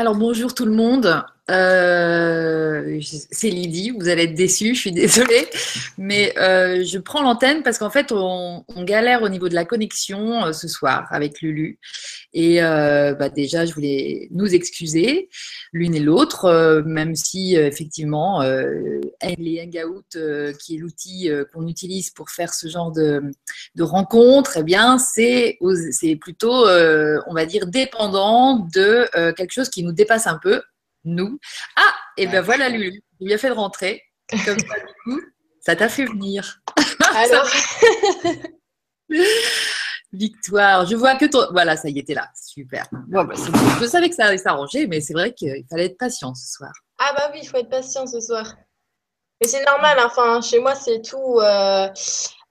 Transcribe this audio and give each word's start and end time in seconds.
Alors 0.00 0.14
bonjour 0.14 0.54
tout 0.54 0.64
le 0.64 0.72
monde. 0.72 1.26
Euh, 1.50 3.00
c'est 3.02 3.50
Lydie, 3.50 3.90
vous 3.90 4.08
allez 4.08 4.24
être 4.24 4.34
déçus, 4.34 4.74
je 4.74 4.80
suis 4.80 4.92
désolée, 4.92 5.48
mais 5.98 6.32
euh, 6.38 6.84
je 6.84 6.98
prends 6.98 7.22
l'antenne 7.22 7.62
parce 7.62 7.78
qu'en 7.78 7.90
fait 7.90 8.12
on, 8.12 8.64
galère 8.84 9.22
au 9.22 9.28
niveau 9.28 9.48
de 9.48 9.54
la 9.54 9.64
connexion 9.64 10.46
euh, 10.46 10.52
ce 10.52 10.68
soir 10.68 11.06
avec 11.10 11.40
Lulu. 11.40 11.78
Et 12.32 12.60
bah, 12.60 13.28
déjà 13.28 13.66
je 13.66 13.74
voulais 13.74 14.28
nous 14.30 14.54
excuser 14.54 15.28
l'une 15.72 15.96
et 15.96 16.00
l'autre, 16.00 16.82
même 16.86 17.16
si 17.16 17.56
effectivement 17.56 18.40
les 18.42 19.60
Hangout, 19.60 20.16
qui 20.58 20.76
est 20.76 20.78
l'outil 20.78 21.28
qu'on 21.52 21.66
utilise 21.66 22.10
pour 22.10 22.30
faire 22.30 22.54
ce 22.54 22.68
genre 22.68 22.92
de, 22.92 23.20
de 23.74 23.82
rencontres, 23.82 24.58
eh 24.58 24.62
bien 24.62 24.98
c'est 24.98 25.58
plutôt, 26.20 26.68
on 26.68 27.34
va 27.34 27.46
dire, 27.46 27.66
dépendant 27.66 28.68
de 28.72 29.08
quelque 29.32 29.52
chose 29.52 29.68
qui 29.68 29.82
nous 29.82 29.92
dépasse 29.92 30.28
un 30.28 30.38
peu 30.40 30.62
nous. 31.04 31.38
Ah, 31.76 31.94
et 32.16 32.26
ben 32.26 32.40
voilà, 32.42 32.68
Lulu, 32.68 33.00
tu 33.18 33.26
bien 33.26 33.38
fait 33.38 33.48
de 33.48 33.54
rentrer. 33.54 34.02
Comme 34.30 34.58
ça, 34.58 34.78
du 34.78 34.94
coup, 35.04 35.20
ça 35.60 35.76
t'a 35.76 35.88
fait 35.88 36.04
venir. 36.04 36.60
Alors 37.14 37.48
Victoire, 40.12 40.86
je 40.86 40.96
vois 40.96 41.14
que 41.16 41.26
toi. 41.26 41.48
Voilà, 41.52 41.76
ça 41.76 41.88
y 41.88 41.98
était 41.98 42.14
là. 42.14 42.28
Super. 42.34 42.84
Bah, 43.08 43.26
je 43.80 43.86
savais 43.86 44.08
que 44.08 44.14
ça 44.14 44.26
allait 44.26 44.38
s'arranger, 44.38 44.86
mais 44.88 45.00
c'est 45.00 45.12
vrai 45.12 45.32
qu'il 45.32 45.64
fallait 45.70 45.86
être 45.86 45.98
patient 45.98 46.34
ce 46.34 46.52
soir. 46.52 46.72
Ah, 46.98 47.12
bah 47.16 47.30
oui, 47.32 47.40
il 47.42 47.48
faut 47.48 47.56
être 47.58 47.70
patient 47.70 48.06
ce 48.06 48.20
soir. 48.20 48.54
Mais 49.40 49.48
c'est 49.48 49.64
normal, 49.64 49.98
hein. 49.98 50.06
enfin, 50.06 50.40
chez 50.40 50.58
moi, 50.58 50.74
c'est 50.74 51.00
tout 51.00 51.38
euh, 51.40 51.88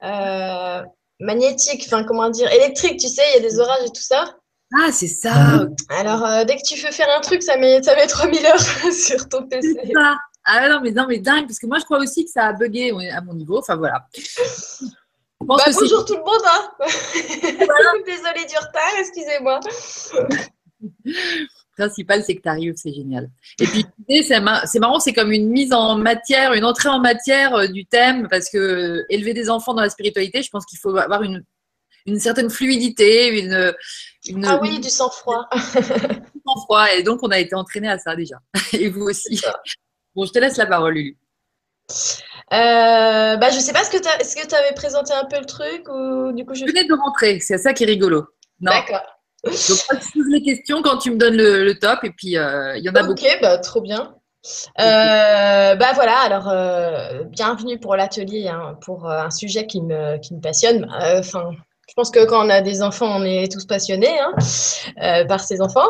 euh, 0.02 0.82
magnétique, 1.20 1.84
enfin, 1.86 2.02
comment 2.04 2.30
dire, 2.30 2.50
électrique, 2.50 2.98
tu 2.98 3.08
sais, 3.08 3.22
il 3.30 3.42
y 3.42 3.46
a 3.46 3.48
des 3.48 3.60
orages 3.60 3.84
et 3.84 3.90
tout 3.90 4.02
ça. 4.02 4.36
Ah, 4.78 4.92
c'est 4.92 5.08
ça. 5.08 5.66
Alors, 5.88 6.24
euh, 6.24 6.44
dès 6.44 6.56
que 6.56 6.62
tu 6.62 6.80
veux 6.80 6.92
faire 6.92 7.08
un 7.16 7.20
truc, 7.20 7.42
ça 7.42 7.56
met, 7.56 7.82
ça 7.82 7.94
met 7.96 8.06
3000 8.06 8.46
heures 8.46 8.60
sur 8.92 9.28
ton 9.28 9.46
PC. 9.46 9.74
Ça. 9.92 10.16
Ah 10.44 10.68
non, 10.68 10.80
mais 10.82 10.92
non, 10.92 11.06
mais 11.08 11.18
dingue, 11.18 11.46
parce 11.46 11.58
que 11.58 11.66
moi, 11.66 11.78
je 11.78 11.84
crois 11.84 11.98
aussi 11.98 12.24
que 12.24 12.30
ça 12.30 12.46
a 12.46 12.52
bugué 12.52 12.92
à 13.12 13.20
mon 13.20 13.34
niveau. 13.34 13.58
Enfin, 13.58 13.76
voilà. 13.76 14.06
Bah, 15.40 15.56
bonjour 15.72 16.04
tout 16.04 16.14
le 16.14 16.20
monde. 16.20 16.42
Hein. 16.46 16.70
Désolée 18.06 18.46
du 18.46 18.56
retard, 18.56 18.94
excusez-moi. 18.98 19.60
principal, 21.76 22.22
c'est 22.24 22.36
que 22.36 22.42
tu 22.42 22.48
arrives, 22.48 22.74
c'est 22.76 22.92
génial. 22.92 23.28
Et 23.58 23.66
puis, 23.66 23.86
c'est 24.22 24.40
marrant, 24.40 25.00
c'est 25.00 25.12
comme 25.12 25.32
une 25.32 25.48
mise 25.48 25.72
en 25.72 25.96
matière, 25.96 26.52
une 26.52 26.64
entrée 26.64 26.90
en 26.90 27.00
matière 27.00 27.54
euh, 27.54 27.66
du 27.66 27.86
thème, 27.86 28.28
parce 28.28 28.50
que 28.50 28.58
euh, 28.58 29.06
élever 29.08 29.34
des 29.34 29.50
enfants 29.50 29.74
dans 29.74 29.82
la 29.82 29.90
spiritualité, 29.90 30.42
je 30.42 30.50
pense 30.50 30.64
qu'il 30.64 30.78
faut 30.78 30.96
avoir 30.96 31.22
une 31.22 31.44
une 32.06 32.18
certaine 32.18 32.50
fluidité, 32.50 33.42
une, 33.42 33.74
ah 34.44 34.58
oui, 34.60 34.80
du 34.80 34.90
sang-froid. 34.90 35.48
du 35.74 36.40
sang-froid, 36.46 36.86
et 36.92 37.02
donc 37.02 37.20
on 37.22 37.30
a 37.30 37.38
été 37.38 37.54
entraîné 37.54 37.88
à 37.88 37.98
ça 37.98 38.14
déjà. 38.14 38.36
Et 38.72 38.88
vous 38.88 39.02
aussi. 39.02 39.40
Bon, 40.14 40.24
je 40.24 40.32
te 40.32 40.38
laisse 40.38 40.56
la 40.56 40.66
parole, 40.66 40.94
Lulu. 40.94 41.16
Euh, 42.52 43.36
bah, 43.36 43.50
je 43.50 43.58
sais 43.60 43.72
pas, 43.72 43.82
est-ce 43.82 44.36
que 44.36 44.46
tu 44.46 44.54
avais 44.54 44.74
présenté 44.74 45.12
un 45.12 45.24
peu 45.24 45.38
le 45.38 45.46
truc 45.46 45.88
ou 45.88 46.32
du 46.32 46.44
coup 46.44 46.54
je... 46.54 46.64
venais 46.64 46.84
de 46.84 46.94
rentrer, 46.94 47.38
c'est 47.40 47.58
ça 47.58 47.72
qui 47.72 47.84
est 47.84 47.86
rigolo. 47.86 48.26
D'accord. 48.60 49.02
Donc, 49.44 49.54
je 49.54 49.72
pose 49.88 50.26
les 50.28 50.42
questions 50.42 50.82
quand 50.82 50.98
tu 50.98 51.12
me 51.12 51.16
donnes 51.16 51.36
le, 51.36 51.72
top 51.78 52.00
et 52.02 52.10
puis 52.10 52.36
euh, 52.36 52.76
il 52.76 52.84
y 52.84 52.90
en 52.90 52.94
a 52.94 53.02
beaucoup. 53.02 53.22
Ok, 53.22 53.38
bah, 53.40 53.58
trop 53.58 53.80
bien. 53.80 54.14
Euh, 54.80 55.74
bah 55.74 55.92
voilà, 55.94 56.18
alors 56.20 56.48
euh, 56.48 57.24
bienvenue 57.24 57.78
pour 57.78 57.94
l'atelier, 57.94 58.48
hein, 58.48 58.78
pour 58.80 59.08
un 59.08 59.30
sujet 59.30 59.66
qui 59.66 59.80
me, 59.80 60.18
qui 60.18 60.34
me 60.34 60.40
passionne. 60.40 60.90
Enfin, 61.18 61.52
je 61.90 61.94
pense 61.96 62.12
que 62.12 62.24
quand 62.24 62.46
on 62.46 62.48
a 62.48 62.60
des 62.60 62.82
enfants, 62.82 63.16
on 63.18 63.24
est 63.24 63.50
tous 63.50 63.64
passionnés 63.64 64.16
hein, 64.20 64.32
euh, 65.02 65.24
par 65.24 65.40
ces 65.40 65.60
enfants. 65.60 65.88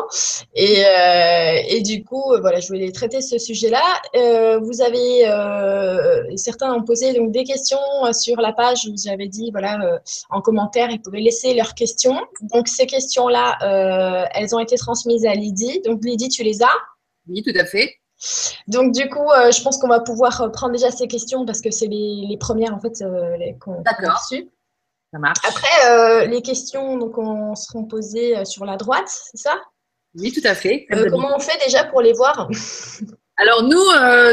Et, 0.55 0.83
euh, 0.83 1.61
et, 1.67 1.81
du 1.81 2.03
coup, 2.03 2.23
voilà, 2.39 2.59
je 2.59 2.67
voulais 2.69 2.91
traiter 2.91 3.21
ce 3.21 3.37
sujet-là. 3.37 3.83
Euh, 4.15 4.57
vous 4.57 4.81
avez, 4.81 5.27
certains 6.37 6.73
ont 6.73 6.81
posé 6.81 7.13
donc 7.13 7.31
des 7.31 7.43
questions 7.43 7.77
sur 8.13 8.41
la 8.41 8.51
page. 8.51 8.87
Vous 8.89 9.11
avez 9.11 9.27
dit, 9.27 9.51
voilà, 9.51 10.01
en 10.31 10.41
commentaire, 10.41 10.89
ils 10.89 10.99
pouvaient 10.99 11.19
laisser 11.19 11.53
leurs 11.53 11.75
questions. 11.75 12.19
Donc 12.51 12.67
ces 12.67 12.87
questions-là, 12.87 14.27
elles 14.33 14.55
ont 14.55 14.59
été 14.59 14.77
transmises 14.77 15.27
à 15.27 15.35
Lydie. 15.35 15.81
Donc 15.85 16.03
Lydie, 16.03 16.29
tu 16.29 16.41
les 16.41 16.63
as? 16.63 16.77
Oui, 17.29 17.43
tout 17.43 17.53
à 17.55 17.65
fait. 17.65 17.93
Donc 18.67 18.91
du 18.91 19.07
coup, 19.07 19.29
je 19.51 19.61
pense 19.61 19.77
qu'on 19.77 19.87
va 19.87 19.99
pouvoir 19.99 20.51
prendre 20.51 20.73
déjà 20.73 20.89
ces 20.89 21.07
questions 21.07 21.45
parce 21.45 21.61
que 21.61 21.69
c'est 21.69 21.87
les, 21.87 22.25
les, 22.27 22.37
premières 22.37 22.73
en 22.73 22.79
fait 22.79 23.03
qu'on 23.59 23.83
a 23.83 24.13
reçues. 24.13 24.49
Après, 25.13 25.89
euh, 25.89 26.25
les 26.25 26.41
questions 26.41 26.97
donc, 26.97 27.17
on 27.17 27.55
seront 27.55 27.83
posées 27.83 28.37
euh, 28.37 28.45
sur 28.45 28.65
la 28.65 28.77
droite, 28.77 29.07
c'est 29.07 29.37
ça? 29.37 29.61
Oui, 30.15 30.31
tout 30.31 30.45
à 30.45 30.55
fait. 30.55 30.85
Euh, 30.91 31.09
comment 31.09 31.35
on 31.35 31.39
fait 31.39 31.57
déjà 31.65 31.83
pour 31.85 32.01
les 32.01 32.13
voir? 32.13 32.49
Alors 33.37 33.63
nous, 33.63 33.83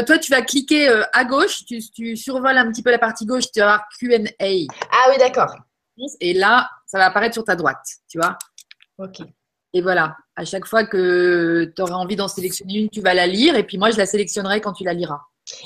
toi, 0.05 0.19
tu 0.19 0.29
vas 0.29 0.43
cliquer 0.43 0.87
à 1.13 1.25
gauche, 1.25 1.65
tu, 1.65 2.15
survoles 2.15 2.57
un 2.57 2.69
petit 2.69 2.83
peu 2.83 2.91
la 2.91 2.99
partie 2.99 3.25
gauche, 3.25 3.45
tu 3.51 3.59
vas 3.59 3.65
avoir 3.65 3.87
Q&A. 3.97 4.27
Ah 4.39 5.09
oui, 5.09 5.17
d'accord. 5.17 5.55
Et 6.19 6.33
là, 6.33 6.69
ça 6.85 6.99
va 6.99 7.05
apparaître 7.05 7.33
sur 7.33 7.43
ta 7.43 7.55
droite, 7.55 7.83
tu 8.07 8.19
vois? 8.19 8.37
Ok. 8.99 9.21
Et 9.73 9.81
voilà, 9.81 10.15
à 10.35 10.45
chaque 10.45 10.67
fois 10.67 10.85
que 10.85 11.73
tu 11.75 11.81
auras 11.81 11.95
envie 11.95 12.17
d'en 12.17 12.27
sélectionner 12.27 12.81
une, 12.81 12.89
tu 12.89 13.01
vas 13.01 13.15
la 13.15 13.25
lire 13.25 13.55
et 13.55 13.63
puis 13.63 13.79
moi, 13.79 13.89
je 13.89 13.97
la 13.97 14.05
sélectionnerai 14.05 14.61
quand 14.61 14.73
tu 14.73 14.83
la 14.83 14.93
liras. 14.93 15.21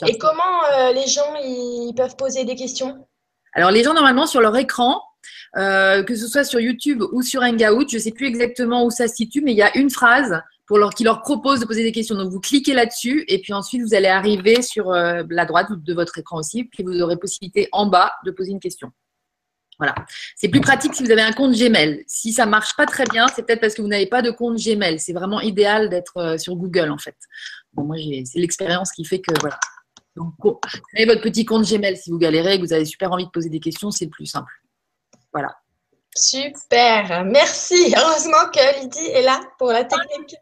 Et 0.07 0.17
comment 0.17 0.61
les 0.93 1.07
gens 1.07 1.35
ils 1.43 1.93
peuvent 1.97 2.15
poser 2.15 2.45
des 2.45 2.55
questions? 2.55 3.05
Alors, 3.53 3.71
les 3.71 3.83
gens, 3.83 3.93
normalement, 3.93 4.25
sur 4.25 4.41
leur 4.41 4.55
écran, 4.57 5.01
euh, 5.55 6.03
que 6.03 6.15
ce 6.15 6.27
soit 6.27 6.43
sur 6.43 6.59
YouTube 6.59 7.03
ou 7.11 7.21
sur 7.21 7.41
Hangout, 7.43 7.87
je 7.89 7.97
ne 7.97 8.01
sais 8.01 8.11
plus 8.11 8.25
exactement 8.25 8.85
où 8.85 8.89
ça 8.89 9.07
se 9.07 9.15
situe, 9.15 9.41
mais 9.41 9.51
il 9.51 9.57
y 9.57 9.61
a 9.61 9.75
une 9.77 9.89
phrase 9.89 10.41
pour 10.65 10.77
leur, 10.77 10.91
qui 10.91 11.03
leur 11.03 11.21
propose 11.21 11.59
de 11.59 11.65
poser 11.65 11.83
des 11.83 11.91
questions. 11.91 12.15
Donc, 12.15 12.31
vous 12.31 12.39
cliquez 12.39 12.73
là-dessus 12.73 13.25
et 13.27 13.39
puis 13.39 13.53
ensuite, 13.53 13.81
vous 13.81 13.93
allez 13.93 14.07
arriver 14.07 14.61
sur 14.61 14.91
euh, 14.91 15.23
la 15.29 15.45
droite 15.45 15.67
de 15.71 15.93
votre 15.93 16.17
écran 16.17 16.39
aussi. 16.39 16.63
Puis, 16.63 16.83
vous 16.83 16.99
aurez 17.01 17.17
possibilité 17.17 17.69
en 17.71 17.85
bas 17.85 18.13
de 18.25 18.31
poser 18.31 18.51
une 18.51 18.59
question. 18.59 18.91
Voilà. 19.79 19.95
C'est 20.35 20.49
plus 20.49 20.61
pratique 20.61 20.93
si 20.93 21.03
vous 21.03 21.11
avez 21.11 21.21
un 21.21 21.31
compte 21.31 21.53
Gmail. 21.53 22.03
Si 22.07 22.31
ça 22.31 22.45
marche 22.45 22.75
pas 22.75 22.85
très 22.85 23.05
bien, 23.05 23.27
c'est 23.27 23.45
peut-être 23.45 23.59
parce 23.59 23.73
que 23.73 23.81
vous 23.81 23.87
n'avez 23.87 24.05
pas 24.05 24.21
de 24.21 24.31
compte 24.31 24.57
Gmail. 24.57 24.99
C'est 24.99 25.13
vraiment 25.13 25.41
idéal 25.41 25.89
d'être 25.89 26.17
euh, 26.17 26.37
sur 26.37 26.55
Google, 26.55 26.89
en 26.89 26.97
fait. 26.97 27.15
Moi, 27.75 27.97
c'est 28.25 28.39
l'expérience 28.39 28.91
qui 28.91 29.03
fait 29.03 29.19
que, 29.19 29.33
voilà. 29.41 29.59
Donc, 30.15 30.33
créez 30.93 31.05
votre 31.05 31.21
petit 31.21 31.45
compte 31.45 31.65
Gmail 31.65 31.97
si 31.97 32.11
vous 32.11 32.17
galérez 32.17 32.55
et 32.55 32.57
que 32.59 32.65
vous 32.65 32.73
avez 32.73 32.85
super 32.85 33.11
envie 33.11 33.25
de 33.25 33.31
poser 33.31 33.49
des 33.49 33.59
questions, 33.59 33.91
c'est 33.91 34.05
le 34.05 34.11
plus 34.11 34.25
simple. 34.25 34.51
Voilà. 35.31 35.55
Super, 36.15 37.25
merci. 37.25 37.91
Heureusement 37.97 38.51
que 38.53 38.81
Lydie 38.81 39.09
est 39.13 39.23
là 39.23 39.41
pour 39.57 39.71
la 39.71 39.83
technique. 39.83 40.35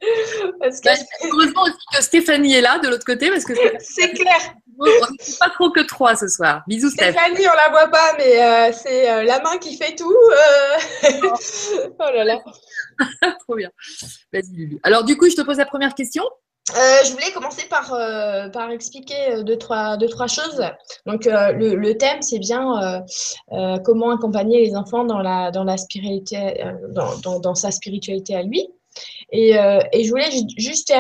Parce 0.60 0.81
que... 0.81 0.86
Bah, 0.86 0.96
heureusement 1.24 1.64
aussi 1.64 1.78
que 1.94 2.04
Stéphanie 2.04 2.56
est 2.56 2.62
là 2.62 2.80
de 2.80 2.90
l'autre 2.90 3.06
côté 3.06 3.30
parce 3.30 3.46
que 3.46 3.54
c'est 3.80 4.12
clair. 4.12 4.54
On 4.80 4.86
n'est 4.86 5.38
pas 5.40 5.50
trop 5.50 5.72
que 5.72 5.80
trois 5.81 6.16
ce 6.16 6.28
soir. 6.28 6.64
Bisous 6.68 6.90
Stéphanie, 6.90 7.48
on 7.48 7.56
la 7.56 7.70
voit 7.70 7.88
pas, 7.88 8.16
mais 8.18 8.44
euh, 8.44 8.72
c'est 8.74 9.10
euh, 9.10 9.24
la 9.24 9.42
main 9.42 9.58
qui 9.60 9.78
fait 9.78 9.96
tout. 9.96 10.12
Euh. 10.12 11.10
Oh. 11.24 11.34
oh 12.00 12.12
là 12.16 12.24
là. 12.26 12.40
trop 13.40 13.56
bien. 13.56 13.70
Vas-y 14.34 14.52
Lulu. 14.54 14.80
Alors 14.84 15.06
du 15.06 15.16
coup, 15.16 15.30
je 15.30 15.36
te 15.36 15.42
pose 15.42 15.58
la 15.58 15.66
première 15.66 15.94
question. 15.94 16.24
Euh, 16.78 17.04
je 17.06 17.12
voulais 17.12 17.32
commencer 17.34 17.68
par, 17.68 17.94
euh, 17.94 18.50
expliquer 18.70 19.32
euh, 19.32 19.44
deux 19.44 19.58
trois, 19.58 19.98
choses. 20.28 20.64
Donc, 21.06 21.26
le, 21.26 21.94
thème, 21.94 22.22
c'est 22.22 22.40
bien 22.40 23.04
comment 23.84 24.12
accompagner 24.12 24.66
les 24.66 24.76
enfants 24.76 25.04
dans, 25.04 25.66
sa 27.56 27.72
spiritualité 27.72 28.36
à 28.36 28.44
lui. 28.44 28.68
Et, 29.31 29.54
je 29.54 30.10
voulais 30.10 30.30
juste 30.58 30.94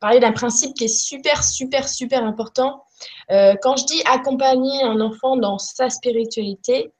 parler 0.00 0.20
d'un 0.20 0.32
principe 0.32 0.74
qui 0.74 0.84
est 0.84 0.88
super, 0.88 1.44
super, 1.44 1.88
super 1.88 2.24
important. 2.24 2.84
quand 3.28 3.76
je 3.76 3.84
dis 3.84 4.02
accompagner 4.06 4.82
un 4.82 5.00
enfant 5.00 5.36
dans 5.36 5.58
sa 5.58 5.90
spiritualité, 5.90 6.92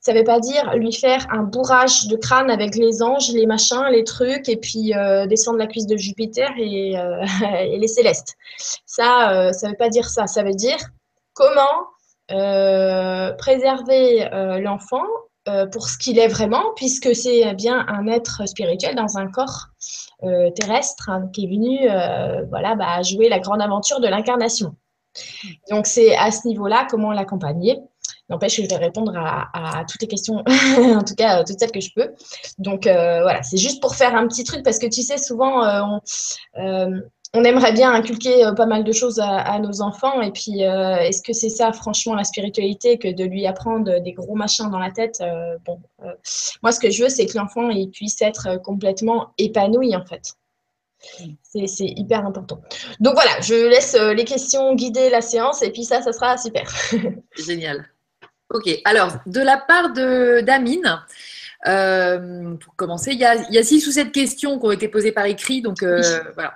ça 0.00 0.12
ne 0.12 0.18
veut 0.18 0.24
pas 0.24 0.38
dire 0.40 0.74
lui 0.76 0.92
faire 0.92 1.26
un 1.30 1.42
bourrage 1.42 2.06
de 2.06 2.16
crâne 2.16 2.50
avec 2.50 2.76
les 2.76 3.02
anges, 3.02 3.32
les 3.32 3.46
machins, 3.46 3.84
les 3.90 4.04
trucs, 4.04 4.48
et 4.48 4.56
puis 4.56 4.94
euh, 4.94 5.26
descendre 5.26 5.58
la 5.58 5.66
cuisse 5.66 5.86
de 5.86 5.96
Jupiter 5.96 6.50
et, 6.56 6.96
euh, 6.98 7.24
les 7.76 7.88
célestes. 7.88 8.36
Ça, 8.86 9.32
euh, 9.32 9.52
ça 9.52 9.66
ne 9.66 9.72
veut 9.72 9.76
pas 9.76 9.88
dire 9.88 10.08
ça. 10.08 10.26
Ça 10.26 10.42
veut 10.42 10.54
dire 10.54 10.78
comment 11.34 11.62
préserver 13.38 14.28
l'enfant 14.60 15.04
pour 15.72 15.88
ce 15.88 15.96
qu'il 15.96 16.18
est 16.18 16.28
vraiment, 16.28 16.74
puisque 16.76 17.14
c'est 17.14 17.54
bien 17.54 17.86
un 17.88 18.06
être 18.06 18.46
spirituel 18.46 18.94
dans 18.94 19.16
un 19.16 19.28
corps 19.30 19.68
terrestre 20.54 21.08
hein, 21.08 21.30
qui 21.32 21.44
est 21.44 21.48
venu 21.48 21.88
voilà, 22.50 22.74
bah, 22.74 23.00
jouer 23.00 23.30
la 23.30 23.38
grande 23.38 23.62
aventure 23.62 24.00
de 24.00 24.08
l'incarnation. 24.08 24.76
Donc 25.70 25.86
c'est 25.86 26.14
à 26.16 26.30
ce 26.30 26.46
niveau-là 26.46 26.86
comment 26.90 27.12
l'accompagner. 27.12 27.80
N'empêche 28.28 28.60
je 28.60 28.66
vais 28.68 28.76
répondre 28.76 29.12
à, 29.16 29.84
toutes 29.88 30.02
les 30.02 30.08
questions, 30.08 30.42
en 30.78 31.02
tout 31.02 31.14
cas 31.14 31.44
toutes 31.44 31.58
celles 31.58 31.72
que 31.72 31.80
je 31.80 31.92
peux. 31.94 32.12
Donc 32.58 32.86
euh, 32.86 33.22
voilà, 33.22 33.42
c'est 33.42 33.56
juste 33.56 33.80
pour 33.80 33.94
faire 33.94 34.14
un 34.14 34.26
petit 34.26 34.44
truc 34.44 34.62
parce 34.62 34.78
que 34.78 34.86
tu 34.86 35.02
sais, 35.02 35.16
souvent, 35.16 35.64
euh, 35.64 35.98
euh, 36.58 37.00
on 37.34 37.44
aimerait 37.44 37.72
bien 37.72 37.92
inculquer 37.92 38.50
pas 38.56 38.66
mal 38.66 38.84
de 38.84 38.92
choses 38.92 39.18
à, 39.20 39.58
nos 39.58 39.82
enfants. 39.82 40.22
Et 40.22 40.30
puis, 40.30 40.60
est-ce 40.62 41.20
que 41.20 41.34
c'est 41.34 41.50
ça, 41.50 41.74
franchement, 41.74 42.14
la 42.14 42.24
spiritualité, 42.24 42.96
que 42.96 43.08
de 43.08 43.22
lui 43.22 43.46
apprendre 43.46 44.00
des 44.00 44.12
gros 44.12 44.34
machins 44.34 44.70
dans 44.70 44.78
la 44.78 44.90
tête 44.90 45.22
Bon, 45.66 45.78
moi, 46.62 46.72
ce 46.72 46.80
que 46.80 46.88
je 46.88 47.02
veux, 47.02 47.10
c'est 47.10 47.26
que 47.26 47.36
l'enfant 47.36 47.68
il 47.68 47.90
puisse 47.90 48.22
être 48.22 48.62
complètement 48.62 49.34
épanoui, 49.36 49.94
en 49.94 50.06
fait. 50.06 50.32
C'est 51.42 51.66
hyper 51.80 52.24
important. 52.24 52.62
Donc 52.98 53.12
voilà, 53.12 53.42
je 53.42 53.68
laisse 53.68 53.94
les 53.94 54.24
questions 54.24 54.74
guider 54.74 55.10
la 55.10 55.20
séance 55.20 55.62
et 55.62 55.70
puis 55.70 55.84
ça, 55.84 56.00
ça 56.00 56.14
sera 56.14 56.38
super. 56.38 56.74
Génial. 57.36 57.84
Ok, 58.50 58.66
alors 58.86 59.18
de 59.26 59.40
la 59.40 59.58
part 59.58 59.92
de 59.92 60.40
d'Amine, 60.40 61.02
euh, 61.66 62.54
pour 62.54 62.76
commencer, 62.76 63.10
il 63.12 63.18
y, 63.18 63.24
a, 63.24 63.34
il 63.34 63.54
y, 63.54 63.58
a, 63.58 63.64
six 63.64 63.84
ou 63.88 63.90
sept 63.90 64.12
questions 64.12 64.60
qui 64.60 64.66
ont 64.66 64.70
été 64.70 64.86
posées 64.86 65.10
par 65.10 65.26
écrit, 65.26 65.60
donc 65.60 65.82
euh, 65.82 66.00
voilà. 66.34 66.54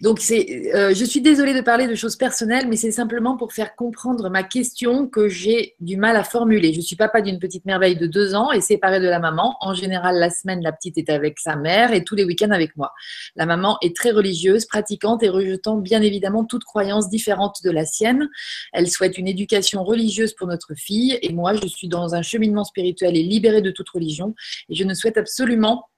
Donc 0.00 0.20
c'est, 0.20 0.74
euh, 0.74 0.94
je 0.94 1.04
suis 1.04 1.20
désolée 1.20 1.52
de 1.52 1.60
parler 1.60 1.86
de 1.86 1.94
choses 1.94 2.16
personnelles, 2.16 2.66
mais 2.66 2.76
c'est 2.76 2.90
simplement 2.90 3.36
pour 3.36 3.52
faire 3.52 3.76
comprendre 3.76 4.30
ma 4.30 4.42
question 4.42 5.06
que 5.06 5.28
j'ai 5.28 5.74
du 5.80 5.98
mal 5.98 6.16
à 6.16 6.24
formuler. 6.24 6.72
Je 6.72 6.80
suis 6.80 6.96
papa 6.96 7.20
d'une 7.20 7.38
petite 7.38 7.66
merveille 7.66 7.96
de 7.96 8.06
deux 8.06 8.34
ans 8.34 8.50
et 8.50 8.62
séparée 8.62 9.00
de 9.00 9.08
la 9.08 9.18
maman. 9.18 9.56
En 9.60 9.74
général, 9.74 10.16
la 10.16 10.30
semaine, 10.30 10.62
la 10.62 10.72
petite 10.72 10.96
est 10.96 11.10
avec 11.10 11.38
sa 11.40 11.54
mère 11.54 11.92
et 11.92 12.02
tous 12.02 12.14
les 12.14 12.24
week-ends 12.24 12.50
avec 12.50 12.74
moi. 12.74 12.94
La 13.36 13.44
maman 13.44 13.76
est 13.82 13.94
très 13.94 14.12
religieuse, 14.12 14.64
pratiquante 14.64 15.22
et 15.22 15.28
rejetant 15.28 15.76
bien 15.76 16.00
évidemment 16.00 16.44
toute 16.46 16.64
croyance 16.64 17.10
différente 17.10 17.58
de 17.64 17.70
la 17.70 17.84
sienne. 17.84 18.30
Elle 18.72 18.88
souhaite 18.88 19.18
une 19.18 19.28
éducation 19.28 19.84
religieuse 19.84 20.32
pour 20.32 20.46
notre 20.46 20.74
fille 20.74 21.18
et 21.20 21.34
moi, 21.34 21.52
je 21.52 21.66
suis 21.66 21.88
dans 21.88 22.14
un 22.14 22.22
cheminement 22.22 22.64
spirituel 22.64 23.14
et 23.14 23.22
libérée 23.22 23.60
de 23.60 23.70
toute 23.70 23.90
religion. 23.90 24.34
Et 24.68 24.74
je 24.74 24.84
ne 24.84 24.94
souhaite 24.94 25.16
absolument 25.16 25.88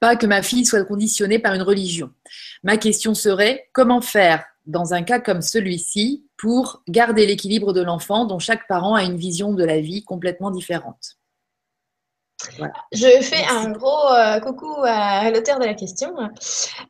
pas 0.00 0.16
que 0.16 0.26
ma 0.26 0.42
fille 0.42 0.66
soit 0.66 0.84
conditionnée 0.84 1.38
par 1.38 1.54
une 1.54 1.62
religion. 1.62 2.10
Ma 2.62 2.76
question 2.76 3.14
serait 3.14 3.68
comment 3.72 4.00
faire 4.00 4.44
dans 4.66 4.94
un 4.94 5.02
cas 5.02 5.20
comme 5.20 5.42
celui-ci 5.42 6.26
pour 6.36 6.82
garder 6.88 7.26
l'équilibre 7.26 7.72
de 7.72 7.82
l'enfant 7.82 8.24
dont 8.24 8.38
chaque 8.38 8.66
parent 8.66 8.94
a 8.94 9.02
une 9.02 9.16
vision 9.16 9.52
de 9.52 9.64
la 9.64 9.80
vie 9.80 10.04
complètement 10.04 10.50
différente? 10.50 11.18
Je 12.92 13.22
fais 13.22 13.44
un 13.48 13.70
gros 13.70 14.12
euh, 14.12 14.40
coucou 14.40 14.74
à 14.84 15.30
l'auteur 15.30 15.58
de 15.58 15.64
la 15.64 15.74
question. 15.74 16.14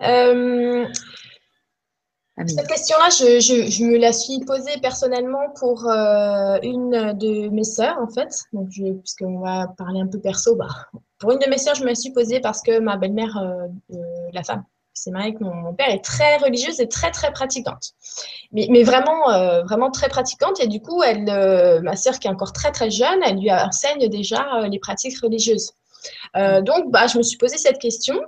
Euh, 0.03 0.87
cette 2.37 2.67
question-là, 2.67 3.11
je, 3.11 3.85
me 3.85 3.97
la 3.97 4.13
suis 4.13 4.41
posée 4.41 4.79
personnellement 4.83 5.51
pour 5.59 5.89
euh, 5.89 6.59
une 6.63 7.13
de 7.17 7.49
mes 7.49 7.63
sœurs, 7.63 7.97
en 8.01 8.09
fait. 8.09 8.45
Donc, 8.53 8.71
puisqu'on 8.71 9.39
va 9.39 9.69
parler 9.79 10.01
un 10.01 10.09
peu 10.09 10.19
perso, 10.19 10.57
bah, 10.57 10.67
pour 11.19 11.31
une 11.31 11.39
de 11.39 11.49
mes 11.49 11.59
sœurs, 11.59 11.77
je 11.77 11.83
me 11.83 11.89
la 11.89 11.95
suis 11.95 12.11
posée 12.11 12.41
parce 12.41 12.61
que 12.61 12.81
ma 12.81 12.97
belle-mère, 12.97 13.37
euh, 13.39 13.97
la 14.33 14.43
femme, 14.43 14.65
c'est 14.93 15.13
mariée 15.13 15.29
avec 15.29 15.41
mon, 15.41 15.75
père, 15.75 15.89
est 15.89 16.05
très 16.05 16.37
religieuse 16.39 16.81
et 16.81 16.89
très, 16.89 17.13
très 17.13 17.33
pratiquante. 17.33 17.93
Mais, 18.53 18.67
mais 18.69 18.83
vraiment, 18.83 19.31
euh, 19.31 19.63
vraiment 19.63 19.93
très 19.93 20.09
pratiquante. 20.09 20.59
Et 20.61 20.67
du 20.67 20.81
coup, 20.81 21.05
elle, 21.05 21.83
ma 21.83 21.95
sœur, 21.95 22.19
qui 22.19 22.27
est 22.27 22.31
encore 22.31 22.53
très, 22.53 22.73
très 22.73 22.91
jeune, 22.91 23.21
elle 23.25 23.39
lui 23.39 23.53
enseigne 23.53 24.09
déjà 24.09 24.67
les 24.69 24.81
pratiques 24.81 25.21
religieuses. 25.21 25.73
Euh, 26.37 26.61
donc, 26.61 26.91
bah, 26.91 27.07
je 27.07 27.19
me 27.19 27.23
suis 27.23 27.39
posé 27.39 27.57
cette 27.57 27.79
question. 27.79 28.21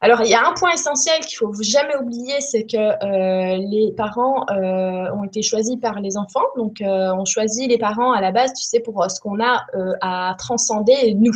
Alors, 0.00 0.22
il 0.22 0.28
y 0.28 0.34
a 0.34 0.46
un 0.46 0.52
point 0.52 0.72
essentiel 0.72 1.20
qu'il 1.20 1.36
faut 1.36 1.52
jamais 1.62 1.96
oublier, 1.96 2.40
c'est 2.40 2.64
que 2.64 2.76
euh, 2.76 3.56
les 3.56 3.92
parents 3.96 4.44
euh, 4.50 5.10
ont 5.14 5.24
été 5.24 5.42
choisis 5.42 5.76
par 5.76 6.00
les 6.00 6.16
enfants. 6.16 6.44
Donc, 6.56 6.82
on 6.82 7.24
choisit 7.24 7.68
les 7.68 7.78
parents 7.78 8.12
à 8.12 8.20
la 8.20 8.32
base, 8.32 8.52
tu 8.52 8.64
sais, 8.64 8.80
pour 8.80 9.04
ce 9.10 9.20
qu'on 9.20 9.40
a 9.42 9.64
à 10.00 10.34
transcender 10.38 11.14
nous. 11.14 11.34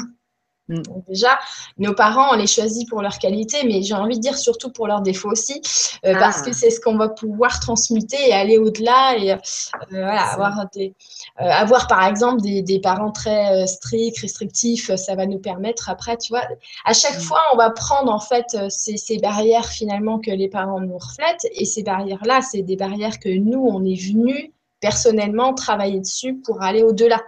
Mm. 0.68 0.82
déjà, 1.08 1.38
nos 1.78 1.94
parents, 1.94 2.32
on 2.32 2.36
les 2.36 2.48
choisit 2.48 2.88
pour 2.88 3.00
leur 3.00 3.18
qualité, 3.18 3.58
mais 3.64 3.82
j'ai 3.82 3.94
envie 3.94 4.16
de 4.16 4.20
dire 4.20 4.36
surtout 4.36 4.70
pour 4.70 4.88
leurs 4.88 5.00
défauts 5.00 5.30
aussi, 5.30 5.60
euh, 6.04 6.12
ah. 6.14 6.18
parce 6.18 6.42
que 6.42 6.52
c'est 6.52 6.70
ce 6.70 6.80
qu'on 6.80 6.96
va 6.96 7.08
pouvoir 7.08 7.60
transmuter 7.60 8.16
et 8.28 8.32
aller 8.32 8.58
au-delà 8.58 9.16
et 9.16 9.32
euh, 9.32 9.36
voilà, 9.90 10.32
avoir, 10.32 10.66
des, 10.74 10.94
euh, 11.40 11.44
avoir 11.44 11.86
par 11.86 12.04
exemple 12.04 12.40
des, 12.40 12.62
des 12.62 12.80
parents 12.80 13.12
très 13.12 13.66
stricts, 13.68 14.18
restrictifs, 14.18 14.94
ça 14.96 15.14
va 15.14 15.26
nous 15.26 15.38
permettre 15.38 15.88
après, 15.88 16.16
tu 16.16 16.30
vois, 16.30 16.42
à 16.84 16.92
chaque 16.92 17.18
mm. 17.18 17.22
fois, 17.22 17.42
on 17.52 17.56
va 17.56 17.70
prendre 17.70 18.12
en 18.12 18.20
fait 18.20 18.56
ces, 18.68 18.96
ces, 18.96 19.18
barrières 19.18 19.66
finalement 19.66 20.18
que 20.18 20.30
les 20.30 20.48
parents 20.48 20.80
nous 20.80 20.98
reflètent 20.98 21.46
et 21.52 21.64
ces 21.64 21.82
barrières-là, 21.82 22.42
c'est 22.42 22.62
des 22.62 22.76
barrières 22.76 23.18
que 23.20 23.28
nous, 23.28 23.60
on 23.60 23.84
est 23.84 24.00
venus 24.00 24.50
personnellement 24.80 25.54
travailler 25.54 26.00
dessus 26.00 26.34
pour 26.44 26.62
aller 26.62 26.82
au-delà. 26.82 27.22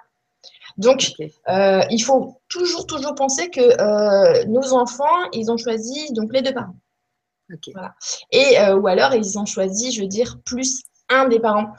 Donc, 0.78 1.12
euh, 1.48 1.82
il 1.90 1.98
faut 1.98 2.40
toujours, 2.48 2.86
toujours 2.86 3.14
penser 3.16 3.50
que 3.50 3.60
euh, 3.60 4.44
nos 4.46 4.72
enfants, 4.72 5.28
ils 5.32 5.50
ont 5.50 5.56
choisi 5.56 6.12
donc 6.12 6.32
les 6.32 6.40
deux 6.40 6.54
parents. 6.54 6.76
Et 8.30 8.58
euh, 8.60 8.76
ou 8.76 8.86
alors, 8.86 9.14
ils 9.14 9.38
ont 9.38 9.46
choisi, 9.46 9.90
je 9.90 10.02
veux 10.02 10.06
dire, 10.06 10.38
plus 10.44 10.82
un 11.08 11.26
des 11.26 11.40
parents. 11.40 11.72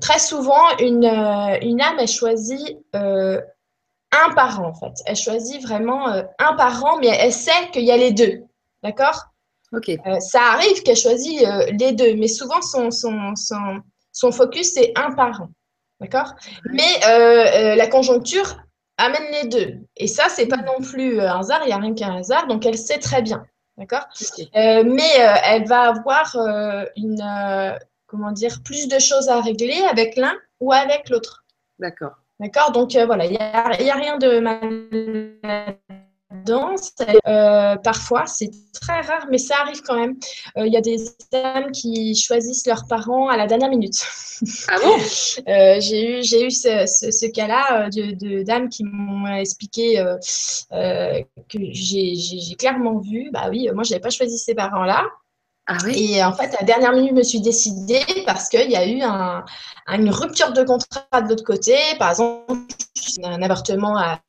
très 0.00 0.18
souvent, 0.20 0.76
une, 0.78 1.04
une 1.04 1.80
âme, 1.80 1.96
elle 1.98 2.08
choisit 2.08 2.78
un 2.92 4.34
parent, 4.34 4.68
en 4.68 4.74
fait. 4.74 4.94
Elle 5.06 5.16
choisit 5.16 5.60
vraiment 5.60 6.06
un 6.06 6.54
parent, 6.54 6.98
mais 7.00 7.08
elle 7.08 7.32
sait 7.32 7.70
qu'il 7.72 7.84
y 7.84 7.90
a 7.90 7.96
les 7.96 8.12
deux. 8.12 8.44
D'accord? 8.82 9.24
Ok. 9.72 9.90
ça 10.20 10.40
arrive 10.52 10.82
qu'elle 10.82 10.96
choisit 10.96 11.44
les 11.78 11.92
deux, 11.92 12.14
mais 12.14 12.28
souvent, 12.28 12.62
son, 12.62 12.92
son, 12.92 13.34
son, 13.34 13.82
son 14.12 14.30
focus, 14.30 14.74
c'est 14.74 14.92
un 14.96 15.10
parent. 15.10 15.48
D'accord? 16.00 16.34
Mais 16.70 16.82
euh, 17.06 17.44
euh, 17.46 17.74
la 17.74 17.86
conjoncture 17.88 18.56
amène 18.98 19.30
les 19.32 19.48
deux. 19.48 19.74
Et 19.96 20.06
ça, 20.06 20.28
c'est 20.28 20.46
pas 20.46 20.58
non 20.58 20.80
plus 20.80 21.20
un 21.20 21.40
hasard, 21.40 21.60
il 21.64 21.66
n'y 21.66 21.72
a 21.72 21.78
rien 21.78 21.94
qu'un 21.94 22.16
hasard, 22.16 22.46
donc 22.46 22.66
elle 22.66 22.78
sait 22.78 22.98
très 22.98 23.22
bien. 23.22 23.44
D'accord? 23.76 24.06
Euh, 24.56 24.84
Mais 24.84 25.18
elle 25.44 25.66
va 25.66 25.90
avoir 25.90 26.36
une, 26.96 27.78
comment 28.06 28.32
dire, 28.32 28.60
plus 28.64 28.88
de 28.88 28.98
choses 28.98 29.28
à 29.28 29.40
régler 29.40 29.80
avec 29.88 30.16
l'un 30.16 30.34
ou 30.60 30.72
avec 30.72 31.08
l'autre. 31.10 31.44
D'accord. 31.78 32.16
D'accord? 32.40 32.72
Donc 32.72 32.96
voilà, 32.96 33.24
il 33.26 33.32
n'y 33.32 33.38
a, 33.38 33.66
a, 33.66 33.96
rien 33.96 34.18
de 34.18 34.40
mal 34.40 34.88
danse. 36.48 36.92
Euh, 37.26 37.76
parfois, 37.76 38.26
c'est 38.26 38.50
très 38.72 39.00
rare, 39.00 39.26
mais 39.30 39.38
ça 39.38 39.56
arrive 39.60 39.80
quand 39.82 39.96
même. 39.96 40.16
Euh, 40.56 40.66
il 40.66 40.72
y 40.72 40.76
a 40.76 40.80
des 40.80 40.96
dames 41.32 41.70
qui 41.72 42.14
choisissent 42.14 42.66
leurs 42.66 42.86
parents 42.88 43.28
à 43.28 43.36
la 43.36 43.46
dernière 43.46 43.70
minute. 43.70 44.04
Ah 44.68 44.76
bon? 44.82 44.96
Euh, 45.48 45.80
J'ai 45.80 46.18
eu, 46.18 46.22
j'ai 46.22 46.46
eu 46.46 46.50
ce, 46.50 46.86
ce, 46.86 47.26
cas-là 47.26 47.88
de, 47.90 48.12
de, 48.14 48.42
dames 48.42 48.68
qui 48.68 48.84
m'ont 48.84 49.26
expliqué 49.36 50.02
que 50.70 51.58
j'ai 51.70 52.54
clairement 52.58 52.98
vu, 52.98 53.30
bah 53.32 53.48
oui, 53.50 53.68
moi, 53.74 53.84
je 53.84 53.90
n'avais 53.90 54.00
pas 54.00 54.10
choisi 54.10 54.38
ces 54.38 54.54
parents-là. 54.54 55.06
Ah 55.66 55.76
oui? 55.84 56.14
Et 56.14 56.24
en 56.24 56.32
fait, 56.32 56.54
à 56.54 56.60
la 56.60 56.66
dernière 56.66 56.92
minute, 56.92 57.10
je 57.10 57.14
me 57.14 57.22
suis 57.22 57.40
décidée 57.40 58.04
parce 58.26 58.48
qu'il 58.48 58.70
y 58.70 58.76
a 58.76 58.86
eu 58.86 59.02
un, 59.02 59.44
une 59.88 60.10
rupture 60.10 60.52
de 60.52 60.64
contrat 60.64 61.22
de 61.22 61.28
l'autre 61.28 61.44
côté. 61.44 61.76
Par 61.98 62.10
exemple, 62.10 62.52
un 63.22 63.42
avortement 63.42 63.96
à, 63.96 64.20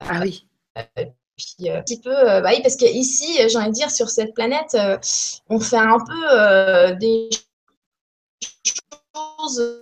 ah 0.00 0.20
oui. 0.22 0.46
Euh, 1.62 1.78
un 1.78 1.82
petit 1.82 2.00
peu, 2.00 2.16
euh, 2.16 2.40
bah 2.40 2.50
oui, 2.52 2.62
parce 2.62 2.76
qu'ici, 2.76 3.38
j'ai 3.48 3.58
envie 3.58 3.68
de 3.68 3.74
dire, 3.74 3.90
sur 3.90 4.08
cette 4.08 4.34
planète, 4.34 4.74
euh, 4.74 4.98
on 5.48 5.60
fait 5.60 5.76
un 5.76 5.98
peu 5.98 6.94
des 6.96 7.28
choses 9.14 9.80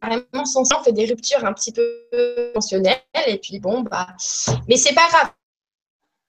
carrément 0.00 0.44
sans 0.44 0.62
on 0.74 0.82
fait 0.82 0.92
des 0.92 1.06
ruptures 1.06 1.44
un 1.44 1.52
petit 1.52 1.72
peu 1.72 2.08
conventionnelles, 2.52 3.00
et 3.26 3.38
puis 3.38 3.58
bon, 3.60 3.82
bah, 3.82 4.08
mais 4.68 4.76
c'est 4.76 4.94
pas 4.94 5.08
grave. 5.08 5.30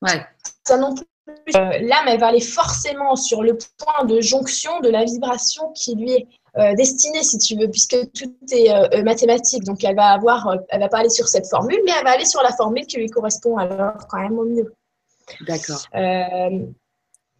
Ouais. 0.01 0.25
Ça 0.65 0.77
non 0.77 0.95
plus. 0.95 1.05
L'âme, 1.53 2.07
elle 2.07 2.19
va 2.19 2.27
aller 2.27 2.41
forcément 2.41 3.15
sur 3.15 3.43
le 3.43 3.57
point 3.77 4.05
de 4.05 4.21
jonction 4.21 4.79
de 4.79 4.89
la 4.89 5.03
vibration 5.03 5.71
qui 5.73 5.95
lui 5.95 6.11
est 6.11 6.23
euh, 6.23 6.36
destinée, 6.75 7.23
si 7.23 7.37
tu 7.37 7.55
veux, 7.55 7.69
puisque 7.69 7.97
tout 8.13 8.33
est 8.51 8.71
euh, 8.71 8.87
euh, 8.93 9.03
mathématique. 9.03 9.63
Donc, 9.63 9.83
elle 9.83 9.95
va 9.95 10.07
avoir, 10.11 10.57
elle 10.69 10.79
va 10.79 10.89
pas 10.89 10.99
aller 10.99 11.09
sur 11.09 11.27
cette 11.27 11.47
formule, 11.47 11.79
mais 11.85 11.91
elle 11.97 12.03
va 12.03 12.11
aller 12.11 12.25
sur 12.25 12.41
la 12.41 12.51
formule 12.51 12.85
qui 12.85 12.97
lui 12.97 13.09
correspond 13.09 13.57
alors 13.57 14.07
quand 14.09 14.19
même 14.19 14.37
au 14.37 14.45
mieux. 14.45 14.73
D'accord 15.47 15.81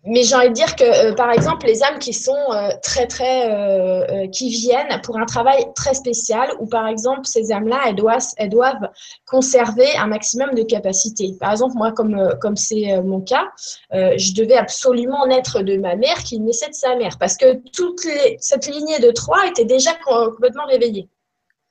mais 0.07 0.23
j'ai 0.23 0.35
envie 0.35 0.49
de 0.49 0.53
dire 0.53 0.75
que, 0.75 0.83
euh, 0.83 1.13
par 1.13 1.31
exemple, 1.31 1.65
les 1.65 1.83
âmes 1.83 1.99
qui 1.99 2.13
sont 2.13 2.35
euh, 2.51 2.69
très, 2.81 3.07
très, 3.07 3.51
euh, 3.51 4.27
qui 4.29 4.49
viennent 4.49 5.01
pour 5.03 5.17
un 5.17 5.25
travail 5.25 5.65
très 5.75 5.93
spécial, 5.93 6.49
ou 6.59 6.65
par 6.65 6.87
exemple, 6.87 7.21
ces 7.25 7.51
âmes-là, 7.51 7.79
elles 7.87 7.95
doivent, 7.95 8.27
elles 8.37 8.49
doivent 8.49 8.89
conserver 9.25 9.95
un 9.97 10.07
maximum 10.07 10.53
de 10.55 10.63
capacité. 10.63 11.35
Par 11.39 11.51
exemple, 11.51 11.75
moi, 11.75 11.91
comme 11.91 12.17
comme 12.41 12.55
c'est 12.55 13.01
mon 13.01 13.21
cas, 13.21 13.45
je 13.91 14.33
devais 14.33 14.55
absolument 14.55 15.25
naître 15.27 15.61
de 15.61 15.77
ma 15.77 15.95
mère 15.95 16.17
qui 16.23 16.39
naissait 16.39 16.69
de 16.69 16.73
sa 16.73 16.95
mère, 16.95 17.17
parce 17.19 17.35
que 17.35 17.55
toute 17.71 18.03
les, 18.05 18.37
cette 18.39 18.67
lignée 18.67 18.99
de 18.99 19.11
trois 19.11 19.45
était 19.47 19.65
déjà 19.65 19.91
complètement 20.05 20.65
réveillée. 20.65 21.09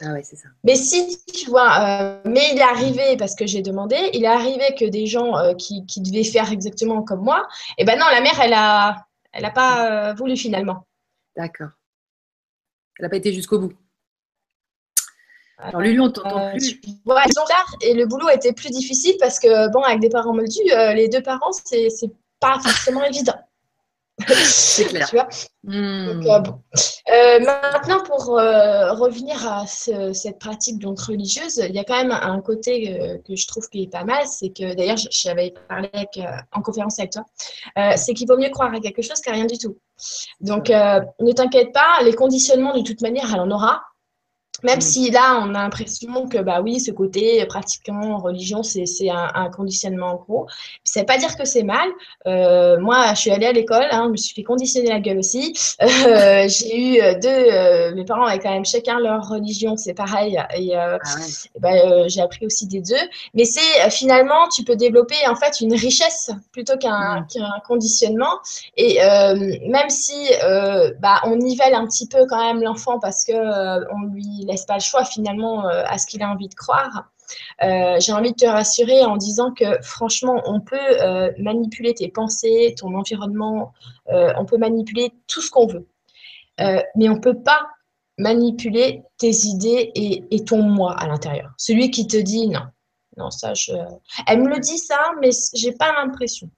Ah 0.02 0.12
ouais, 0.12 0.22
c'est 0.22 0.36
ça. 0.36 0.48
Mais 0.62 0.76
si, 0.76 1.18
tu 1.32 1.48
vois, 1.48 1.80
euh, 1.80 2.20
mais 2.26 2.50
il 2.52 2.58
est 2.58 2.62
arrivé, 2.62 3.16
parce 3.16 3.34
que 3.34 3.46
j'ai 3.46 3.62
demandé, 3.62 3.96
il 4.12 4.24
est 4.24 4.28
arrivé 4.28 4.74
que 4.78 4.84
des 4.84 5.06
gens 5.06 5.36
euh, 5.38 5.54
qui, 5.54 5.86
qui, 5.86 6.02
devaient 6.02 6.24
faire 6.24 6.52
exactement 6.52 7.02
comme 7.02 7.22
moi, 7.22 7.46
et 7.78 7.82
eh 7.82 7.84
ben 7.84 7.98
non, 7.98 8.04
la 8.10 8.20
mère, 8.20 8.38
elle 8.40 8.52
a, 8.52 9.06
elle 9.32 9.44
a 9.46 9.50
pas 9.50 10.10
euh, 10.10 10.14
voulu 10.14 10.36
finalement. 10.36 10.86
D'accord. 11.34 11.70
Elle 12.98 13.04
n'a 13.04 13.08
pas 13.08 13.16
été 13.16 13.32
jusqu'au 13.32 13.58
bout. 13.58 13.72
Alors, 15.58 15.80
Lulu, 15.80 16.00
on 16.00 16.10
t'entend 16.10 16.50
plus. 16.50 16.78
Ouais, 17.06 17.22
et 17.80 17.94
le 17.94 18.04
boulot 18.04 18.28
était 18.28 18.52
plus 18.52 18.70
difficile 18.70 19.16
parce 19.18 19.38
que, 19.38 19.70
bon, 19.72 19.80
avec 19.80 20.00
des 20.00 20.10
parents 20.10 20.34
moldus, 20.34 20.60
les 20.64 21.08
deux 21.08 21.22
parents, 21.22 21.52
c'est 21.52 21.88
pas 22.40 22.60
forcément 22.60 23.02
évident. 23.04 23.45
C'est 24.28 24.84
clair. 24.88 25.08
tu 25.08 25.16
vois 25.16 25.28
Hmm. 25.68 26.06
Donc, 26.06 26.26
euh, 26.26 26.38
bon. 26.38 26.60
Euh, 27.12 27.40
maintenant, 27.40 28.04
pour 28.04 28.38
euh, 28.38 28.92
revenir 28.92 29.50
à 29.52 29.66
ce- 29.66 30.12
cette 30.12 30.38
pratique 30.38 30.78
donc 30.78 31.00
religieuse, 31.00 31.56
il 31.56 31.74
y 31.74 31.78
a 31.80 31.82
quand 31.82 31.96
même 31.96 32.12
un 32.12 32.40
côté 32.40 32.96
que 33.26 33.34
je 33.34 33.46
trouve 33.48 33.68
qui 33.68 33.82
est 33.82 33.90
pas 33.90 34.04
mal, 34.04 34.24
c'est 34.28 34.50
que 34.50 34.74
d'ailleurs, 34.76 34.96
j'avais 35.10 35.52
parlé 35.68 35.90
avec, 35.92 36.20
en 36.52 36.62
conférence 36.62 37.00
avec 37.00 37.10
toi, 37.10 37.24
c'est 37.96 38.14
qu'il 38.14 38.28
vaut 38.28 38.36
mieux 38.38 38.50
croire 38.50 38.72
à 38.72 38.78
quelque 38.78 39.02
chose 39.02 39.20
qu'à 39.20 39.32
rien 39.32 39.46
du 39.46 39.58
tout. 39.58 39.76
Donc, 40.40 40.70
euh, 40.70 41.00
ne 41.18 41.32
t'inquiète 41.32 41.72
pas, 41.72 41.98
les 42.04 42.12
conditionnements, 42.14 42.76
de 42.76 42.82
toute 42.82 43.00
manière, 43.00 43.28
elle 43.34 43.40
en 43.40 43.50
aura. 43.50 43.82
Même 44.62 44.78
Mm. 44.78 44.80
si 44.80 45.10
là, 45.10 45.40
on 45.42 45.50
a 45.54 45.62
l'impression 45.62 46.28
que, 46.28 46.38
bah 46.38 46.60
oui, 46.62 46.80
ce 46.80 46.90
côté 46.90 47.44
pratiquant 47.46 48.18
religion, 48.18 48.62
c'est 48.62 48.84
un, 49.10 49.30
un 49.34 49.50
conditionnement 49.50 50.12
en 50.12 50.16
gros. 50.16 50.46
Ça 50.84 51.00
ne 51.00 51.02
veut 51.02 51.06
pas 51.06 51.18
dire 51.18 51.36
que 51.36 51.44
c'est 51.44 51.62
mal. 51.62 51.88
Euh, 52.26 52.78
moi, 52.80 53.12
je 53.14 53.20
suis 53.20 53.30
allée 53.30 53.46
à 53.46 53.52
l'école, 53.52 53.86
hein, 53.90 54.04
je 54.06 54.10
me 54.12 54.16
suis 54.16 54.34
fait 54.34 54.42
conditionner 54.42 54.88
la 54.88 55.00
gueule 55.00 55.18
aussi. 55.18 55.54
Euh, 55.82 55.86
j'ai 56.48 56.76
eu 56.96 57.00
euh, 57.02 57.14
deux, 57.14 57.28
euh, 57.28 57.94
mes 57.94 58.04
parents 58.04 58.24
avaient 58.26 58.38
quand 58.38 58.50
même 58.52 58.64
chacun 58.64 58.98
leur 58.98 59.28
religion, 59.28 59.76
c'est 59.76 59.94
pareil. 59.94 60.38
Et, 60.56 60.76
euh, 60.76 60.96
Ah 61.04 61.14
ouais. 61.18 61.26
eh 61.54 61.60
ben, 61.60 61.74
euh, 61.92 62.04
j'ai 62.08 62.20
appris 62.22 62.46
aussi 62.46 62.66
des 62.66 62.80
deux. 62.80 62.94
Mais 63.34 63.44
c'est 63.44 63.90
finalement, 63.90 64.48
tu 64.54 64.64
peux 64.64 64.76
développer 64.76 65.16
en 65.28 65.34
fait 65.36 65.60
une 65.60 65.74
richesse 65.74 66.30
plutôt 66.52 66.76
qu'un 66.78 67.20
Mm. 67.20 67.60
conditionnement. 67.66 68.38
Et 68.76 68.98
même 69.68 69.90
si 69.90 70.14
bah, 71.00 71.20
on 71.24 71.36
nivelle 71.36 71.74
un 71.74 71.86
petit 71.86 72.08
peu 72.08 72.26
quand 72.26 72.44
même 72.44 72.62
l'enfant 72.62 72.98
parce 72.98 73.24
que 73.24 73.32
on 73.32 74.06
lui 74.12 74.45
laisse 74.46 74.64
pas 74.64 74.74
le 74.74 74.80
choix 74.80 75.04
finalement 75.04 75.68
euh, 75.68 75.82
à 75.86 75.98
ce 75.98 76.06
qu'il 76.06 76.22
a 76.22 76.30
envie 76.30 76.48
de 76.48 76.54
croire. 76.54 77.10
Euh, 77.62 77.98
j'ai 77.98 78.12
envie 78.12 78.30
de 78.30 78.36
te 78.36 78.46
rassurer 78.46 79.04
en 79.04 79.16
disant 79.16 79.52
que 79.52 79.82
franchement, 79.82 80.42
on 80.46 80.60
peut 80.60 80.76
euh, 80.78 81.32
manipuler 81.38 81.92
tes 81.94 82.08
pensées, 82.08 82.74
ton 82.78 82.94
environnement, 82.94 83.72
on 84.08 84.44
peut 84.44 84.58
manipuler 84.58 85.12
tout 85.26 85.40
ce 85.40 85.50
qu'on 85.50 85.66
veut. 85.66 85.88
Mais 86.58 87.08
on 87.08 87.20
peut 87.20 87.42
pas 87.42 87.66
manipuler 88.18 89.02
tes 89.18 89.32
idées 89.44 89.90
et, 89.94 90.24
et 90.30 90.44
ton 90.44 90.62
moi 90.62 90.94
à 90.94 91.06
l'intérieur. 91.06 91.50
Celui 91.58 91.90
qui 91.90 92.06
te 92.06 92.16
dit 92.16 92.48
non, 92.48 92.62
non, 93.16 93.30
ça, 93.30 93.54
je... 93.54 93.72
Elle 94.26 94.42
me 94.42 94.48
le 94.48 94.60
dit 94.60 94.78
ça, 94.78 95.10
mais 95.20 95.30
j'ai 95.54 95.72
pas 95.72 95.92
l'impression. 95.92 96.48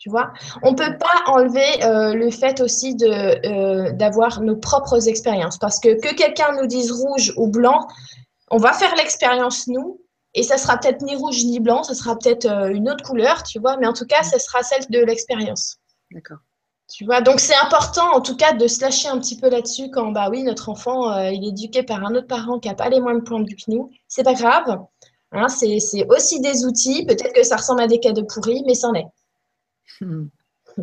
Tu 0.00 0.08
vois, 0.08 0.32
on 0.62 0.74
peut 0.74 0.96
pas 0.98 1.30
enlever 1.30 1.84
euh, 1.84 2.14
le 2.14 2.30
fait 2.30 2.62
aussi 2.62 2.94
de 2.94 3.06
euh, 3.06 3.92
d'avoir 3.92 4.40
nos 4.40 4.56
propres 4.56 5.08
expériences, 5.08 5.58
parce 5.58 5.78
que 5.78 6.00
que 6.00 6.14
quelqu'un 6.14 6.52
nous 6.58 6.66
dise 6.66 6.90
rouge 6.90 7.34
ou 7.36 7.48
blanc, 7.48 7.86
on 8.50 8.56
va 8.56 8.72
faire 8.72 8.96
l'expérience 8.96 9.66
nous, 9.66 10.00
et 10.32 10.42
ça 10.42 10.56
sera 10.56 10.78
peut-être 10.78 11.02
ni 11.02 11.16
rouge 11.16 11.44
ni 11.44 11.60
blanc, 11.60 11.82
ça 11.82 11.92
sera 11.92 12.16
peut-être 12.16 12.46
euh, 12.46 12.70
une 12.70 12.88
autre 12.88 13.04
couleur, 13.04 13.42
tu 13.42 13.58
vois, 13.58 13.76
mais 13.76 13.86
en 13.86 13.92
tout 13.92 14.06
cas, 14.06 14.22
ça 14.22 14.38
sera 14.38 14.62
celle 14.62 14.86
de 14.88 15.00
l'expérience. 15.00 15.76
D'accord. 16.12 16.38
Tu 16.88 17.04
vois, 17.04 17.20
donc 17.20 17.38
c'est 17.38 17.56
important 17.62 18.10
en 18.14 18.22
tout 18.22 18.36
cas 18.36 18.54
de 18.54 18.66
se 18.66 18.80
lâcher 18.80 19.08
un 19.08 19.18
petit 19.18 19.36
peu 19.36 19.50
là-dessus 19.50 19.90
quand 19.90 20.10
bah 20.12 20.28
oui 20.28 20.42
notre 20.42 20.70
enfant 20.70 21.16
il 21.28 21.44
est 21.44 21.48
éduqué 21.48 21.84
par 21.84 22.04
un 22.04 22.14
autre 22.16 22.26
parent 22.26 22.58
qui 22.58 22.68
n'a 22.68 22.74
pas 22.74 22.88
les 22.88 23.00
points 23.00 23.40
de 23.40 23.48
vue 23.48 23.54
que 23.54 23.70
nous, 23.70 23.90
c'est 24.08 24.24
pas 24.24 24.34
grave, 24.34 24.78
hein, 25.30 25.48
c'est 25.48 25.78
c'est 25.78 26.06
aussi 26.08 26.40
des 26.40 26.64
outils. 26.64 27.04
Peut-être 27.04 27.34
que 27.34 27.42
ça 27.42 27.56
ressemble 27.56 27.82
à 27.82 27.86
des 27.86 28.00
cadeaux 28.00 28.24
pourris, 28.24 28.64
mais 28.66 28.74
c'en 28.74 28.94
est. 28.94 29.06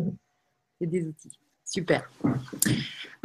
C'est 0.80 0.86
des 0.86 1.06
outils. 1.06 1.38
Super. 1.64 2.08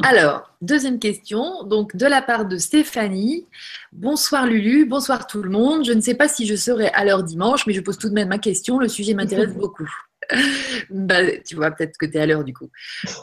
Alors, 0.02 0.50
deuxième 0.60 0.98
question, 0.98 1.64
donc 1.64 1.96
de 1.96 2.04
la 2.04 2.20
part 2.20 2.44
de 2.46 2.58
Stéphanie. 2.58 3.46
Bonsoir 3.92 4.46
Lulu, 4.46 4.84
bonsoir 4.84 5.26
tout 5.26 5.42
le 5.42 5.48
monde. 5.48 5.86
Je 5.86 5.92
ne 5.92 6.02
sais 6.02 6.14
pas 6.14 6.28
si 6.28 6.46
je 6.46 6.54
serai 6.54 6.88
à 6.88 7.06
l'heure 7.06 7.22
dimanche, 7.22 7.66
mais 7.66 7.72
je 7.72 7.80
pose 7.80 7.96
tout 7.96 8.10
de 8.10 8.14
même 8.14 8.28
ma 8.28 8.38
question. 8.38 8.78
Le 8.78 8.88
sujet 8.88 9.14
m'intéresse 9.14 9.54
beaucoup. 9.54 9.88
Bah, 10.90 11.36
tu 11.46 11.54
vois, 11.54 11.70
peut-être 11.70 11.98
que 11.98 12.06
tu 12.06 12.16
es 12.16 12.20
à 12.20 12.26
l'heure 12.26 12.44
du 12.44 12.54
coup. 12.54 12.70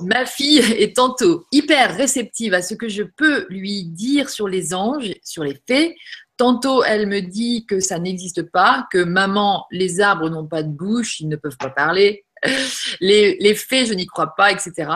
Ma 0.02 0.26
fille 0.26 0.60
est 0.60 0.96
tantôt 0.96 1.48
hyper 1.52 1.96
réceptive 1.96 2.54
à 2.54 2.62
ce 2.62 2.76
que 2.76 2.90
je 2.90 3.02
peux 3.02 3.48
lui 3.50 3.86
dire 3.86 4.30
sur 4.30 4.48
les 4.48 4.74
anges, 4.74 5.12
sur 5.24 5.44
les 5.44 5.60
fées. 5.68 5.96
Tantôt, 6.38 6.84
elle 6.84 7.08
me 7.08 7.20
dit 7.22 7.66
que 7.66 7.80
ça 7.80 7.98
n'existe 8.00 8.44
pas, 8.44 8.88
que 8.92 9.04
maman, 9.04 9.66
les 9.72 10.00
arbres 10.00 10.30
n'ont 10.30 10.48
pas 10.48 10.64
de 10.64 10.70
bouche, 10.70 11.20
ils 11.20 11.28
ne 11.28 11.36
peuvent 11.36 11.58
pas 11.58 11.70
parler. 11.70 12.24
Les, 13.02 13.56
fées, 13.56 13.86
je 13.86 13.94
n'y 13.94 14.06
crois 14.06 14.36
pas, 14.36 14.52
etc. 14.52 14.92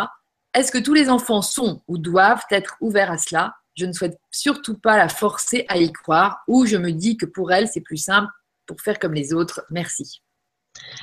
Est-ce 0.54 0.72
que 0.72 0.78
tous 0.78 0.94
les 0.94 1.10
enfants 1.10 1.42
sont 1.42 1.82
ou 1.88 1.98
doivent 1.98 2.44
être 2.50 2.78
ouverts 2.82 3.12
à 3.12 3.18
cela? 3.18 3.54
Je 3.76 3.86
ne 3.86 3.92
souhaite 3.92 4.18
surtout 4.32 4.78
pas 4.78 4.98
la 4.98 5.10
forcer 5.10 5.66
à 5.68 5.78
y 5.78 5.92
croire, 5.92 6.44
ou 6.48 6.66
je 6.66 6.78
me 6.78 6.92
dis 6.92 7.18
que 7.18 7.26
pour 7.26 7.52
elle, 7.52 7.68
c'est 7.68 7.82
plus 7.82 7.98
simple 7.98 8.30
pour 8.66 8.80
faire 8.82 9.00
comme 9.00 9.14
les 9.14 9.34
autres. 9.34 9.66
Merci. 9.70 10.22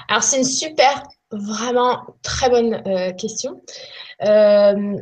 Alors 0.08 0.22
c'est 0.22 0.38
une 0.38 0.44
super, 0.44 1.02
vraiment 1.30 2.16
très 2.22 2.50
bonne 2.50 2.82
euh, 2.86 3.12
question. 3.12 3.62
Euh, 4.22 4.96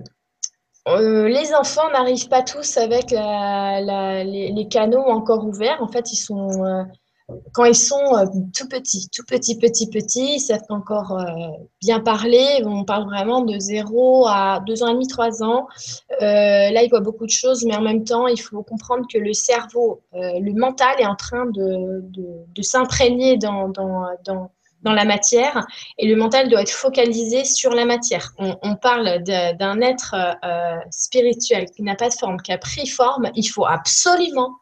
euh, 0.89 1.29
les 1.29 1.55
enfants 1.55 1.91
n'arrivent 1.91 2.29
pas 2.29 2.43
tous 2.43 2.77
avec 2.77 3.11
les, 3.11 4.69
canaux 4.71 5.05
encore 5.05 5.45
ouverts. 5.45 5.83
En 5.83 5.89
fait, 5.89 6.13
ils 6.13 6.17
sont 6.17 6.87
quand 7.53 7.65
ils 7.65 7.75
sont 7.75 8.17
euh, 8.17 8.27
tout 8.57 8.69
petits, 8.69 9.09
tout 9.11 9.25
petits, 9.25 9.59
petits, 9.59 9.89
petits, 9.89 10.37
ils 10.37 10.41
savent 10.41 10.61
encore 10.69 11.19
euh, 11.19 11.25
bien 11.81 12.01
parler. 12.01 12.63
On 12.65 12.85
parle 12.85 13.05
vraiment 13.05 13.43
de 13.43 13.59
0 13.59 14.27
à 14.29 14.61
2 14.67 14.83
ans 14.83 14.89
et 14.89 14.95
demi, 14.95 15.07
3 15.07 15.43
ans. 15.43 15.67
Euh, 16.23 16.71
là, 16.71 16.83
ils 16.83 16.89
voient 16.91 17.01
beaucoup 17.01 17.27
de 17.27 17.31
choses, 17.31 17.65
mais 17.65 17.77
en 17.77 17.83
même 17.83 18.05
temps, 18.05 18.27
il 18.27 18.41
faut 18.41 18.63
comprendre 18.63 19.07
que 19.13 19.19
le 19.19 19.33
cerveau, 19.33 20.03
le 20.13 20.53
mental 20.53 21.01
est 21.01 21.07
en 21.07 21.17
train 21.17 21.47
de, 21.47 22.03
de, 22.03 22.63
s'imprégner 22.63 23.37
dans, 23.37 23.69
dans, 23.69 24.07
dans, 24.25 24.51
la 24.93 25.05
matière 25.05 25.67
et 25.99 26.07
le 26.07 26.17
mental 26.17 26.49
doit 26.49 26.63
être 26.63 26.71
focalisé 26.71 27.45
sur 27.45 27.73
la 27.73 27.85
matière. 27.85 28.33
On, 28.39 28.57
on 28.63 28.77
parle 28.77 29.23
d'un 29.23 29.81
être 29.81 30.15
spirituel 30.91 31.67
qui 31.67 31.83
n'a 31.83 31.97
pas 31.97 32.09
de 32.09 32.15
forme, 32.15 32.39
qui 32.41 32.53
a 32.53 32.59
pris 32.59 32.87
forme. 32.87 33.31
Il 33.35 33.45
faut 33.45 33.67
absolument 33.67 34.57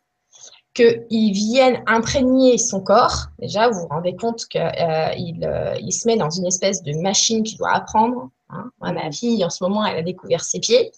qu'il 0.78 1.32
vienne 1.32 1.82
imprégner 1.86 2.56
son 2.58 2.80
corps. 2.80 3.26
Déjà, 3.40 3.68
vous 3.68 3.80
vous 3.80 3.88
rendez 3.88 4.14
compte 4.14 4.46
qu'il 4.46 4.60
euh, 4.60 5.44
euh, 5.44 5.74
il 5.80 5.92
se 5.92 6.06
met 6.06 6.16
dans 6.16 6.30
une 6.30 6.46
espèce 6.46 6.82
de 6.82 6.92
machine 6.94 7.42
qu'il 7.42 7.58
doit 7.58 7.74
apprendre. 7.74 8.30
Hein. 8.50 8.70
Moi, 8.80 8.92
ma 8.92 9.10
fille, 9.10 9.44
en 9.44 9.50
ce 9.50 9.62
moment, 9.64 9.84
elle 9.84 9.96
a 9.96 10.02
découvert 10.02 10.42
ses 10.42 10.60
pieds. 10.60 10.92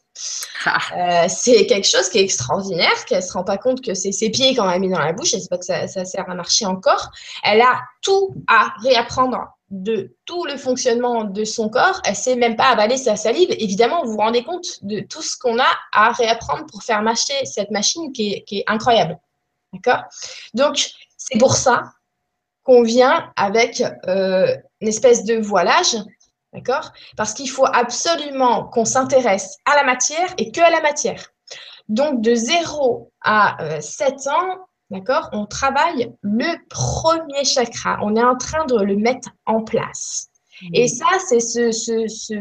Euh, 0.66 1.24
c'est 1.28 1.66
quelque 1.66 1.86
chose 1.86 2.10
qui 2.10 2.18
est 2.18 2.22
extraordinaire, 2.22 3.04
qu'elle 3.06 3.18
ne 3.18 3.24
se 3.24 3.32
rend 3.32 3.44
pas 3.44 3.56
compte 3.56 3.80
que 3.80 3.94
c'est 3.94 4.12
ses 4.12 4.30
pieds 4.30 4.52
elle 4.52 4.60
a 4.60 4.78
mis 4.78 4.90
dans 4.90 4.98
la 4.98 5.12
bouche, 5.12 5.32
et 5.32 5.40
c'est 5.40 5.48
pas 5.48 5.58
que 5.58 5.64
ça, 5.64 5.88
ça 5.88 6.04
sert 6.04 6.28
à 6.28 6.34
marcher 6.34 6.66
encore. 6.66 7.10
Elle 7.42 7.62
a 7.62 7.80
tout 8.02 8.34
à 8.46 8.74
réapprendre 8.82 9.38
de 9.70 10.14
tout 10.26 10.44
le 10.44 10.58
fonctionnement 10.58 11.24
de 11.24 11.44
son 11.44 11.70
corps. 11.70 12.02
Elle 12.04 12.16
sait 12.16 12.36
même 12.36 12.56
pas 12.56 12.68
avaler 12.68 12.98
sa 12.98 13.16
salive. 13.16 13.48
Évidemment, 13.50 14.04
vous 14.04 14.12
vous 14.12 14.18
rendez 14.18 14.44
compte 14.44 14.66
de 14.82 15.00
tout 15.00 15.22
ce 15.22 15.38
qu'on 15.38 15.58
a 15.58 15.68
à 15.92 16.12
réapprendre 16.12 16.66
pour 16.66 16.82
faire 16.82 17.02
marcher 17.02 17.34
cette 17.44 17.70
machine 17.70 18.12
qui 18.12 18.34
est, 18.34 18.42
qui 18.42 18.58
est 18.58 18.64
incroyable. 18.66 19.18
D'accord? 19.72 20.04
Donc, 20.54 20.90
c'est 21.16 21.38
pour 21.38 21.54
ça 21.54 21.84
qu'on 22.62 22.82
vient 22.82 23.32
avec 23.36 23.82
euh, 24.06 24.56
une 24.80 24.88
espèce 24.88 25.24
de 25.24 25.36
voilage. 25.36 25.96
D'accord? 26.52 26.92
Parce 27.16 27.32
qu'il 27.32 27.48
faut 27.48 27.66
absolument 27.66 28.64
qu'on 28.64 28.84
s'intéresse 28.84 29.56
à 29.64 29.76
la 29.76 29.84
matière 29.84 30.34
et 30.36 30.50
que 30.50 30.60
à 30.60 30.70
la 30.70 30.80
matière. 30.80 31.32
Donc, 31.88 32.20
de 32.20 32.34
0 32.34 33.12
à 33.22 33.62
euh, 33.62 33.80
7 33.80 34.26
ans, 34.28 34.58
d'accord, 34.90 35.28
on 35.32 35.46
travaille 35.46 36.12
le 36.22 36.56
premier 36.68 37.44
chakra. 37.44 37.98
On 38.02 38.16
est 38.16 38.22
en 38.22 38.36
train 38.36 38.64
de 38.66 38.76
le 38.76 38.96
mettre 38.96 39.28
en 39.46 39.62
place. 39.62 40.30
Et 40.74 40.88
ça, 40.88 41.06
c'est 41.26 41.40
ce, 41.40 41.72
ce, 41.72 42.06
ce, 42.06 42.34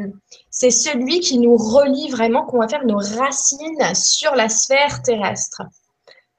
c'est 0.50 0.72
celui 0.72 1.20
qui 1.22 1.40
nous 1.40 1.56
relie 1.56 2.10
vraiment, 2.10 2.46
qu'on 2.46 2.60
va 2.60 2.68
faire 2.68 2.86
nos 2.86 2.98
racines 2.98 3.96
sur 3.96 4.36
la 4.36 4.50
sphère 4.50 5.02
terrestre. 5.04 5.62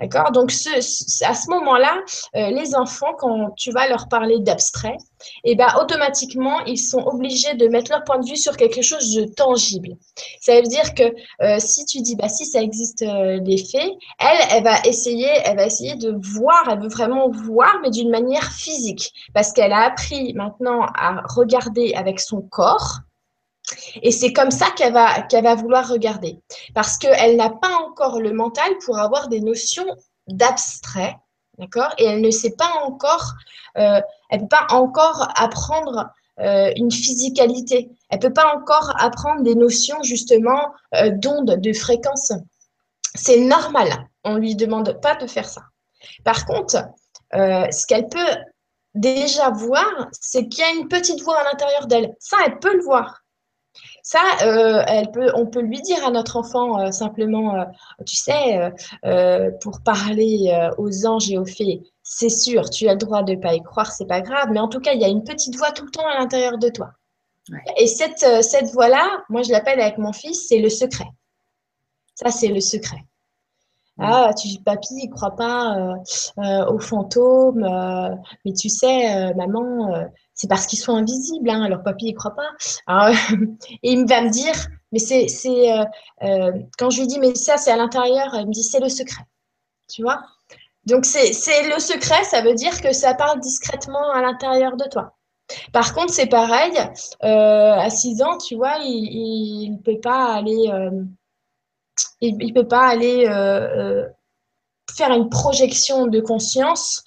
D'accord? 0.01 0.33
Donc, 0.33 0.51
à 0.51 1.35
ce 1.35 1.51
moment-là, 1.51 2.01
euh, 2.35 2.51
les 2.51 2.75
enfants, 2.75 3.13
quand 3.19 3.51
tu 3.57 3.71
vas 3.71 3.87
leur 3.87 4.09
parler 4.09 4.39
d'abstrait, 4.41 4.97
eh 5.45 5.55
ben, 5.55 5.69
automatiquement, 5.79 6.61
ils 6.65 6.79
sont 6.79 7.01
obligés 7.01 7.55
de 7.55 7.69
mettre 7.69 7.91
leur 7.91 8.03
point 8.05 8.19
de 8.19 8.27
vue 8.27 8.37
sur 8.37 8.57
quelque 8.57 8.81
chose 8.81 9.15
de 9.15 9.25
tangible. 9.25 9.91
Ça 10.41 10.57
veut 10.57 10.67
dire 10.67 10.95
que 10.95 11.15
euh, 11.43 11.59
si 11.59 11.85
tu 11.85 12.01
dis, 12.01 12.17
bah, 12.17 12.29
si 12.29 12.47
ça 12.47 12.63
existe 12.63 13.03
euh, 13.03 13.41
les 13.45 13.59
faits, 13.59 13.93
elle, 14.19 14.39
elle 14.51 14.65
va 14.65 14.81
essayer, 14.87 15.29
elle 15.45 15.57
va 15.57 15.67
essayer 15.67 15.97
de 15.97 16.17
voir, 16.35 16.69
elle 16.71 16.81
veut 16.81 16.89
vraiment 16.89 17.29
voir, 17.29 17.79
mais 17.83 17.91
d'une 17.91 18.11
manière 18.11 18.53
physique, 18.53 19.13
parce 19.35 19.53
qu'elle 19.53 19.73
a 19.73 19.81
appris 19.81 20.33
maintenant 20.33 20.87
à 20.95 21.23
regarder 21.29 21.93
avec 21.95 22.21
son 22.21 22.41
corps. 22.41 23.01
Et 24.03 24.11
c'est 24.11 24.33
comme 24.33 24.51
ça 24.51 24.71
qu'elle 24.77 24.93
va, 24.93 25.27
va 25.31 25.55
vouloir 25.55 25.89
regarder. 25.89 26.41
Parce 26.75 26.99
qu'elle 26.99 27.37
n'a 27.37 27.51
pas 27.51 27.77
encore 27.87 28.21
le 28.21 28.33
mental 28.33 28.73
pour 28.85 28.99
avoir 28.99 29.29
des 29.29 29.41
notions 29.41 29.87
d'abstrait, 30.29 31.17
d'accord? 31.59 31.93
Et 31.99 32.05
elle 32.05 32.21
ne 32.21 32.31
sait 32.31 32.55
pas 32.57 32.73
encore, 32.85 33.33
euh, 33.79 34.01
elle 34.31 34.41
ne 34.41 34.45
peut 34.45 34.57
pas 34.57 34.75
encore 34.75 35.29
apprendre 35.37 36.11
euh, 36.41 36.73
une 36.77 36.91
physicalité. 36.91 37.91
Elle 38.09 38.19
ne 38.19 38.23
peut 38.23 38.33
pas 38.33 38.55
encore 38.57 38.95
apprendre 38.99 39.43
des 39.43 39.55
notions 39.55 40.03
justement 40.03 40.73
euh, 40.95 41.11
d'ondes, 41.11 41.61
de 41.61 41.73
fréquences. 41.73 42.33
C'est 43.15 43.41
normal. 43.41 43.89
On 44.25 44.35
ne 44.35 44.41
lui 44.41 44.55
demande 44.55 45.01
pas 45.01 45.17
de 45.17 45.27
faire 45.27 45.49
ça. 45.49 45.63
Par 46.25 46.47
contre, 46.47 46.85
ce 47.33 47.87
qu'elle 47.87 48.09
peut 48.09 48.37
déjà 48.95 49.51
voir, 49.51 50.09
c'est 50.13 50.49
qu'il 50.49 50.65
y 50.65 50.67
a 50.67 50.73
une 50.73 50.89
petite 50.89 51.23
voix 51.23 51.39
à 51.39 51.45
l'intérieur 51.45 51.87
d'elle. 51.87 52.15
Ça, 52.19 52.39
elle 52.45 52.59
peut 52.59 52.75
le 52.75 52.83
voir. 52.83 53.20
Ça, 54.03 54.21
euh, 54.43 54.83
elle 54.87 55.11
peut, 55.11 55.31
on 55.35 55.47
peut 55.47 55.61
lui 55.61 55.81
dire 55.83 56.05
à 56.07 56.11
notre 56.11 56.37
enfant 56.37 56.81
euh, 56.81 56.91
simplement, 56.91 57.55
euh, 57.55 57.65
tu 58.07 58.17
sais, 58.17 58.73
pour 59.63 59.83
parler 59.83 60.71
aux 60.79 61.07
anges 61.07 61.31
et 61.31 61.39
aux 61.39 61.45
fées, 61.45 61.83
c'est 62.03 62.29
sûr, 62.29 62.69
tu 62.71 62.89
as 62.89 62.93
le 62.93 62.99
droit 62.99 63.23
de 63.23 63.35
ne 63.35 63.41
pas 63.41 63.55
y 63.55 63.63
croire, 63.63 63.93
c'est 63.93 64.07
pas 64.07 64.21
grave, 64.21 64.49
mais 64.51 64.61
en 64.61 64.69
tout 64.69 64.81
cas, 64.81 64.93
il 64.95 65.01
y 65.01 65.05
a 65.05 65.09
une 65.09 65.25
petite 65.25 65.57
voix 65.57 65.71
tout 65.71 65.85
le 65.85 65.91
temps 65.91 66.07
à 66.07 66.19
l'intérieur 66.19 66.59
de 66.59 66.69
toi. 66.69 66.91
Et 67.77 67.87
cette, 67.87 68.25
cette 68.43 68.71
voix-là, 68.73 69.25
moi 69.29 69.43
je 69.43 69.51
l'appelle 69.51 69.81
avec 69.81 69.99
mon 69.99 70.13
fils, 70.13 70.47
c'est 70.49 70.59
le 70.59 70.69
secret. 70.69 71.09
Ça, 72.15 72.31
c'est 72.31 72.49
le 72.49 72.61
secret. 72.61 73.05
Ah, 73.99 74.33
tu 74.35 74.49
papy, 74.63 74.95
il 74.95 75.11
croit 75.11 75.37
pas 75.37 75.97
aux 76.69 76.79
fantômes, 76.79 77.67
mais 78.45 78.53
tu 78.53 78.69
sais, 78.69 79.35
maman, 79.35 80.07
c'est 80.41 80.49
parce 80.49 80.67
qu'ils 80.67 80.79
sont 80.79 80.97
invisibles, 80.97 81.51
hein, 81.51 81.63
alors 81.65 81.83
papy, 81.83 82.07
il 82.07 82.15
croit 82.15 82.35
pas. 82.35 82.49
et 83.83 83.93
il 83.93 84.07
va 84.07 84.23
me 84.23 84.31
dire, 84.31 84.55
mais 84.91 84.99
c'est, 84.99 85.27
euh, 85.47 85.85
euh, 86.23 86.53
quand 86.79 86.89
je 86.89 87.01
lui 87.01 87.07
dis, 87.07 87.19
mais 87.19 87.35
ça, 87.35 87.59
c'est 87.59 87.71
à 87.71 87.77
l'intérieur, 87.77 88.35
il 88.37 88.47
me 88.47 88.53
dit, 88.53 88.63
c'est 88.63 88.81
le 88.81 88.89
secret. 88.89 89.23
Tu 89.93 90.01
vois? 90.01 90.23
Donc, 90.87 91.05
c'est, 91.05 91.29
le 91.69 91.79
secret, 91.79 92.25
ça 92.25 92.41
veut 92.41 92.55
dire 92.55 92.81
que 92.81 92.95
ça 92.95 93.13
parle 93.13 93.39
discrètement 93.41 94.13
à 94.13 94.23
l'intérieur 94.23 94.79
de 94.79 94.89
toi. 94.89 95.15
Par 95.75 95.93
contre, 95.93 96.15
c'est 96.15 96.29
pareil, 96.29 96.73
euh, 97.23 97.75
à 97.75 97.91
6 97.91 98.23
ans, 98.23 98.39
tu 98.39 98.55
vois, 98.55 98.79
il 98.83 99.73
ne 99.73 99.77
peut 99.77 100.01
pas 100.01 100.33
aller, 100.37 100.73
il, 102.23 102.43
il, 102.43 102.55
peut 102.55 102.67
pas 102.67 102.87
aller 102.87 103.27
faire 104.91 105.13
une 105.13 105.29
projection 105.29 106.07
de 106.07 106.21
conscience 106.21 107.05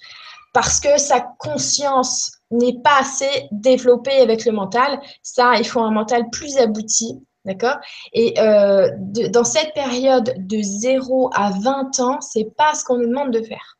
parce 0.52 0.78
que 0.78 0.98
sa 0.98 1.20
conscience 1.20 2.33
n'est 2.56 2.80
pas 2.82 3.00
assez 3.00 3.48
développé 3.50 4.12
avec 4.12 4.44
le 4.44 4.52
mental. 4.52 5.00
Ça, 5.22 5.56
il 5.56 5.66
faut 5.66 5.80
un 5.80 5.90
mental 5.90 6.28
plus 6.30 6.56
abouti. 6.58 7.20
D'accord? 7.44 7.76
Et 8.14 8.40
euh, 8.40 8.88
dans 9.28 9.44
cette 9.44 9.74
période 9.74 10.32
de 10.38 10.62
0 10.62 11.30
à 11.34 11.50
20 11.50 12.00
ans, 12.00 12.20
c'est 12.22 12.50
pas 12.56 12.74
ce 12.74 12.84
qu'on 12.84 12.96
nous 12.96 13.08
demande 13.08 13.32
de 13.32 13.42
faire. 13.42 13.76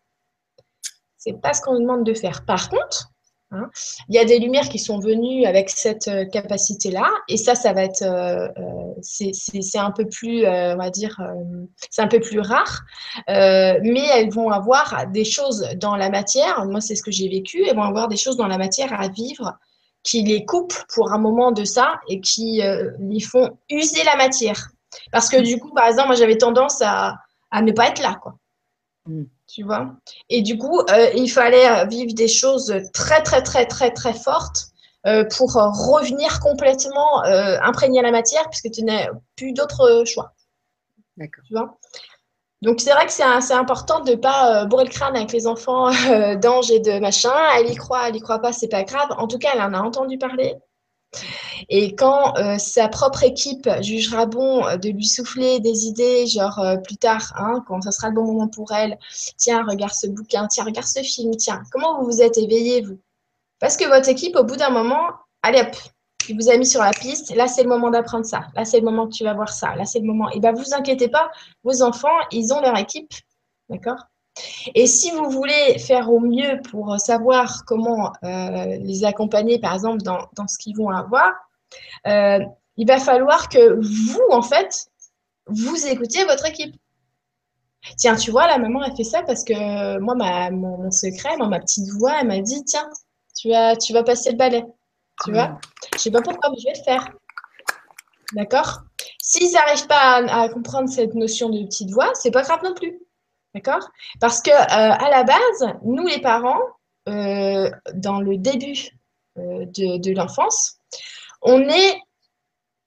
C'est 1.17 1.41
pas 1.41 1.55
ce 1.55 1.63
qu'on 1.63 1.73
nous 1.73 1.81
demande 1.81 2.05
de 2.05 2.13
faire. 2.13 2.45
Par 2.45 2.69
contre, 2.69 3.14
Hein. 3.55 3.71
Il 4.09 4.15
y 4.15 4.19
a 4.19 4.25
des 4.25 4.39
lumières 4.39 4.69
qui 4.69 4.79
sont 4.79 4.99
venues 4.99 5.45
avec 5.45 5.71
cette 5.71 6.09
euh, 6.09 6.25
capacité-là, 6.27 7.09
et 7.29 7.37
ça, 7.37 7.55
ça 7.55 7.73
va 7.73 7.85
être, 7.85 8.03
euh, 8.03 8.49
euh, 8.59 8.95
c'est 9.03 9.79
un 9.79 9.91
peu 9.91 10.07
plus, 10.07 10.47
on 10.47 10.77
va 10.77 10.91
dire, 10.91 11.21
c'est 11.91 12.03
un 12.03 12.09
peu 12.09 12.21
plus 12.21 12.41
rare, 12.41 12.83
mais 13.29 14.07
elles 14.15 14.31
vont 14.31 14.51
avoir 14.51 15.07
des 15.09 15.25
choses 15.25 15.69
dans 15.77 15.97
la 15.97 16.11
matière. 16.11 16.65
Moi, 16.67 16.81
c'est 16.81 16.95
ce 16.95 17.03
que 17.03 17.11
j'ai 17.11 17.29
vécu. 17.29 17.65
Elles 17.67 17.77
vont 17.77 17.83
avoir 17.83 18.09
des 18.09 18.17
choses 18.17 18.37
dans 18.37 18.47
la 18.47 18.59
matière 18.59 18.99
à 18.99 19.09
vivre 19.09 19.57
qui 20.03 20.23
les 20.23 20.45
coupent 20.45 20.79
pour 20.95 21.13
un 21.13 21.19
moment 21.19 21.53
de 21.53 21.65
ça 21.65 22.01
et 22.09 22.21
qui 22.21 22.63
les 23.01 23.21
font 23.21 23.57
user 23.71 24.05
la 24.05 24.17
matière. 24.17 24.69
Parce 25.11 25.29
que 25.29 25.41
du 25.41 25.59
coup, 25.59 25.73
par 25.73 25.87
exemple, 25.87 26.09
moi, 26.09 26.17
j'avais 26.17 26.37
tendance 26.39 26.81
à, 26.83 27.17
à 27.51 27.63
ne 27.63 27.73
pas 27.73 27.89
être 27.89 28.03
là, 28.03 28.19
quoi. 28.23 28.35
Mm 29.07 29.25
tu 29.55 29.63
vois. 29.63 29.95
Et 30.31 30.43
du 30.43 30.59
coup, 30.59 30.81
euh, 30.81 31.11
il 31.15 31.29
fallait 31.29 31.69
euh, 31.71 31.85
vivre 31.85 32.13
des 32.13 32.27
choses 32.27 32.75
très, 32.93 33.23
très, 33.23 33.41
très, 33.41 33.67
très, 33.67 33.93
très 33.93 34.13
fortes 34.13 34.67
euh, 35.07 35.25
pour 35.37 35.53
revenir 35.53 36.41
complètement 36.41 37.23
imprégné 37.23 38.01
à 38.01 38.03
la 38.03 38.11
matière, 38.11 38.49
puisque 38.51 38.71
tu 38.73 38.83
n'as 38.83 39.11
plus 39.37 39.53
d'autre 39.53 40.03
choix. 40.07 40.33
D'accord. 41.17 41.45
Tu 41.47 41.55
vois 41.55 41.79
donc 42.63 42.81
c'est 42.81 42.93
vrai 42.93 43.05
que 43.05 43.13
c'est 43.13 43.53
important 43.53 44.01
de 44.01 44.13
ne 44.13 44.17
pas 44.17 44.65
bourrer 44.65 44.85
le 44.85 44.91
crâne 44.91 45.15
avec 45.15 45.33
les 45.33 45.47
enfants 45.47 45.91
d'ange 46.41 46.71
et 46.71 46.81
de 46.81 46.99
machin. 46.99 47.35
Elle 47.59 47.71
y 47.71 47.75
croit, 47.75 48.09
elle 48.09 48.17
y 48.17 48.21
croit 48.21 48.39
pas, 48.39 48.55
c'est 48.55 48.69
pas 48.69 48.85
grave. 48.85 49.09
En 49.19 49.29
tout 49.29 49.37
cas, 49.37 49.51
elle 49.53 49.61
en 49.61 49.75
a 49.75 49.81
entendu 49.81 50.17
parler. 50.17 50.55
Et 51.69 51.95
quand 51.95 52.37
euh, 52.39 52.59
sa 52.59 52.89
propre 52.89 53.23
équipe 53.23 53.69
jugera 53.81 54.27
bon 54.27 54.67
euh, 54.67 54.77
de 54.77 54.91
lui 54.91 55.07
souffler 55.07 55.61
des 55.61 55.87
idées, 55.87 56.27
genre 56.27 56.59
euh, 56.59 56.77
plus 56.77 56.97
tard, 56.97 57.33
hein, 57.37 57.65
quand 57.67 57.83
ça 57.83 57.91
sera 57.91 58.09
le 58.09 58.15
bon 58.15 58.25
moment 58.25 58.49
pour 58.49 58.73
elle, 58.73 58.99
tiens, 59.37 59.65
regarde 59.67 59.93
ce 59.93 60.07
bouquin, 60.07 60.47
tiens, 60.49 60.65
regarde 60.65 60.87
ce 60.87 61.01
film, 61.01 61.35
tiens, 61.37 61.63
comment 61.73 62.01
vous 62.01 62.07
vous 62.07 62.23
êtes 62.23 62.39
éveillé, 62.39 62.83
vous? 62.83 62.99
Parce 63.61 63.77
que 63.77 63.87
votre 63.87 64.09
équipe, 64.09 64.37
au 64.37 64.45
bout 64.45 64.57
d'un 64.57 64.71
moment, 64.71 65.09
allez 65.43 65.61
hop, 65.61 65.77
il 66.29 66.37
vous 66.37 66.51
a 66.51 66.57
mis 66.57 66.67
sur 66.67 66.83
la 66.83 66.91
piste, 66.91 67.35
là 67.35 67.49
c'est 67.49 67.63
le 67.63 67.69
moment 67.69 67.91
d'apprendre 67.91 68.27
ça, 68.27 68.47
là 68.55 68.65
c'est 68.65 68.79
le 68.81 68.85
moment 68.85 69.07
que 69.07 69.15
tu 69.15 69.25
vas 69.25 69.35
voir 69.35 69.51
ça, 69.53 69.75
là 69.75 69.85
c'est 69.85 70.01
le 70.01 70.07
moment. 70.07 70.31
Et 70.31 70.41
bien, 70.41 70.53
vous 70.53 70.75
inquiétez 70.75 71.09
pas, 71.09 71.31
vos 71.63 71.83
enfants, 71.83 72.09
ils 72.31 72.53
ont 72.53 72.61
leur 72.61 72.77
équipe, 72.77 73.13
d'accord? 73.69 73.99
Et 74.75 74.87
si 74.87 75.11
vous 75.13 75.31
voulez 75.31 75.79
faire 75.79 76.11
au 76.11 76.21
mieux 76.21 76.61
pour 76.71 76.99
savoir 76.99 77.65
comment 77.67 78.13
euh, 78.25 78.77
les 78.81 79.05
accompagner, 79.05 79.59
par 79.59 79.75
exemple, 79.75 80.03
dans, 80.03 80.49
ce 80.49 80.59
qu'ils 80.59 80.77
vont 80.77 80.91
avoir, 80.91 81.33
euh, 82.07 82.41
il 82.77 82.87
va 82.87 82.99
falloir 82.99 83.49
que 83.49 83.81
vous, 83.81 84.23
en 84.31 84.43
fait, 84.43 84.89
vous 85.47 85.87
écoutiez 85.87 86.25
votre 86.25 86.47
équipe. 86.47 86.75
Tiens, 87.97 88.17
tu 88.17 88.31
vois, 88.31 88.47
la 88.47 88.59
maman 88.59 88.81
a 88.81 88.95
fait 88.95 89.05
ça 89.05 89.23
parce 89.23 89.45
que 89.45 89.99
moi, 90.01 90.15
ma, 90.15 90.51
mon, 90.51 90.91
secret, 90.91 91.37
ma 91.37 91.61
petite 91.61 91.89
voix, 91.99 92.21
elle 92.21 92.29
m'a 92.29 92.41
dit, 92.41 92.65
tiens, 92.65 92.89
tu 93.37 93.51
vas, 93.51 93.77
tu 93.77 93.93
vas 93.93 94.03
passer 94.03 94.33
le 94.33 94.37
balai. 94.37 94.65
Tu 95.23 95.33
vois? 95.33 95.59
Je 95.93 95.97
ne 95.97 96.01
sais 96.01 96.11
pas 96.11 96.23
pourquoi, 96.23 96.51
mais 96.51 96.57
je 96.59 96.65
vais 96.65 96.75
le 96.77 96.83
faire. 96.83 97.09
D'accord? 98.33 98.81
S'ils 99.23 99.53
n'arrivent 99.53 99.87
pas 99.87 100.25
à, 100.25 100.43
à, 100.43 100.49
comprendre 100.49 100.89
cette 100.89 101.15
notion 101.15 101.51
de 101.51 101.65
petite 101.65 101.91
voix, 101.91 102.11
c'est 102.15 102.31
pas 102.33 102.43
grave 102.43 102.61
non 102.65 102.75
plus. 102.75 103.04
D'accord? 103.55 103.89
Parce 104.21 104.43
que 104.43 104.51
euh, 104.51 104.57
à 104.69 105.11
la 105.11 105.23
base, 105.23 105.75
nous 105.85 106.07
les 106.07 106.21
parents, 106.21 106.61
euh, 107.09 107.71
dans 107.95 108.21
le 108.21 108.37
début 108.37 108.89
euh, 109.39 109.65
de, 109.67 110.13
l'enfance, 110.13 110.79
on 111.43 111.61
est 111.69 112.01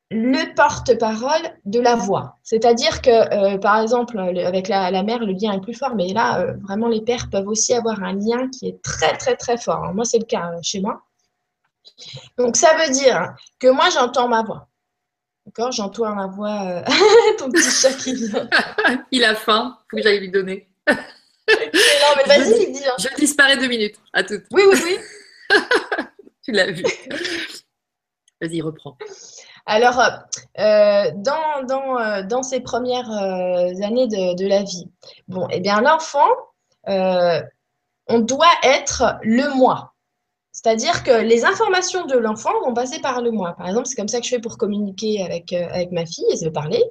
le 0.10 0.54
porte-parole 0.56 1.58
de 1.66 1.80
la 1.80 1.96
voix. 1.96 2.36
C'est-à-dire 2.44 3.02
que, 3.02 3.58
par 3.58 3.82
exemple, 3.82 4.20
avec 4.20 4.68
la, 4.70 5.04
mère, 5.04 5.20
le 5.20 5.34
lien 5.34 5.54
est 5.54 5.62
plus 5.62 5.74
fort, 5.74 5.96
mais 5.96 6.14
là, 6.14 6.54
vraiment, 6.64 6.88
les 6.88 7.02
pères 7.02 7.30
peuvent 7.30 7.48
aussi 7.48 7.74
avoir 7.74 8.02
un 8.02 8.14
lien 8.14 8.50
qui 8.50 8.70
est 8.70 8.82
très, 8.82 9.18
très, 9.18 9.36
très 9.36 9.58
fort. 9.58 9.94
moi, 9.94 10.06
c'est 10.06 10.20
le 10.20 10.26
cas 10.26 10.52
chez 10.62 10.80
moi. 10.80 11.02
Donc, 12.38 12.56
ça 12.56 12.74
veut 12.78 12.94
dire 12.94 13.36
que 13.60 13.68
moi, 13.68 13.90
j'entends 13.90 14.30
ma 14.30 14.44
voix. 14.44 14.67
D'accord 15.48 15.72
J'entends 15.72 16.14
ma 16.14 16.28
voix. 16.28 16.62
Euh, 16.64 16.84
ton 17.38 17.50
petit 17.50 17.72
chat 17.72 17.94
qui 17.94 18.14
vient. 18.14 18.50
il 19.12 19.24
a 19.24 19.34
faim. 19.34 19.78
Faut 19.90 19.96
que 19.96 20.04
j'aille 20.04 20.20
lui 20.20 20.30
donner. 20.30 20.68
non, 20.90 20.96
mais 22.18 22.24
vas-y, 22.26 22.74
dis. 22.74 22.86
Hein. 22.86 22.96
Je 23.00 23.08
disparais 23.16 23.56
deux 23.56 23.70
minutes. 23.70 23.96
À 24.12 24.24
toutes. 24.24 24.44
Oui, 24.52 24.64
oui, 24.70 24.78
oui. 24.84 25.58
tu 26.44 26.52
l'as 26.52 26.70
vu. 26.70 26.84
Vas-y, 28.42 28.62
reprends. 28.62 28.98
Alors, 29.66 30.02
euh, 30.60 31.12
dans, 31.16 31.64
dans, 31.64 31.98
euh, 31.98 32.24
dans 32.24 32.44
ces 32.44 32.60
premières 32.60 33.10
années 33.10 34.08
de, 34.08 34.36
de, 34.36 34.48
la 34.48 34.64
vie, 34.64 34.92
bon, 35.30 35.48
eh 35.50 35.62
bien, 35.62 35.80
l'enfant, 35.80 36.28
on 36.86 38.20
doit 38.20 38.52
être 38.64 39.18
le 39.24 39.54
moi. 39.56 39.94
C'est-à-dire 40.60 41.04
que 41.04 41.22
les 41.22 41.46
informations 41.46 42.08
de 42.08 42.18
l'enfant 42.18 42.50
vont 42.66 42.74
passer 42.74 43.00
par 43.00 43.22
le 43.22 43.30
moi. 43.30 43.54
Par 43.60 43.68
exemple, 43.68 43.86
c'est 43.86 43.96
comme 43.96 44.08
ça 44.08 44.20
que 44.20 44.26
je 44.26 44.32
fais 44.32 44.40
pour 44.40 44.58
communiquer 44.58 45.22
avec, 45.24 45.54
euh, 45.54 45.86
ma 45.92 46.04
fille, 46.08 46.26
elle 46.34 46.46
veut 46.46 46.52
parler, 46.52 46.84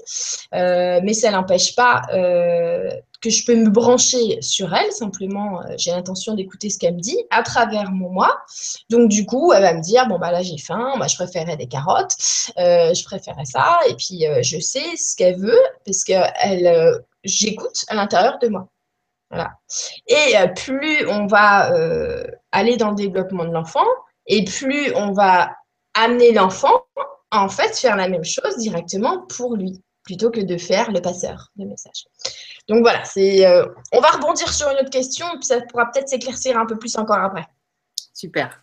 euh, 0.55 1.01
mais 1.03 1.15
ça 1.15 1.33
n'empêche 1.33 1.75
pas 1.75 2.03
euh, 2.15 2.89
que 3.21 3.29
je 3.29 3.45
peux 3.45 3.57
me 3.57 3.69
brancher 3.69 4.39
sur 4.41 4.73
elle, 4.73 4.93
simplement 4.93 5.63
j'ai 5.77 5.91
l'intention 5.91 6.35
d'écouter 6.35 6.71
ce 6.71 6.79
qu'elle 6.79 6.95
me 6.95 7.01
dit 7.01 7.19
à 7.31 7.43
travers 7.43 7.91
mon 7.91 8.09
moi. 8.09 8.39
Donc 8.89 9.09
du 9.09 9.27
coup, 9.27 9.53
elle 9.53 9.63
va 9.63 9.75
me 9.75 9.83
dire, 9.83 10.07
bon 10.07 10.21
bah 10.21 10.31
là 10.31 10.43
j'ai 10.43 10.59
faim, 10.59 10.93
moi 10.97 11.09
je 11.09 11.17
préférais 11.17 11.57
des 11.57 11.67
carottes, 11.67 12.15
je 12.57 13.05
préférais 13.05 13.47
ça, 13.47 13.81
et 13.89 13.95
puis 13.95 14.27
je 14.43 14.61
sais 14.61 14.97
ce 14.97 15.17
qu'elle 15.17 15.41
veut, 15.41 15.61
parce 15.85 16.05
que 16.05 16.15
j'écoute 17.25 17.85
à 17.89 17.97
l'intérieur 17.97 18.39
de 18.39 18.47
moi. 18.47 18.69
Voilà. 19.31 19.53
Et 20.07 20.37
euh, 20.37 20.47
plus 20.49 21.07
on 21.09 21.27
va 21.27 21.73
euh, 21.73 22.25
aller 22.53 22.77
dans 22.77 22.91
le 22.91 22.97
développement 22.97 23.45
de 23.45 23.53
l'enfant, 23.53 23.87
et 24.27 24.45
plus 24.45 24.95
on 24.95 25.13
va 25.13 25.55
amener 25.95 26.33
l'enfant 26.33 26.85
à 27.31 27.43
en 27.43 27.49
fait 27.49 27.77
faire 27.77 27.97
la 27.97 28.09
même 28.09 28.25
chose 28.25 28.57
directement 28.59 29.27
pour 29.27 29.57
lui, 29.57 29.83
plutôt 30.05 30.31
que 30.31 30.41
de 30.41 30.57
faire 30.57 30.93
le 30.93 31.01
passeur 31.01 31.51
de 31.57 31.65
message. 31.65 32.07
Donc 32.69 32.83
voilà, 32.83 33.05
c'est, 33.05 33.47
euh, 33.47 33.67
on 33.93 34.01
va 34.01 34.11
rebondir 34.11 34.53
sur 34.53 34.69
une 34.71 34.79
autre 34.79 34.91
question, 34.91 35.27
puis 35.33 35.45
ça 35.45 35.61
pourra 35.63 35.91
peut-être 35.91 36.09
s'éclaircir 36.09 36.57
un 36.59 36.67
peu 36.67 36.79
plus 36.79 36.97
encore 36.97 37.19
après. 37.19 37.47
Super. 38.15 38.63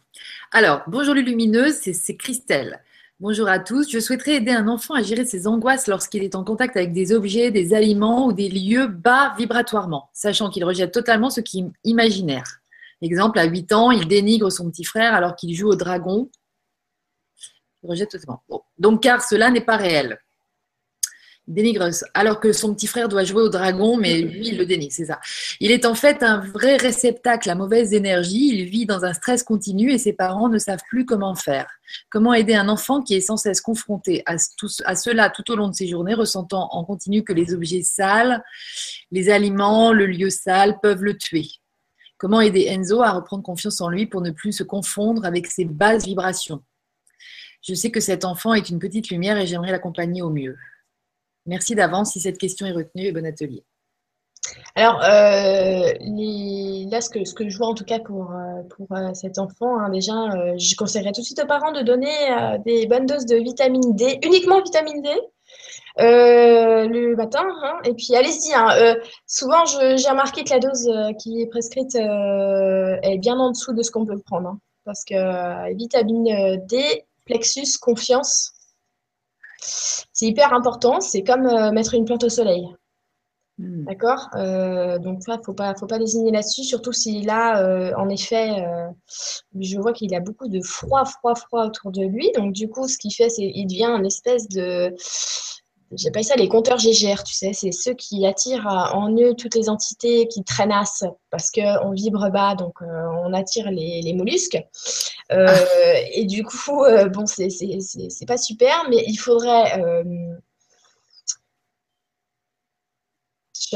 Alors, 0.51 0.81
bonjour 0.87 1.13
les 1.13 1.21
lumineuses, 1.21 1.79
c'est 1.81 2.15
Christelle. 2.15 2.81
Bonjour 3.23 3.47
à 3.47 3.57
tous. 3.57 3.89
Je 3.89 3.99
souhaiterais 3.99 4.33
aider 4.35 4.51
un 4.51 4.67
enfant 4.67 4.95
à 4.95 5.01
gérer 5.01 5.23
ses 5.23 5.47
angoisses 5.47 5.87
lorsqu'il 5.87 6.23
est 6.23 6.35
en 6.35 6.43
contact 6.43 6.75
avec 6.75 6.91
des 6.91 7.13
objets, 7.13 7.51
des 7.51 7.73
aliments 7.73 8.25
ou 8.25 8.33
des 8.33 8.49
lieux 8.49 8.87
bas 8.87 9.33
vibratoirement, 9.37 10.09
sachant 10.11 10.49
qu'il 10.49 10.65
rejette 10.65 10.91
totalement 10.91 11.29
ce 11.29 11.39
qui 11.39 11.59
est 11.61 11.71
imaginaire. 11.85 12.59
Exemple, 13.01 13.39
à 13.39 13.45
8 13.45 13.71
ans, 13.71 13.91
il 13.91 14.09
dénigre 14.09 14.51
son 14.51 14.69
petit 14.69 14.83
frère 14.83 15.13
alors 15.13 15.37
qu'il 15.37 15.55
joue 15.55 15.69
au 15.69 15.75
dragon. 15.77 16.29
Il 17.83 17.91
rejette 17.91 18.09
totalement. 18.09 18.43
Donc, 18.77 19.03
car 19.03 19.23
cela 19.23 19.49
n'est 19.51 19.61
pas 19.61 19.77
réel. 19.77 20.19
Dénigre, 21.47 21.89
alors 22.13 22.39
que 22.39 22.53
son 22.53 22.73
petit 22.73 22.87
frère 22.87 23.09
doit 23.09 23.23
jouer 23.23 23.41
au 23.41 23.49
dragon, 23.49 23.97
mais 23.97 24.21
lui, 24.21 24.49
il 24.49 24.57
le 24.57 24.65
dénigre, 24.65 24.93
c'est 24.93 25.05
ça. 25.05 25.19
Il 25.59 25.71
est 25.71 25.85
en 25.85 25.95
fait 25.95 26.23
un 26.23 26.39
vrai 26.39 26.77
réceptacle 26.77 27.49
à 27.49 27.55
mauvaise 27.55 27.93
énergie, 27.93 28.49
il 28.53 28.65
vit 28.65 28.85
dans 28.85 29.03
un 29.03 29.13
stress 29.13 29.43
continu 29.43 29.91
et 29.91 29.97
ses 29.97 30.13
parents 30.13 30.49
ne 30.49 30.57
savent 30.57 30.83
plus 30.87 31.05
comment 31.05 31.35
faire. 31.35 31.67
Comment 32.09 32.33
aider 32.33 32.55
un 32.55 32.69
enfant 32.69 33.01
qui 33.01 33.15
est 33.15 33.21
sans 33.21 33.37
cesse 33.37 33.61
confronté 33.61 34.23
à, 34.25 34.35
à 34.85 34.95
cela 34.95 35.29
tout 35.29 35.51
au 35.51 35.55
long 35.55 35.67
de 35.67 35.75
ses 35.75 35.87
journées, 35.87 36.13
ressentant 36.13 36.69
en 36.71 36.83
continu 36.85 37.23
que 37.23 37.33
les 37.33 37.53
objets 37.53 37.83
sales, 37.83 38.43
les 39.11 39.29
aliments, 39.29 39.91
le 39.91 40.05
lieu 40.05 40.29
sale 40.29 40.79
peuvent 40.81 41.03
le 41.03 41.17
tuer? 41.17 41.47
Comment 42.17 42.39
aider 42.39 42.67
Enzo 42.69 43.01
à 43.01 43.11
reprendre 43.11 43.43
confiance 43.43 43.81
en 43.81 43.89
lui 43.89 44.05
pour 44.05 44.21
ne 44.21 44.31
plus 44.31 44.53
se 44.53 44.63
confondre 44.63 45.25
avec 45.25 45.47
ses 45.47 45.65
basses 45.65 46.05
vibrations? 46.05 46.63
Je 47.61 47.73
sais 47.73 47.91
que 47.91 47.99
cet 47.99 48.23
enfant 48.23 48.53
est 48.53 48.69
une 48.69 48.79
petite 48.79 49.09
lumière 49.09 49.37
et 49.37 49.47
j'aimerais 49.47 49.71
l'accompagner 49.71 50.21
au 50.21 50.29
mieux. 50.29 50.57
Merci 51.45 51.75
d'avance 51.75 52.11
si 52.13 52.19
cette 52.19 52.37
question 52.37 52.65
est 52.65 52.71
retenue 52.71 53.05
et 53.05 53.11
bon 53.11 53.25
atelier. 53.25 53.63
Alors, 54.75 55.01
euh, 55.03 55.93
là, 56.89 57.01
ce 57.01 57.09
que, 57.09 57.49
je 57.49 57.57
vois 57.57 57.67
en 57.67 57.73
tout 57.73 57.85
cas 57.85 57.99
pour, 57.99 58.31
euh, 58.31 58.63
euh, 58.91 59.13
cet 59.13 59.37
enfant, 59.37 59.79
hein, 59.79 59.89
déjà, 59.89 60.13
je 60.57 60.75
conseillerais 60.75 61.11
tout 61.11 61.21
de 61.21 61.25
suite 61.25 61.41
aux 61.41 61.47
parents 61.47 61.71
de 61.71 61.81
donner 61.81 62.09
des 62.65 62.87
bonnes 62.87 63.05
doses 63.05 63.25
de 63.25 63.37
vitamine 63.37 63.95
D, 63.95 64.19
uniquement 64.23 64.61
vitamine 64.61 65.01
D, 65.01 65.09
le 65.97 67.15
matin. 67.15 67.45
Hein, 67.63 67.79
et 67.85 67.93
puis, 67.93 68.15
allez-y. 68.15 68.53
Hein, 68.53 68.95
souvent, 69.27 69.65
j'ai 69.65 70.09
remarqué 70.09 70.43
que 70.43 70.49
la 70.49 70.59
dose 70.59 70.89
qui 71.21 71.41
est 71.41 71.47
prescrite 71.47 71.95
est 71.95 73.17
bien 73.19 73.37
en 73.37 73.51
dessous 73.51 73.73
de 73.73 73.83
ce 73.83 73.91
qu'on 73.91 74.05
peut 74.05 74.19
prendre. 74.19 74.57
parce 74.85 75.05
que 75.05 75.73
vitamine 75.75 76.57
D, 76.67 77.05
plexus, 77.25 77.77
confiance, 77.79 78.53
c'est 80.13 80.25
hyper 80.25 80.53
important. 80.53 80.99
C'est 81.01 81.23
comme 81.23 81.45
euh, 81.45 81.71
mettre 81.71 81.93
une 81.93 82.05
plante 82.05 82.23
au 82.23 82.29
soleil. 82.29 82.67
Hmm. 83.57 83.85
D'accord? 83.85 84.29
Euh, 84.35 84.97
Donc, 84.99 85.23
il 85.27 85.31
ne 85.31 85.43
faut 85.43 85.53
pas, 85.53 85.75
faut 85.75 85.87
pas 85.87 85.99
désigner 85.99 86.31
là-dessus, 86.31 86.63
surtout 86.63 86.91
s'il 86.91 87.29
a, 87.29 87.61
euh, 87.61 87.93
en 87.97 88.09
effet, 88.09 88.65
je 89.59 89.77
vois 89.79 89.93
qu'il 89.93 90.13
a 90.15 90.19
beaucoup 90.19 90.47
de 90.47 90.61
froid, 90.61 91.05
froid, 91.05 91.35
froid 91.35 91.65
autour 91.65 91.91
de 91.91 92.03
lui. 92.03 92.31
Donc, 92.35 92.53
du 92.53 92.67
coup, 92.67 92.87
ce 92.87 92.97
qu'il 92.97 93.13
fait, 93.13 93.29
c'est 93.29 93.51
qu'il 93.51 93.67
devient 93.67 93.95
une 93.97 94.05
espèce 94.05 94.47
de, 94.47 94.93
j'appelle 95.95 96.23
ça 96.23 96.35
les 96.35 96.47
compteurs 96.47 96.77
GGR, 96.77 97.23
tu 97.23 97.33
sais, 97.33 97.53
c'est 97.53 97.71
ceux 97.71 97.93
qui 97.93 98.25
attirent 98.25 98.67
en 98.93 99.15
eux 99.15 99.33
toutes 99.35 99.55
les 99.55 99.69
entités 99.69 100.27
qui 100.27 100.43
traînassent 100.43 101.05
parce 101.29 101.49
qu'on 101.49 101.91
vibre 101.91 102.29
bas, 102.31 102.55
donc 102.55 102.75
euh, 102.81 102.85
on 103.23 103.33
attire 103.33 103.71
les, 103.71 104.13
mollusques. 104.13 104.61
Euh. 105.31 105.47
Et 106.13 106.25
du 106.25 106.43
coup, 106.43 106.83
euh, 106.83 107.09
bon, 107.09 107.25
c'est 107.25 107.47
pas 108.27 108.37
super, 108.37 108.85
mais 108.89 109.03
il 109.07 109.17
faudrait 109.17 109.81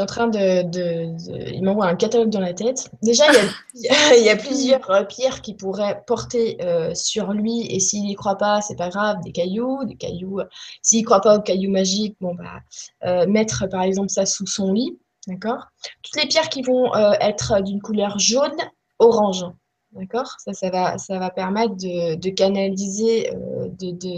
en 0.01 0.05
train 0.05 0.27
de. 0.27 1.51
il 1.51 1.63
m'envoie 1.63 1.87
un 1.87 1.95
catalogue 1.95 2.29
dans 2.29 2.39
la 2.39 2.53
tête. 2.53 2.89
Déjà, 3.01 3.25
il 3.73 4.23
y 4.23 4.29
a, 4.29 4.35
plusieurs 4.35 4.89
euh, 4.89 5.03
pierres 5.03 5.41
qui 5.41 5.53
pourraient 5.53 6.03
porter 6.05 6.57
euh, 6.61 6.93
sur 6.93 7.33
lui. 7.33 7.67
Et 7.69 7.79
s'il 7.79 8.03
n'y 8.03 8.15
croit 8.15 8.37
pas, 8.37 8.61
c'est 8.61 8.75
pas 8.75 8.89
grave. 8.89 9.17
Des 9.23 9.31
cailloux, 9.31 9.85
des 9.85 9.95
cailloux. 9.95 10.41
S'il 10.81 11.01
ne 11.01 11.05
croit 11.05 11.21
pas 11.21 11.37
aux 11.37 11.41
cailloux 11.41 11.71
magiques, 11.71 12.15
bon, 12.19 12.35
bah, 12.35 12.59
euh, 13.05 13.27
mettre 13.27 13.67
par 13.67 13.81
exemple 13.81 14.09
ça 14.09 14.25
sous 14.25 14.47
son 14.47 14.73
lit. 14.73 14.97
D'accord? 15.27 15.65
Toutes 16.03 16.21
les 16.21 16.27
pierres 16.27 16.49
qui 16.49 16.61
vont 16.61 16.93
être 16.95 17.61
d'une 17.61 17.81
couleur 17.81 18.17
jaune, 18.17 18.55
orange. 18.97 19.45
D'accord? 19.91 20.31
Ça, 20.39 20.53
ça, 20.53 20.69
va, 20.69 20.97
ça 20.97 21.19
va 21.19 21.29
permettre 21.29 21.75
de, 21.75 22.29
canaliser, 22.29 23.29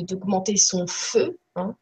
d'augmenter 0.04 0.56
son 0.56 0.86
feu 0.86 1.40
Hein. 1.60 1.76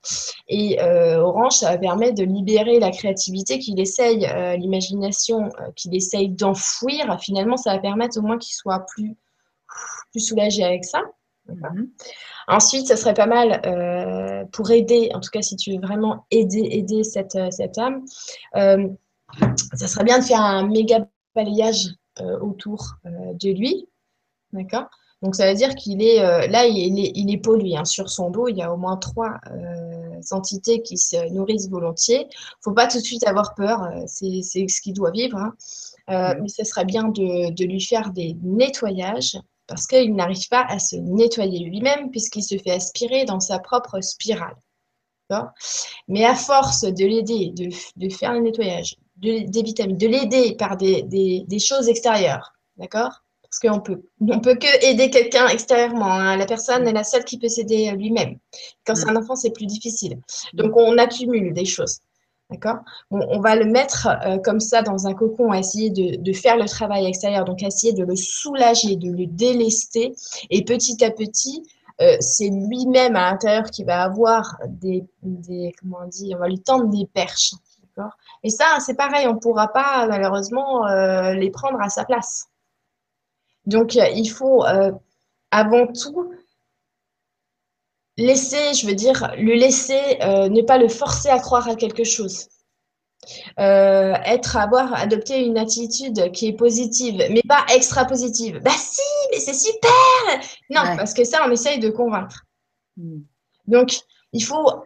Et 0.48 0.82
euh, 0.82 1.20
Orange, 1.20 1.54
ça 1.54 1.72
va 1.72 1.78
permettre 1.78 2.16
de 2.16 2.24
libérer 2.24 2.80
la 2.80 2.92
créativité 2.92 3.60
qu'il 3.60 3.80
essaye, 3.80 4.26
euh, 4.26 4.58
l'imagination 4.58 5.46
euh, 5.46 5.72
qu'il 5.76 5.96
essaye 5.96 6.30
d'enfouir. 6.30 7.20
Finalement, 7.20 7.58
ça 7.58 7.74
va 7.74 7.80
permettre 7.80 8.18
au 8.20 8.22
moins 8.22 8.38
qu'il 8.38 8.54
soit 8.54 8.86
plus, 8.94 9.16
plus 10.12 10.20
soulagé 10.20 10.64
avec 10.64 10.86
ça. 10.86 11.02
Mhm. 11.48 11.90
Ensuite, 12.48 12.88
ça 12.88 12.98
serait 12.98 13.14
pas 13.14 13.26
mal 13.26 13.62
pour 14.52 14.72
aider, 14.72 15.12
en 15.14 15.20
tout 15.20 15.30
cas 15.32 15.42
si 15.42 15.56
tu 15.56 15.72
veux 15.72 15.80
vraiment 15.80 16.26
aider, 16.32 16.68
aider 16.72 17.04
cette, 17.04 17.38
cette 17.52 17.78
âme, 17.78 18.06
ça 18.54 19.88
serait 19.88 20.04
bien 20.06 20.20
de 20.20 20.24
faire 20.24 20.42
un 20.42 20.66
méga 20.68 21.08
balayage 21.36 21.90
autour 22.42 22.96
de 23.06 23.50
lui. 23.50 23.88
D'accord? 24.54 24.90
Donc, 25.24 25.36
ça 25.36 25.50
veut 25.50 25.58
dire 25.58 25.74
qu'il 25.74 26.02
est 26.04 26.22
euh, 26.24 26.48
là, 26.48 26.68
il 26.68 27.00
est, 27.00 27.12
il 27.16 27.32
est 27.32 27.38
pollué. 27.38 27.76
Hein. 27.76 27.86
Sur 27.86 28.10
son 28.10 28.30
dos, 28.30 28.48
il 28.48 28.58
y 28.58 28.62
a 28.62 28.72
au 28.72 28.78
moins 28.78 28.98
trois 28.98 29.40
euh, 29.52 30.22
entités 30.32 30.84
qui 30.84 30.98
se 30.98 31.32
nourrissent 31.34 31.70
volontiers. 31.70 32.22
Il 32.22 32.28
ne 32.28 32.64
faut 32.64 32.74
pas 32.74 32.88
tout 32.88 33.00
de 33.00 33.04
suite 33.04 33.26
avoir 33.26 33.56
peur. 33.56 33.84
Euh, 33.84 34.04
c'est 34.08 34.42
ce 34.44 34.82
qu'il 34.82 34.94
doit 34.94 35.12
vivre. 35.12 35.38
Hein. 35.38 35.56
mais 36.08 36.48
ce 36.48 36.64
serait 36.64 36.86
bien 36.86 37.06
de, 37.06 37.52
de, 37.52 37.66
lui 37.66 37.82
faire 37.82 38.12
des 38.12 38.38
nettoyages 38.44 39.38
parce 39.66 39.88
qu'il 39.88 40.16
n'arrive 40.16 40.48
pas 40.50 40.66
à 40.70 40.80
se 40.80 40.96
nettoyer 40.96 41.60
lui-même 41.66 42.12
puisqu'il 42.12 42.44
se 42.44 42.58
fait 42.58 42.72
aspirer 42.72 43.26
dans 43.26 43.40
sa 43.40 43.60
propre 43.60 44.00
spirale. 44.02 44.56
Mais 46.08 46.24
à 46.26 46.36
force 46.36 46.84
de 46.84 47.06
l'aider, 47.06 47.52
de, 47.54 47.70
de, 47.98 48.14
faire 48.14 48.34
le 48.34 48.40
nettoyage, 48.40 48.96
des 49.18 49.46
vitamines, 49.52 49.98
de 49.98 50.08
l'aider 50.08 50.56
par 50.56 50.78
des, 50.78 51.02
des, 51.04 51.44
des 51.48 51.60
choses 51.60 51.90
extérieures, 51.90 52.54
d'accord? 52.78 53.24
Parce 53.50 53.60
qu'on 53.60 53.80
peut, 53.80 54.02
on 54.22 54.40
peut 54.40 54.56
que 54.56 54.86
aider 54.86 55.10
quelqu'un 55.10 55.48
extérieurement. 55.48 56.12
Hein. 56.12 56.38
La 56.38 56.46
personne 56.46 56.88
est 56.88 56.94
la 56.94 57.04
seule 57.04 57.24
qui 57.24 57.38
peut 57.38 57.48
s'aider 57.48 57.92
lui-même. 57.92 58.38
Quand 58.86 58.96
c'est 58.96 59.10
un 59.10 59.16
enfant, 59.16 59.36
c'est 59.36 59.52
plus 59.52 59.66
difficile. 59.66 60.20
Donc, 60.54 60.76
on 60.76 60.98
accumule 60.98 61.54
des 61.54 61.66
choses. 61.66 62.00
D'accord? 62.50 62.78
On, 63.12 63.42
va 63.42 63.58
le 63.58 63.66
mettre 63.66 64.08
euh, 64.26 64.38
comme 64.38 64.62
ça 64.62 64.82
dans 64.82 65.06
un 65.06 65.14
cocon, 65.14 65.54
essayer 65.54 65.90
de, 65.90 66.34
faire 66.34 66.56
le 66.56 66.66
travail 66.66 67.06
extérieur, 67.06 67.44
donc 67.44 67.62
essayer 67.62 67.92
de 67.92 68.06
le 68.06 68.16
soulager, 68.16 68.96
de 68.96 69.12
le 69.12 69.26
délester. 69.26 70.14
Et 70.50 70.64
petit 70.64 71.04
à 71.04 71.12
petit, 71.12 71.64
euh, 72.00 72.16
c'est 72.22 72.50
lui-même 72.50 73.18
à 73.18 73.32
l'intérieur 73.32 73.66
qui 73.66 73.84
va 73.84 74.02
avoir 74.04 74.58
des, 74.68 75.04
comment 75.80 75.98
on 76.06 76.08
dit, 76.08 76.34
on 76.36 76.40
va 76.40 76.48
lui 76.48 76.62
tendre 76.62 76.86
des 76.86 77.06
perches. 77.06 77.52
Et 78.44 78.50
ça, 78.50 78.78
c'est 78.80 78.94
pareil, 78.94 79.28
on 79.28 79.34
ne 79.34 79.40
pourra 79.40 79.70
pas 79.70 80.06
malheureusement 80.08 80.88
euh, 80.88 81.34
les 81.34 81.50
prendre 81.50 81.82
à 81.82 81.90
sa 81.90 82.06
place. 82.06 82.48
Donc, 83.68 83.98
euh, 83.98 84.08
il 84.16 84.28
faut 84.28 84.66
euh, 84.66 84.92
avant 85.52 85.88
tout 85.88 86.34
laisser, 88.18 88.74
je 88.74 88.88
veux 88.88 88.96
dire, 88.96 89.32
le 89.38 89.54
laisser, 89.54 90.18
euh, 90.22 90.50
ne 90.50 90.62
pas 90.62 90.80
le 90.80 90.88
forcer 90.88 91.30
à 91.30 91.40
croire 91.40 91.68
à 91.68 91.76
quelque 91.76 92.04
chose. 92.04 92.48
être, 93.58 94.56
avoir 94.56 94.94
adopté 94.94 95.46
une 95.46 95.58
attitude 95.58 96.32
qui 96.32 96.48
est 96.48 96.54
positive, 96.54 97.18
mais 97.30 97.42
pas 97.48 97.66
extra 97.76 98.06
positive. 98.06 98.60
Bah 98.64 98.72
si, 98.72 99.02
mais 99.32 99.40
c'est 99.40 99.54
super 99.54 99.92
Non, 100.70 100.96
parce 100.96 101.14
que 101.14 101.26
ça, 101.26 101.46
on 101.46 101.52
essaye 101.52 101.80
de 101.80 101.90
convaincre. 101.90 102.46
Hmm. 102.96 103.20
Donc, 103.68 104.00
il 104.32 104.44
faut, 104.44 104.86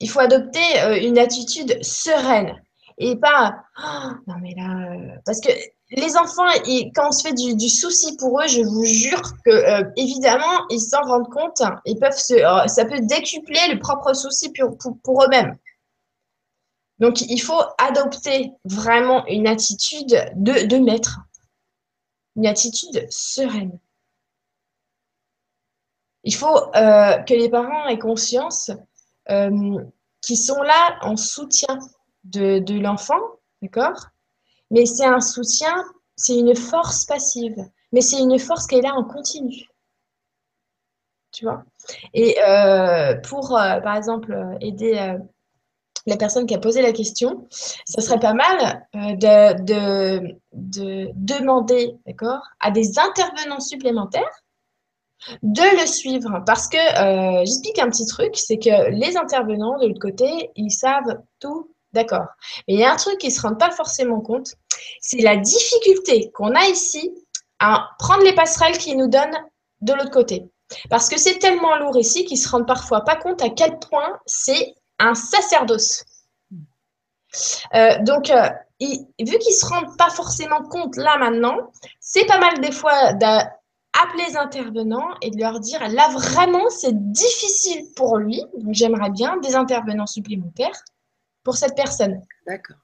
il 0.00 0.10
faut 0.10 0.20
adopter 0.20 0.60
une 1.02 1.18
attitude 1.18 1.82
sereine 1.82 2.60
et 2.98 3.16
pas 3.16 3.64
oh, 3.80 4.10
non 4.26 4.34
mais 4.42 4.54
là 4.56 5.16
parce 5.24 5.40
que 5.40 5.50
les 5.90 6.16
enfants, 6.16 6.48
quand 6.94 7.08
on 7.08 7.12
se 7.12 7.22
fait 7.22 7.34
du, 7.34 7.68
souci 7.68 8.16
pour 8.16 8.40
eux, 8.40 8.46
je 8.46 8.60
vous 8.60 8.84
jure 8.84 9.22
que 9.44 9.50
euh, 9.50 9.90
évidemment, 9.96 10.66
ils 10.68 10.80
s'en 10.80 11.00
rendent 11.02 11.30
compte. 11.30 11.62
Ils 11.86 11.98
peuvent 11.98 12.12
euh, 12.30 12.66
ça 12.66 12.84
peut 12.84 13.00
décupler 13.00 13.72
le 13.72 13.78
propre 13.78 14.12
souci 14.12 14.52
pour, 14.52 15.24
eux-mêmes. 15.24 15.56
Donc, 16.98 17.22
il 17.22 17.38
faut 17.38 17.62
adopter 17.78 18.52
vraiment 18.64 19.24
une 19.28 19.46
attitude 19.46 20.32
de, 20.34 20.76
maître, 20.76 21.20
une 22.36 22.46
attitude 22.46 23.06
sereine. 23.08 23.78
Il 26.24 26.34
faut 26.34 26.74
euh, 26.74 27.16
que 27.18 27.32
les 27.32 27.48
parents 27.48 27.86
aient 27.86 27.98
conscience 27.98 28.70
qu'ils 29.26 30.38
sont 30.38 30.62
là 30.62 30.98
en 31.02 31.16
soutien 31.16 31.78
de, 32.24 32.58
de 32.58 32.78
l'enfant, 32.78 33.20
d'accord? 33.62 34.08
Mais 34.70 34.86
c'est 34.86 35.06
un 35.06 35.20
soutien, 35.20 35.84
c'est 36.16 36.36
une 36.36 36.54
force 36.54 37.04
passive, 37.04 37.56
mais 37.92 38.00
c'est 38.00 38.20
une 38.20 38.38
force 38.38 38.66
qui 38.66 38.76
est 38.76 38.82
là 38.82 38.94
en 38.94 39.04
continu. 39.04 39.68
Tu 41.32 41.44
vois? 41.44 41.62
Et 42.14 42.36
euh, 42.46 43.14
pour, 43.28 43.56
euh, 43.56 43.80
par 43.80 43.96
exemple, 43.96 44.36
aider 44.60 44.96
euh, 44.98 45.18
la 46.06 46.16
personne 46.16 46.46
qui 46.46 46.54
a 46.54 46.58
posé 46.58 46.82
la 46.82 46.92
question, 46.92 47.46
ça 47.50 48.00
serait 48.00 48.18
pas 48.18 48.32
mal 48.32 48.86
de, 48.94 49.62
de, 49.62 50.36
de, 50.52 51.10
demander 51.14 51.94
à 52.60 52.70
des 52.70 52.98
intervenants 52.98 53.60
supplémentaires 53.60 54.42
de 55.42 55.80
le 55.80 55.86
suivre. 55.86 56.42
Parce 56.46 56.68
que, 56.68 56.78
j'explique 57.44 57.78
un 57.78 57.90
petit 57.90 58.06
truc, 58.06 58.36
c'est 58.36 58.58
que 58.58 58.90
les 58.90 59.16
intervenants 59.18 59.78
de 59.78 59.86
l'autre 59.86 60.00
côté, 60.00 60.50
ils 60.56 60.70
savent 60.70 61.20
tout 61.40 61.70
D'accord. 61.92 62.26
Mais 62.66 62.74
il 62.74 62.80
y 62.80 62.84
a 62.84 62.92
un 62.92 62.96
truc 62.96 63.18
qui 63.18 63.28
ne 63.28 63.32
se 63.32 63.40
rend 63.40 63.54
pas 63.54 63.70
forcément 63.70 64.20
compte, 64.20 64.54
c'est 65.00 65.22
la 65.22 65.36
difficulté 65.36 66.30
qu'on 66.32 66.54
a 66.54 66.66
ici 66.66 67.10
à 67.58 67.90
prendre 67.98 68.22
les 68.22 68.34
passerelles 68.34 68.78
qui 68.78 68.94
nous 68.94 69.08
donnent 69.08 69.38
de 69.80 69.92
l'autre 69.94 70.10
côté. 70.10 70.50
Parce 70.90 71.08
que 71.08 71.18
c'est 71.18 71.38
tellement 71.38 71.76
lourd 71.76 71.96
ici 71.96 72.24
qu'ils 72.24 72.38
ne 72.38 72.42
se 72.42 72.48
rendent 72.48 72.66
parfois 72.66 73.02
pas 73.02 73.16
compte 73.16 73.42
à 73.42 73.48
quel 73.48 73.78
point 73.78 74.18
c'est 74.26 74.74
un 74.98 75.14
sacerdoce. 75.14 76.04
donc, 78.00 78.30
vu 78.30 79.38
qu'ils 79.38 79.54
ne 79.54 79.58
se 79.58 79.66
rendent 79.66 79.96
pas 79.96 80.10
forcément 80.10 80.62
compte 80.62 80.96
là 80.96 81.16
maintenant, 81.18 81.72
c'est 82.00 82.26
pas 82.26 82.38
mal 82.38 82.60
des 82.60 82.72
fois 82.72 83.14
d'appeler 83.14 84.24
les 84.28 84.36
intervenants 84.36 85.14
et 85.22 85.30
de 85.30 85.38
leur 85.38 85.58
dire 85.60 85.88
là 85.88 86.08
vraiment 86.10 86.68
c'est 86.68 87.12
difficile 87.12 87.86
pour 87.96 88.18
lui, 88.18 88.42
donc 88.58 88.74
j'aimerais 88.74 89.10
bien 89.10 89.38
des 89.38 89.56
intervenants 89.56 90.06
supplémentaires 90.06 90.84
pour 91.42 91.56
cette 91.56 91.76
personne. 91.76 92.20
D'accord. 92.46 92.76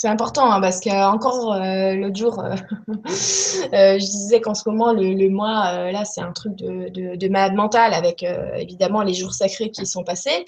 C'est 0.00 0.08
important 0.08 0.50
hein, 0.50 0.62
parce 0.62 0.80
qu'encore 0.80 1.52
euh, 1.52 1.92
l'autre 1.92 2.16
jour, 2.16 2.40
euh, 2.40 2.54
euh, 2.88 3.98
je 3.98 3.98
disais 3.98 4.40
qu'en 4.40 4.54
ce 4.54 4.66
moment, 4.66 4.94
le, 4.94 5.28
mois, 5.28 5.92
là, 5.92 6.06
c'est 6.06 6.22
un 6.22 6.32
truc 6.32 6.54
de, 6.56 7.16
de, 7.16 7.28
malade 7.28 7.52
mental 7.52 7.92
avec 7.92 8.24
évidemment 8.56 9.02
les 9.02 9.12
jours 9.12 9.34
sacrés 9.34 9.70
qui 9.70 9.84
sont 9.84 10.02
passés 10.02 10.46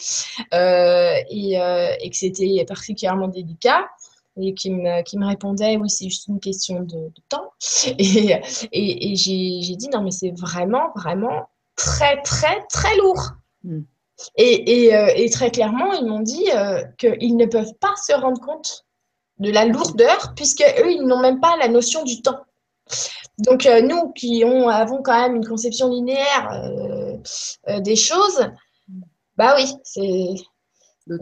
et, 0.53 2.09
que 2.11 2.17
c'était 2.17 2.65
particulièrement 2.67 3.29
délicat 3.29 3.91
et 4.41 4.55
qui 4.55 4.71
me, 4.71 5.03
qui 5.03 5.19
me 5.19 5.27
répondait 5.27 5.77
oui, 5.77 5.91
c'est 5.91 6.09
juste 6.09 6.29
une 6.29 6.41
question 6.41 6.81
de, 6.81 7.13
temps. 7.29 7.53
Et, 7.99 8.41
et, 8.73 9.17
j'ai 9.17 9.77
dit 9.77 9.91
non, 9.93 10.01
mais 10.01 10.13
c'est 10.13 10.31
vraiment, 10.31 10.93
vraiment 10.97 11.51
très, 11.77 12.23
très, 12.23 12.65
très 12.71 12.97
lourd. 12.97 13.33
Hmm. 13.65 13.83
Et, 14.37 15.25
et, 15.25 15.31
très 15.31 15.51
clairement, 15.51 15.93
ils 15.93 16.07
m'ont 16.07 16.21
dit 16.21 16.49
qu'ils 16.99 17.37
ne 17.37 17.47
peuvent 17.47 17.75
pas 17.81 17.95
se 17.97 18.13
rendre 18.13 18.41
compte 18.41 18.85
de 19.39 19.51
la 19.51 19.65
lourdeur, 19.65 20.35
puisque 20.37 20.63
eux, 20.63 20.93
ils 20.93 21.05
n'ont 21.05 21.21
même 21.21 21.41
pas 21.41 21.57
la 21.57 21.69
notion 21.69 22.05
du 22.05 22.23
temps. 22.23 22.41
Donc, 23.39 23.67
euh, 23.67 23.81
nous 23.83 24.13
qui 24.13 24.45
avons 24.45 25.03
quand 25.03 25.21
même 25.21 25.37
une 25.37 25.47
conception 25.47 25.89
linéaire 25.89 26.51
euh, 26.53 27.17
euh, 27.69 27.81
des 27.81 27.97
choses, 27.97 28.47
bah 29.37 29.55
oui, 29.57 29.73
c'est 29.85 30.35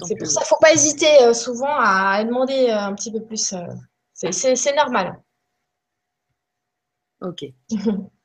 c'est 0.04 0.14
pour 0.16 0.26
ça 0.26 0.40
qu'il 0.40 0.42
ne 0.42 0.46
faut 0.46 0.58
pas 0.60 0.72
hésiter 0.74 1.32
souvent 1.32 1.74
à 1.74 2.22
demander 2.22 2.68
un 2.68 2.94
petit 2.94 3.10
peu 3.10 3.22
plus. 3.22 3.54
c'est 4.12 4.76
normal. 4.76 5.18
Ok. 7.22 7.44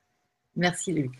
Merci 0.58 0.94
Louis. 0.94 1.12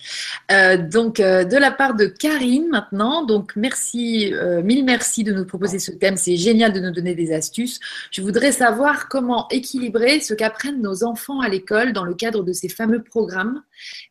Euh, 0.50 0.78
donc 0.78 1.20
euh, 1.20 1.44
de 1.44 1.58
la 1.58 1.72
part 1.72 1.96
de 1.96 2.06
Karine 2.06 2.70
maintenant, 2.70 3.26
donc 3.26 3.54
merci, 3.58 4.34
euh, 4.34 4.64
mille 4.64 4.86
merci 4.86 5.26
de 5.26 5.34
nous 5.34 5.46
proposer 5.46 5.78
ce 5.78 5.92
thème, 5.92 6.16
c'est 6.16 6.38
génial 6.38 6.72
de 6.72 6.80
nous 6.80 6.92
donner 6.92 7.16
des 7.16 7.34
astuces. 7.34 7.82
Je 8.12 8.22
voudrais 8.22 8.54
savoir 8.54 9.10
comment 9.10 9.50
équilibrer 9.50 10.22
ce 10.22 10.34
qu'apprennent 10.34 10.82
nos 10.82 11.04
enfants 11.04 11.42
à 11.42 11.50
l'école 11.50 11.92
dans 11.92 12.06
le 12.06 12.14
cadre 12.14 12.44
de 12.44 12.54
ces 12.54 12.70
fameux 12.70 13.04
programmes 13.04 13.62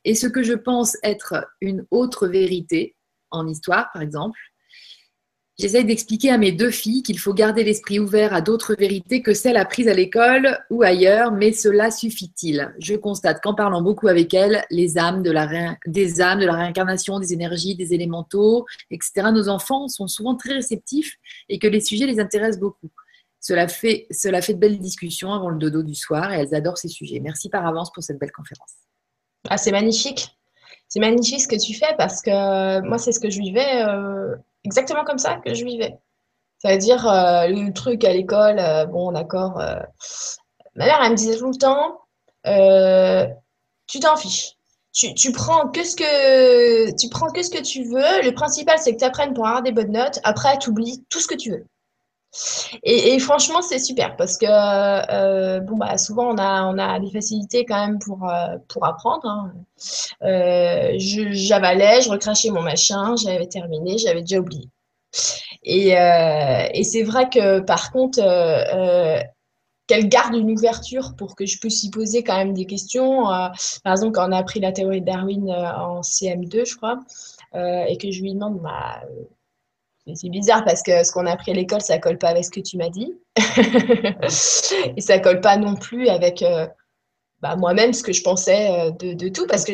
et 0.05 0.15
ce 0.15 0.27
que 0.27 0.43
je 0.43 0.53
pense 0.53 0.99
être 1.03 1.47
une 1.63 1.87
autre 1.91 2.29
vérité 2.29 2.95
en 3.31 3.49
histoire 3.49 3.91
par 3.93 4.03
exemple 4.03 4.39
J'essaye 5.57 5.85
d'expliquer 5.85 6.31
à 6.31 6.39
mes 6.39 6.51
deux 6.51 6.73
filles 6.73 7.05
qu'il 7.05 7.19
faut 7.19 7.33
garder 7.33 7.63
l'esprit 7.63 8.01
ouvert 8.01 8.35
à 8.35 8.41
d'autres 8.41 8.75
vérités 8.77 9.23
que 9.23 9.35
celles 9.35 9.57
apprises 9.57 9.87
à 9.87 9.95
l'école 9.95 10.59
ou 10.69 10.83
ailleurs, 10.83 11.31
mais 11.31 11.53
cela 11.53 11.93
suffit-il? 11.93 12.75
Je 12.81 12.97
constate 12.97 13.41
qu'en 13.41 13.55
parlant 13.55 13.81
beaucoup 13.81 14.09
avec 14.09 14.35
elles, 14.35 14.65
les 14.71 14.99
âmes 14.99 15.23
des 15.23 16.21
âmes, 16.21 16.41
de 16.41 16.47
la 16.47 16.57
réincarnation, 16.57 17.21
des 17.21 17.33
énergies, 17.33 17.77
des 17.77 17.95
élémentaux, 17.95 18.67
etc., 18.91 19.29
nos 19.33 19.49
enfants 19.49 19.87
sont 19.87 20.09
souvent 20.09 20.35
très 20.35 20.55
réceptifs 20.55 21.19
et 21.49 21.61
que 21.61 21.69
les 21.69 21.81
sujets 21.81 22.07
les 22.07 22.19
intéressent 22.19 22.59
beaucoup. 22.59 22.91
Cela 23.39 23.69
fait, 23.69 24.09
cela 24.11 24.43
fait 24.43 24.55
de 24.55 24.59
belles 24.59 24.81
discussions 24.81 25.33
avant 25.33 25.51
le 25.51 25.59
dodo 25.59 25.85
du 25.85 25.95
soir 25.95 26.33
et 26.33 26.41
elles 26.41 26.55
adorent 26.57 26.79
ces 26.79 26.89
sujets. 26.89 27.21
Merci 27.21 27.49
par 27.49 27.65
avance 27.65 27.93
pour 27.93 28.03
cette 28.03 28.19
belle 28.19 28.33
conférence. 28.33 28.73
Ah, 29.49 29.57
c'est 29.57 29.71
magnifique. 29.71 30.37
C'est 30.89 30.99
magnifique 30.99 31.43
ce 31.43 31.49
que 31.49 31.63
tu 31.63 31.75
fais 31.75 31.95
parce 31.97 32.23
que 32.23 32.81
moi, 32.89 32.99
c'est 32.99 33.13
ce 33.13 33.21
que 33.21 33.31
je 33.31 33.39
vivais. 33.39 33.85
Euh, 33.85 34.35
exactement 34.65 35.05
comme 35.05 35.19
ça 35.19 35.37
que 35.45 35.55
je 35.55 35.65
vivais. 35.65 35.97
C'est-à-dire, 36.59 37.07
euh, 37.07 37.47
le 37.47 37.73
truc 37.73 38.05
à 38.05 38.13
l'école, 38.13 38.59
euh, 38.59 38.87
bon, 38.87 39.13
d'accord. 39.13 39.61
Euh, 39.61 39.81
ma 40.77 40.87
mère, 40.87 41.01
elle 41.03 41.11
me 41.11 41.17
disait 41.17 41.37
tout 41.37 41.51
le 41.51 41.57
temps, 41.57 42.01
tu 43.87 44.01
t'en 44.01 44.17
fiches. 44.17 44.53
Tu, 44.93 45.33
prends 45.33 45.69
que 45.69 45.83
ce 45.85 45.97
que 45.97 46.97
tu 46.97 47.09
prends 47.09 47.31
que 47.31 47.43
ce 47.43 47.51
que 47.51 47.61
tu 47.61 47.83
veux. 47.85 48.23
Le 48.23 48.33
principal, 48.33 48.79
c'est 48.79 48.93
que 48.95 48.99
tu 48.99 49.05
apprennes 49.05 49.35
pour 49.35 49.47
avoir 49.47 49.63
des 49.63 49.73
bonnes 49.73 49.93
notes. 49.93 50.21
Après, 50.23 50.57
tu 50.59 50.71
oublies 50.71 51.05
tout 51.11 51.21
ce 51.21 51.27
que 51.27 51.35
tu 51.35 51.51
veux. 51.51 51.67
Et, 52.83 53.19
franchement, 53.19 53.63
c'est 53.63 53.79
super 53.79 54.17
parce 54.17 54.37
que 54.37 55.61
bon, 55.61 55.77
bah, 55.77 55.97
souvent, 55.99 56.35
on 56.35 56.39
a, 56.39 56.99
des 57.01 57.11
facilités 57.11 57.65
quand 57.65 57.87
même 57.87 57.99
pour, 57.99 58.29
pour 58.69 58.87
apprendre. 58.87 59.27
Hein. 59.27 59.53
J'avalais, 60.99 62.03
je, 62.03 62.11
recrachais 62.11 62.51
mon 62.51 62.63
machin, 62.63 63.15
j'avais 63.17 63.47
terminé, 63.47 63.99
j'avais 63.99 64.23
déjà 64.23 64.39
oublié. 64.39 64.69
Et, 65.63 65.91
et 65.91 66.85
c'est 66.85 67.03
vrai 67.03 67.29
que 67.29 67.61
par 67.61 67.93
contre, 67.93 68.21
qu'elle 69.87 70.09
garde 70.09 70.35
une 70.35 70.51
ouverture 70.51 71.15
pour 71.17 71.37
que 71.37 71.47
je 71.47 71.59
puisse 71.59 71.83
y 71.85 71.91
poser 71.91 72.23
quand 72.23 72.37
même 72.37 72.55
des 72.55 72.67
questions. 72.67 73.25
par 73.25 73.93
exemple, 73.93 74.13
quand 74.13 74.29
on 74.29 74.33
a 74.33 74.39
appris 74.39 74.61
la 74.61 74.73
théorie 74.73 75.01
de 75.01 75.07
Darwin 75.07 75.51
en 75.51 76.01
CM2, 76.01 76.67
je 76.67 76.77
crois, 76.77 77.01
et 77.55 77.97
que 77.99 78.11
je 78.11 78.23
lui 78.23 78.35
demande, 78.35 78.61
bah, 78.61 79.03
c'est 80.13 80.29
bizarre 80.29 80.65
parce 80.65 80.83
que 80.83 81.03
ce 81.03 81.13
qu'on 81.13 81.27
a 81.27 81.33
appris 81.33 81.53
à 81.53 81.55
l'école, 81.55 81.81
ça 81.81 81.99
colle 81.99 82.19
pas 82.19 82.29
avec 82.29 82.45
ce 82.45 82.51
que 82.51 82.61
tu 82.61 82.77
m'as 82.77 82.91
dit. 82.91 83.15
et 84.97 85.01
ça 85.01 85.19
colle 85.19 85.41
pas 85.41 85.57
non 85.57 85.77
plus 85.77 86.09
avec 86.09 86.43
euh, 86.43 86.67
bah, 87.41 87.57
moi-même 87.57 87.93
ce 87.95 88.03
que 88.03 88.13
je 88.13 88.23
pensais 88.23 88.71
euh, 88.71 88.91
de, 88.91 89.29
tout. 89.29 89.47
Parce 89.47 89.65
que 89.65 89.73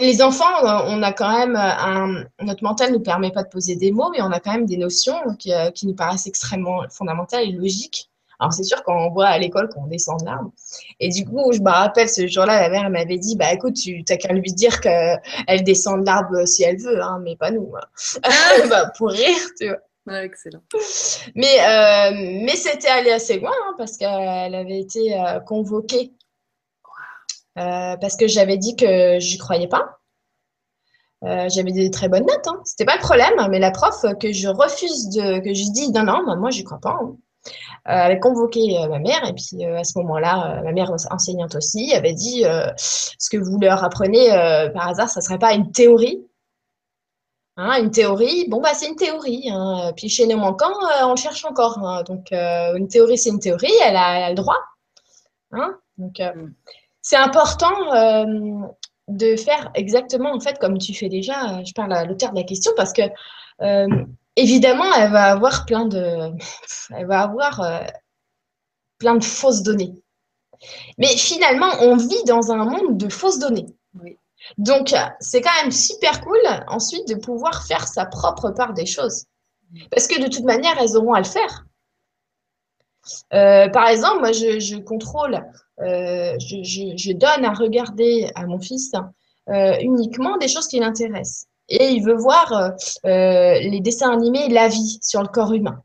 les 0.00 0.22
enfants, 0.22 0.44
on 0.86 1.02
a 1.02 1.12
quand 1.12 1.30
même 1.30 1.56
un... 1.56 2.24
Notre 2.40 2.64
mental 2.64 2.90
ne 2.90 2.96
nous 2.96 3.02
permet 3.02 3.30
pas 3.30 3.44
de 3.44 3.48
poser 3.48 3.76
des 3.76 3.92
mots, 3.92 4.10
mais 4.10 4.20
on 4.20 4.32
a 4.32 4.40
quand 4.40 4.52
même 4.52 4.66
des 4.66 4.76
notions 4.76 5.16
qui, 5.38 5.52
euh, 5.52 5.70
qui 5.70 5.86
nous 5.86 5.94
paraissent 5.94 6.26
extrêmement 6.26 6.82
fondamentales 6.90 7.44
et 7.44 7.52
logiques. 7.52 8.11
Alors, 8.42 8.52
c'est 8.52 8.64
sûr, 8.64 8.82
quand 8.82 9.06
on 9.06 9.12
voit 9.12 9.28
à 9.28 9.38
l'école 9.38 9.68
qu'on 9.68 9.86
descend 9.86 10.18
de 10.18 10.24
l'arbre. 10.24 10.50
Et 10.98 11.10
du 11.10 11.24
coup, 11.24 11.52
je 11.52 11.60
me 11.60 11.70
rappelle, 11.70 12.08
ce 12.08 12.26
jour-là, 12.26 12.60
la 12.60 12.70
mère 12.70 12.90
m'avait 12.90 13.18
dit 13.18 13.36
Bah 13.36 13.52
écoute, 13.52 13.74
tu 13.74 14.02
n'as 14.08 14.16
qu'à 14.16 14.32
lui 14.32 14.52
dire 14.52 14.80
qu'elle 14.80 15.62
descend 15.62 16.00
de 16.00 16.06
l'arbre 16.06 16.44
si 16.44 16.64
elle 16.64 16.76
veut, 16.76 17.00
hein, 17.00 17.20
mais 17.22 17.36
pas 17.36 17.52
nous. 17.52 17.72
Hein. 17.76 18.20
bah, 18.68 18.90
pour 18.98 19.10
rire, 19.10 19.38
tu 19.60 19.68
vois. 19.68 20.24
excellent. 20.24 20.58
Mais, 21.36 21.60
euh, 21.60 22.42
mais 22.44 22.56
c'était 22.56 22.88
allé 22.88 23.12
assez 23.12 23.38
loin 23.38 23.52
hein, 23.52 23.74
parce 23.78 23.96
qu'elle 23.96 24.56
avait 24.56 24.80
été 24.80 25.16
euh, 25.16 25.38
convoquée 25.38 26.12
euh, 27.58 27.96
parce 27.96 28.16
que 28.16 28.26
j'avais 28.26 28.56
dit 28.56 28.74
que 28.74 29.20
je 29.20 29.32
n'y 29.34 29.38
croyais 29.38 29.68
pas. 29.68 30.00
j'avais 31.22 31.70
des 31.70 31.92
très 31.92 32.08
bonnes 32.08 32.26
notes, 32.26 32.48
hein. 32.48 32.60
c'était 32.64 32.86
pas 32.86 32.96
le 32.96 33.02
problème, 33.02 33.34
mais 33.50 33.60
la 33.60 33.70
prof 33.70 34.04
que 34.20 34.32
je 34.32 34.48
refuse 34.48 35.10
de, 35.10 35.38
que 35.38 35.54
je 35.54 35.70
dis 35.70 35.92
non, 35.92 36.02
non, 36.02 36.36
moi 36.36 36.50
j'y 36.50 36.64
crois 36.64 36.80
pas. 36.80 36.98
Hein. 37.00 37.16
Euh, 37.88 37.90
avait 37.90 38.20
convoqué 38.20 38.78
euh, 38.78 38.86
ma 38.86 39.00
mère 39.00 39.28
et 39.28 39.32
puis 39.32 39.66
euh, 39.66 39.80
à 39.80 39.82
ce 39.82 39.98
moment-là, 39.98 40.62
ma 40.62 40.70
mère 40.70 40.92
enseignante 41.10 41.56
aussi 41.56 41.92
avait 41.92 42.12
dit 42.12 42.44
ce 42.76 43.28
que 43.28 43.36
vous 43.36 43.58
leur 43.58 43.82
apprenez 43.82 44.28
par 44.72 44.88
hasard, 44.88 45.08
ça 45.08 45.20
serait 45.20 45.38
pas 45.38 45.52
une 45.54 45.72
théorie 45.72 46.24
Hein, 47.58 47.82
une 47.82 47.90
théorie, 47.90 48.48
bon, 48.48 48.62
bah, 48.62 48.72
c'est 48.72 48.88
une 48.88 48.96
théorie. 48.96 49.50
Hein. 49.50 49.92
Puis 49.94 50.08
chez 50.08 50.26
nos 50.26 50.38
manquants, 50.38 50.72
on 51.02 51.10
le 51.10 51.16
cherche 51.16 51.44
encore. 51.44 51.78
Hein. 51.78 52.02
Donc, 52.04 52.32
une 52.32 52.88
théorie, 52.88 53.18
c'est 53.18 53.28
une 53.28 53.40
théorie, 53.40 53.74
elle 53.84 53.94
a, 53.94 54.30
le 54.30 54.34
droit. 54.34 54.56
Donc, 55.98 56.18
mm. 56.18 56.54
c'est 57.02 57.16
important 57.16 57.74
de 59.08 59.36
faire 59.36 59.70
exactement, 59.74 60.32
en 60.32 60.40
fait, 60.40 60.58
comme 60.58 60.78
tu 60.78 60.94
fais 60.94 61.10
déjà. 61.10 61.62
Je 61.62 61.74
parle 61.74 61.92
à 61.92 62.06
l'auteur 62.06 62.30
de 62.30 62.36
la 62.36 62.44
question 62.44 62.72
parce 62.74 62.94
que 62.94 63.02
évidemment, 64.36 64.92
elle 64.94 65.12
va 65.12 65.32
avoir 65.32 65.66
plein 65.66 65.86
de, 65.86 66.32
elle 66.90 67.06
va 67.06 67.22
avoir 67.22 67.60
euh, 67.60 67.84
plein 68.98 69.16
de 69.16 69.24
fausses 69.24 69.62
données. 69.62 69.94
Mais 70.98 71.16
finalement, 71.16 71.70
on 71.80 71.96
vit 71.96 72.24
dans 72.26 72.52
un 72.52 72.64
monde 72.64 72.96
de 72.96 73.08
fausses 73.08 73.38
données. 73.38 73.66
Donc, 74.58 74.94
c'est 75.20 75.40
quand 75.40 75.62
même 75.62 75.72
super 75.72 76.20
cool 76.20 76.38
ensuite 76.68 77.08
de 77.08 77.14
pouvoir 77.14 77.66
faire 77.66 77.86
sa 77.86 78.06
propre 78.06 78.50
part 78.50 78.72
des 78.72 78.86
choses. 78.86 79.26
Parce 79.90 80.06
que 80.06 80.20
de 80.20 80.28
toute 80.28 80.44
manière, 80.44 80.76
elles 80.80 80.96
auront 80.96 81.14
à 81.14 81.20
le 81.20 81.26
faire. 81.26 81.64
Euh, 83.32 83.68
par 83.70 83.88
exemple, 83.88 84.20
moi, 84.20 84.32
je, 84.32 84.78
contrôle, 84.78 85.42
euh, 85.80 86.36
je, 86.38 87.12
donne 87.12 87.44
à 87.44 87.52
regarder 87.52 88.30
à 88.34 88.46
mon 88.46 88.60
fils 88.60 88.92
uniquement 89.48 90.36
des 90.36 90.48
choses 90.48 90.68
qui 90.68 90.78
l'intéressent 90.78 91.48
et 91.68 91.90
il 91.90 92.04
veut 92.04 92.16
voir 92.16 92.52
euh, 92.52 92.68
euh, 93.06 93.58
les 93.60 93.80
dessins 93.80 94.10
animés 94.10 94.48
La 94.48 94.68
vie 94.68 94.98
sur 95.02 95.22
le 95.22 95.28
corps 95.28 95.52
humain. 95.52 95.82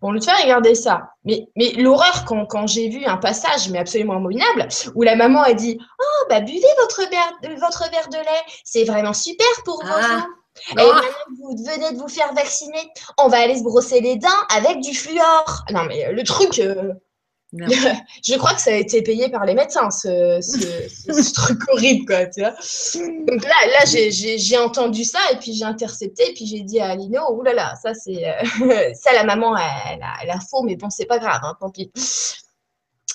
Bon, 0.00 0.10
le 0.10 0.20
faire 0.20 0.36
regarder 0.42 0.74
ça. 0.74 1.10
Mais, 1.24 1.46
mais 1.54 1.70
l'horreur 1.72 2.24
quand, 2.26 2.46
quand 2.46 2.66
j'ai 2.66 2.88
vu 2.88 3.04
un 3.04 3.16
passage, 3.16 3.70
mais 3.70 3.78
absolument 3.78 4.14
abominable, 4.14 4.66
où 4.96 5.02
la 5.02 5.14
maman 5.14 5.40
a 5.42 5.52
dit 5.52 5.78
Oh, 5.80 6.26
bah 6.28 6.40
buvez 6.40 6.66
votre 6.80 7.08
verre, 7.08 7.58
votre 7.60 7.88
verre 7.90 8.08
de 8.08 8.16
lait, 8.16 8.42
c'est 8.64 8.84
vraiment 8.84 9.12
super 9.12 9.46
pour 9.64 9.80
vos 9.84 9.92
ah. 9.92 10.26
Et 10.72 10.74
maintenant 10.74 11.00
que 11.00 11.36
vous 11.38 11.56
venez 11.64 11.92
de 11.92 11.98
vous 11.98 12.08
faire 12.08 12.34
vacciner, 12.34 12.90
on 13.18 13.28
va 13.28 13.38
aller 13.38 13.56
se 13.56 13.62
brosser 13.62 14.00
les 14.00 14.16
dents 14.16 14.28
avec 14.54 14.80
du 14.80 14.94
fluor. 14.94 15.64
Non, 15.70 15.84
mais 15.84 16.12
le 16.12 16.22
truc. 16.24 16.58
Euh, 16.58 16.92
je 18.24 18.36
crois 18.38 18.54
que 18.54 18.60
ça 18.62 18.70
a 18.70 18.76
été 18.76 19.02
payé 19.02 19.28
par 19.28 19.44
les 19.44 19.54
médecins, 19.54 19.90
ce, 19.90 21.34
truc 21.34 21.60
horrible, 21.70 22.06
quoi. 22.06 22.24
Donc 22.24 23.44
là, 23.44 23.54
là 23.66 23.84
j'ai 23.84 24.58
entendu 24.58 25.04
ça 25.04 25.18
et 25.32 25.36
puis 25.36 25.52
j'ai 25.52 25.64
intercepté 25.64 26.30
et 26.30 26.34
puis 26.34 26.46
j'ai 26.46 26.60
dit 26.60 26.80
à 26.80 26.94
Lino, 26.96 27.20
oulala, 27.32 27.74
ça 27.82 27.92
c'est 27.92 28.26
euh, 28.26 28.90
ça 28.94 29.12
la 29.12 29.24
maman, 29.24 29.54
elle, 29.56 30.30
a, 30.30 30.40
faux, 30.40 30.62
mais 30.62 30.76
bon, 30.76 30.88
c'est 30.88 31.04
pas 31.04 31.18
grave, 31.18 31.40
hein, 31.44 31.54
tant 31.60 31.70
pis. 31.70 31.90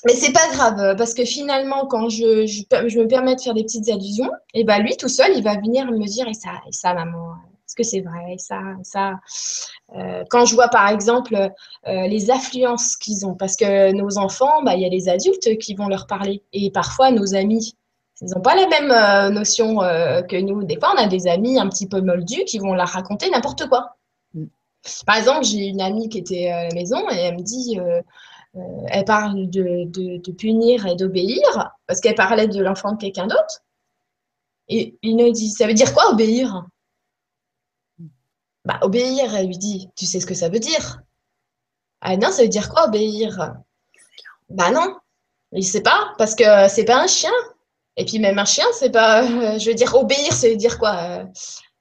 Mais 0.06 0.14
c'est 0.14 0.32
pas 0.32 0.48
grave 0.52 0.96
parce 0.96 1.16
que 1.16 1.26
finalement, 1.26 1.88
quand 1.88 2.10
je, 2.10 2.46
je, 2.46 3.00
me 3.00 3.08
permets 3.08 3.36
de 3.36 3.42
faire 3.42 3.56
des 3.56 3.64
petites 3.64 3.90
allusions, 3.90 4.30
et 4.54 4.64
ben 4.64 4.80
lui 4.80 4.96
tout 4.98 5.10
seul, 5.10 5.32
il 5.36 5.44
va 5.44 5.56
venir 5.56 5.88
me 5.88 6.06
dire 6.06 6.28
et 6.28 6.36
ça, 6.36 6.52
et 6.68 6.72
ça, 6.72 6.94
maman, 6.94 7.34
que 7.78 7.84
c'est 7.84 8.02
vrai, 8.02 8.36
ça, 8.38 8.60
ça. 8.84 9.14
Euh, 9.96 10.24
quand 10.30 10.46
je 10.46 10.56
vois 10.56 10.68
par 10.68 10.90
exemple 10.90 11.36
euh, 11.36 12.08
les 12.08 12.30
affluences 12.32 12.98
qu'ils 12.98 13.26
ont, 13.26 13.36
parce 13.36 13.56
que 13.56 13.94
nos 13.94 14.18
enfants, 14.18 14.64
bah, 14.64 14.76
il 14.76 14.82
y 14.82 14.86
a 14.86 14.90
les 14.90 15.08
adultes 15.08 15.58
qui 15.60 15.76
vont 15.76 15.88
leur 15.88 16.08
parler 16.08 16.44
et 16.52 16.72
parfois 16.72 17.12
nos 17.12 17.36
amis. 17.36 17.76
Ils 18.22 18.32
n'ont 18.32 18.42
pas 18.42 18.56
la 18.56 18.68
même 18.68 18.92
euh, 18.92 19.30
notion 19.30 19.78
que 19.78 20.42
nous. 20.42 20.64
Des 20.64 20.80
fois, 20.80 20.94
on 20.96 21.00
a 21.00 21.08
des 21.08 21.28
amis 21.28 21.60
un 21.60 21.70
petit 21.70 21.88
peu 21.88 22.02
moldus 22.02 22.46
qui 22.46 22.58
vont 22.58 22.74
leur 22.74 22.90
raconter 22.90 23.30
n'importe 23.30 23.70
quoi. 23.70 23.96
Mm. 24.34 24.46
Par 25.06 25.18
exemple, 25.18 25.44
j'ai 25.44 25.68
une 25.68 25.82
amie 25.82 26.10
qui 26.10 26.18
était 26.18 26.50
à 26.50 26.68
la 26.68 26.74
maison 26.74 27.08
et 27.12 27.18
elle 27.18 27.36
me 27.36 27.44
dit 27.44 27.80
elle 28.88 29.06
parle 29.06 29.50
de, 29.50 30.32
punir 30.32 30.88
et 30.88 30.96
d'obéir, 30.96 31.72
parce 31.86 32.02
qu'elle 32.02 32.16
parlait 32.16 32.48
de 32.48 32.62
l'enfant 32.64 32.94
de 32.94 32.98
quelqu'un 32.98 33.28
d'autre. 33.28 33.64
Et 34.70 34.98
il 35.02 35.16
nous 35.16 35.32
dit, 35.32 35.50
ça 35.50 35.68
veut 35.68 35.74
dire 35.74 35.94
quoi 35.94 36.12
obéir? 36.12 36.66
Bah 38.68 38.80
obéir, 38.82 39.34
elle 39.34 39.48
lui 39.48 39.58
dit, 39.58 39.90
tu 39.96 40.06
sais 40.06 40.20
ce 40.20 40.26
que 40.26 40.34
ça 40.34 40.50
veut 40.50 40.60
dire 40.60 41.02
Ah 42.02 42.18
non, 42.18 42.32
ça 42.32 42.42
veut 42.42 42.50
dire 42.50 42.68
quoi 42.70 42.88
obéir? 42.88 43.56
Bah 44.50 44.72
non, 44.72 44.98
il 45.54 45.64
sait 45.64 45.82
pas, 45.82 46.14
parce 46.18 46.36
que 46.36 46.68
c'est 46.68 46.84
pas 46.84 47.02
un 47.02 47.08
chien. 47.08 47.32
Et 47.96 48.04
puis 48.04 48.20
même 48.20 48.38
un 48.38 48.46
chien, 48.46 48.66
c'est 48.74 48.90
pas, 48.90 49.26
je 49.58 49.70
veux 49.70 49.74
dire, 49.74 49.96
obéir, 49.96 50.34
ça 50.34 50.50
veut 50.50 50.58
dire 50.58 50.78
quoi 50.80 51.24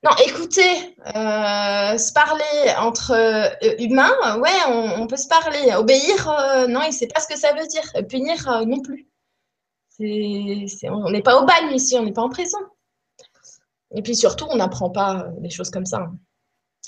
non, 0.05 0.12
écoutez, 0.25 0.94
euh, 1.16 1.99
se 1.99 2.12
parler 2.12 2.75
entre 2.79 3.11
euh, 3.11 3.75
humains, 3.81 4.38
ouais, 4.38 4.51
on, 4.68 5.07
peut 5.09 5.16
se 5.16 5.27
parler. 5.27 5.75
Obéir, 5.75 6.31
euh, 6.31 6.68
non, 6.68 6.83
il 6.83 6.88
ne 6.88 6.92
sait 6.92 7.09
pas 7.09 7.18
ce 7.18 7.27
que 7.27 7.37
ça 7.37 7.53
veut 7.55 7.66
dire. 7.66 7.83
Punir, 8.09 8.64
non 8.68 8.81
plus. 8.83 9.09
on 9.99 11.11
n'est 11.11 11.22
pas 11.22 11.40
au 11.42 11.44
bagne 11.44 11.75
ici, 11.75 11.96
on 11.99 12.05
n'est 12.05 12.12
pas 12.12 12.22
en 12.22 12.29
prison. 12.29 12.59
Et 13.96 14.03
puis 14.03 14.14
surtout, 14.14 14.46
on 14.51 14.57
n'apprend 14.57 14.90
pas 14.90 15.27
des 15.38 15.51
choses 15.51 15.70
comme 15.70 15.87
ça. 15.87 16.09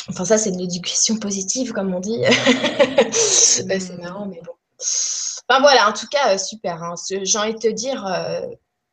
Enfin, 0.09 0.25
ça, 0.25 0.39
c'est 0.39 0.51
une 0.51 0.61
éducation 0.61 1.17
positive, 1.19 1.73
comme 1.73 1.95
on 1.95 2.01
dit. 2.01 2.23
Ben, 3.67 3.81
c'est 3.81 3.99
marrant, 3.99 4.27
mais 4.27 4.41
bon. 4.45 4.53
Enfin 5.49 5.61
voilà, 5.61 5.89
en 5.89 5.93
tout 5.93 6.07
cas, 6.07 6.39
super. 6.39 6.83
Hein. 6.83 6.95
J'ai 7.23 7.39
envie 7.39 7.55
de 7.55 7.59
te 7.59 7.69
dire, 7.69 8.07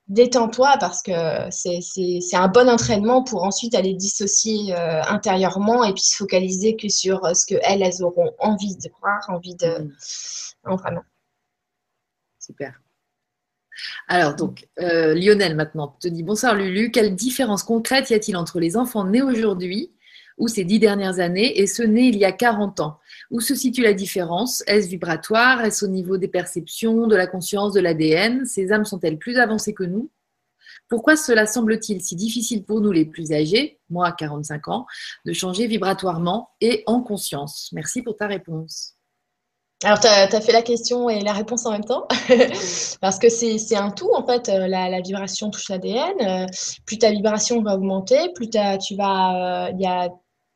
détends-toi 0.08 0.78
parce 0.80 1.01
que 1.01 1.12
c'est 1.49 2.36
un 2.36 2.47
bon 2.47 2.69
entraînement 2.69 3.23
pour 3.23 3.43
ensuite 3.43 3.75
aller 3.75 3.93
dissocier 3.93 4.75
euh, 4.75 5.01
intérieurement 5.04 5.84
et 5.84 5.93
puis 5.93 6.04
se 6.04 6.15
focaliser 6.15 6.75
que 6.75 6.89
sur 6.89 7.25
euh, 7.25 7.34
ce 7.34 7.45
qu'elles, 7.45 7.82
elles 7.82 8.04
auront 8.04 8.32
envie 8.39 8.75
de 8.75 8.89
croire, 8.89 9.21
envie 9.30 9.56
de... 9.56 9.84
Mm. 10.65 10.75
vraiment. 10.75 11.04
Super. 12.39 12.80
Alors, 14.08 14.36
donc, 14.36 14.67
euh, 14.80 15.13
Lionel, 15.15 15.56
maintenant, 15.56 15.97
te 15.99 16.08
dit 16.08 16.23
bonsoir 16.23 16.56
Lulu. 16.56 16.91
Quelle 16.91 17.15
différence 17.15 17.63
concrète 17.63 18.10
y 18.10 18.13
a-t-il 18.13 18.38
entre 18.38 18.60
les 18.60 18.78
enfants 18.78 19.04
nés 19.04 19.21
aujourd'hui 19.21 19.91
ou 20.37 20.47
ces 20.47 20.63
dix 20.63 20.79
dernières 20.79 21.19
années 21.19 21.59
et 21.59 21.67
ceux 21.67 21.85
nés 21.85 22.07
il 22.07 22.17
y 22.17 22.25
a 22.25 22.31
40 22.31 22.79
ans. 22.79 22.99
Où 23.31 23.39
se 23.39 23.55
situe 23.55 23.81
la 23.81 23.93
différence? 23.93 24.63
Est-ce 24.67 24.87
vibratoire? 24.87 25.63
Est-ce 25.63 25.85
au 25.85 25.87
niveau 25.87 26.17
des 26.17 26.27
perceptions, 26.27 27.07
de 27.07 27.15
la 27.15 27.27
conscience, 27.27 27.73
de 27.73 27.79
l'ADN 27.79 28.45
Ces 28.45 28.71
âmes 28.71 28.85
sont-elles 28.85 29.17
plus 29.17 29.37
avancées 29.37 29.73
que 29.73 29.83
nous? 29.83 30.09
Pourquoi 30.87 31.15
cela 31.15 31.47
semble-t-il 31.47 32.01
si 32.01 32.15
difficile 32.15 32.63
pour 32.63 32.81
nous 32.81 32.91
les 32.91 33.05
plus 33.05 33.31
âgés, 33.31 33.79
moi 33.89 34.11
45 34.11 34.67
ans, 34.67 34.85
de 35.25 35.33
changer 35.33 35.67
vibratoirement 35.67 36.49
et 36.61 36.83
en 36.85 37.01
conscience? 37.01 37.69
Merci 37.73 38.03
pour 38.03 38.15
ta 38.15 38.27
réponse. 38.27 38.95
Alors, 39.83 39.99
tu 39.99 40.07
as, 40.07 40.41
fait 40.41 40.53
la 40.53 40.61
question 40.61 41.09
et 41.09 41.19
la 41.21 41.33
réponse 41.33 41.65
en 41.65 41.71
même 41.71 41.83
temps, 41.83 42.07
parce 43.01 43.19
que 43.19 43.29
c'est 43.29 43.75
un 43.75 43.91
tout, 43.91 44.09
en 44.15 44.25
fait, 44.25 44.47
euh, 44.49 44.67
la, 44.67 45.01
vibration 45.01 45.49
touche 45.49 45.69
l'ADN. 45.69 46.13
Euh, 46.21 46.45
plus 46.85 46.97
ta 46.97 47.11
vibration 47.11 47.61
va 47.61 47.75
augmenter, 47.75 48.31
plus 48.33 48.49
tu 48.49 48.95
vas, 48.95 49.67
euh, 49.67 49.71
il 49.73 49.81
y 49.81 49.85
a 49.85 50.09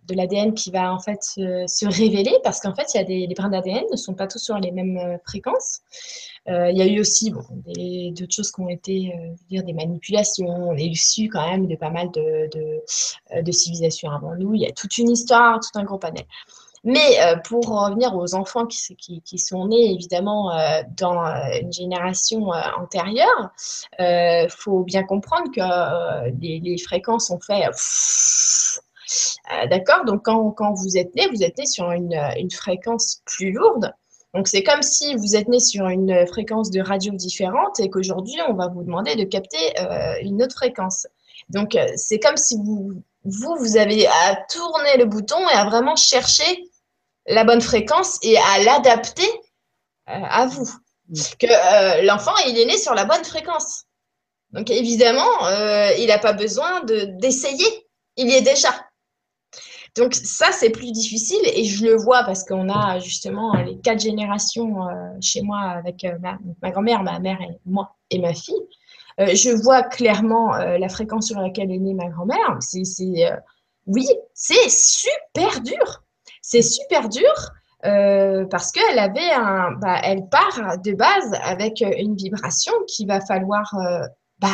de 0.09 0.15
l'ADN 0.15 0.53
qui 0.53 0.71
va 0.71 0.93
en 0.93 0.99
fait 0.99 1.21
se, 1.21 1.85
révéler 1.85 2.35
parce 2.43 2.59
qu'en 2.59 2.73
fait, 2.73 2.87
il 2.93 2.97
y 2.97 2.99
a 2.99 3.03
des 3.03 3.27
les 3.27 3.35
brins 3.35 3.49
d'ADN 3.49 3.83
ne 3.91 3.95
sont 3.95 4.13
pas 4.13 4.27
tous 4.27 4.39
sur 4.39 4.57
les 4.57 4.71
mêmes 4.71 4.97
euh, 4.97 5.17
fréquences. 5.25 5.81
Euh, 6.47 6.71
il 6.71 6.77
y 6.77 6.81
a 6.81 6.87
eu 6.87 6.99
aussi 6.99 7.31
d'autres 7.31 8.33
choses 8.33 8.51
qui 8.51 8.61
ont 8.61 8.69
été 8.69 9.13
euh, 9.15 9.35
dire, 9.49 9.63
des 9.63 9.73
manipulations. 9.73 10.47
On 10.47 10.75
est 10.75 10.85
issu 10.85 11.29
quand 11.29 11.47
même 11.47 11.67
de 11.67 11.75
pas 11.75 11.91
mal 11.91 12.09
de, 12.11 12.49
de, 13.41 13.51
civilisations 13.51 14.09
avant 14.09 14.35
nous. 14.35 14.55
Il 14.55 14.61
y 14.61 14.65
a 14.65 14.71
toute 14.71 14.97
une 14.97 15.11
histoire, 15.11 15.59
tout 15.59 15.77
un 15.77 15.83
gros 15.83 15.99
panel. 15.99 16.25
Mais 16.85 17.17
pour 17.43 17.67
revenir 17.67 18.15
aux 18.15 18.35
enfants 18.35 18.65
qui, 18.65 19.21
qui, 19.21 19.37
sont 19.37 19.67
nés 19.67 19.91
évidemment 19.91 20.49
dans 20.95 21.25
une 21.61 21.73
génération 21.73 22.51
antérieure, 22.79 23.51
il 23.99 24.47
faut 24.49 24.83
bien 24.83 25.03
comprendre 25.03 25.51
que 25.53 26.29
les, 26.39 26.77
fréquences 26.77 27.31
ont 27.31 27.39
fait 27.41 27.65
euh, 29.51 29.67
d'accord 29.67 30.05
Donc, 30.05 30.23
quand, 30.25 30.73
vous 30.73 30.97
êtes 30.97 31.15
né, 31.15 31.27
vous 31.27 31.43
êtes 31.43 31.57
né 31.57 31.65
sur 31.65 31.91
une, 31.91 32.51
fréquence 32.51 33.21
plus 33.25 33.51
lourde. 33.51 33.93
Donc, 34.33 34.47
c'est 34.47 34.63
comme 34.63 34.83
si 34.83 35.15
vous 35.15 35.35
êtes 35.35 35.47
né 35.47 35.59
sur 35.59 35.87
une 35.87 36.27
fréquence 36.27 36.69
de 36.69 36.81
radio 36.81 37.13
différente 37.13 37.79
et 37.79 37.89
qu'aujourd'hui, 37.89 38.35
on 38.47 38.53
va 38.53 38.67
vous 38.67 38.83
demander 38.83 39.15
de 39.15 39.23
capter 39.23 39.79
euh, 39.79 40.15
une 40.21 40.43
autre 40.43 40.55
fréquence. 40.55 41.07
Donc, 41.49 41.75
euh, 41.75 41.87
c'est 41.95 42.19
comme 42.19 42.37
si 42.37 42.55
vous, 42.57 43.01
vous, 43.23 43.55
vous 43.57 43.77
avez 43.77 44.05
à 44.05 44.35
tourner 44.51 44.97
le 44.97 45.05
bouton 45.05 45.39
et 45.49 45.53
à 45.53 45.65
vraiment 45.65 45.95
chercher 45.95 46.63
la 47.25 47.43
bonne 47.43 47.61
fréquence 47.61 48.19
et 48.21 48.37
à 48.37 48.63
l'adapter 48.63 49.29
à 50.05 50.45
vous. 50.45 50.69
Mm. 51.09 51.15
Que 51.39 52.05
l'enfant, 52.05 52.35
il 52.47 52.57
est 52.59 52.65
né 52.65 52.77
sur 52.77 52.93
la 52.93 53.05
bonne 53.05 53.23
fréquence. 53.23 53.85
Donc, 54.51 54.69
évidemment, 54.69 55.47
il 55.97 56.07
n'a 56.07 56.19
pas 56.19 56.33
besoin 56.33 56.83
d'essayer. 56.83 57.87
il 58.15 58.29
y 58.29 58.35
est 58.35 58.41
déjà. 58.41 58.88
Donc 59.95 60.13
ça, 60.13 60.51
c'est 60.51 60.69
plus 60.69 60.91
difficile 60.91 61.41
et 61.45 61.65
je 61.65 61.85
le 61.85 61.95
vois 61.95 62.23
parce 62.23 62.43
qu'on 62.43 62.69
a 62.69 62.99
justement 62.99 63.53
les 63.55 63.77
quatre 63.79 63.99
générations 63.99 64.87
euh, 64.87 64.93
chez 65.21 65.41
moi 65.41 65.59
avec 65.59 66.03
euh, 66.03 66.17
ma, 66.61 66.71
grand-mère, 66.71 67.03
ma 67.03 67.19
mère 67.19 67.41
et 67.41 67.59
moi 67.65 67.95
et 68.09 68.19
ma 68.19 68.33
fille. 68.33 68.61
Euh, 69.19 69.35
je 69.35 69.49
vois 69.49 69.83
clairement 69.83 70.51
la 70.51 70.89
fréquence 70.89 71.27
sur 71.27 71.39
laquelle 71.39 71.71
est 71.71 71.79
née 71.79 71.93
ma 71.93 72.07
grand-mère. 72.07 72.57
C'est, 72.61 72.83
oui, 73.87 74.07
c'est 74.33 74.69
super 74.69 75.61
dur. 75.61 76.03
C'est 76.41 76.61
super 76.61 77.09
dur 77.09 77.33
parce 77.81 78.71
qu'elle 78.71 78.99
avait 78.99 79.31
un, 79.31 79.71
bah, 79.71 79.99
elle 80.03 80.27
part 80.29 80.77
de 80.83 80.93
base 80.93 81.33
avec 81.43 81.81
une 81.81 82.15
vibration 82.15 82.73
qu'il 82.87 83.07
va 83.07 83.19
falloir 83.19 83.73
bah, 84.39 84.47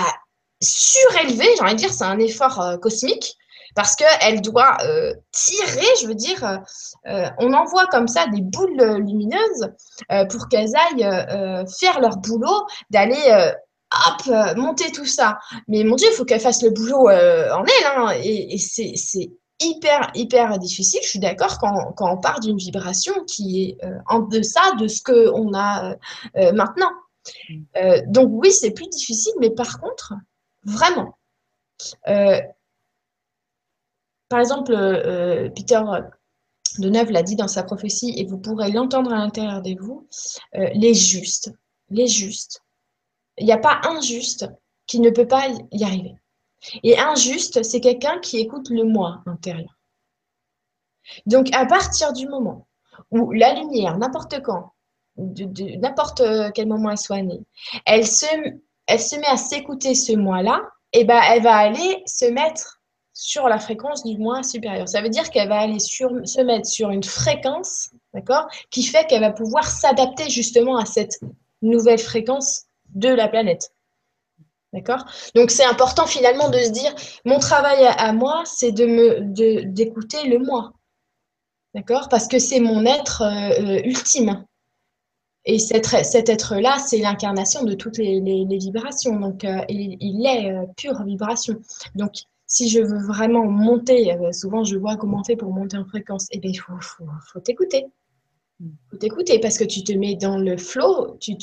surélever. 0.61 1.47
J'ai 1.57 1.63
envie 1.63 1.73
de 1.73 1.79
dire, 1.79 1.93
c'est 1.93 2.05
un 2.05 2.19
effort 2.19 2.79
cosmique 2.81 3.37
parce 3.75 3.95
qu'elle 3.95 4.41
doit 4.41 4.77
euh, 4.83 5.13
tirer, 5.31 5.85
je 6.01 6.07
veux 6.07 6.15
dire, 6.15 6.43
euh, 6.43 6.57
euh, 7.07 7.29
on 7.39 7.53
envoie 7.53 7.85
comme 7.87 8.07
ça 8.07 8.25
des 8.27 8.41
boules 8.41 8.81
lumineuses 9.05 9.69
pour 10.29 10.47
qu'elles 10.47 10.71
aillent 10.75 11.65
faire 11.79 11.99
leur 11.99 12.17
boulot, 12.17 12.65
d'aller 12.89 13.53
hop, 14.07 14.55
monter 14.55 14.91
tout 14.91 15.05
ça. 15.05 15.37
Mais 15.67 15.83
mon 15.83 15.95
Dieu, 15.95 16.07
il 16.09 16.15
faut 16.15 16.25
qu'elle 16.25 16.39
fasse 16.39 16.63
le 16.63 16.69
boulot 16.69 17.09
en 17.09 17.63
elle, 17.65 17.85
hein, 17.85 18.13
et, 18.23 18.57
c'est 18.57 19.29
hyper, 19.59 20.09
hyper 20.15 20.57
difficile. 20.57 21.01
Je 21.03 21.09
suis 21.09 21.19
d'accord 21.19 21.57
quand, 21.59 21.93
quand, 21.95 22.11
on 22.11 22.17
part 22.17 22.39
d'une 22.39 22.57
vibration 22.57 23.13
qui 23.25 23.63
est 23.63 23.85
en 24.07 24.19
deçà 24.19 24.73
de 24.79 24.87
ce 24.87 25.01
qu'on 25.01 25.53
a 25.53 25.95
maintenant. 26.53 26.91
Mm. 27.49 28.11
donc 28.11 28.29
oui, 28.31 28.51
c'est 28.51 28.71
plus 28.71 28.87
difficile, 28.87 29.33
mais 29.39 29.49
par 29.49 29.79
contre, 29.79 30.13
vraiment, 30.63 31.17
par 34.29 34.39
exemple, 34.39 34.73
euh, 34.73 35.49
Peter 35.49 35.81
de 36.79 36.89
Neuve 36.89 37.11
l'a 37.11 37.23
dit 37.23 37.35
dans 37.35 37.47
sa 37.47 37.63
prophétie, 37.63 38.13
et 38.17 38.25
vous 38.25 38.37
pourrez 38.37 38.71
l'entendre 38.71 39.13
à 39.13 39.17
l'intérieur 39.17 39.61
de 39.61 39.75
vous, 39.79 40.07
euh, 40.55 40.69
les 40.73 40.93
justes, 40.93 41.51
les 41.89 42.07
justes. 42.07 42.61
Il 43.37 43.45
n'y 43.45 43.51
a 43.51 43.57
pas 43.57 43.81
un 43.83 44.01
juste 44.01 44.49
qui 44.87 44.99
ne 44.99 45.09
peut 45.09 45.27
pas 45.27 45.47
y 45.71 45.83
arriver. 45.83 46.15
Et 46.83 46.97
un 46.97 47.15
juste, 47.15 47.63
c'est 47.63 47.81
quelqu'un 47.81 48.19
qui 48.19 48.39
écoute 48.39 48.69
le 48.69 48.83
moi 48.83 49.21
intérieur. 49.25 49.77
Donc, 51.25 51.53
à 51.53 51.65
partir 51.65 52.13
du 52.13 52.27
moment 52.27 52.67
où 53.11 53.31
la 53.31 53.53
lumière, 53.53 53.97
n'importe 53.97 54.41
quand, 54.41 54.73
n'importe 55.17 56.23
quel 56.53 56.67
moment 56.67 56.91
elle 56.91 56.97
soit 56.97 57.21
née, 57.21 57.41
elle 57.85 58.07
se, 58.07 58.25
elle 58.87 58.99
se 58.99 59.15
met 59.17 59.27
à 59.27 59.37
s'écouter 59.37 59.93
ce 59.93 60.13
moi-là, 60.13 60.61
et 60.93 61.01
eh 61.01 61.03
ben, 61.03 61.21
elle 61.29 61.43
va 61.43 61.55
aller 61.55 62.03
se 62.05 62.25
mettre 62.25 62.79
sur 63.15 63.47
la 63.47 63.59
fréquence 63.59 64.03
du 64.03 64.17
moins 64.17 64.43
supérieur. 64.43 64.87
Ça 64.87 65.01
veut 65.01 65.09
dire 65.09 65.31
qu'elle 65.31 65.47
va 65.47 65.61
aller 65.61 65.79
se 65.79 66.41
mettre 66.41 66.67
sur 66.67 66.89
une 66.89 67.03
fréquence, 67.03 67.89
d'accord, 68.13 68.45
qui 68.69 68.83
fait 68.83 69.07
qu'elle 69.07 69.21
va 69.21 69.31
pouvoir 69.31 69.65
s'adapter 69.65 70.29
justement 70.29 70.77
à 70.77 70.85
cette 70.85 71.19
nouvelle 71.61 71.97
fréquence 71.97 72.65
de 72.93 73.09
la 73.09 73.29
planète. 73.29 73.71
D'accord 74.73 75.05
Donc 75.33 75.49
c'est 75.49 75.63
important 75.63 76.05
finalement 76.05 76.49
de 76.49 76.59
se 76.59 76.69
dire, 76.69 76.93
mon 77.23 77.39
travail 77.39 77.85
à, 77.85 78.11
moi, 78.11 78.43
c'est 78.45 78.73
de 78.73 78.85
me 78.85 79.63
d'écouter 79.71 80.27
le 80.27 80.39
moi. 80.39 80.73
D'accord 81.73 82.09
Parce 82.09 82.27
que 82.27 82.37
c'est 82.37 82.59
mon 82.59 82.85
être 82.85 83.21
euh, 83.21 83.79
ultime. 83.85 84.45
Et 85.45 85.59
cet, 85.59 85.93
être-là, 86.27 86.79
c'est 86.79 86.97
l'incarnation 86.97 87.63
de 87.63 87.75
toutes 87.75 87.97
les, 87.97 88.19
vibrations. 88.57 89.17
Donc, 89.19 89.45
euh, 89.45 89.63
il, 89.69 90.25
est 90.25 90.51
euh, 90.51 90.65
pure 90.75 91.03
vibration. 91.03 91.55
Donc, 91.93 92.13
si 92.55 92.69
je 92.69 92.79
veux 92.79 93.05
vraiment 93.05 93.45
monter, 93.45 94.17
souvent 94.31 94.63
je 94.63 94.77
vois 94.77 94.95
comment 94.95 95.19
on 95.19 95.23
fait 95.25 95.35
pour 95.35 95.51
monter 95.51 95.75
en 95.75 95.83
fréquence, 95.83 96.27
eh 96.31 96.39
bien, 96.39 96.51
il 96.51 96.55
faut, 96.55 96.71
faut, 96.79 97.39
t'écouter. 97.41 97.85
Il 98.61 98.71
faut 98.89 98.95
t'écouter 98.95 99.39
parce 99.39 99.57
que 99.57 99.65
tu 99.65 99.83
te 99.83 99.91
mets 99.91 100.15
dans 100.15 100.37
le 100.37 100.55
flow, 100.55 101.17
tu, 101.19 101.35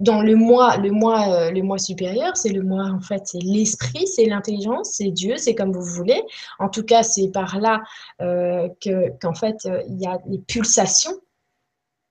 dans 0.00 0.22
le 0.22 0.34
moi, 0.34 0.78
le 0.78 0.92
moi, 0.92 1.28
euh, 1.28 1.50
le 1.50 1.60
moi 1.60 1.76
supérieur, 1.76 2.38
c'est 2.38 2.48
le 2.48 2.62
moi 2.62 2.84
en 2.84 3.00
fait, 3.00 3.26
c'est 3.26 3.42
l'esprit, 3.42 4.06
c'est 4.06 4.24
l'intelligence, 4.24 4.92
c'est 4.94 5.10
Dieu, 5.10 5.36
c'est 5.36 5.54
comme 5.54 5.72
vous 5.72 5.84
voulez. 5.84 6.22
En 6.58 6.70
tout 6.70 6.84
cas, 6.84 7.02
c'est 7.02 7.28
par 7.28 7.60
là 7.60 7.82
euh, 8.22 8.66
que 8.80 9.10
qu'en 9.20 9.34
fait 9.34 9.66
euh, 9.66 9.82
il 9.88 10.00
y 10.00 10.06
a 10.06 10.18
les 10.26 10.38
pulsations. 10.38 11.20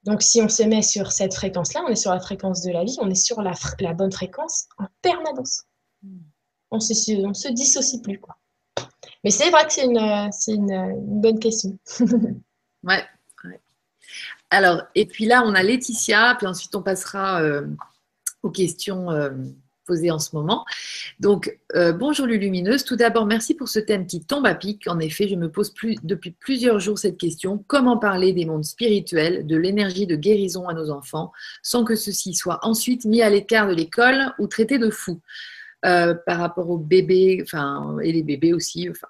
Donc, 0.03 0.21
si 0.21 0.39
on 0.39 0.49
se 0.49 0.61
met 0.61 0.83
sur 0.83 1.11
cette 1.11 1.33
fréquence-là, 1.33 1.81
on 1.87 1.89
est 1.89 1.95
sur 1.95 2.11
la 2.11 2.19
fréquence 2.19 2.61
de 2.61 2.71
la 2.71 2.83
vie, 2.83 2.95
on 3.01 3.09
est 3.09 3.15
sur 3.15 3.41
la 3.41 3.93
bonne 3.93 4.11
fréquence 4.11 4.67
en 4.77 4.85
permanence. 5.01 5.63
On 6.71 6.79
se, 6.79 6.93
se 6.93 7.51
dissocie 7.51 8.01
plus 8.01 8.19
quoi. 8.19 8.37
Mais 9.23 9.31
c'est 9.31 9.49
vrai 9.49 9.65
que 9.65 9.73
c'est 9.73 9.85
une, 9.85 9.97
une, 9.97 10.71
une 10.71 11.21
bonne 11.21 11.39
question. 11.39 11.77
ouais, 12.83 13.03
alors, 14.49 14.83
et 14.95 15.05
puis 15.05 15.25
là, 15.25 15.43
on 15.45 15.53
a 15.53 15.63
Laetitia, 15.63 16.35
puis 16.37 16.47
ensuite 16.47 16.73
on 16.75 16.81
passera 16.81 17.41
euh, 17.41 17.67
aux 18.43 18.49
questions 18.49 19.11
euh, 19.11 19.31
posées 19.85 20.11
en 20.11 20.19
ce 20.19 20.35
moment. 20.35 20.65
Donc, 21.19 21.57
euh, 21.75 21.91
bonjour 21.91 22.25
Lulumineuse. 22.25 22.85
Tout 22.85 22.95
d'abord, 22.95 23.25
merci 23.25 23.55
pour 23.55 23.67
ce 23.67 23.79
thème 23.79 24.07
qui 24.07 24.23
tombe 24.23 24.45
à 24.45 24.55
pic. 24.55 24.87
En 24.87 24.99
effet, 24.99 25.27
je 25.27 25.35
me 25.35 25.51
pose 25.51 25.73
depuis 26.03 26.31
plusieurs 26.31 26.79
jours 26.79 26.97
cette 26.97 27.17
question. 27.17 27.63
Comment 27.67 27.97
parler 27.97 28.31
des 28.31 28.45
mondes 28.45 28.65
spirituels, 28.65 29.45
de 29.45 29.57
l'énergie 29.57 30.07
de 30.07 30.15
guérison 30.15 30.69
à 30.69 30.73
nos 30.73 30.91
enfants, 30.91 31.33
sans 31.61 31.83
que 31.83 31.95
ceci 31.95 32.33
soit 32.33 32.59
ensuite 32.61 33.03
mis 33.03 33.21
à 33.21 33.29
l'écart 33.29 33.67
de 33.67 33.73
l'école 33.73 34.33
ou 34.39 34.47
traité 34.47 34.77
de 34.79 34.89
fou 34.89 35.19
par 35.81 36.37
rapport 36.37 36.69
aux 36.69 36.77
bébés, 36.77 37.43
et 38.03 38.11
les 38.11 38.23
bébés 38.23 38.53
aussi, 38.53 38.89
enfin, 38.89 39.07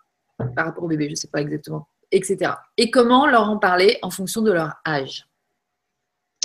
par 0.56 0.66
rapport 0.66 0.84
aux 0.84 0.88
bébés, 0.88 1.06
je 1.06 1.12
ne 1.12 1.16
sais 1.16 1.30
pas 1.30 1.42
exactement 1.42 1.88
etc. 2.12 2.54
Et 2.78 2.92
comment 2.92 3.26
leur 3.26 3.50
en 3.50 3.58
parler 3.58 3.98
en 4.02 4.10
fonction 4.10 4.42
de 4.42 4.52
leur 4.52 4.76
âge? 4.86 5.28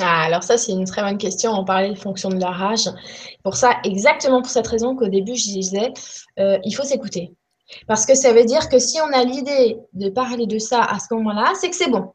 Ah, 0.00 0.22
alors 0.24 0.42
ça, 0.42 0.56
c'est 0.56 0.72
une 0.72 0.86
très 0.86 1.02
bonne 1.02 1.18
question. 1.18 1.52
On 1.52 1.64
parlait 1.64 1.90
de 1.90 1.98
fonction 1.98 2.30
de 2.30 2.40
leur 2.40 2.60
âge. 2.60 2.88
Pour 3.44 3.56
ça, 3.56 3.76
exactement 3.84 4.40
pour 4.40 4.50
cette 4.50 4.66
raison 4.66 4.96
qu'au 4.96 5.08
début, 5.08 5.36
je 5.36 5.44
disais, 5.44 5.92
euh, 6.38 6.58
il 6.64 6.74
faut 6.74 6.82
s'écouter. 6.82 7.34
Parce 7.86 8.06
que 8.06 8.14
ça 8.14 8.32
veut 8.32 8.44
dire 8.44 8.68
que 8.68 8.78
si 8.78 8.98
on 9.00 9.12
a 9.12 9.24
l'idée 9.24 9.78
de 9.92 10.08
parler 10.08 10.46
de 10.46 10.58
ça 10.58 10.82
à 10.82 10.98
ce 10.98 11.12
moment-là, 11.14 11.52
c'est 11.60 11.70
que 11.70 11.76
c'est 11.76 11.90
bon. 11.90 12.12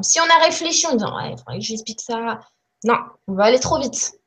Si 0.00 0.18
on 0.20 0.24
a 0.24 0.44
réfléchi 0.44 0.86
en 0.86 0.94
disant, 0.94 1.16
ouais, 1.16 1.32
il 1.32 1.38
faudrait 1.38 1.58
que 1.58 1.64
j'explique 1.64 2.00
ça. 2.00 2.40
Non, 2.84 2.96
on 3.26 3.34
va 3.34 3.44
aller 3.44 3.60
trop 3.60 3.78
vite. 3.78 4.18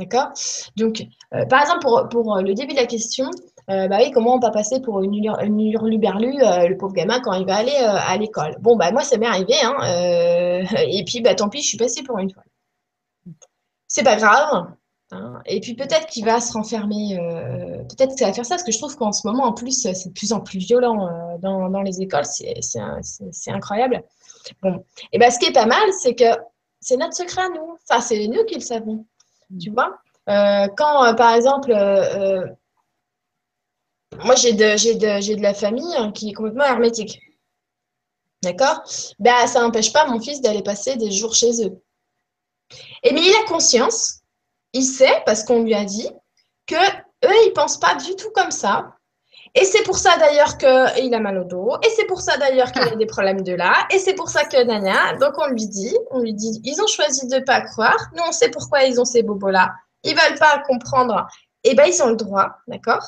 D'accord? 0.00 0.32
Donc, 0.76 1.02
euh, 1.34 1.44
par 1.44 1.60
exemple, 1.60 1.80
pour, 1.80 2.08
pour, 2.08 2.36
le 2.38 2.54
début 2.54 2.72
de 2.72 2.78
la 2.78 2.86
question, 2.86 3.30
euh, 3.68 3.86
bah 3.86 3.98
oui, 4.00 4.10
comment 4.12 4.34
on 4.34 4.38
va 4.38 4.50
passer 4.50 4.80
pour 4.80 5.02
une, 5.02 5.14
une 5.14 5.60
hurluberlu, 5.60 6.42
euh, 6.42 6.68
le 6.68 6.76
pauvre 6.78 6.94
gamin, 6.94 7.20
quand 7.20 7.34
il 7.34 7.44
va 7.46 7.56
aller 7.56 7.76
euh, 7.82 7.98
à 7.98 8.16
l'école? 8.16 8.56
Bon, 8.60 8.76
bah 8.76 8.92
moi, 8.92 9.02
ça 9.04 9.18
m'est 9.18 9.26
arrivé, 9.26 9.54
hein, 9.62 10.64
et 10.88 11.04
puis, 11.04 11.20
bah 11.20 11.34
tant 11.34 11.50
pis, 11.50 11.60
je 11.60 11.68
suis 11.68 11.76
passée 11.76 12.02
pour 12.02 12.18
une 12.18 12.30
fois. 12.30 12.42
C'est 13.88 14.02
pas 14.02 14.16
grave. 14.16 14.68
Hein, 15.12 15.40
et 15.44 15.60
puis 15.60 15.74
peut-être 15.74 16.06
qu'il 16.06 16.24
va 16.24 16.40
se 16.40 16.52
renfermer, 16.52 17.18
peut-être 17.88 18.14
que 18.14 18.18
ça 18.18 18.26
va 18.26 18.32
faire 18.32 18.46
ça, 18.46 18.54
parce 18.54 18.62
que 18.62 18.72
je 18.72 18.78
trouve 18.78 18.96
qu'en 18.96 19.12
ce 19.12 19.26
moment, 19.26 19.44
en 19.44 19.52
plus, 19.52 19.82
c'est 19.82 20.08
de 20.08 20.14
plus 20.14 20.32
en 20.32 20.40
plus 20.40 20.60
violent 20.60 21.08
dans, 21.42 21.68
dans, 21.68 21.82
les 21.82 22.00
écoles, 22.00 22.24
c'est 22.24 23.50
incroyable. 23.50 24.02
Bon, 24.62 24.82
et 25.12 25.18
bah, 25.18 25.30
ce 25.30 25.38
qui 25.38 25.46
est 25.46 25.52
pas 25.52 25.66
mal, 25.66 25.92
c'est 26.00 26.14
que 26.14 26.24
c'est 26.80 26.96
notre 26.96 27.14
secret 27.14 27.42
à 27.42 27.48
nous. 27.50 27.76
Enfin, 27.88 28.00
c'est 28.00 28.26
nous 28.28 28.44
qui 28.44 28.54
le 28.54 28.60
savons. 28.60 29.04
Tu 29.58 29.70
vois? 29.70 29.98
Quand, 30.26 31.14
par 31.16 31.34
exemple, 31.34 31.72
moi, 34.18 34.34
j'ai 34.34 34.52
de, 34.52 34.76
j'ai 34.76 34.94
de, 34.94 35.42
la 35.42 35.54
famille 35.54 35.94
hein, 35.96 36.12
qui 36.12 36.30
est 36.30 36.32
complètement 36.32 36.64
hermétique. 36.64 37.20
D'accord? 38.42 38.82
Ben, 39.18 39.46
Ça 39.46 39.60
n'empêche 39.60 39.92
pas 39.92 40.06
mon 40.06 40.20
fils 40.20 40.40
d'aller 40.40 40.62
passer 40.62 40.96
des 40.96 41.10
jours 41.10 41.34
chez 41.34 41.64
eux. 41.64 41.82
Et 43.02 43.12
mais 43.12 43.22
il 43.22 43.34
a 43.34 43.48
conscience, 43.48 44.20
il 44.72 44.84
sait, 44.84 45.22
parce 45.26 45.44
qu'on 45.44 45.62
lui 45.62 45.74
a 45.74 45.84
dit, 45.84 46.08
que 46.66 46.76
eux, 46.76 47.44
ils 47.44 47.48
ne 47.48 47.54
pensent 47.54 47.80
pas 47.80 47.94
du 47.96 48.14
tout 48.16 48.30
comme 48.32 48.50
ça. 48.50 48.96
Et 49.54 49.64
c'est 49.64 49.82
pour 49.82 49.98
ça 49.98 50.16
d'ailleurs 50.18 50.58
qu'il 50.58 51.14
a 51.14 51.20
mal 51.20 51.38
au 51.38 51.44
dos. 51.44 51.76
Et 51.84 51.90
c'est 51.96 52.06
pour 52.06 52.20
ça 52.20 52.36
d'ailleurs 52.36 52.70
qu'il 52.72 52.82
a 52.82 52.94
des 52.94 53.06
problèmes 53.06 53.42
de 53.42 53.52
là. 53.52 53.74
Et 53.92 53.98
c'est 53.98 54.14
pour 54.14 54.28
ça 54.28 54.44
que 54.44 54.62
Nania. 54.62 55.16
Donc 55.20 55.34
on 55.38 55.48
lui 55.48 55.66
dit, 55.66 55.96
on 56.10 56.20
lui 56.20 56.34
dit, 56.34 56.60
ils 56.64 56.80
ont 56.80 56.86
choisi 56.86 57.26
de 57.26 57.36
ne 57.36 57.44
pas 57.44 57.60
croire. 57.62 57.98
Nous, 58.14 58.22
on 58.26 58.32
sait 58.32 58.50
pourquoi 58.50 58.84
ils 58.84 59.00
ont 59.00 59.04
ces 59.04 59.22
bobos-là. 59.22 59.72
Ils 60.04 60.14
ne 60.14 60.20
veulent 60.20 60.38
pas 60.38 60.62
comprendre. 60.66 61.26
Eh 61.64 61.74
bien, 61.74 61.84
ils 61.84 62.02
ont 62.02 62.10
le 62.10 62.16
droit, 62.16 62.50
d'accord? 62.68 63.04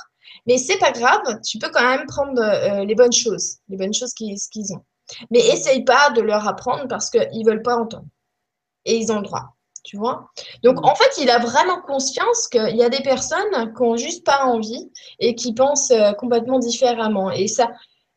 Mais 0.46 0.58
c'est 0.58 0.78
pas 0.78 0.92
grave, 0.92 1.22
tu 1.44 1.58
peux 1.58 1.70
quand 1.70 1.82
même 1.82 2.06
prendre 2.06 2.40
euh, 2.40 2.84
les 2.84 2.94
bonnes 2.94 3.12
choses, 3.12 3.58
les 3.68 3.76
bonnes 3.76 3.94
choses 3.94 4.12
qu'ils 4.14 4.72
ont. 4.72 4.84
Mais 5.30 5.40
essaye 5.40 5.84
pas 5.84 6.10
de 6.10 6.20
leur 6.20 6.46
apprendre 6.46 6.88
parce 6.88 7.10
qu'ils 7.10 7.44
veulent 7.46 7.62
pas 7.62 7.76
entendre. 7.76 8.06
Et 8.84 8.96
ils 8.96 9.12
ont 9.12 9.16
le 9.16 9.22
droit. 9.22 9.54
Tu 9.82 9.96
vois 9.96 10.28
Donc, 10.62 10.84
en 10.84 10.94
fait, 10.94 11.20
il 11.20 11.28
a 11.28 11.38
vraiment 11.38 11.80
conscience 11.80 12.46
qu'il 12.48 12.76
y 12.76 12.84
a 12.84 12.88
des 12.88 13.02
personnes 13.02 13.74
qui 13.76 13.82
n'ont 13.82 13.96
juste 13.96 14.24
pas 14.24 14.44
envie 14.44 14.90
et 15.18 15.34
qui 15.34 15.54
pensent 15.54 15.90
euh, 15.90 16.12
complètement 16.12 16.60
différemment. 16.60 17.30
Et 17.32 17.48
ça, 17.48 17.68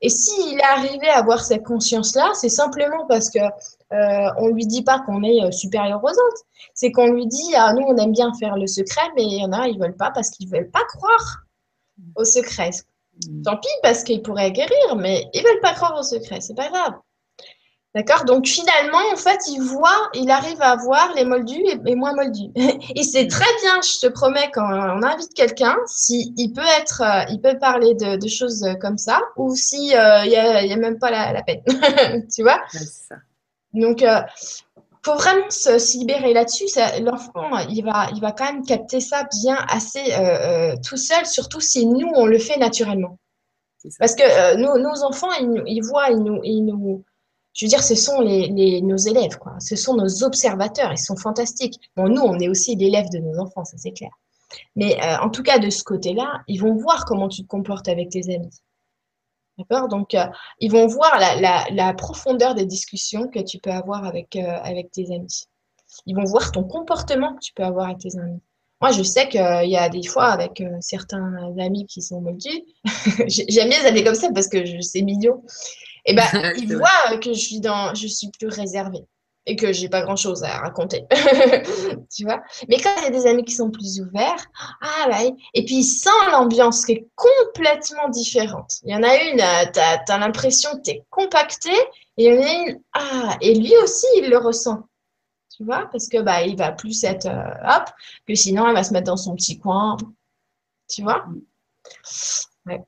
et 0.02 0.10
s'il 0.10 0.60
est 0.60 0.64
arrivé 0.64 1.08
à 1.08 1.18
avoir 1.18 1.44
cette 1.44 1.64
conscience-là, 1.64 2.32
c'est 2.36 2.50
simplement 2.50 3.08
parce 3.08 3.30
que 3.30 3.40
euh, 3.40 4.30
on 4.38 4.50
lui 4.50 4.68
dit 4.68 4.84
pas 4.84 5.00
qu'on 5.00 5.24
est 5.24 5.52
supérieur 5.52 6.04
aux 6.04 6.10
autres. 6.10 6.44
C'est 6.74 6.92
qu'on 6.92 7.12
lui 7.12 7.26
dit 7.26 7.54
ah 7.56 7.74
nous 7.74 7.86
on 7.88 7.98
aime 7.98 8.12
bien 8.12 8.32
faire 8.40 8.58
le 8.58 8.68
secret, 8.68 9.10
mais 9.16 9.24
il 9.24 9.40
y 9.40 9.44
en 9.44 9.52
a 9.52 9.68
ils 9.68 9.80
veulent 9.80 9.96
pas 9.96 10.12
parce 10.12 10.30
qu'ils 10.30 10.50
veulent 10.50 10.70
pas 10.70 10.84
croire 10.84 11.46
au 12.16 12.26
secret. 12.26 12.72
Mm. 13.28 13.44
Tant 13.44 13.58
pis 13.58 13.68
parce 13.82 14.04
qu'ils 14.04 14.22
pourraient 14.22 14.52
guérir, 14.52 14.96
mais 14.98 15.26
ils 15.34 15.44
veulent 15.44 15.62
pas 15.62 15.74
croire 15.74 15.98
au 15.98 16.04
secret, 16.04 16.42
c'est 16.42 16.56
pas 16.56 16.70
grave. 16.70 16.94
D'accord? 17.96 18.26
Donc 18.26 18.46
finalement, 18.46 19.00
en 19.14 19.16
fait, 19.16 19.40
il 19.48 19.62
voit, 19.62 20.10
il 20.14 20.30
arrive 20.30 20.62
à 20.62 20.76
voir 20.76 21.14
les 21.16 21.24
moldus 21.24 21.64
et, 21.86 21.96
moins 21.96 22.14
moldus. 22.14 22.52
et 22.96 23.04
c'est 23.04 23.28
très 23.28 23.50
bien, 23.64 23.82
je 23.82 24.06
te 24.06 24.12
promets, 24.12 24.52
quand 24.54 24.68
on 24.68 25.02
invite 25.02 25.34
quelqu'un, 25.34 25.78
si 25.88 26.34
il 26.38 26.52
peut 26.52 26.62
être, 26.80 27.02
euh, 27.02 27.24
il 27.32 27.40
peut 27.42 27.58
parler 27.58 27.96
de, 27.96 28.28
choses 28.28 28.68
comme 28.82 28.98
ça, 28.98 29.22
ou 29.38 29.56
si 29.56 29.96
euh, 29.96 30.26
il 30.26 30.30
n'y 30.30 30.74
a, 30.74 30.78
même 30.78 31.00
pas 31.00 31.10
la, 31.10 31.42
peine. 31.42 31.64
tu 32.36 32.44
vois? 32.44 32.62
Ça. 32.70 33.16
Donc, 33.74 34.04
euh, 34.04 34.22
faut 35.06 35.16
vraiment 35.16 35.50
se, 35.50 35.98
libérer 36.00 36.34
là-dessus. 36.34 36.66
L'enfant, 37.02 37.60
il 37.70 37.84
va, 37.84 38.10
il 38.14 38.20
va 38.20 38.32
quand 38.32 38.52
même 38.52 38.66
capter 38.66 39.00
ça 39.00 39.28
bien 39.44 39.58
assez 39.70 40.14
euh, 40.14 40.74
euh, 40.74 40.76
tout 40.84 40.98
seul, 40.98 41.26
surtout 41.28 41.62
si 41.62 41.86
nous, 41.86 42.12
on 42.16 42.26
le 42.26 42.40
fait 42.40 42.58
naturellement. 42.58 43.20
Parce 44.00 44.16
que 44.16 44.24
euh, 44.24 44.56
nos, 44.58 45.04
enfants, 45.04 45.30
ils, 45.40 45.82
voient, 45.84 46.10
ils 46.10 46.24
nous, 46.24 46.40
ils 46.44 46.64
nous, 46.64 47.04
je 47.56 47.66
veux 47.66 47.70
dire, 47.70 47.82
ce 47.82 47.96
sont 47.96 48.22
nos 48.22 48.98
élèves. 48.98 49.40
Ce 49.60 49.76
sont 49.76 49.96
nos 49.96 50.24
observateurs, 50.24 50.92
ils 50.92 51.00
sont 51.00 51.16
fantastiques. 51.16 51.80
Bon, 51.96 52.08
nous, 52.10 52.22
on 52.22 52.38
est 52.38 52.50
aussi 52.50 52.76
l'élève 52.76 53.10
de 53.10 53.18
nos 53.18 53.40
enfants, 53.40 53.66
ça 53.66 53.78
c'est 53.78 53.94
clair. 53.94 54.12
Mais 54.76 54.98
en 55.22 55.30
tout 55.30 55.42
cas, 55.42 55.58
de 55.58 55.70
ce 55.70 55.84
côté-là, 55.84 56.44
ils 56.48 56.62
vont 56.62 56.76
voir 56.76 57.06
comment 57.06 57.30
tu 57.30 57.42
te 57.42 57.48
comportes 57.48 57.88
avec 57.88 58.10
tes 58.10 58.34
amis. 58.34 58.62
D'accord? 59.58 59.88
Donc, 59.88 60.14
euh, 60.14 60.26
ils 60.60 60.72
vont 60.72 60.88
voir 60.88 61.18
la, 61.20 61.94
profondeur 61.94 62.56
des 62.56 62.66
discussions 62.66 63.28
que 63.28 63.40
tu 63.40 63.60
peux 63.60 63.72
avoir 63.72 64.06
avec, 64.06 64.36
euh, 64.36 64.58
avec 64.64 64.92
tes 64.92 65.14
amis. 65.14 65.46
Ils 66.06 66.16
vont 66.16 66.26
voir 66.26 66.52
ton 66.52 66.64
comportement 66.64 67.36
que 67.36 67.40
tu 67.40 67.54
peux 67.54 67.64
avoir 67.64 67.88
avec 67.88 68.00
tes 68.00 68.18
amis. 68.18 68.42
Moi, 68.82 68.92
je 68.92 69.04
sais 69.04 69.30
qu'il 69.30 69.70
y 69.70 69.78
a 69.78 69.88
des 69.88 70.06
fois 70.06 70.26
avec 70.26 70.60
euh, 70.60 70.70
certains 70.82 71.56
amis 71.58 71.86
qui 71.86 72.02
sont 72.02 72.20
moldus, 72.20 72.64
j'aime 73.28 73.70
bien 73.70 73.92
les 73.92 74.04
comme 74.04 74.16
ça 74.16 74.30
parce 74.34 74.50
que 74.50 74.82
c'est 74.82 75.02
mignon. 75.02 75.42
Et 76.06 76.12
eh 76.12 76.14
ben, 76.14 76.24
ils 76.58 76.76
voient 76.76 77.18
que 77.18 77.34
je 77.34 77.40
suis, 77.40 77.60
dans, 77.60 77.94
je 77.96 78.08
suis 78.08 78.30
plus 78.30 78.48
réservée 78.48 79.06
et 79.48 79.56
que 79.56 79.72
j'ai 79.72 79.90
pas 79.90 80.02
grand 80.02 80.16
chose 80.16 80.44
à 80.44 80.60
raconter. 80.60 81.06
tu 82.16 82.24
vois? 82.24 82.42
Mais 82.68 82.78
quand 82.78 82.92
il 82.98 83.04
y 83.04 83.08
a 83.08 83.12
des 83.12 83.28
amis 83.28 83.44
qui 83.44 83.54
sont 83.54 83.70
plus 83.70 84.00
ouverts, 84.02 84.44
ah 84.82 85.08
bah, 85.08 85.20
et 85.54 85.66
puis 85.66 85.84
sans 85.84 86.32
l'ambiance 86.32 86.86
qui 86.86 86.94
est 86.94 87.08
complètement 87.16 88.10
différente. 88.10 88.80
Il 88.84 88.92
y 88.92 88.96
en 88.96 89.04
a 89.04 89.16
une, 89.16 89.42
euh, 89.42 89.72
tu 89.72 89.80
as, 90.12 90.18
l'impression 90.18 90.72
que 90.78 90.82
tu 90.82 90.92
es 90.92 91.04
compacté, 91.10 91.74
et 92.18 92.26
il 92.26 92.34
y 92.34 92.38
en 92.38 92.42
a 92.42 92.54
une, 92.54 92.82
ah, 92.94 93.38
et 93.42 93.54
lui 93.56 93.74
aussi, 93.84 94.08
il 94.18 94.30
le 94.30 94.38
ressent. 94.38 94.88
Tu 95.56 95.64
vois? 95.64 95.88
Parce 95.92 96.08
que 96.10 96.22
bah, 96.22 96.42
il 96.42 96.58
va 96.58 96.72
plus 96.72 97.04
être 97.04 97.28
euh, 97.28 97.78
hop, 97.78 97.90
que 98.28 98.36
sinon, 98.36 98.68
il 98.68 98.74
va 98.74 98.84
se 98.84 98.94
mettre 98.94 99.08
dans 99.08 99.18
son 99.18 99.36
petit 99.36 99.60
coin. 99.60 99.96
Tu 100.90 101.04
vois? 101.04 101.26
Ouais. 102.66 102.84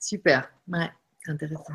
Super. 0.00 0.48
Ouais, 0.68 0.90
c'est 1.26 1.32
intéressant. 1.32 1.74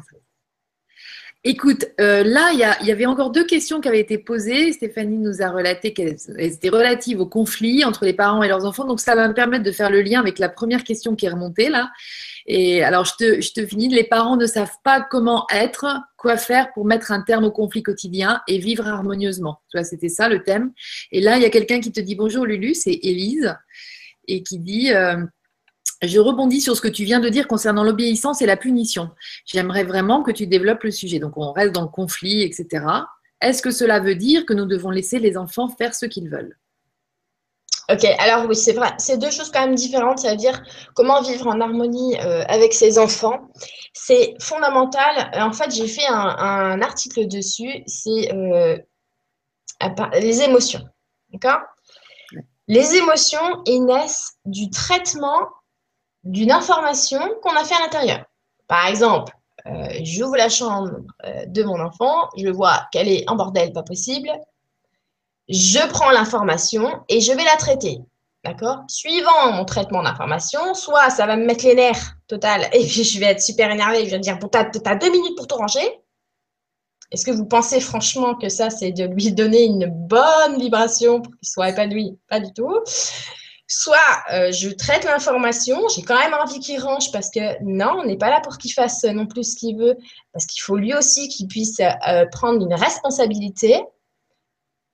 Écoute, 1.44 1.88
euh, 2.00 2.24
là, 2.24 2.52
il 2.54 2.88
y, 2.88 2.92
avait 2.92 3.08
encore 3.08 3.32
deux 3.32 3.46
questions 3.46 3.82
qui 3.82 3.88
avaient 3.88 4.00
été 4.00 4.20
posées. 4.20 4.72
Stéphanie 4.74 5.18
nous 5.18 5.42
a 5.42 5.50
relaté 5.50 5.92
qu'elles 5.92 6.18
étaient 6.38 6.70
relatives 6.70 7.20
au 7.20 7.26
conflit 7.26 7.84
entre 7.84 8.06
les 8.06 8.14
parents 8.14 8.44
et 8.44 8.48
leurs 8.48 8.64
enfants. 8.64 8.86
Donc, 8.86 9.00
ça 9.00 9.16
va 9.16 9.28
me 9.28 9.34
permettre 9.34 9.64
de 9.64 9.72
faire 9.72 9.90
le 9.90 10.04
lien 10.04 10.20
avec 10.20 10.38
la 10.38 10.50
première 10.50 10.84
question 10.84 11.16
qui 11.16 11.26
est 11.26 11.30
remontée 11.30 11.70
là. 11.70 11.90
Et 12.46 12.84
alors, 12.84 13.06
je 13.06 13.14
te, 13.18 13.42
je 13.42 13.54
te 13.54 13.66
finis. 13.66 13.90
Les 13.90 14.04
parents 14.04 14.38
ne 14.38 14.46
savent 14.46 14.78
pas 14.84 15.02
comment 15.02 15.48
être, 15.52 15.88
quoi 16.16 16.38
faire 16.38 16.72
pour 16.74 16.86
mettre 16.86 17.12
un 17.12 17.24
terme 17.24 17.46
au 17.46 17.52
conflit 17.52 17.82
quotidien 17.82 18.42
et 18.48 18.60
vivre 18.60 18.88
harmonieusement. 18.88 19.62
Tu 19.72 19.80
vois, 19.80 19.84
c'était 19.84 20.10
ça 20.10 20.30
le 20.30 20.44
thème. 20.44 20.72
Et 21.12 21.22
là, 21.22 21.38
il 21.38 21.42
y 21.42 21.46
a 21.46 21.50
quelqu'un 21.50 21.80
qui 21.80 21.92
te 21.92 22.02
dit 22.02 22.14
bonjour 22.14 22.46
Lulu, 22.46 22.76
c'est 22.76 23.00
Élise, 23.02 23.56
et 24.28 24.44
qui 24.44 24.60
dit. 24.60 24.94
Euh, 24.94 25.18
je 26.02 26.20
rebondis 26.20 26.62
sur 26.62 26.76
ce 26.76 26.82
que 26.82 26.88
tu 26.88 27.04
viens 27.04 27.20
de 27.20 27.30
dire 27.30 27.48
concernant 27.48 27.84
l'obéissance 27.84 28.42
et 28.42 28.46
la 28.46 28.58
punition. 28.58 29.10
J'aimerais 29.46 29.84
vraiment 29.84 30.24
que 30.24 30.32
tu 30.32 30.48
développes 30.48 30.84
le 30.84 30.92
sujet. 30.92 31.20
Donc, 31.20 31.34
on 31.38 31.52
reste 31.52 31.74
dans 31.74 31.84
le 31.84 31.88
conflit, 31.88 32.42
etc. 32.42 32.86
Est-ce 33.42 33.62
que 33.62 33.72
cela 33.72 34.00
veut 34.00 34.16
dire 34.16 34.46
que 34.46 34.54
nous 34.54 34.66
devons 34.66 34.90
laisser 34.90 35.20
les 35.20 35.38
enfants 35.38 35.70
faire 35.70 35.94
ce 35.94 36.06
qu'ils 36.06 36.30
veulent? 36.30 36.58
Ok, 37.92 38.06
alors 38.20 38.46
oui, 38.48 38.56
c'est 38.56 38.74
vrai. 38.74 38.94
C'est 38.98 39.18
deux 39.18 39.32
choses 39.32 39.52
quand 39.52 39.66
même 39.66 39.76
différentes. 39.76 40.20
C'est-à-dire 40.20 40.64
comment 40.96 41.22
vivre 41.22 41.48
en 41.48 41.60
harmonie 41.60 42.18
euh, 42.22 42.44
avec 42.48 42.74
ses 42.74 42.98
enfants. 42.98 43.50
C'est 43.94 44.36
fondamental. 44.40 45.32
En 45.36 45.52
fait, 45.52 45.72
j'ai 45.72 45.88
fait 45.88 46.08
un, 46.08 46.82
article 46.82 47.28
dessus. 47.28 47.84
C'est 47.88 48.34
euh, 48.34 48.78
les 50.20 50.42
émotions. 50.42 50.82
D'accord? 51.34 51.60
Les 52.68 52.96
émotions, 52.96 53.64
naissent 53.68 54.38
du 54.46 54.70
traitement 54.70 55.50
d'une 56.24 56.52
information 56.52 57.20
qu'on 57.42 57.56
a 57.56 57.64
fait 57.64 57.76
à 57.76 57.82
l'intérieur. 57.82 58.26
Par 58.68 58.88
exemple, 58.88 59.34
euh, 59.68 59.90
j'ouvre 60.04 60.38
la 60.38 60.50
chambre 60.50 60.92
euh, 61.26 61.46
de 61.46 61.64
mon 61.64 61.80
enfant, 61.80 62.30
je 62.38 62.48
vois 62.48 62.88
qu'elle 62.92 63.10
est 63.10 63.30
en 63.30 63.36
bordel, 63.36 63.74
pas 63.74 63.84
possible. 63.84 64.30
Je 65.50 65.86
prends 65.90 66.12
l'information 66.12 67.02
et 67.10 67.22
je 67.22 67.32
vais 67.32 67.44
la 67.44 67.58
traiter. 67.58 68.00
D'accord? 68.44 68.80
Suivant 68.88 69.52
mon 69.52 69.66
traitement 69.66 70.02
d'information, 70.02 70.74
soit 70.74 71.12
ça 71.12 71.28
va 71.28 71.36
me 71.36 71.46
mettre 71.46 71.64
les 71.64 71.76
nerfs 71.76 72.16
total 72.28 72.70
et 72.74 72.88
puis 72.88 73.04
je 73.04 73.20
vais 73.20 73.28
être 73.28 73.42
super 73.42 73.70
énervée. 73.70 74.06
Je 74.06 74.12
vais 74.12 74.20
dire, 74.20 74.40
bon, 74.40 74.48
t'as 74.48 74.66
as 74.86 74.96
deux 74.96 75.12
minutes 75.12 75.38
pour 75.38 75.48
te 75.48 75.54
ranger. 75.54 76.02
Est-ce 77.12 77.26
que 77.26 77.32
vous 77.32 77.46
pensez 77.46 77.82
franchement 77.82 78.36
que 78.36 78.50
ça, 78.50 78.70
c'est 78.70 78.92
de 78.92 79.04
lui 79.04 79.32
donner 79.34 79.66
une 79.66 79.86
bonne 79.86 80.58
vibration 80.58 81.22
pour 81.22 81.34
qu'il 81.36 81.48
soit 81.48 81.70
épanoui? 81.70 82.18
Pas 82.30 82.40
du 82.40 82.52
tout 82.54 82.74
soit 83.72 83.98
euh, 84.34 84.52
je 84.52 84.70
traite 84.70 85.06
l'information, 85.06 85.88
j'ai 85.96 86.02
quand 86.02 86.18
même 86.18 86.34
envie 86.34 86.60
qu'il 86.60 86.78
range 86.82 87.10
parce 87.14 87.30
que 87.30 87.40
non, 87.64 88.00
on 88.00 88.06
n'est 88.06 88.18
pas 88.18 88.30
là 88.30 88.42
pour 88.42 88.58
qu'il 88.58 88.74
fasse 88.74 89.06
non 89.06 89.26
plus 89.26 89.54
ce 89.54 89.56
qu'il 89.56 89.78
veut, 89.78 89.98
parce 90.34 90.46
qu'il 90.46 90.62
faut 90.62 90.76
lui 90.76 90.94
aussi 90.94 91.30
qu'il 91.30 91.48
puisse 91.48 91.80
euh, 91.80 92.26
prendre 92.34 92.62
une 92.66 92.74
responsabilité. 92.74 93.82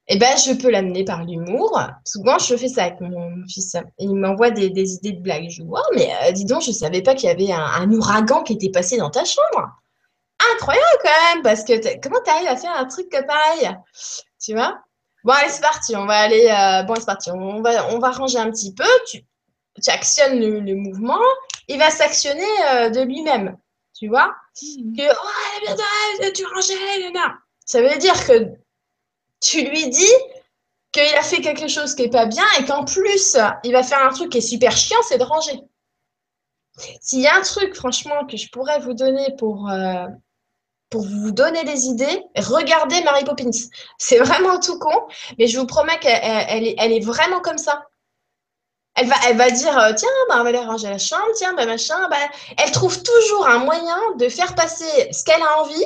Eh 0.09 0.17
ben, 0.17 0.37
je 0.37 0.53
peux 0.53 0.69
l'amener 0.69 1.03
par 1.03 1.25
l'humour. 1.25 1.81
Souvent, 2.05 2.37
je 2.37 2.55
fais 2.55 2.67
ça 2.67 2.83
avec 2.83 3.01
mon 3.01 3.43
fils. 3.49 3.75
Il 3.97 4.13
m'envoie 4.13 4.51
des, 4.51 4.67
idées 4.67 5.11
de 5.11 5.21
blagues. 5.21 5.49
Je 5.49 5.63
vois, 5.63 5.83
mais 5.95 6.09
euh, 6.23 6.31
dis 6.31 6.45
donc, 6.45 6.61
je 6.61 6.69
ne 6.69 6.75
savais 6.75 7.01
pas 7.01 7.15
qu'il 7.15 7.27
y 7.27 7.31
avait 7.31 7.51
un, 7.51 7.91
ouragan 7.91 8.43
qui 8.43 8.53
était 8.53 8.69
passé 8.69 8.97
dans 8.97 9.09
ta 9.09 9.25
chambre. 9.25 9.71
Incroyable 10.53 10.85
quand 11.03 11.33
même, 11.33 11.43
parce 11.43 11.63
que 11.63 11.99
comment 11.99 12.21
tu 12.23 12.29
arrives 12.29 12.47
à 12.47 12.55
faire 12.55 12.77
un 12.77 12.85
truc 12.85 13.09
pareil? 13.09 13.75
Tu 14.39 14.53
vois? 14.53 14.79
Bon, 15.27 15.33
allez, 15.33 15.49
c'est 15.49 15.61
parti. 15.61 15.93
On 15.97 16.05
va 16.05 16.19
aller. 16.19 16.47
Euh, 16.49 16.83
bon, 16.83 16.95
c'est 16.95 17.05
parti. 17.05 17.29
On 17.31 17.61
va, 17.61 17.89
on 17.89 17.99
va 17.99 18.11
ranger 18.11 18.37
un 18.39 18.49
petit 18.49 18.73
peu. 18.73 18.87
Tu, 19.09 19.25
tu 19.83 19.89
actionnes 19.89 20.39
le, 20.39 20.75
mouvement. 20.75 21.19
Il 21.67 21.77
va 21.77 21.91
s'actionner 21.91 22.47
euh, 22.71 22.89
de 22.89 23.01
lui-même. 23.01 23.57
Tu 23.93 24.07
vois 24.07 24.33
mmh. 24.61 24.95
Que, 24.95 25.11
oh, 25.11 26.31
tu 26.33 26.45
rangeais, 26.45 27.11
Ça 27.65 27.81
veut 27.81 27.97
dire 27.97 28.25
que 28.25 28.53
tu 29.41 29.69
lui 29.69 29.89
dis 29.89 30.15
qu'il 30.93 31.15
a 31.15 31.23
fait 31.23 31.41
quelque 31.41 31.67
chose 31.67 31.93
qui 31.93 32.03
n'est 32.03 32.09
pas 32.09 32.25
bien 32.25 32.45
et 32.57 32.63
qu'en 32.63 32.85
plus, 32.85 33.35
il 33.65 33.73
va 33.73 33.83
faire 33.83 34.01
un 34.03 34.13
truc 34.13 34.31
qui 34.31 34.37
est 34.37 34.41
super 34.41 34.71
chiant, 34.71 35.01
c'est 35.09 35.17
de 35.17 35.25
ranger. 35.25 35.59
S'il 37.01 37.19
y 37.19 37.27
a 37.27 37.35
un 37.35 37.41
truc, 37.41 37.75
franchement, 37.75 38.25
que 38.27 38.37
je 38.37 38.49
pourrais 38.49 38.79
vous 38.79 38.93
donner 38.93 39.35
pour, 39.37 39.69
euh, 39.69 40.07
pour 40.89 41.05
vous 41.05 41.31
donner 41.31 41.63
des 41.63 41.85
idées, 41.85 42.23
regardez 42.37 43.01
Mary 43.03 43.23
Poppins. 43.23 43.49
C'est 43.97 44.19
vraiment 44.19 44.59
tout 44.59 44.79
con, 44.79 45.07
mais 45.37 45.47
je 45.47 45.59
vous 45.59 45.65
promets 45.65 45.99
qu'elle 45.99 46.75
elle, 46.79 46.93
est, 46.93 47.03
vraiment 47.03 47.41
comme 47.41 47.57
ça. 47.57 47.83
Elle 48.95 49.07
va, 49.07 49.15
elle 49.27 49.37
va 49.37 49.51
dire, 49.51 49.77
euh, 49.77 49.93
tiens, 49.95 50.09
bah, 50.29 50.37
on 50.39 50.43
va 50.43 50.49
aller 50.49 50.59
ranger 50.59 50.89
la 50.89 50.97
chambre, 50.97 51.27
tiens, 51.35 51.53
bah, 51.53 51.65
machin. 51.65 52.07
Bah, 52.09 52.17
elle 52.57 52.71
trouve 52.71 53.03
toujours 53.03 53.47
un 53.47 53.59
moyen 53.59 53.97
de 54.17 54.27
faire 54.27 54.55
passer 54.55 55.11
ce 55.11 55.23
qu'elle 55.23 55.41
a 55.41 55.61
envie, 55.61 55.85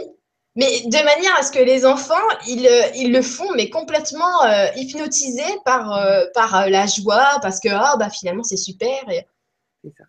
mais 0.56 0.82
de 0.86 1.04
manière 1.04 1.36
à 1.38 1.43
ce 1.43 1.52
que 1.52 1.60
les 1.60 1.86
enfants, 1.86 2.14
ils, 2.47 2.70
ils 2.95 3.12
le 3.12 3.22
font, 3.22 3.52
mais 3.56 3.70
complètement 3.70 4.43
euh, 4.43 4.68
hypnotisés 4.76 5.60
par, 5.66 5.93
euh, 5.93 6.26
par 6.34 6.70
la 6.70 6.86
joie, 6.86 7.39
parce 7.41 7.60
que 7.60 7.70
ah, 7.70 7.97
bah, 7.97 8.10
finalement, 8.10 8.43
c'est 8.43 8.58
super. 8.58 9.04
C'est 9.84 9.93
ça. 9.97 10.06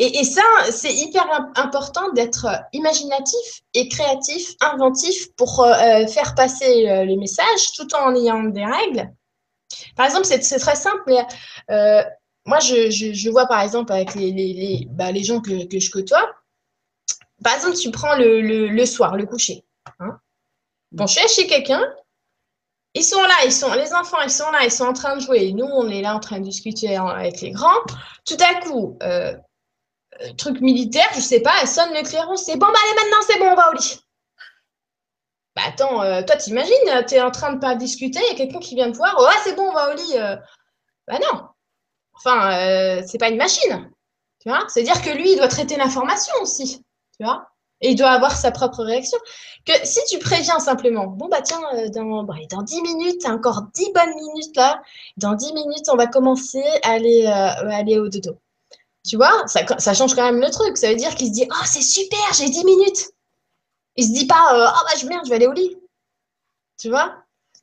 Et, 0.00 0.22
ça, 0.22 0.42
c'est 0.70 0.94
hyper 0.94 1.26
important 1.56 2.12
d'être 2.12 2.46
imaginatif 2.72 3.62
et 3.74 3.88
créatif, 3.88 4.54
inventif 4.60 5.34
pour 5.34 5.60
euh, 5.60 5.72
euh, 5.72 6.06
faire 6.06 6.36
passer 6.36 6.88
euh, 6.88 7.04
les 7.04 7.16
messages 7.16 7.72
tout 7.74 7.92
en 7.96 8.14
ayant 8.14 8.44
des 8.44 8.64
règles. 8.64 9.10
Par 9.96 10.06
exemple, 10.06 10.24
c'est 10.24 10.58
très 10.58 10.76
simple, 10.76 11.02
mais 11.08 11.26
moi, 12.46 12.60
je, 12.60 13.30
vois 13.30 13.46
par 13.46 13.60
exemple 13.60 13.92
avec 13.92 14.14
les, 14.14 14.30
les, 14.30 14.86
bah, 14.90 15.12
gens 15.14 15.40
que, 15.40 15.50
je 15.50 15.90
côtoie, 15.90 16.30
par 17.42 17.56
exemple, 17.56 17.76
tu 17.76 17.90
prends 17.90 18.14
le, 18.16 18.86
soir, 18.86 19.16
le 19.16 19.26
coucher. 19.26 19.64
Hein. 19.98 20.18
Bon, 20.92 21.06
je 21.08 21.18
suis 21.18 21.28
chez 21.28 21.46
quelqu'un, 21.48 21.82
ils 22.94 23.04
sont 23.04 23.20
là, 23.20 23.34
ils 23.44 23.52
sont, 23.52 23.72
les 23.74 23.92
enfants, 23.94 24.20
ils 24.22 24.30
sont 24.30 24.50
là, 24.52 24.60
ils 24.64 24.70
sont 24.70 24.84
en 24.84 24.92
train 24.92 25.16
de 25.16 25.20
jouer. 25.20 25.52
Nous, 25.52 25.66
on 25.66 25.88
est 25.88 26.02
là 26.02 26.14
en 26.14 26.20
train 26.20 26.38
de 26.38 26.44
discuter 26.44 26.96
avec 26.96 27.40
les 27.40 27.50
grands. 27.50 27.82
Tout 28.24 28.36
à 28.40 28.60
coup, 28.60 28.96
euh, 29.02 29.36
truc 30.36 30.60
militaire, 30.60 31.08
je 31.14 31.20
sais 31.20 31.40
pas, 31.40 31.52
elle 31.60 31.68
sonne 31.68 31.92
le 31.94 32.02
clairon, 32.02 32.36
c'est 32.36 32.56
bon, 32.56 32.66
bah 32.66 32.78
allez 32.84 33.02
maintenant, 33.02 33.22
c'est 33.26 33.38
bon, 33.38 33.46
on 33.46 33.54
va 33.54 33.70
au 33.70 33.74
lit. 33.74 34.00
Bah 35.56 35.62
attends, 35.66 36.02
euh, 36.02 36.22
toi 36.22 36.36
t'imagines, 36.36 36.72
es 37.10 37.20
en 37.20 37.30
train 37.30 37.52
de 37.52 37.58
pas 37.58 37.74
discuter, 37.74 38.20
il 38.22 38.32
y 38.32 38.34
a 38.34 38.36
quelqu'un 38.36 38.60
qui 38.60 38.74
vient 38.74 38.90
te 38.90 38.96
voir, 38.96 39.16
oh 39.18 39.26
c'est 39.44 39.56
bon, 39.56 39.68
on 39.68 39.72
va 39.72 39.92
au 39.92 39.96
lit. 39.96 40.16
Euh. 40.16 40.36
Bah 41.06 41.18
non. 41.18 41.42
Enfin, 42.14 43.02
c'est 43.06 43.18
pas 43.18 43.28
une 43.28 43.36
machine. 43.36 43.90
Tu 44.40 44.48
vois 44.48 44.64
C'est-à-dire 44.68 45.00
que 45.02 45.10
lui, 45.10 45.32
il 45.32 45.36
doit 45.36 45.48
traiter 45.48 45.76
l'information 45.76 46.34
aussi. 46.42 46.84
Tu 47.16 47.24
vois 47.24 47.48
Et 47.80 47.90
il 47.90 47.96
doit 47.96 48.10
avoir 48.10 48.36
sa 48.36 48.50
propre 48.50 48.82
réaction. 48.84 49.18
Que 49.64 49.72
si 49.84 50.00
tu 50.08 50.18
préviens 50.18 50.58
simplement, 50.58 51.06
bon 51.06 51.28
bah 51.28 51.42
tiens, 51.42 51.60
dans, 51.94 52.24
bah, 52.24 52.34
dans 52.50 52.62
10 52.62 52.82
minutes, 52.82 53.26
encore 53.26 53.62
10 53.72 53.92
bonnes 53.92 54.14
minutes 54.14 54.56
là, 54.56 54.82
dans 55.16 55.34
10 55.34 55.52
minutes, 55.54 55.88
on 55.90 55.96
va 55.96 56.08
commencer 56.08 56.64
à 56.82 56.90
aller, 56.90 57.26
aller 57.26 57.98
au 57.98 58.08
dodo. 58.08 58.38
Tu 59.06 59.16
vois, 59.16 59.44
ça, 59.46 59.94
change 59.94 60.14
quand 60.14 60.24
même 60.24 60.40
le 60.40 60.50
truc. 60.50 60.76
Ça 60.76 60.88
veut 60.88 60.96
dire 60.96 61.14
qu'il 61.14 61.28
se 61.28 61.32
dit 61.32 61.46
Oh, 61.50 61.64
c'est 61.64 61.82
super, 61.82 62.32
j'ai 62.36 62.48
10 62.48 62.64
minutes. 62.64 63.10
Il 63.96 64.06
se 64.06 64.12
dit 64.12 64.26
pas 64.26 64.54
euh, 64.54 64.66
Oh, 64.68 64.84
bah, 64.84 65.08
merde, 65.08 65.24
je 65.24 65.30
vais 65.30 65.36
aller 65.36 65.46
au 65.46 65.52
lit. 65.52 65.76
Tu 66.78 66.88
vois? 66.88 67.14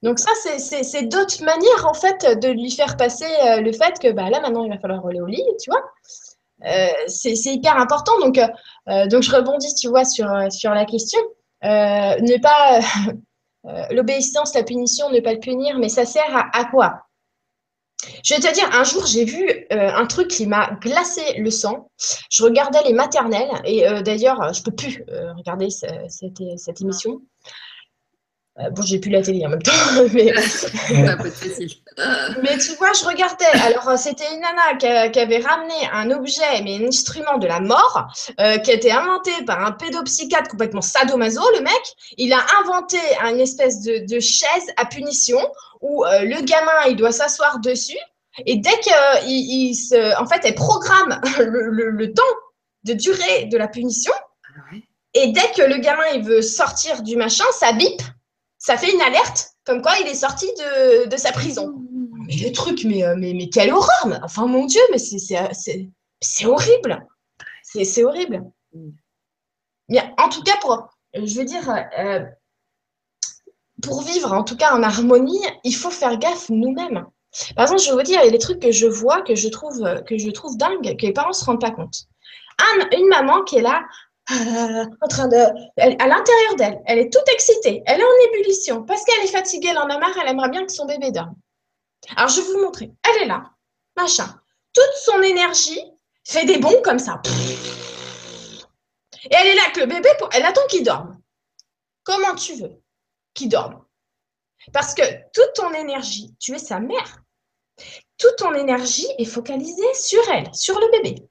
Donc, 0.01 0.19
ça, 0.19 0.31
c'est 0.59 1.03
d'autres 1.03 1.43
manières, 1.43 1.87
en 1.87 1.93
fait, 1.93 2.39
de 2.39 2.49
lui 2.49 2.71
faire 2.71 2.97
passer 2.97 3.25
euh, 3.25 3.61
le 3.61 3.71
fait 3.71 3.97
que 3.99 4.11
bah, 4.11 4.29
là, 4.29 4.39
maintenant, 4.39 4.63
il 4.63 4.69
va 4.69 4.77
falloir 4.77 5.05
aller 5.07 5.21
au 5.21 5.25
lit, 5.25 5.43
tu 5.61 5.69
vois? 5.69 5.83
Euh, 6.65 6.87
c'est 7.07 7.33
hyper 7.33 7.77
important. 7.77 8.19
Donc, 8.19 8.39
donc, 9.09 9.23
je 9.23 9.35
rebondis, 9.35 9.73
tu 9.75 9.87
vois, 9.87 10.05
sur, 10.05 10.27
sur 10.51 10.71
la 10.71 10.85
question. 10.85 11.19
ne 11.63 12.41
pas. 12.41 12.79
L'obéissance, 13.91 14.53
la 14.53 14.63
punition, 14.63 15.09
ne 15.09 15.19
pas 15.21 15.33
le 15.33 15.39
punir, 15.39 15.79
mais 15.79 15.89
ça 15.89 16.05
sert 16.05 16.49
à 16.53 16.65
quoi? 16.65 17.05
Je 18.23 18.33
vais 18.33 18.39
te 18.39 18.53
dire, 18.53 18.69
un 18.73 18.83
jour, 18.83 19.05
j'ai 19.05 19.25
vu 19.25 19.47
euh, 19.71 19.89
un 19.93 20.05
truc 20.05 20.27
qui 20.27 20.47
m'a 20.47 20.71
glacé 20.81 21.21
le 21.37 21.51
sang. 21.51 21.89
Je 22.29 22.43
regardais 22.43 22.83
les 22.83 22.93
maternelles, 22.93 23.51
et 23.63 23.87
euh, 23.87 24.01
d'ailleurs, 24.01 24.53
je 24.53 24.59
ne 24.59 24.63
peux 24.63 24.71
plus 24.71 25.03
euh, 25.09 25.33
regarder 25.33 25.69
cette, 25.69 26.41
cette, 26.57 26.81
émission. 26.81 27.21
bon, 28.57 28.81
j'ai 28.81 28.99
plus 28.99 29.11
la 29.11 29.21
télé 29.21 29.45
en 29.45 29.49
même 29.49 29.61
temps, 29.61 29.71
mais... 30.13 30.33
mais 32.43 32.57
tu 32.57 32.73
vois, 32.77 32.91
je 32.93 33.05
regardais. 33.05 33.45
Alors, 33.63 33.97
c'était 33.97 34.25
une 34.33 34.41
nana 34.41 34.75
qui, 35.09 35.19
avait 35.19 35.39
ramené 35.39 35.75
un 35.93 36.11
objet, 36.11 36.61
mais 36.63 36.77
un 36.77 36.87
instrument 36.87 37.37
de 37.37 37.47
la 37.47 37.59
mort, 37.59 38.07
qui 38.37 38.71
a 38.71 38.73
été 38.73 38.91
inventé 38.91 39.31
par 39.45 39.63
un 39.65 39.71
pédopsychiatre 39.71 40.49
complètement 40.49 40.81
sadomaso, 40.81 41.41
le 41.55 41.61
mec. 41.61 41.95
Il 42.17 42.33
a 42.33 42.43
inventé 42.61 42.97
une 43.23 43.39
espèce 43.39 43.81
de, 43.81 44.05
de 44.05 44.19
chaise 44.19 44.67
à 44.77 44.85
punition 44.85 45.39
où 45.81 46.03
le 46.03 46.43
gamin, 46.45 46.89
il 46.89 46.95
doit 46.95 47.11
s'asseoir 47.11 47.59
dessus 47.59 47.97
et 48.45 48.57
dès 48.57 48.79
qu'il 48.79 48.93
il 49.25 49.75
se, 49.75 50.19
en 50.21 50.27
fait, 50.27 50.41
elle 50.43 50.55
programme 50.55 51.21
le, 51.39 52.13
temps 52.13 52.23
de 52.83 52.93
durée 52.93 53.45
de 53.45 53.57
la 53.57 53.67
punition. 53.67 54.13
Ah 54.57 54.75
et 55.13 55.31
dès 55.31 55.51
que 55.55 55.61
le 55.61 55.77
gamin 55.77 56.07
il 56.13 56.23
veut 56.23 56.41
sortir 56.41 57.01
du 57.01 57.15
machin, 57.15 57.45
ça 57.53 57.71
bip, 57.71 58.01
ça 58.57 58.77
fait 58.77 58.93
une 58.93 59.01
alerte, 59.01 59.51
comme 59.65 59.81
quoi 59.81 59.93
il 60.01 60.07
est 60.07 60.15
sorti 60.15 60.47
de, 61.07 61.15
sa 61.15 61.31
prison. 61.31 61.69
Mmh. 61.69 62.25
Mais 62.27 62.35
le 62.35 62.51
truc, 62.51 62.83
mais, 62.83 63.03
euh, 63.05 63.15
mais, 63.17 63.33
mais 63.33 63.47
quelle 63.47 63.71
horreur 63.71 64.19
Enfin, 64.23 64.45
mon 64.47 64.65
Dieu, 64.65 64.81
mais 64.91 64.97
c'est 64.97 66.45
horrible. 66.45 67.07
C'est 67.63 68.03
horrible. 68.03 68.43
Bien. 69.87 70.13
En 70.17 70.27
tout 70.27 70.43
cas, 70.43 70.57
pour 70.59 70.89
je 71.13 71.37
veux 71.37 71.45
dire, 71.45 71.69
pour 73.81 74.01
vivre 74.03 74.33
en 74.33 74.43
tout 74.43 74.55
cas 74.55 74.73
en 74.73 74.83
harmonie, 74.83 75.41
il 75.63 75.75
faut 75.75 75.91
faire 75.91 76.17
gaffe 76.17 76.49
nous-mêmes. 76.49 77.05
Par 77.55 77.65
exemple, 77.65 77.81
je 77.81 77.89
vais 77.89 77.95
vous 77.95 78.01
dire, 78.03 78.21
il 78.21 78.25
y 78.25 78.29
a 78.29 78.31
des 78.31 78.39
trucs 78.39 78.61
que 78.61 78.71
je 78.71 78.87
vois, 78.87 79.21
que 79.21 79.35
je 79.35 79.49
trouve, 79.49 79.83
que 80.07 80.17
je 80.17 80.29
trouve 80.31 80.57
dingues, 80.57 80.95
que 80.97 81.05
les 81.05 81.11
parents 81.13 81.29
ne 81.29 81.33
se 81.33 81.43
rendent 81.43 81.61
pas 81.61 81.71
compte. 81.71 82.05
une 82.93 83.07
maman 83.09 83.43
qui 83.43 83.57
est 83.57 83.61
là, 83.61 83.83
euh, 84.31 84.85
en 85.01 85.07
train 85.07 85.27
de, 85.27 85.37
à 85.37 86.07
l'intérieur 86.07 86.55
d'elle, 86.57 86.81
elle 86.85 86.99
est 86.99 87.13
toute 87.13 87.27
excitée, 87.31 87.83
elle 87.85 87.99
est 87.99 88.03
en 88.03 88.29
ébullition 88.29 88.83
parce 88.83 89.03
qu'elle 89.03 89.23
est 89.23 89.31
fatiguée, 89.31 89.67
elle 89.71 89.77
en 89.77 89.89
a 89.89 89.99
marre, 89.99 90.17
elle 90.21 90.29
aimerait 90.29 90.49
bien 90.49 90.65
que 90.65 90.71
son 90.71 90.85
bébé 90.85 91.11
dorme. 91.11 91.35
Alors, 92.15 92.29
je 92.29 92.41
vais 92.41 92.47
vous 92.47 92.61
montrer. 92.61 92.91
Elle 93.03 93.23
est 93.23 93.27
là, 93.27 93.51
machin. 93.95 94.27
Toute 94.73 94.93
son 95.03 95.21
énergie 95.21 95.81
fait 96.23 96.45
des 96.45 96.57
bons 96.57 96.81
comme 96.83 96.99
ça. 96.99 97.21
Et 99.23 99.35
elle 99.35 99.47
est 99.47 99.55
là 99.55 99.61
avec 99.63 99.77
le 99.77 99.85
bébé, 99.85 100.09
elle 100.33 100.45
attend 100.45 100.65
qu'il 100.69 100.83
dorme. 100.83 101.19
Comment 102.03 102.35
tu 102.35 102.55
veux? 102.55 102.81
Qu'il 103.35 103.49
dorme 103.49 103.83
Parce 104.73 104.95
que 104.95 105.03
toute 105.33 105.53
ton 105.53 105.71
énergie, 105.73 106.33
tu 106.39 106.55
es 106.55 106.59
sa 106.59 106.79
mère. 106.79 107.21
Toute 108.17 108.37
ton 108.37 108.53
énergie 108.53 109.07
est 109.19 109.25
focalisée 109.25 109.93
sur 109.93 110.21
elle, 110.31 110.49
sur 110.53 110.79
le 110.79 110.89
bébé. 110.91 111.27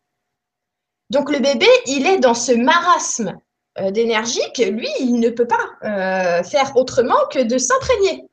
Donc 1.10 1.30
le 1.30 1.38
bébé, 1.38 1.66
il 1.86 2.06
est 2.06 2.18
dans 2.18 2.34
ce 2.34 2.52
marasme 2.52 3.38
euh, 3.78 3.90
d'énergie 3.90 4.52
que 4.54 4.62
lui, 4.62 4.88
il 5.00 5.18
ne 5.18 5.30
peut 5.30 5.46
pas 5.46 5.70
euh, 5.82 6.42
faire 6.44 6.76
autrement 6.76 7.26
que 7.30 7.40
de 7.40 7.58
s'imprégner. 7.58 8.28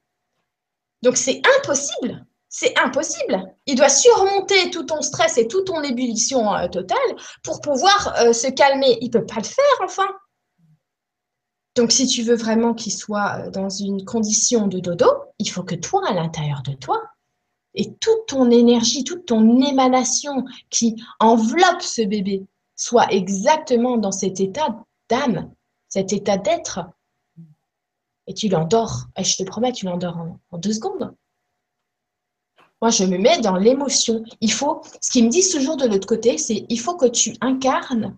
Donc 1.01 1.17
c'est 1.17 1.41
impossible. 1.57 2.25
C'est 2.49 2.77
impossible. 2.77 3.41
Il 3.65 3.75
doit 3.75 3.89
surmonter 3.89 4.71
tout 4.71 4.83
ton 4.83 5.01
stress 5.01 5.37
et 5.37 5.47
toute 5.47 5.67
ton 5.67 5.81
ébullition 5.83 6.53
euh, 6.53 6.67
totale 6.67 6.97
pour 7.43 7.61
pouvoir 7.61 8.13
se 8.33 8.49
calmer. 8.51 8.97
Il 9.01 9.07
ne 9.07 9.19
peut 9.19 9.25
pas 9.25 9.37
le 9.37 9.43
faire, 9.43 9.81
enfin. 9.81 10.07
Donc, 11.75 11.91
si 11.91 12.05
tu 12.05 12.23
veux 12.23 12.35
vraiment 12.35 12.73
qu'il 12.73 12.91
soit 12.91 13.49
dans 13.49 13.69
une 13.69 14.03
condition 14.03 14.67
de 14.67 14.79
dodo, 14.79 15.07
il 15.39 15.49
faut 15.49 15.63
que 15.63 15.75
toi, 15.75 16.01
à 16.07 16.13
l'intérieur 16.13 16.63
de 16.63 16.73
toi, 16.73 17.01
et 17.73 17.93
toute 17.95 18.27
ton 18.27 18.51
énergie, 18.51 19.03
toute 19.03 19.25
ton 19.25 19.61
émanation 19.61 20.45
qui 20.69 21.01
enveloppe 21.19 21.81
ce 21.81 22.01
bébé, 22.01 22.45
soit 22.75 23.11
exactement 23.13 23.97
dans 23.97 24.11
cet 24.11 24.39
état 24.39 24.83
d'âme, 25.09 25.53
cet 25.87 26.11
état 26.11 26.37
d'être. 26.37 26.81
Et 28.27 28.33
tu 28.33 28.49
l'endors. 28.49 29.05
Et 29.17 29.23
je 29.23 29.37
te 29.37 29.43
promets, 29.43 29.71
tu 29.71 29.85
l'endors 29.85 30.17
en, 30.17 30.57
deux 30.57 30.73
secondes. 30.73 31.15
Moi, 32.81 32.89
je 32.89 33.05
me 33.05 33.17
mets 33.17 33.39
dans 33.39 33.55
l'émotion. 33.55 34.23
Il 34.41 34.51
faut, 34.51 34.81
ce 34.99 35.11
qu'ils 35.11 35.25
me 35.25 35.29
disent 35.29 35.51
toujours 35.51 35.77
de 35.77 35.85
l'autre 35.85 36.07
côté, 36.07 36.37
c'est 36.37 36.65
il 36.67 36.79
faut 36.79 36.97
que 36.97 37.05
tu 37.05 37.35
incarnes 37.39 38.17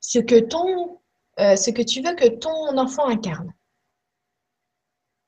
ce 0.00 0.18
que 0.18 0.38
ton, 0.38 1.00
euh, 1.40 1.56
ce 1.56 1.70
que 1.70 1.82
tu 1.82 2.02
veux 2.02 2.14
que 2.14 2.28
ton 2.28 2.76
enfant 2.76 3.06
incarne. 3.06 3.52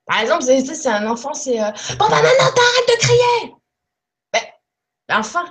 Par 0.07 0.21
exemple, 0.21 0.43
c'est 0.43 0.89
un 0.89 1.07
enfant, 1.07 1.33
c'est 1.33 1.61
euh, 1.61 1.71
bon 1.99 2.09
bah 2.09 2.23
maintenant 2.23 2.53
t'arrêtes 2.55 2.89
de 2.89 2.99
crier. 2.99 3.55
Ben, 4.33 4.43
ben 5.09 5.19
enfin, 5.19 5.47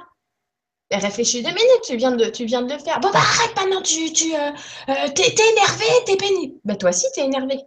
réfléchis 0.98 1.42
deux 1.42 1.50
minutes, 1.50 1.82
tu 1.86 1.96
viens 1.96 2.12
de, 2.12 2.26
tu 2.26 2.46
viens 2.46 2.62
de 2.62 2.74
le 2.74 2.80
faire. 2.80 3.00
Bon, 3.00 3.10
bah 3.12 3.20
arrête 3.20 3.56
maintenant, 3.56 3.82
tu, 3.82 4.12
tu 4.14 4.36
euh, 4.36 4.52
euh, 4.90 5.10
t'es, 5.16 5.34
énervé, 5.52 5.86
t'es 6.06 6.18
pénible. 6.18 6.60
Bah 6.64 6.76
toi 6.76 6.90
aussi, 6.90 7.08
t'es 7.14 7.22
énervé. 7.22 7.60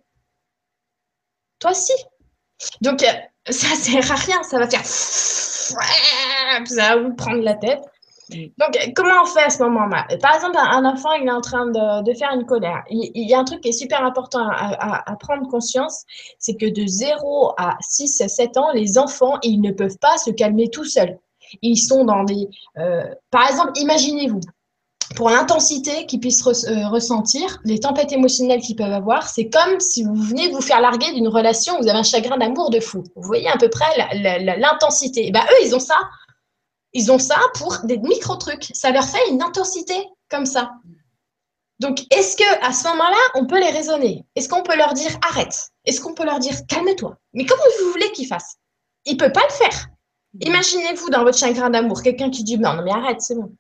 Toi 1.59 1.70
aussi. 1.72 1.93
Donc, 2.80 3.03
euh, 3.03 3.12
ça 3.51 3.74
sert 3.74 4.11
à 4.11 4.16
rien, 4.16 4.43
ça 4.43 4.59
va 4.59 4.68
faire. 4.68 4.84
Ça 5.66 6.95
va 6.95 6.97
vous 6.97 7.12
prendre 7.16 7.43
la 7.43 7.55
tête. 7.55 7.82
Donc, 8.31 8.93
comment 8.97 9.22
on 9.22 9.27
fait 9.27 9.43
à 9.43 9.51
ce 9.51 9.62
moment-là? 9.62 10.07
Par 10.20 10.35
exemple, 10.35 10.57
un 10.59 10.85
enfant, 10.85 11.12
il 11.12 11.29
est 11.29 11.31
en 11.31 11.41
train 11.41 11.66
de, 11.66 12.14
faire 12.14 12.33
une 12.35 12.45
colère. 12.45 12.83
Il, 12.91 13.29
y 13.29 13.35
a 13.35 13.39
un 13.39 13.45
truc 13.45 13.61
qui 13.61 13.68
est 13.68 13.72
super 13.72 14.05
important 14.05 14.49
à, 14.49 15.11
à 15.11 15.16
prendre 15.16 15.49
conscience, 15.49 16.05
c'est 16.39 16.57
que 16.57 16.66
de 16.66 16.87
0 16.87 17.53
à 17.57 17.77
6, 17.81 18.24
7 18.27 18.57
ans, 18.57 18.72
les 18.72 18.99
enfants, 18.99 19.39
ils 19.43 19.61
ne 19.61 19.70
peuvent 19.70 19.99
pas 19.99 20.18
se 20.18 20.31
calmer 20.31 20.70
tout 20.70 20.85
seuls. 20.85 21.18
Ils 21.62 21.77
sont 21.77 22.05
dans 22.05 22.24
des... 22.24 22.49
Euh, 22.79 23.05
par 23.31 23.49
exemple, 23.49 23.72
imaginez-vous, 23.77 24.41
pour 25.14 25.31
l'intensité 25.31 26.07
qu'ils 26.07 26.20
puissent 26.20 26.45
euh, 26.47 26.89
ressentir, 26.89 27.61
les 27.64 27.79
tempêtes 27.79 28.12
émotionnelles 28.12 28.61
qu'ils 28.61 28.77
peuvent 28.77 28.93
avoir, 28.93 29.29
c'est 29.29 29.49
comme 29.49 29.79
si 29.79 30.03
vous 30.03 30.14
venez 30.14 30.51
vous 30.51 30.61
faire 30.61 30.81
larguer 30.81 31.12
d'une 31.12 31.29
relation, 31.29 31.79
vous 31.81 31.89
avez 31.89 31.99
un 31.99 32.03
chagrin 32.03 32.37
d'amour 32.37 32.70
de 32.70 32.81
fou. 32.81 33.05
Vous 33.14 33.22
voyez 33.22 33.49
à 33.49 33.57
peu 33.57 33.70
près 33.70 33.87
l'intensité. 34.59 35.29
Et 35.29 35.31
ben 35.31 35.43
eux, 35.43 35.64
ils 35.64 35.74
ont 35.74 35.81
ça. 35.81 35.97
Ils 36.93 37.12
ont 37.12 37.18
ça 37.18 37.39
pour 37.55 37.78
des 37.84 37.99
micro-trucs. 37.99 38.70
Ça 38.72 38.91
leur 38.91 39.05
fait 39.05 39.30
une 39.30 39.43
intensité 39.43 39.95
comme 40.30 40.47
ça. 40.47 40.72
Donc, 41.78 42.01
est-ce 42.11 42.37
que 42.37 42.66
à 42.66 42.72
ce 42.72 42.89
moment-là, 42.89 43.18
on 43.34 43.47
peut 43.47 43.61
les 43.61 43.70
raisonner? 43.70 44.24
Est-ce 44.34 44.49
qu'on 44.49 44.62
peut 44.62 44.76
leur 44.76 44.95
dire 44.95 45.11
arrête? 45.28 45.70
Est-ce 45.84 46.01
qu'on 46.01 46.14
peut 46.14 46.24
leur 46.24 46.39
dire 46.39 46.55
calme-toi? 46.68 47.16
Mais 47.34 47.45
comment 47.45 47.62
vous 47.80 47.93
voulez 47.93 48.11
qu'ils 48.12 48.26
fassent? 48.26 48.57
Ils 49.05 49.14
ne 49.14 49.18
peuvent 49.18 49.32
pas 49.32 49.47
le 49.47 49.53
faire. 49.53 49.89
Imaginez-vous 50.41 51.11
dans 51.11 51.22
votre 51.22 51.39
chagrin 51.39 51.70
d'amour, 51.70 52.03
quelqu'un 52.03 52.30
qui 52.30 52.45
dit 52.45 52.59
non, 52.59 52.74
non, 52.74 52.82
mais 52.82 52.93
arrête, 52.93 53.20
c'est 53.20 53.34
bon. 53.34 53.55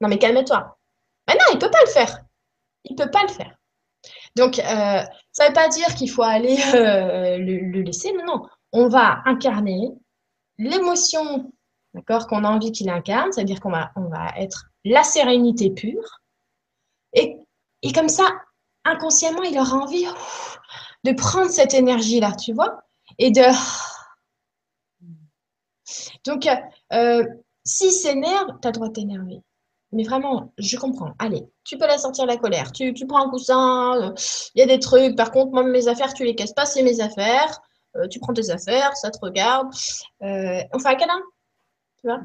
Non, 0.00 0.08
mais 0.08 0.18
calme-toi. 0.18 0.78
Mais 1.26 1.34
non, 1.34 1.44
il 1.50 1.56
ne 1.56 1.60
peut 1.60 1.70
pas 1.70 1.82
le 1.84 1.90
faire. 1.90 2.20
Il 2.84 2.96
ne 2.96 3.04
peut 3.04 3.10
pas 3.10 3.22
le 3.22 3.28
faire. 3.28 3.54
Donc, 4.36 4.58
euh, 4.58 5.02
ça 5.32 5.44
ne 5.44 5.48
veut 5.48 5.54
pas 5.54 5.68
dire 5.68 5.94
qu'il 5.94 6.10
faut 6.10 6.22
aller 6.22 6.56
euh, 6.74 7.38
le, 7.38 7.82
laisser. 7.82 8.12
Non, 8.12 8.24
non. 8.24 8.42
On 8.72 8.88
va 8.88 9.22
incarner 9.24 9.90
l'émotion 10.58 11.50
d'accord, 11.94 12.26
qu'on 12.26 12.44
a 12.44 12.48
envie 12.48 12.72
qu'il 12.72 12.88
incarne, 12.90 13.32
c'est-à-dire 13.32 13.60
qu'on 13.60 13.70
va, 13.70 13.90
on 13.96 14.08
va 14.08 14.32
être 14.36 14.66
la 14.84 15.02
sérénité 15.02 15.70
pure. 15.70 16.20
Et, 17.12 17.36
et 17.82 17.92
comme 17.92 18.08
ça, 18.08 18.28
inconsciemment, 18.84 19.42
il 19.42 19.58
aura 19.58 19.76
envie 19.76 20.06
de 21.04 21.12
prendre 21.12 21.50
cette 21.50 21.74
énergie-là, 21.74 22.32
tu 22.32 22.52
vois, 22.52 22.82
et 23.18 23.30
de 23.30 23.42
donc, 26.24 26.46
euh, 26.46 26.54
euh, 26.92 27.24
s'il 27.64 27.92
s'énerve, 27.92 28.58
tu 28.60 28.68
as 28.68 28.70
le 28.70 28.74
droit 28.74 28.88
de 28.88 28.92
t'énerver. 28.92 29.40
Mais 29.92 30.02
vraiment, 30.02 30.52
je 30.58 30.76
comprends. 30.76 31.14
Allez, 31.18 31.46
tu 31.64 31.78
peux 31.78 31.86
la 31.86 31.96
sortir 31.96 32.26
la 32.26 32.36
colère. 32.36 32.72
Tu, 32.72 32.92
prends 33.08 33.26
un 33.26 33.30
coussin, 33.30 34.14
il 34.54 34.60
y 34.60 34.62
a 34.62 34.66
des 34.66 34.78
trucs. 34.78 35.16
Par 35.16 35.30
contre, 35.30 35.52
moi, 35.52 35.62
mes 35.62 35.88
affaires, 35.88 36.12
tu 36.12 36.24
les 36.24 36.34
casses 36.34 36.52
pas, 36.52 36.66
c'est 36.66 36.82
mes 36.82 37.00
affaires. 37.00 37.58
Euh, 37.96 38.06
tu 38.08 38.20
prends 38.20 38.34
tes 38.34 38.50
affaires, 38.50 38.94
ça 38.96 39.10
te 39.10 39.18
regarde. 39.22 39.68
on 40.20 40.78
fait 40.78 40.88
un 40.88 40.94
câlin? 40.94 41.22
Tu 42.00 42.08
vois 42.08 42.20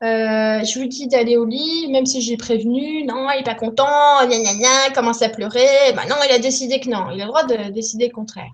je 0.00 0.78
lui 0.78 0.88
dis 0.88 1.08
d'aller 1.08 1.36
au 1.36 1.44
lit, 1.44 1.88
même 1.90 2.06
si 2.06 2.20
j'ai 2.20 2.36
prévenu. 2.36 3.04
Non, 3.04 3.28
il 3.32 3.38
n'est 3.38 3.42
pas 3.42 3.54
content. 3.54 4.24
Gna, 4.24 4.38
gna, 4.38 4.54
gna, 4.54 4.94
commence 4.94 5.22
à 5.22 5.28
pleurer. 5.28 5.92
Bah 5.96 6.02
non, 6.08 6.16
il 6.24 6.32
a 6.32 6.38
décidé 6.38 6.80
que 6.80 6.88
non. 6.88 7.10
Il 7.10 7.20
a 7.20 7.24
le 7.24 7.28
droit 7.30 7.44
de 7.44 7.70
décider 7.70 8.06
le 8.06 8.12
contraire. 8.12 8.52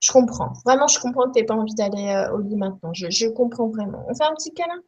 Je 0.00 0.12
comprends. 0.12 0.52
Vraiment, 0.64 0.86
je 0.86 1.00
comprends 1.00 1.26
que 1.26 1.32
tu 1.32 1.40
n'aies 1.40 1.46
pas 1.46 1.54
envie 1.54 1.74
d'aller 1.74 2.08
euh, 2.08 2.32
au 2.34 2.40
lit 2.40 2.56
maintenant. 2.56 2.92
Je, 2.94 3.28
comprends 3.28 3.68
vraiment. 3.68 4.04
On 4.08 4.14
fait 4.14 4.24
un 4.24 4.34
petit 4.34 4.52
câlin? 4.52 4.80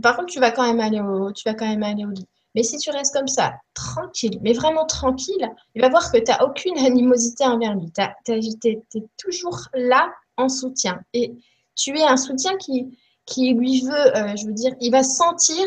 Par 0.00 0.16
contre, 0.16 0.28
tu 0.28 0.38
vas 0.38 0.52
quand 0.52 0.62
même 0.62 0.80
aller 0.80 1.00
au, 1.00 1.32
tu 1.32 1.42
vas 1.48 1.54
quand 1.54 1.66
même 1.66 1.82
aller 1.82 2.04
au 2.04 2.10
lit. 2.10 2.26
Mais 2.54 2.62
si 2.62 2.78
tu 2.78 2.90
restes 2.90 3.14
comme 3.14 3.28
ça, 3.28 3.54
tranquille, 3.74 4.38
mais 4.42 4.52
vraiment 4.52 4.84
tranquille, 4.84 5.48
il 5.74 5.82
va 5.82 5.88
voir 5.88 6.10
que 6.10 6.18
tu 6.18 6.30
n'as 6.30 6.44
aucune 6.44 6.78
animosité 6.84 7.44
envers 7.44 7.74
lui. 7.74 7.92
Tu 8.24 8.32
es, 8.32 8.82
toujours 9.18 9.68
là 9.74 10.12
en 10.36 10.48
soutien. 10.48 11.00
Et 11.12 11.34
tu 11.76 11.96
es 11.98 12.02
un 12.02 12.16
soutien 12.16 12.56
qui, 12.56 12.96
qui 13.30 13.54
lui 13.54 13.80
veut, 13.82 14.16
euh, 14.16 14.36
je 14.36 14.46
veux 14.46 14.52
dire, 14.52 14.74
il 14.80 14.90
va 14.90 15.02
sentir 15.02 15.64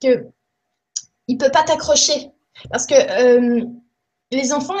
que 0.00 0.26
il 1.28 1.36
peut 1.36 1.50
pas 1.50 1.64
t'accrocher. 1.64 2.30
Parce 2.70 2.86
que 2.86 2.94
euh, 2.94 3.64
les 4.30 4.52
enfants, 4.52 4.78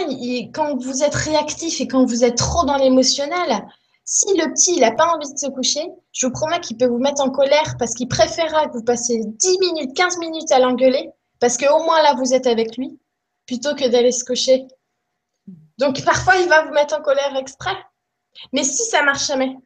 quand 0.54 0.76
vous 0.82 1.02
êtes 1.02 1.14
réactif 1.14 1.80
et 1.80 1.88
quand 1.88 2.04
vous 2.04 2.24
êtes 2.24 2.36
trop 2.36 2.64
dans 2.64 2.76
l'émotionnel, 2.76 3.66
si 4.04 4.26
le 4.36 4.52
petit 4.52 4.78
n'a 4.78 4.92
pas 4.92 5.12
envie 5.14 5.32
de 5.32 5.38
se 5.38 5.48
coucher, 5.48 5.84
je 6.12 6.26
vous 6.26 6.32
promets 6.32 6.60
qu'il 6.60 6.76
peut 6.76 6.86
vous 6.86 6.98
mettre 6.98 7.20
en 7.22 7.30
colère 7.30 7.76
parce 7.78 7.92
qu'il 7.94 8.08
préférera 8.08 8.68
que 8.68 8.72
vous 8.72 8.84
passiez 8.84 9.20
10 9.24 9.58
minutes, 9.58 9.96
15 9.96 10.18
minutes 10.18 10.52
à 10.52 10.60
l'engueuler 10.60 11.10
parce 11.40 11.58
qu'au 11.58 11.82
moins 11.82 12.00
là 12.02 12.14
vous 12.14 12.32
êtes 12.32 12.46
avec 12.46 12.76
lui 12.76 12.98
plutôt 13.46 13.74
que 13.74 13.88
d'aller 13.88 14.12
se 14.12 14.24
coucher. 14.24 14.66
Donc 15.78 16.02
parfois 16.04 16.36
il 16.36 16.48
va 16.48 16.64
vous 16.64 16.72
mettre 16.72 16.96
en 16.96 17.02
colère 17.02 17.36
exprès. 17.36 17.76
Mais 18.52 18.62
si 18.62 18.84
ça 18.84 19.02
marche 19.02 19.26
jamais, 19.26 19.56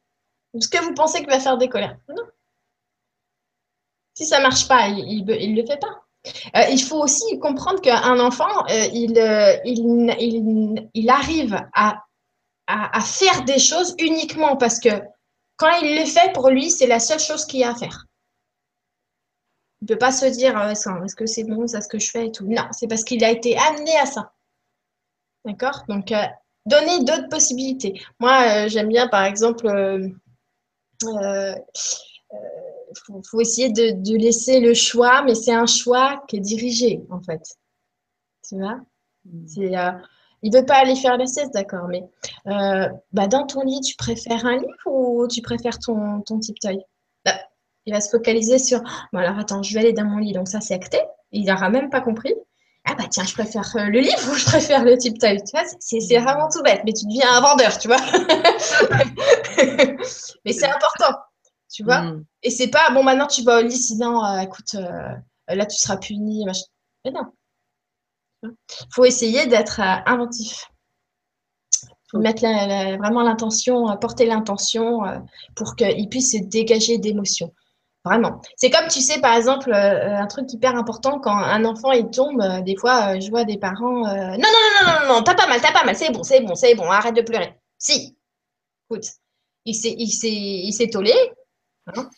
est-ce 0.55 0.68
que 0.68 0.82
vous 0.84 0.94
pensez 0.94 1.18
qu'il 1.18 1.30
va 1.30 1.40
faire 1.40 1.59
des 1.59 1.68
colères 1.68 1.96
Non. 2.09 2.24
Si 4.14 4.26
ça 4.26 4.40
marche 4.40 4.68
pas, 4.68 4.88
il 4.88 5.24
ne 5.24 5.61
le 5.61 5.66
fait 5.66 5.78
pas. 5.78 6.05
Euh, 6.57 6.68
il 6.70 6.82
faut 6.82 7.03
aussi 7.03 7.38
comprendre 7.38 7.80
qu'un 7.80 8.20
enfant, 8.20 8.66
euh, 8.68 8.88
euh, 9.16 9.57
il, 9.64 11.11
arrive 11.11 11.61
à, 11.72 12.05
faire 13.01 13.44
des 13.44 13.59
choses 13.59 13.94
uniquement 13.98 14.57
parce 14.57 14.78
que 14.78 14.90
quand 15.57 15.70
il 15.82 15.94
les 15.94 16.07
fait, 16.07 16.32
pour 16.32 16.51
lui, 16.51 16.70
c'est 16.70 16.86
la 16.86 17.01
seule 17.01 17.20
chose 17.20 17.44
qu'il 17.46 17.61
y 17.61 17.64
a 17.64 17.70
à 17.70 17.74
faire. 17.74 18.07
Il 19.80 19.84
ne 19.84 19.88
peut 19.88 19.98
pas 19.98 20.12
se 20.12 20.26
dire 20.26 20.61
est-ce 20.68 21.16
que 21.16 21.26
c'est 21.26 21.44
bon, 21.44 21.66
ça 21.66 21.80
ce 21.80 21.88
que 21.88 21.98
je 21.98 22.11
fais 22.11 22.26
et 22.26 22.32
tout. 22.32 22.46
Non, 22.46 22.66
c'est 22.72 22.86
parce 22.86 23.03
qu'il 23.03 23.24
a 23.24 23.30
été 23.30 23.57
amené 23.57 23.96
à 23.96 24.07
ça. 24.07 24.32
D'accord? 25.46 25.84
Donc, 25.88 26.12
donner 26.66 26.98
d'autres 27.05 27.28
possibilités. 27.30 28.03
Moi, 28.18 28.68
j'aime 28.68 28.88
bien, 28.88 29.09
par 29.09 29.24
exemple, 29.24 30.12
faut, 33.07 33.22
faut 33.28 33.40
essayer 33.40 33.70
de, 33.70 34.16
laisser 34.16 34.61
le 34.61 34.74
choix, 34.74 35.22
mais 35.22 35.34
c'est 35.34 35.53
un 35.53 35.66
choix 35.66 36.22
qui 36.28 36.36
est 36.36 36.40
dirigé, 36.40 37.03
en 37.11 37.20
fait. 37.20 37.42
Tu 38.48 38.57
vois? 38.57 38.80
Mm. 39.24 39.46
C'est 39.46 39.76
euh, 39.76 39.92
Il 40.42 40.53
veut 40.53 40.64
pas 40.64 40.76
aller 40.76 40.96
faire 40.96 41.16
la 41.16 41.26
sieste, 41.26 41.53
d'accord, 41.55 41.88
mais 41.88 42.05
euh, 42.46 42.88
bah, 43.12 43.26
dans 43.26 43.46
ton 43.46 43.62
lit, 43.62 43.80
tu 43.80 43.96
préfères 43.96 44.46
un 44.46 44.57
livre 44.57 44.86
ou 44.86 45.26
tu 45.28 45.42
préfères 45.42 45.78
ton, 45.78 46.20
ton 46.22 46.38
tip 46.38 46.59
toy 46.61 46.78
bah, 47.24 47.38
Il 47.86 47.92
va 47.92 48.01
se 48.01 48.11
focaliser 48.11 48.59
sur 48.59 48.80
bon, 49.12 49.18
alors 49.18 49.38
attends, 49.38 49.62
je 49.62 49.74
vais 49.74 49.80
aller 49.80 49.92
dans 49.92 50.05
mon 50.05 50.18
lit, 50.18 50.32
donc 50.32 50.48
ça 50.48 50.61
c'est 50.61 50.74
acté. 50.74 50.98
Il 51.32 51.46
n'aura 51.46 51.70
même 51.70 51.90
pas 51.90 52.01
compris. 52.01 52.34
Ah 52.85 52.95
bah 52.95 53.05
tiens, 53.11 53.24
je 53.24 53.35
préfère 53.35 53.76
euh, 53.76 53.85
le 53.85 54.01
livre 54.01 54.33
ou 54.33 54.35
je 54.35 54.45
préfère 54.45 54.85
le 54.85 54.97
tip 54.97 55.18
toy 55.18 55.37
Tu 55.37 55.51
vois, 55.53 55.64
c'est 55.78 56.18
vraiment 56.18 56.49
tout 56.49 56.62
bête, 56.62 56.83
mais 56.85 56.93
tu 56.93 57.07
deviens 57.07 57.33
un 57.33 57.41
vendeur, 57.41 57.78
tu 57.78 57.89
vois. 57.89 57.99
mais 60.45 60.53
c'est 60.53 60.66
important, 60.66 61.18
tu 61.72 61.85
vois. 61.85 62.03
Mm. 62.03 62.24
Et 62.43 62.51
c'est 62.51 62.68
pas 62.68 62.91
bon, 62.91 63.03
maintenant 63.03 63.26
tu 63.26 63.43
vas 63.43 63.59
au 63.59 63.62
lit, 63.62 63.76
sinon, 63.76 64.24
euh, 64.24 64.41
écoute, 64.41 64.74
là 65.49 65.66
tu 65.66 65.76
seras 65.76 65.99
puni. 65.99 66.47
Mais 67.05 67.11
non, 67.11 67.33
il 68.43 68.51
faut 68.93 69.05
essayer 69.05 69.47
d'être 69.47 69.81
euh, 69.81 70.03
inventif. 70.07 70.70
Il 71.83 72.11
faut 72.11 72.18
mettre 72.18 72.43
vraiment 72.43 73.22
l'intention, 73.22 73.89
euh, 73.91 73.97
porter 73.97 74.26
l'intention 74.26 75.05
euh, 75.05 75.18
pour 75.55 75.76
qu'il 75.76 76.09
puisse 76.09 76.33
se 76.33 76.39
dégager 76.39 76.99
d'émotions. 76.99 77.53
Vraiment. 78.05 78.40
C'est 78.57 78.70
comme, 78.70 78.88
tu 78.88 79.01
sais, 79.03 79.20
par 79.20 79.34
exemple, 79.34 79.72
un 79.74 80.26
truc 80.26 80.51
hyper 80.53 80.74
important, 80.74 81.18
quand 81.18 81.36
un 81.36 81.64
enfant, 81.66 81.92
il 81.92 82.09
tombe, 82.11 82.42
des 82.64 82.76
fois, 82.76 83.20
je 83.20 83.28
vois 83.28 83.44
des 83.44 83.59
parents, 83.59 84.07
non, 84.07 84.38
non, 84.38 84.38
non, 84.38 84.86
non, 84.86 85.09
non, 85.09 85.14
non, 85.16 85.22
t'as 85.22 85.34
pas 85.34 85.46
mal, 85.46 85.61
t'as 85.61 85.72
pas 85.72 85.84
mal, 85.84 85.94
c'est 85.94 86.11
bon, 86.11 86.22
c'est 86.22 86.40
bon, 86.40 86.55
c'est 86.55 86.74
bon, 86.74 86.84
arrête 86.90 87.14
de 87.14 87.20
pleurer. 87.20 87.55
Si, 87.76 88.16
écoute, 88.90 89.05
il 89.66 89.74
s'est, 89.74 89.94
il 89.98 90.11
s'est, 90.11 90.30
il 90.30 90.72
s'est 90.72 90.88
tollé, 90.90 91.14
hein 91.94 92.11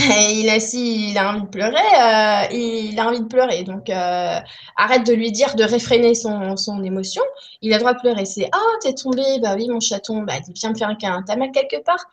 il 0.00 0.48
a, 0.48 0.60
si 0.60 1.10
il 1.10 1.18
a 1.18 1.30
envie 1.30 1.42
de 1.42 1.48
pleurer, 1.48 1.74
euh, 1.74 2.46
il 2.52 2.98
a 3.00 3.06
envie 3.08 3.20
de 3.20 3.26
pleurer. 3.26 3.64
Donc, 3.64 3.90
euh, 3.90 4.38
arrête 4.76 5.06
de 5.06 5.12
lui 5.12 5.32
dire 5.32 5.54
de 5.56 5.64
réfréner 5.64 6.14
son, 6.14 6.56
son 6.56 6.82
émotion. 6.84 7.22
Il 7.62 7.72
a 7.72 7.76
le 7.76 7.80
droit 7.82 7.94
de 7.94 8.00
pleurer. 8.00 8.24
C'est 8.24 8.48
Ah, 8.52 8.58
t'es 8.80 8.94
tombé, 8.94 9.22
bah 9.40 9.54
oui, 9.56 9.68
mon 9.68 9.80
chaton, 9.80 10.22
bah 10.22 10.34
viens 10.54 10.70
me 10.70 10.76
faire 10.76 10.88
un 10.88 10.94
câlin. 10.94 11.22
T'as 11.26 11.36
mal 11.36 11.50
quelque 11.50 11.82
part? 11.82 12.04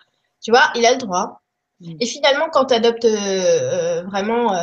Tu 0.41 0.51
vois, 0.51 0.71
il 0.75 0.85
a 0.85 0.91
le 0.93 0.97
droit. 0.97 1.41
Mm. 1.79 1.97
Et 1.99 2.05
finalement, 2.05 2.49
quand 2.51 2.65
tu 2.65 2.73
adoptes 2.73 3.05
euh, 3.05 4.03
vraiment, 4.03 4.53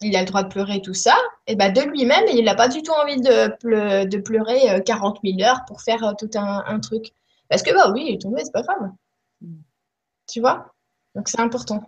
il 0.00 0.14
a 0.16 0.20
le 0.20 0.26
droit 0.26 0.42
de 0.42 0.48
pleurer, 0.48 0.82
tout 0.82 0.94
ça, 0.94 1.16
et 1.46 1.56
bah 1.56 1.70
de 1.70 1.80
lui-même, 1.80 2.24
il 2.28 2.44
n'a 2.44 2.54
pas 2.54 2.68
du 2.68 2.82
tout 2.82 2.92
envie 2.92 3.20
de, 3.20 4.04
de 4.04 4.18
pleurer 4.18 4.82
40 4.84 5.20
000 5.24 5.40
heures 5.42 5.64
pour 5.66 5.80
faire 5.80 6.14
tout 6.18 6.30
un, 6.34 6.62
un, 6.66 6.80
truc. 6.80 7.12
Parce 7.48 7.62
que, 7.62 7.72
bah 7.72 7.90
oui, 7.92 8.06
il 8.08 8.14
est 8.14 8.20
tombé, 8.20 8.42
c'est 8.44 8.52
pas 8.52 8.62
grave. 8.62 8.90
Mm. 9.40 9.56
Tu 10.28 10.40
vois? 10.40 10.74
Donc, 11.14 11.28
c'est 11.28 11.40
important. 11.40 11.82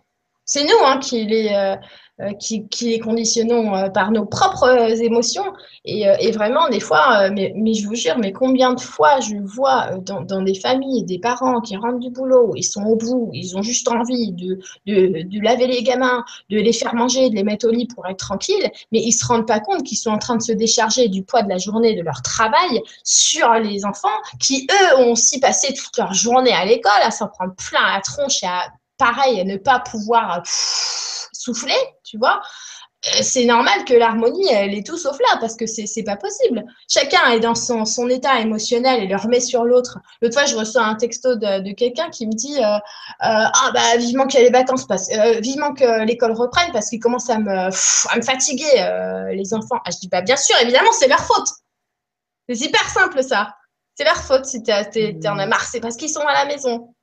C'est 0.51 0.65
nous 0.65 0.83
hein, 0.83 0.97
qui, 0.99 1.27
les, 1.27 1.51
euh, 1.51 1.77
euh, 2.23 2.33
qui, 2.33 2.67
les 2.81 2.99
conditionnons 3.01 3.77
euh, 3.77 3.91
par 3.91 4.11
nos 4.11 4.25
propres 4.25 4.99
émotions. 5.03 5.45
Et, 5.85 6.31
vraiment, 6.33 6.71
des 6.71 6.81
fois, 6.81 7.29
mais, 7.31 7.53
je 7.75 7.87
vous 7.87 7.95
jure, 7.95 8.17
mais 8.19 8.33
combien 8.33 8.73
de 8.73 8.81
fois 8.81 9.21
je 9.21 9.37
vois 9.37 9.91
dans, 9.99 10.43
des 10.43 10.55
familles 10.55 11.05
des 11.05 11.19
parents 11.19 11.61
qui 11.61 11.77
rentrent 11.77 11.99
du 11.99 12.11
boulot, 12.11 12.53
ils 12.57 12.63
sont 12.63 12.83
au 12.85 12.97
bout, 12.97 13.31
ils 13.35 13.57
ont 13.57 13.63
juste 13.63 13.89
envie 13.89 14.33
de, 14.33 14.59
de, 14.87 15.43
laver 15.43 15.67
les 15.67 15.83
gamins, 15.83 16.25
de 16.51 16.59
les 16.59 16.73
faire 16.73 16.95
manger, 16.95 17.29
de 17.29 17.35
les 17.35 17.43
mettre 17.43 17.69
au 17.69 17.71
lit 17.71 17.87
pour 17.87 18.07
être 18.07 18.19
tranquilles, 18.19 18.71
mais 18.91 19.01
ils 19.01 19.09
ne 19.09 19.13
se 19.13 19.27
rendent 19.27 19.47
pas 19.47 19.61
compte 19.61 19.83
qu'ils 19.83 19.99
sont 19.99 20.11
en 20.11 20.19
train 20.19 20.37
de 20.37 20.43
se 20.43 20.53
décharger 20.53 21.09
du 21.09 21.23
poids 21.23 21.43
de 21.43 21.49
la 21.49 21.59
journée 21.59 21.95
de 21.95 22.03
leur 22.03 22.23
travail 22.23 22.83
sur 23.05 23.53
les 23.55 23.85
enfants 23.85 24.09
qui, 24.41 24.67
eux, 24.71 24.99
ont 25.01 25.13
aussi 25.13 25.41
passé 25.41 25.75
toute 25.75 25.97
leur 25.99 26.13
journée 26.15 26.53
à 26.53 26.65
l'école 26.65 27.03
à 27.03 27.11
s'en 27.11 27.29
prendre 27.29 27.55
plein 27.55 27.95
la 27.95 28.01
tronche 28.01 28.43
et 28.43 28.47
à 28.47 28.69
pareil, 28.99 29.41
à 29.41 29.45
ne 29.45 29.57
pas 29.57 29.81
pouvoir 29.81 30.43
souffler, 30.45 31.79
tu 32.05 32.19
vois, 32.19 32.41
euh, 33.07 33.23
c'est 33.23 33.45
normal 33.45 33.85
que 33.85 33.95
l'harmonie, 33.95 34.49
elle 34.51 34.75
est 34.75 34.85
tout 34.85 34.97
sauf 34.97 35.17
là, 35.21 35.39
parce 35.41 35.55
que 35.55 35.67
c'est 35.67 36.03
pas 36.03 36.17
possible. 36.17 36.65
Chacun 36.89 37.31
est 37.31 37.39
dans 37.39 37.55
son, 37.55 37.85
son 37.85 38.09
état 38.09 38.41
émotionnel 38.41 39.05
et 39.05 39.07
le 39.07 39.17
remet 39.17 39.39
sur 39.39 39.65
l'autre. 39.65 39.99
L'autre 40.21 40.35
fois, 40.35 40.47
je 40.47 40.57
reçois 40.57 40.83
un 40.83 40.97
texto 40.97 41.37
de, 41.37 41.73
quelqu'un 41.75 42.11
qui 42.11 42.27
me 42.27 42.33
dit 42.33 42.57
euh, 42.59 42.75
euh, 42.75 42.79
Ah, 43.21 43.71
bah, 43.73 43.97
vivement 43.99 44.27
qu'il 44.27 44.41
y 44.41 44.43
ait 44.43 44.47
les 44.47 44.53
vacances, 44.53 44.87
parce, 44.87 45.09
vivement 45.41 45.75
que 45.75 46.05
l'école 46.05 46.33
reprenne, 46.33 46.73
parce 46.73 46.91
qu'il 46.91 46.99
commence 46.99 47.31
à 47.31 47.39
me, 47.39 47.51
à 47.51 48.17
me 48.17 48.23
fatiguer, 48.23 49.33
les 49.33 49.55
enfants. 49.55 49.81
Ah, 49.85 49.91
je 49.93 49.99
dis 49.99 50.09
Bah, 50.09 50.23
bien 50.23 50.37
sûr, 50.37 50.57
évidemment, 50.61 50.93
c'est 50.93 51.09
leur 51.09 51.21
faute. 51.21 51.49
C'est 52.49 52.67
hyper 52.67 52.89
simple, 52.91 53.23
ça. 53.23 53.55
C'est 53.95 54.05
leur 54.05 54.17
faute 54.17 54.45
si 54.45 54.63
tu 54.63 54.73
en 54.73 55.39
as 55.39 55.47
marre. 55.47 55.65
C'est 55.65 55.81
parce 55.81 55.97
qu'ils 55.97 56.11
sont 56.11 56.27
à 56.27 56.33
la 56.33 56.47
maison. 56.47 56.95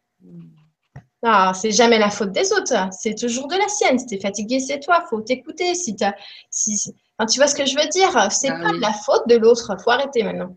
Ah, 1.27 1.53
c'est 1.55 1.71
jamais 1.71 1.97
la 1.97 2.11
faute 2.11 2.31
des 2.31 2.53
autres, 2.53 2.75
c'est 2.91 3.15
toujours 3.15 3.47
de 3.47 3.55
la 3.55 3.67
sienne. 3.67 3.97
Si 3.97 4.05
tu 4.05 4.13
es 4.13 4.19
fatigué, 4.19 4.59
c'est 4.59 4.79
toi, 4.79 5.03
faut 5.09 5.21
t'écouter. 5.21 5.73
Si, 5.73 5.97
si, 6.51 6.93
tu 6.93 7.39
vois 7.39 7.47
ce 7.47 7.55
que 7.55 7.65
je 7.65 7.75
veux 7.75 7.89
dire? 7.89 8.31
C'est 8.31 8.49
ah 8.49 8.59
pas 8.61 8.71
de 8.71 8.79
la 8.79 8.93
faute 8.93 9.27
de 9.27 9.35
l'autre, 9.35 9.75
faut 9.83 9.89
arrêter 9.89 10.21
maintenant. 10.21 10.55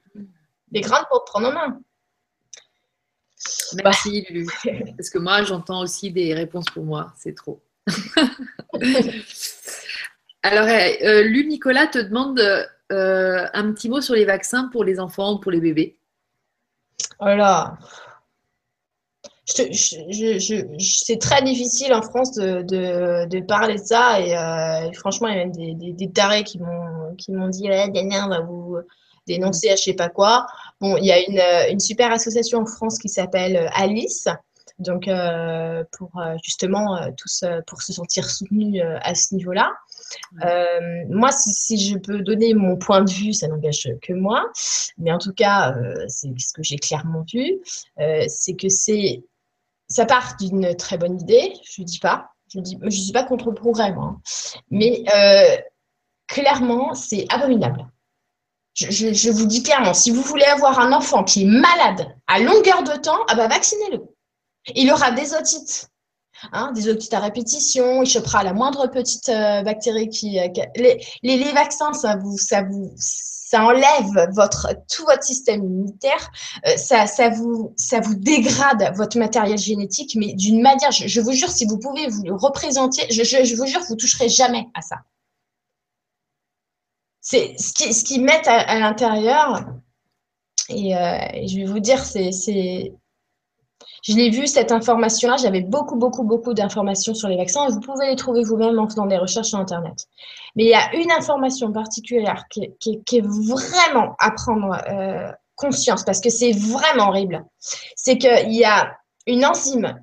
Les 0.71 0.83
grandes 0.83 1.07
pour 1.09 1.25
te 1.25 1.31
prendre 1.31 1.49
en 1.49 1.53
main. 1.53 1.81
Merci 3.83 4.27
Lulu. 4.29 4.47
Parce 4.95 5.09
que 5.09 5.19
moi, 5.19 5.43
j'entends 5.43 5.81
aussi 5.81 6.11
des 6.11 6.35
réponses 6.35 6.67
pour 6.67 6.85
moi, 6.85 7.15
c'est 7.17 7.35
trop. 7.35 7.63
Alors, 10.43 10.67
euh, 10.67 11.23
Lulu 11.23 11.49
Nicolas 11.49 11.87
te 11.87 11.99
demande 11.99 12.41
euh, 12.93 13.47
un 13.55 13.73
petit 13.73 13.89
mot 13.89 14.03
sur 14.03 14.15
les 14.15 14.27
vaccins 14.27 14.69
pour 14.69 14.85
les 14.85 15.01
enfants 15.01 15.33
ou 15.33 15.39
pour 15.39 15.51
les 15.51 15.61
bébés. 15.61 15.97
C'est 19.49 21.19
très 21.19 21.43
difficile 21.43 21.95
en 21.95 22.03
France 22.03 22.35
de, 22.35 23.41
parler 23.47 23.77
de 23.77 23.83
ça. 23.83 24.21
Et 24.21 24.37
euh, 24.37 24.93
franchement, 24.93 25.29
il 25.29 25.37
y 25.37 25.41
a 25.41 25.45
même 25.45 25.53
des, 25.53 25.93
des, 25.93 26.11
tarés 26.11 26.45
qui 26.45 26.59
m'ont 26.59 27.49
dit 27.49 27.69
ouais, 27.69 27.91
on 27.95 28.29
va 28.29 28.41
vous 28.41 28.77
dénoncer 29.27 29.71
à 29.71 29.77
je 29.77 29.83
sais 29.83 29.95
pas 29.95 30.11
quoi. 30.11 30.47
Bon, 30.81 30.97
il 30.99 31.07
y 31.07 31.13
a 31.13 31.21
une, 31.21 31.41
une 31.73 31.81
super 31.81 32.13
association 32.13 32.61
en 32.61 32.67
France 32.67 32.99
qui 32.99 33.09
s'appelle 33.09 33.57
euh, 33.57 33.69
Alice. 33.73 34.29
Donc, 34.79 35.09
euh, 35.09 35.83
pour 35.99 36.13
justement 36.45 37.01
tous 37.17 37.43
pour 37.67 37.83
se 37.83 37.93
sentir 37.93 38.31
soutenus 38.31 38.81
à 39.03 39.13
ce 39.17 39.35
niveau-là. 39.35 39.73
moi, 41.09 41.33
si, 41.33 41.53
si, 41.53 41.89
je 41.89 41.99
peux 41.99 42.21
donner 42.21 42.55
mon 42.55 42.77
point 42.77 43.03
de 43.03 43.11
vue, 43.11 43.33
ça 43.33 43.49
n'engage 43.49 43.89
que 44.01 44.13
moi, 44.13 44.47
mais 44.97 45.11
en 45.11 45.19
tout 45.19 45.33
cas, 45.33 45.75
c'est 46.07 46.29
ce 46.39 46.53
que 46.53 46.63
j'ai 46.63 46.77
clairement 46.77 47.25
vu, 47.33 47.59
c'est 48.29 48.55
que 48.55 48.69
c'est 48.69 49.25
ça 49.89 50.05
part 50.05 50.37
d'une 50.39 50.75
très 50.77 50.99
bonne 50.99 51.21
idée, 51.21 51.55
je 51.65 51.83
ne 51.83 51.87
dis 51.87 51.99
pas. 51.99 52.31
Je 52.53 52.61
ne 52.61 52.91
suis 52.91 53.13
pas 53.13 53.25
contre 53.25 53.49
le 53.49 53.55
progrès, 53.55 53.93
moi. 53.93 54.05
Hein. 54.05 54.21
Mais 54.71 55.03
euh, 55.15 55.57
clairement, 56.27 56.95
c'est 56.95 57.27
abominable. 57.29 57.87
Je, 58.75 59.31
vous 59.31 59.47
dis 59.47 59.63
clairement, 59.63 59.93
si 59.93 60.13
vous 60.13 60.23
voulez 60.23 60.45
avoir 60.45 60.79
un 60.79 60.93
enfant 60.93 61.25
qui 61.25 61.43
est 61.43 61.47
malade 61.47 62.15
à 62.29 62.39
longueur 62.39 62.85
de 62.85 62.97
temps, 63.01 63.19
ah 63.29 63.35
bah 63.35 63.49
vaccinez-le. 63.49 64.03
Il 64.77 64.93
aura 64.93 65.11
des 65.11 65.35
otites, 65.35 65.89
hein, 66.53 66.71
des 66.73 66.89
otites 66.89 67.13
à 67.13 67.19
répétition, 67.19 68.03
il 68.03 68.09
chopera 68.09 68.45
la 68.45 68.53
moindre 68.53 68.87
petite 68.87 69.29
euh, 69.31 69.63
bactérie 69.63 70.09
qui. 70.11 70.39
Euh, 70.39 70.47
les, 70.77 71.05
les, 71.23 71.53
vaccins, 71.53 71.93
ça 71.93 72.15
vous, 72.17 72.39
ça 72.39 72.63
vous, 72.63 72.95
ça 73.49 73.65
enlève 73.65 74.29
votre, 74.35 74.69
tout 74.95 75.07
votre 75.07 75.23
système 75.23 75.65
immunitaire, 75.65 76.31
euh, 76.67 76.77
ça, 76.77 77.07
ça, 77.07 77.31
vous, 77.31 77.73
ça 77.79 77.99
vous 77.99 78.15
dégrade 78.15 78.95
votre 78.95 79.17
matériel 79.17 79.57
génétique, 79.57 80.17
mais 80.17 80.35
d'une 80.35 80.61
manière, 80.61 80.93
je, 80.93 81.21
vous 81.23 81.33
jure, 81.33 81.49
si 81.49 81.65
vous 81.65 81.79
pouvez 81.79 82.09
vous 82.09 82.25
le 82.25 82.35
représenter, 82.35 83.07
je, 83.11 83.23
je, 83.23 83.57
vous 83.57 83.65
jure, 83.65 83.81
vous 83.89 83.97
toucherez 83.97 84.29
jamais 84.29 84.67
à 84.75 84.83
ça. 84.83 84.97
C'est 87.23 87.57
ce 87.59 87.73
qu'ils 87.73 87.95
ce 87.95 88.21
mettent 88.21 88.49
à, 88.49 88.79
l'intérieur, 88.81 89.65
et, 90.69 90.95
euh, 90.95 91.19
et, 91.33 91.49
je 91.49 91.57
vais 91.57 91.65
vous 91.65 91.81
dire, 91.81 92.05
c'est 92.05 92.93
je 94.05 94.15
l'ai 94.15 94.31
vu, 94.31 94.47
cette 94.47 94.73
information-là. 94.73 95.37
J'avais 95.37 95.61
beaucoup, 95.61 95.97
beaucoup, 95.97 96.23
beaucoup 96.23 96.55
d'informations 96.55 97.15
sur 97.15 97.29
les 97.29 97.37
vaccins. 97.37 97.69
vous 97.69 97.81
pouvez 97.81 98.09
les 98.09 98.17
trouver 98.17 98.43
vous-même 98.43 98.79
en 98.79 98.89
faisant 98.89 99.07
des 99.07 99.19
recherches 99.19 99.49
sur 99.49 99.59
Internet. 99.59 100.07
Mais 100.57 100.65
il 100.65 100.71
y 100.71 100.75
a 100.75 100.95
une 100.95 101.11
information 101.11 101.73
particulière 101.73 102.45
qui, 102.51 102.63
est 102.63 103.27
vraiment 103.27 104.15
à 104.19 104.31
prendre 104.31 104.81
euh, 104.89 105.33
conscience 105.57 106.05
parce 106.05 106.21
que 106.21 106.31
c'est 106.31 106.53
vraiment 106.53 107.09
horrible. 107.09 107.45
C'est 107.97 108.19
qu'il 108.19 108.55
y 108.55 108.65
a 108.65 108.97
une 109.27 109.45
enzyme 109.45 110.01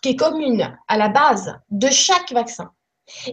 qui 0.00 0.10
est 0.10 0.16
commune 0.16 0.76
à 0.88 0.96
la 0.96 1.08
base 1.08 1.58
de 1.70 1.88
chaque 1.88 2.32
vaccin. 2.32 2.70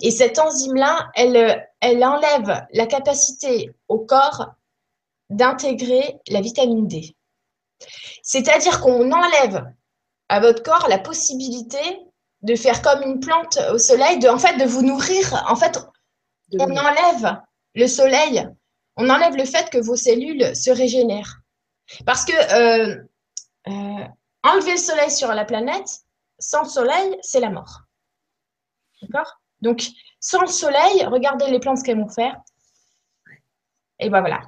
Et 0.02 0.12
cette 0.12 0.39
enzyme-là, 0.39 1.10
elle, 1.16 1.68
elle 1.80 2.04
enlève 2.04 2.66
la 2.74 2.86
capacité 2.86 3.72
au 3.88 4.00
corps 4.00 4.48
d'intégrer 5.30 6.20
la 6.30 6.41
vitamine 6.41 6.88
D. 6.88 7.16
C'est-à-dire 8.22 8.82
qu'on 8.82 9.12
enlève 9.12 9.66
à 10.30 10.40
votre 10.40 10.64
corps 10.64 10.88
la 10.90 11.00
possibilité 11.00 11.80
de 12.42 12.56
faire 12.56 12.82
comme 12.82 13.02
une 13.04 13.20
plante 13.20 13.58
au 13.72 13.78
soleil, 13.78 14.20
de, 14.20 14.28
en 14.28 14.38
fait, 14.38 14.58
de 14.58 14.66
vous 14.66 14.82
nourrir. 14.82 15.46
En 15.48 15.56
fait, 15.56 15.80
on 16.60 16.76
enlève 16.76 17.42
le 17.76 17.88
soleil, 17.88 18.48
on 18.98 19.10
enlève 19.10 19.36
le 19.36 19.46
fait 19.46 19.70
que 19.70 19.78
vos 19.78 19.96
cellules 19.96 20.56
se 20.56 20.70
régénèrent. 20.70 21.40
Parce 22.06 22.26
que 22.26 22.34
euh, 22.34 23.04
euh, 23.68 24.08
enlever 24.44 24.72
le 24.72 24.78
soleil 24.78 25.12
sur 25.12 25.30
la 25.30 25.46
planète, 25.46 26.02
sans 26.40 26.66
soleil, 26.66 27.18
c'est 27.22 27.40
la 27.40 27.50
mort. 27.50 27.82
D'accord? 29.02 29.40
Donc, 29.62 29.88
sans 30.20 30.42
le 30.42 30.48
soleil, 30.48 31.06
regardez 31.06 31.50
les 31.50 31.60
plantes 31.60 31.84
qu'elles 31.84 32.00
vont 32.00 32.10
faire. 32.10 32.36
Et 34.00 34.10
ben 34.10 34.20
voilà. 34.20 34.42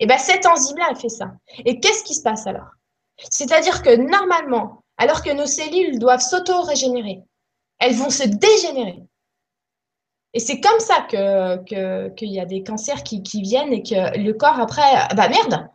Et 0.00 0.06
bien, 0.06 0.18
cette 0.18 0.46
enzyme-là, 0.46 0.88
elle 0.90 0.96
fait 0.96 1.08
ça. 1.08 1.32
Et 1.64 1.80
qu'est-ce 1.80 2.04
qui 2.04 2.14
se 2.14 2.22
passe 2.22 2.46
alors? 2.46 2.70
C'est-à-dire 3.18 3.82
que 3.82 3.96
normalement, 3.96 4.83
alors 4.96 5.22
que 5.22 5.30
nos 5.30 5.46
cellules 5.46 5.98
doivent 5.98 6.20
s'auto-régénérer, 6.20 7.20
elles 7.78 7.94
vont 7.94 8.10
se 8.10 8.24
dégénérer. 8.24 9.02
Et 10.32 10.40
c'est 10.40 10.60
comme 10.60 10.80
ça 10.80 11.06
qu'il 11.08 11.18
que, 11.68 12.08
qu'il 12.10 12.32
y 12.32 12.40
a 12.40 12.44
des 12.44 12.62
cancers 12.62 13.04
qui, 13.04 13.22
viennent 13.40 13.72
et 13.72 13.82
que 13.82 14.18
le 14.18 14.32
corps, 14.32 14.58
après, 14.58 14.82
bah 15.14 15.28
merde, 15.28 15.68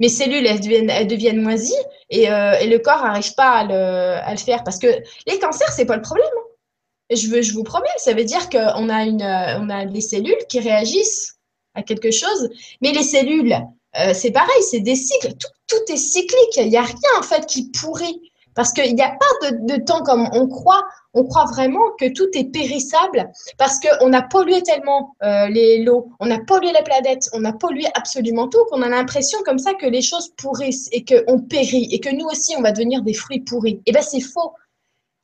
mes 0.00 0.08
cellules, 0.08 0.44
elles 0.44 0.60
deviennent, 0.60 0.90
elles 0.90 1.06
deviennent 1.06 1.40
moisies 1.40 1.74
et, 2.10 2.28
euh, 2.28 2.64
le 2.66 2.78
corps 2.78 3.04
n'arrive 3.04 3.34
pas 3.34 3.60
à 3.60 4.32
le, 4.32 4.36
faire. 4.38 4.64
Parce 4.64 4.78
que 4.78 4.88
les 5.28 5.38
cancers, 5.38 5.70
c'est 5.72 5.86
pas 5.86 5.96
le 5.96 6.02
problème. 6.02 6.26
Hein. 6.26 7.14
Je, 7.14 7.28
veux, 7.28 7.40
vous 7.52 7.62
promets, 7.62 7.86
ça 7.98 8.12
veut 8.12 8.24
dire 8.24 8.48
qu'on 8.50 8.88
a, 8.88 9.04
une, 9.04 9.22
on 9.22 9.70
a 9.70 9.86
des 9.86 10.00
cellules 10.00 10.44
qui 10.48 10.58
réagissent 10.58 11.36
à 11.74 11.82
quelque 11.82 12.10
chose, 12.10 12.50
mais 12.80 12.92
les 12.92 13.02
cellules, 13.02 13.54
euh, 14.00 14.12
c'est 14.14 14.32
pareil, 14.32 14.62
c'est 14.68 14.80
des 14.80 14.96
cycles. 14.96 15.34
Tout, 15.34 15.48
tout 15.68 15.92
est 15.92 15.96
cyclique. 15.96 16.56
Il 16.56 16.68
n'y 16.68 16.76
a 16.76 16.82
rien 16.82 17.18
en 17.18 17.22
fait 17.22 17.46
qui 17.46 17.70
pourrit. 17.70 18.31
Parce 18.54 18.72
qu'il 18.72 18.94
n'y 18.94 19.02
a 19.02 19.10
pas 19.10 19.50
de, 19.50 19.76
temps 19.84 20.02
comme 20.02 20.28
on 20.32 20.46
croit. 20.46 20.84
On 21.14 21.24
croit 21.24 21.44
vraiment 21.46 21.90
que 21.98 22.10
tout 22.12 22.28
est 22.34 22.50
périssable 22.52 23.30
parce 23.58 23.78
qu'on 23.80 24.12
a 24.14 24.22
pollué 24.22 24.62
tellement 24.62 25.14
euh, 25.22 25.46
les 25.48 25.82
lots, 25.82 26.10
on 26.20 26.30
a 26.30 26.38
pollué 26.38 26.72
la 26.72 26.82
planète, 26.82 27.28
on 27.34 27.44
a 27.44 27.52
pollué 27.52 27.86
absolument 27.94 28.48
tout 28.48 28.64
qu'on 28.70 28.80
a 28.80 28.88
l'impression 28.88 29.38
comme 29.44 29.58
ça 29.58 29.74
que 29.74 29.84
les 29.84 30.00
choses 30.00 30.32
pourrissent 30.38 30.88
et 30.90 31.04
qu'on 31.04 31.40
périt 31.40 31.88
et 31.92 32.00
que 32.00 32.08
nous 32.08 32.24
aussi 32.24 32.54
on 32.56 32.62
va 32.62 32.72
devenir 32.72 33.02
des 33.02 33.12
fruits 33.12 33.40
pourris. 33.40 33.82
Eh 33.84 33.92
bien 33.92 34.00
c'est 34.00 34.20
faux. 34.20 34.52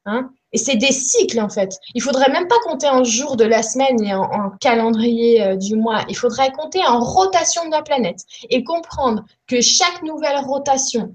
Hein 0.04 0.30
et 0.52 0.58
c'est 0.58 0.76
des 0.76 0.92
cycles 0.92 1.40
en 1.40 1.48
fait. 1.48 1.78
Il 1.94 2.02
faudrait 2.02 2.30
même 2.30 2.48
pas 2.48 2.58
compter 2.64 2.88
en 2.88 3.04
jours 3.04 3.36
de 3.36 3.44
la 3.44 3.62
semaine 3.62 4.02
et 4.02 4.14
en, 4.14 4.22
en 4.22 4.50
calendrier 4.60 5.42
euh, 5.42 5.56
du 5.56 5.76
mois. 5.76 6.04
Il 6.08 6.16
faudrait 6.16 6.52
compter 6.52 6.84
en 6.86 7.00
rotation 7.00 7.64
de 7.66 7.70
la 7.70 7.82
planète 7.82 8.20
et 8.48 8.64
comprendre 8.64 9.24
que 9.46 9.60
chaque 9.60 10.02
nouvelle 10.02 10.38
rotation 10.38 11.14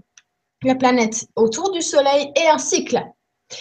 la 0.64 0.76
planète 0.76 1.26
autour 1.36 1.72
du 1.72 1.82
Soleil 1.82 2.32
est 2.36 2.48
un 2.48 2.58
cycle 2.58 3.04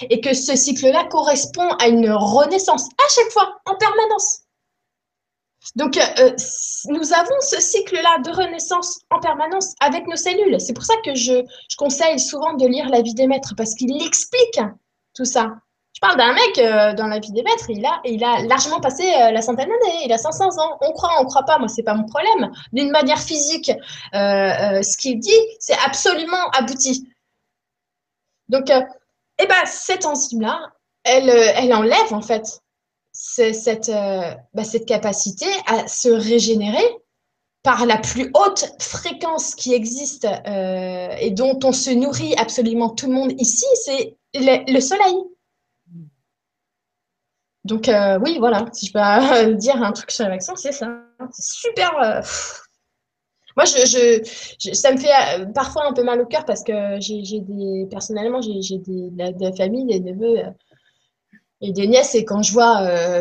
et 0.09 0.20
que 0.20 0.34
ce 0.34 0.57
cycle-là 0.57 1.05
correspond 1.11 1.68
à 1.78 1.88
une 1.88 2.11
renaissance 2.11 2.84
à 2.84 3.09
chaque 3.14 3.30
fois, 3.30 3.61
en 3.66 3.74
permanence. 3.76 4.40
Donc, 5.76 5.96
euh, 5.96 6.00
euh, 6.18 6.36
nous 6.88 7.12
avons 7.12 7.40
ce 7.40 7.61
cycle-là 7.61 8.18
de 8.24 8.30
renaissance 8.30 9.00
en 9.11 9.20
permanence 9.20 9.74
avec 9.80 10.07
nos 10.09 10.16
cellules. 10.16 10.61
C'est 10.61 10.72
pour 10.72 10.84
ça 10.84 10.94
que 11.05 11.14
je, 11.14 11.44
je, 11.68 11.76
conseille 11.76 12.18
souvent 12.18 12.55
de 12.55 12.66
lire 12.66 12.88
La 12.88 13.03
vie 13.03 13.14
des 13.14 13.26
maîtres 13.26 13.55
parce 13.57 13.74
qu'il 13.74 14.05
explique 14.05 14.61
tout 15.14 15.24
ça 15.24 15.53
parle 16.03 16.18
d'un 16.18 16.32
mec 16.34 16.59
euh, 16.59 16.94
dans 16.94 17.07
la 17.07 17.20
vie 17.20 17.30
des 17.30 17.44
maîtres, 17.44 17.70
il 17.70 18.24
a, 18.24 18.42
largement 18.42 18.80
passé 18.80 19.05
euh, 19.05 19.30
la 19.30 19.40
centaine 19.40 19.68
d'années, 19.68 20.05
il 20.05 20.12
a 20.12 20.18
500 20.18 20.59
ans. 20.59 20.76
On 20.82 20.92
croit, 20.92 21.12
on 21.20 21.24
croit 21.24 21.44
pas, 21.44 21.59
moi, 21.59 21.68
c'est 21.68 21.84
pas 21.84 21.94
mon 21.94 22.05
problème. 22.05 22.50
D'une 22.72 22.90
manière 22.90 23.20
physique, 23.20 23.70
euh, 24.14 24.82
ce 24.82 24.96
qu'il 24.98 25.20
dit, 25.20 25.30
c'est 25.61 25.78
absolument 25.86 26.50
abouti. 26.50 27.09
Donc, 28.48 28.64
eh 28.68 29.46
ben, 29.46 29.64
cette 29.64 30.05
enzyme-là, 30.05 30.72
elle, 31.05 31.72
enlève, 31.72 32.12
en 32.12 32.20
fait, 32.20 32.61
bah, 33.38 34.64
cette 34.64 34.86
capacité 34.86 35.46
à 35.66 35.86
se 35.86 36.09
régénérer 36.09 36.84
par 37.62 37.86
la 37.86 37.96
plus 37.96 38.32
haute 38.34 38.74
fréquence 38.80 39.55
qui 39.55 39.72
existe 39.72 40.26
et 40.46 41.30
dont 41.30 41.61
on 41.62 41.72
se 41.72 41.90
nourrit 41.90 42.34
absolument 42.36 42.90
tout 42.90 43.07
le 43.07 43.12
monde 43.12 43.32
ici, 43.38 43.66
c'est 43.84 44.16
le 44.34 44.80
soleil. 44.80 45.14
Donc 47.64 47.88
euh, 47.88 48.18
oui, 48.20 48.38
voilà, 48.38 48.66
si 48.72 48.86
je 48.86 48.92
peux 48.92 48.98
euh, 48.98 49.54
dire 49.54 49.82
un 49.82 49.92
truc 49.92 50.10
sur 50.10 50.24
les 50.24 50.30
vaccins, 50.30 50.56
c'est 50.56 50.72
ça. 50.72 50.88
C'est 51.30 51.68
super. 51.68 51.92
Euh, 52.02 52.20
moi, 53.56 53.66
je, 53.66 54.22
je, 54.58 54.72
ça 54.72 54.92
me 54.92 54.96
fait 54.96 55.52
parfois 55.54 55.86
un 55.86 55.92
peu 55.92 56.02
mal 56.02 56.20
au 56.20 56.26
cœur 56.26 56.44
parce 56.46 56.64
que 56.64 56.98
j'ai 57.00 57.40
des, 57.40 57.86
personnellement, 57.90 58.40
j'ai 58.40 58.78
des, 58.78 59.10
de 59.10 59.44
la 59.44 59.52
famille, 59.52 59.84
des 59.84 60.00
neveux 60.00 60.38
et 61.60 61.72
des 61.72 61.86
nièces, 61.86 62.14
et 62.14 62.24
quand 62.24 62.42
je 62.42 62.52
vois 62.52 63.20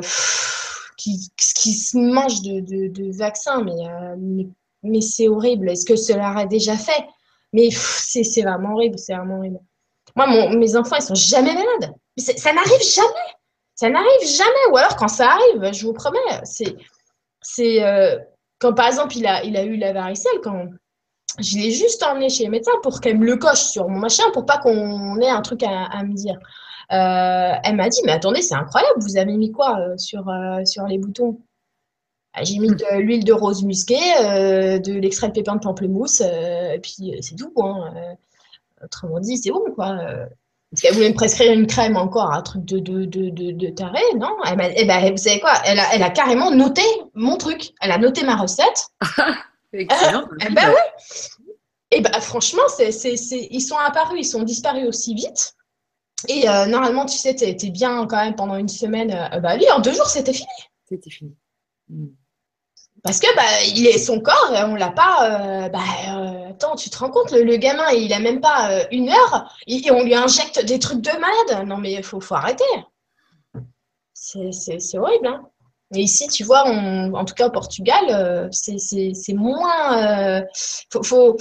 qui, 0.98 1.20
qui 1.38 1.74
se 1.74 1.98
mangent 1.98 2.42
de, 2.44 2.62
de, 2.62 3.18
vaccins, 3.18 3.62
mais, 3.62 3.76
mais, 4.18 4.48
mais 4.84 5.02
c'est 5.02 5.28
horrible. 5.28 5.70
Est-ce 5.70 5.86
que 5.86 5.98
cela 5.98 6.32
aurait 6.32 6.48
déjà 6.48 6.78
fait? 6.78 7.06
Mais 7.52 7.70
c'est 7.72 8.42
vraiment 8.42 8.76
horrible, 8.76 8.98
c'est 8.98 9.14
vraiment 9.14 9.38
horrible. 9.38 9.60
Moi, 10.16 10.56
mes 10.56 10.76
enfants, 10.78 10.96
ils 10.96 11.04
sont 11.04 11.14
jamais 11.14 11.54
malades. 11.54 11.94
Ça 12.18 12.54
n'arrive 12.54 12.82
jamais. 12.82 13.36
Ça 13.82 13.90
n'arrive 13.90 14.28
jamais. 14.28 14.72
Ou 14.72 14.78
alors, 14.78 14.96
quand 14.96 15.08
ça 15.08 15.32
arrive, 15.32 15.74
je 15.74 15.88
vous 15.88 15.94
promets, 15.94 16.20
c'est. 16.44 16.76
euh, 17.84 18.20
quand 18.60 18.74
par 18.76 18.86
exemple, 18.86 19.18
il 19.18 19.26
a, 19.26 19.44
il 19.44 19.58
a 19.58 19.64
eu 19.64 19.76
la 19.76 19.92
varicelle, 19.92 20.40
quand 20.44 20.68
je 21.40 21.58
l'ai 21.58 21.72
juste 21.72 22.04
emmené 22.04 22.30
chez 22.30 22.46
le 22.46 22.52
médecin 22.52 22.74
pour 22.84 23.02
qu'elle 23.02 23.18
me 23.18 23.26
le 23.26 23.38
coche 23.38 23.64
sur 23.64 23.90
mon 23.90 23.98
machin, 23.98 24.26
pour 24.34 24.46
pas 24.46 24.60
qu'on 24.60 25.20
ait 25.20 25.32
un 25.32 25.42
truc 25.42 25.64
à, 25.64 26.04
me 26.04 26.14
dire. 26.14 26.38
Euh, 26.92 27.54
elle 27.64 27.76
m'a 27.76 27.90
dit, 27.90 28.02
mais 28.06 28.12
attendez, 28.12 28.44
c'est 28.44 28.54
incroyable, 28.54 29.02
vous 29.02 29.18
avez 29.18 29.36
mis 29.36 29.52
quoi 29.52 29.80
euh, 29.80 29.98
sur, 29.98 30.26
sur 30.64 30.86
les 30.86 31.00
boutons? 31.00 31.40
Ah, 32.34 32.44
J'ai 32.44 32.60
mis 32.60 32.68
de 32.68 33.00
l'huile 33.00 33.26
de 33.26 33.34
rose 33.34 33.64
musquée, 33.64 33.96
de 33.96 34.94
l'extrait 35.00 35.30
de 35.30 35.34
pépins 35.34 35.56
de 35.56 35.62
pamplemousse, 35.62 36.22
et 36.22 36.80
puis 36.84 37.18
c'est 37.22 37.36
tout. 37.36 37.52
Hein. 37.58 38.16
autrement 38.84 39.20
dit, 39.20 39.38
c'est 39.38 39.50
bon, 39.50 39.64
quoi. 39.74 39.98
Parce 40.72 40.82
qu'elle 40.82 40.94
voulait 40.94 41.10
me 41.10 41.16
prescrire 41.16 41.52
une 41.52 41.68
crème 41.68 41.98
encore, 41.98 42.32
un 42.32 42.42
truc 42.42 42.64
de, 42.64 42.80
de, 42.80 43.04
de, 43.04 43.30
de, 43.30 43.52
de 43.52 43.68
taré, 43.70 44.00
non? 44.18 44.38
Elle 44.46 44.74
eh 44.78 44.86
ben, 44.86 45.12
Vous 45.12 45.18
savez 45.18 45.42
quoi? 45.42 45.52
Elle 45.66 45.80
a, 45.80 45.94
elle 45.94 46.02
a 46.02 46.10
carrément 46.10 46.50
noté 46.50 46.82
mon 47.14 47.36
truc. 47.36 47.74
Elle 47.82 47.92
a 47.92 47.98
noté 47.98 48.24
ma 48.24 48.38
recette. 48.38 48.88
Excellent. 49.74 50.24
Euh, 50.24 50.46
eh 50.48 50.54
ben 50.54 50.70
oui. 50.70 51.18
Et 51.92 52.00
ben 52.00 52.22
franchement, 52.22 52.64
c'est, 52.70 52.94
c'est, 52.94 53.18
c'est, 53.18 53.50
ils 53.52 53.62
sont 53.62 53.78
apparus, 53.78 54.26
ils 54.26 54.30
sont 54.30 54.44
disparus 54.44 54.88
aussi 54.88 55.14
vite. 55.14 55.56
Et 56.30 56.48
euh, 56.48 56.66
normalement, 56.68 57.06
tu 57.06 57.18
sais, 57.18 57.36
tu 57.36 57.44
étais 57.44 57.70
bien 57.70 58.06
quand 58.08 58.24
même 58.24 58.36
pendant 58.36 58.56
une 58.56 58.70
semaine. 58.70 59.12
Euh, 59.12 59.40
bah 59.40 59.58
lui, 59.58 59.70
en 59.72 59.80
deux 59.80 59.94
jours, 59.94 60.08
c'était 60.08 60.34
fini. 60.34 60.48
C'était 60.88 61.10
fini. 61.10 61.36
Hmm. 61.90 62.08
Parce 63.04 63.20
que 63.20 63.36
bah, 63.36 63.64
il 63.76 63.88
est 63.88 63.98
son 63.98 64.20
corps, 64.20 64.52
on 64.68 64.76
l'a 64.76 64.92
pas. 64.92 65.66
Euh, 65.66 65.70
bah, 65.70 65.80
euh, 66.10 66.50
attends, 66.50 66.76
tu 66.76 66.90
te 66.90 66.98
rends 67.00 67.10
compte, 67.10 67.32
le, 67.32 67.58
gamin, 67.58 67.90
il 67.92 68.14
a 68.14 68.20
même 68.20 68.42
pas 68.42 68.72
euh, 68.72 68.84
une 68.92 69.10
heure 69.10 69.56
et, 69.66 69.90
on 69.92 70.04
lui 70.04 70.14
injecte 70.14 70.64
des 70.66 70.78
trucs 70.78 71.02
de 71.02 71.12
malade. 71.12 71.68
Non, 71.68 71.78
mais 71.78 71.94
il 71.94 72.04
faut, 72.04 72.22
faut 72.22 72.36
arrêter. 72.36 72.64
C'est 74.14 74.98
horrible. 74.98 75.28
Hein. 75.28 75.42
Et 75.96 76.02
ici, 76.02 76.28
tu 76.28 76.44
vois, 76.44 76.64
en 76.66 77.26
tout 77.26 77.34
cas 77.34 77.48
au 77.48 77.52
Portugal, 77.52 78.50
c'est 78.52 79.34
moins. 79.34 80.46
faut, 80.90 81.04
faut, 81.04 81.38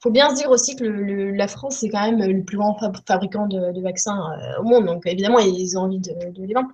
faut, 0.00 0.10
bien 0.10 0.28
se 0.30 0.34
dire 0.34 0.50
aussi 0.50 0.76
que 0.76 0.84
le, 0.84 1.30
la 1.30 1.48
France, 1.48 1.78
c'est 1.78 1.88
quand 1.88 2.02
même 2.02 2.20
le 2.20 2.44
plus 2.44 2.58
grand 2.58 2.76
fabricant 3.06 3.46
de, 3.46 3.80
vaccins 3.80 4.20
au 4.60 4.64
monde. 4.64 4.86
Donc, 4.86 5.06
évidemment, 5.06 5.38
ils 5.38 5.78
ont 5.78 5.82
envie 5.82 6.00
de 6.00 6.42
les 6.42 6.52
vendre. 6.52 6.68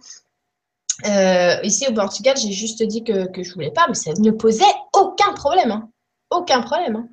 Euh, 1.06 1.60
ici 1.62 1.86
au 1.88 1.92
Portugal, 1.92 2.36
j'ai 2.36 2.52
juste 2.52 2.82
dit 2.82 3.04
que, 3.04 3.30
que 3.30 3.42
je 3.42 3.54
voulais 3.54 3.70
pas, 3.70 3.86
mais 3.88 3.94
ça 3.94 4.12
ne 4.12 4.30
posait 4.30 4.64
aucun 4.92 5.32
problème. 5.32 5.70
Hein. 5.70 5.90
Aucun 6.30 6.62
problème. 6.62 6.96
Hein. 6.96 7.08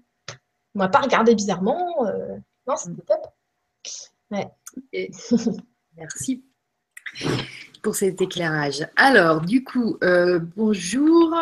On 0.75 0.79
m'a 0.79 0.89
pas 0.89 0.99
regardé 0.99 1.35
bizarrement. 1.35 2.05
Euh... 2.05 2.37
Non, 2.67 2.75
c'était 2.75 3.01
top. 3.01 3.27
Ouais. 4.31 4.49
Merci 5.97 6.43
pour 7.81 7.95
cet 7.95 8.21
éclairage. 8.21 8.87
Alors, 8.95 9.41
du 9.41 9.63
coup, 9.63 9.97
euh, 10.03 10.39
bonjour. 10.55 11.35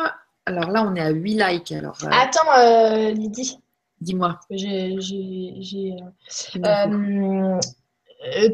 Alors 0.46 0.72
là, 0.72 0.84
on 0.84 0.96
est 0.96 1.02
à 1.02 1.10
8 1.10 1.44
likes. 1.44 1.72
Alors, 1.74 1.98
Attends, 2.12 3.12
Lydie. 3.12 3.60
Dis-moi. 4.00 4.40
J'ai 4.50 4.96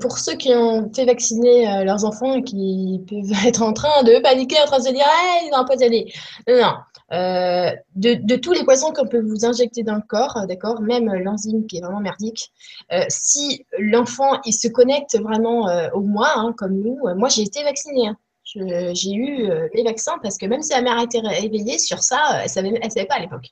pour 0.02 0.18
ceux 0.18 0.36
qui 0.36 0.54
ont 0.54 0.92
fait 0.94 1.06
vacciner 1.06 1.70
euh, 1.70 1.84
leurs 1.84 2.06
enfants 2.06 2.34
et 2.34 2.44
qui 2.44 3.02
peuvent 3.10 3.32
être 3.48 3.62
en 3.62 3.74
train 3.74 4.04
de 4.04 4.20
paniquer, 4.22 4.58
en 4.62 4.66
train 4.66 4.80
de 4.80 4.84
se 4.84 4.92
dire 4.92 5.06
hey, 5.06 5.48
ils 5.48 5.54
ont 5.54 5.62
empoisonné. 5.62 6.12
Non, 6.48 6.62
non. 6.62 6.74
Euh, 7.12 7.72
de, 7.96 8.36
tous 8.38 8.54
les 8.54 8.64
poisons 8.64 8.92
qu'on 8.92 9.08
peut 9.08 9.22
vous 9.22 9.46
injecter 9.46 9.84
dans 9.84 9.96
le 9.96 10.02
corps, 10.08 10.46
d'accord, 10.48 10.82
même 10.82 11.14
l'enzyme 11.14 11.68
qui 11.68 11.78
est 11.78 11.82
vraiment 11.82 12.00
merdique, 12.00 12.52
euh, 12.92 13.04
si 13.10 13.66
l'enfant 13.78 14.40
il 14.46 14.54
se 14.54 14.68
connecte 14.68 15.20
vraiment 15.20 15.70
euh, 15.70 15.90
au 15.94 16.02
moi, 16.02 16.32
hein, 16.36 16.56
comme 16.58 16.74
nous, 16.74 16.98
moi 17.16 17.30
j'ai 17.30 17.44
été 17.44 17.64
vaccinée. 17.64 18.08
Hein. 18.08 18.18
J'ai 18.46 19.14
eu 19.14 19.50
les 19.74 19.84
vaccins 19.84 20.18
parce 20.22 20.38
que 20.38 20.46
même 20.46 20.62
si 20.62 20.74
la 20.74 20.82
mère 20.82 21.00
était 21.00 21.20
réveillée 21.20 21.80
sur 21.80 22.04
ça, 22.04 22.42
elle 22.44 22.50
savait, 22.50 22.74
elle 22.82 22.92
savait 22.92 23.06
pas 23.06 23.16
à 23.16 23.20
l'époque. 23.20 23.50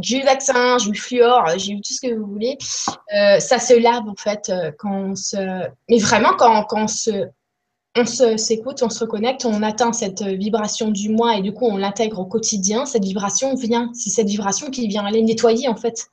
J'ai 0.00 0.18
eu 0.18 0.20
le 0.20 0.26
vaccin, 0.26 0.78
j'ai 0.78 0.88
eu 0.88 0.92
le 0.92 0.98
fluor, 0.98 1.46
j'ai 1.56 1.72
eu 1.72 1.80
tout 1.80 1.92
ce 1.92 2.00
que 2.00 2.14
vous 2.14 2.26
voulez. 2.26 2.58
Euh, 3.14 3.40
ça 3.40 3.58
se 3.58 3.78
lave 3.78 4.06
en 4.08 4.14
fait 4.14 4.50
euh, 4.50 4.70
quand 4.78 4.92
on 4.92 5.14
se. 5.14 5.36
Mais 5.88 5.98
vraiment, 5.98 6.34
quand, 6.36 6.64
quand 6.64 6.84
on 6.84 6.88
se. 6.88 7.28
On 7.96 8.04
s'écoute, 8.04 8.84
on 8.84 8.88
se 8.88 9.00
reconnecte, 9.00 9.44
on 9.44 9.64
atteint 9.64 9.92
cette 9.92 10.22
vibration 10.22 10.92
du 10.92 11.08
moi 11.08 11.36
et 11.36 11.42
du 11.42 11.52
coup 11.52 11.66
on 11.66 11.76
l'intègre 11.76 12.20
au 12.20 12.24
quotidien. 12.24 12.86
Cette 12.86 13.02
vibration 13.02 13.56
vient, 13.56 13.90
c'est 13.94 14.10
cette 14.10 14.28
vibration 14.28 14.70
qui 14.70 14.86
vient 14.86 15.04
aller 15.04 15.22
nettoyer 15.22 15.66
en 15.66 15.74
fait 15.74 16.06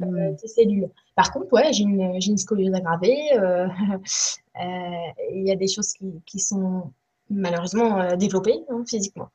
euh, 0.00 0.04
mm. 0.04 0.36
tes 0.36 0.46
cellules. 0.46 0.88
Par 1.16 1.32
contre, 1.32 1.52
ouais, 1.52 1.72
j'ai 1.72 1.82
une, 1.82 2.20
une, 2.24 2.36
scoliose 2.36 2.72
aggravée. 2.72 3.18
Il 4.60 5.44
y 5.44 5.50
a 5.50 5.56
des 5.56 5.66
choses 5.66 5.92
qui, 5.92 6.06
qui 6.24 6.38
sont 6.38 6.92
malheureusement 7.28 8.14
développées 8.16 8.60
hein, 8.70 8.84
physiquement. 8.86 9.28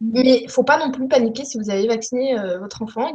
Mais 0.00 0.40
il 0.40 0.44
ne 0.44 0.50
faut 0.50 0.64
pas 0.64 0.78
non 0.78 0.90
plus 0.90 1.08
paniquer 1.08 1.44
si 1.44 1.58
vous 1.58 1.70
avez 1.70 1.86
vacciné 1.86 2.38
euh, 2.38 2.58
votre 2.58 2.82
enfant. 2.82 3.12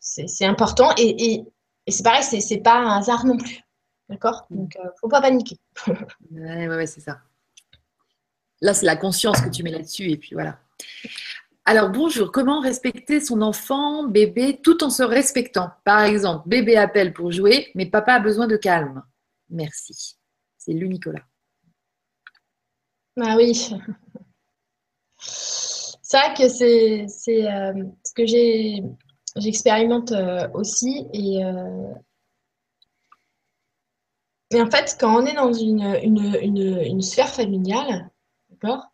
C'est 0.00 0.44
important. 0.44 0.90
Et, 0.96 1.34
et, 1.34 1.44
et 1.86 1.90
c'est 1.90 2.02
pareil, 2.02 2.22
c'est 2.22 2.58
pas 2.58 2.78
un 2.78 2.98
hasard 2.98 3.24
non 3.24 3.36
plus. 3.36 3.60
D'accord? 4.08 4.46
Mm. 4.50 4.56
Donc, 4.56 4.74
il 4.74 4.84
ne 4.84 4.90
faut 5.00 5.08
pas 5.08 5.20
paniquer. 5.20 5.56
ouais, 6.32 6.68
ouais, 6.68 6.86
c'est 6.86 7.00
ça. 7.00 7.20
Là, 8.60 8.74
c'est 8.74 8.86
la 8.86 8.96
conscience 8.96 9.40
que 9.40 9.48
tu 9.48 9.62
mets 9.62 9.70
là-dessus. 9.70 10.10
Et 10.10 10.16
puis 10.16 10.34
voilà. 10.34 10.58
Alors, 11.64 11.90
bonjour. 11.90 12.32
Comment 12.32 12.60
respecter 12.60 13.20
son 13.20 13.40
enfant, 13.42 14.04
bébé, 14.04 14.60
tout 14.62 14.82
en 14.82 14.90
se 14.90 15.02
respectant? 15.02 15.70
Par 15.84 16.02
exemple, 16.02 16.48
bébé 16.48 16.76
appelle 16.76 17.12
pour 17.12 17.30
jouer, 17.30 17.70
mais 17.74 17.86
papa 17.86 18.14
a 18.14 18.20
besoin 18.20 18.48
de 18.48 18.56
calme. 18.56 19.02
Merci. 19.48 20.16
C'est 20.58 20.72
lui, 20.72 20.88
Nicolas. 20.88 21.22
Ah 23.20 23.36
oui. 23.36 23.70
C'est 26.10 26.34
que 26.36 26.48
c'est 26.48 27.06
euh, 27.46 27.84
ce 28.04 28.12
que 28.14 28.26
j'expérimente 29.36 30.10
euh, 30.10 30.48
aussi. 30.54 31.06
Et, 31.12 31.44
euh, 31.44 31.92
et, 34.50 34.60
en 34.60 34.68
fait, 34.68 34.96
quand 34.98 35.22
on 35.22 35.24
est 35.24 35.34
dans 35.34 35.52
une, 35.52 35.96
une, 36.02 37.00
sphère 37.00 37.28
familiale, 37.28 38.10
d'accord 38.50 38.86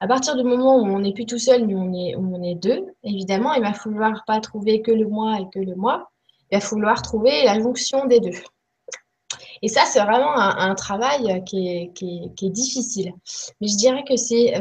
à 0.00 0.06
partir 0.06 0.36
du 0.36 0.44
moment 0.44 0.76
où 0.76 0.84
on 0.84 1.00
n'est 1.00 1.14
plus 1.14 1.24
tout 1.24 1.38
seul, 1.38 1.66
mais 1.66 1.74
on 1.74 1.92
est, 1.94 2.14
où 2.16 2.36
on 2.36 2.42
est 2.42 2.54
deux, 2.54 2.84
évidemment, 3.02 3.54
il 3.54 3.62
va 3.62 3.72
falloir 3.72 4.24
pas 4.26 4.38
trouver 4.38 4.82
que 4.82 4.92
le 4.92 5.08
moi 5.08 5.38
et 5.40 5.46
que 5.52 5.64
le 5.64 5.74
moi. 5.74 6.10
Il 6.50 6.58
va 6.58 6.60
falloir 6.60 7.00
trouver 7.00 7.44
la 7.44 7.58
jonction 7.60 8.04
des 8.04 8.20
deux. 8.20 8.38
Et 9.62 9.68
ça, 9.68 9.86
c'est 9.86 10.00
vraiment 10.00 10.36
un, 10.36 10.74
travail 10.74 11.42
qui 11.46 11.66
est, 11.66 11.92
qui, 11.94 12.30
est, 12.42 12.50
difficile. 12.50 13.12
Mais 13.60 13.68
je 13.68 13.76
dirais 13.76 14.04
que 14.06 14.16
c'est 14.16 14.54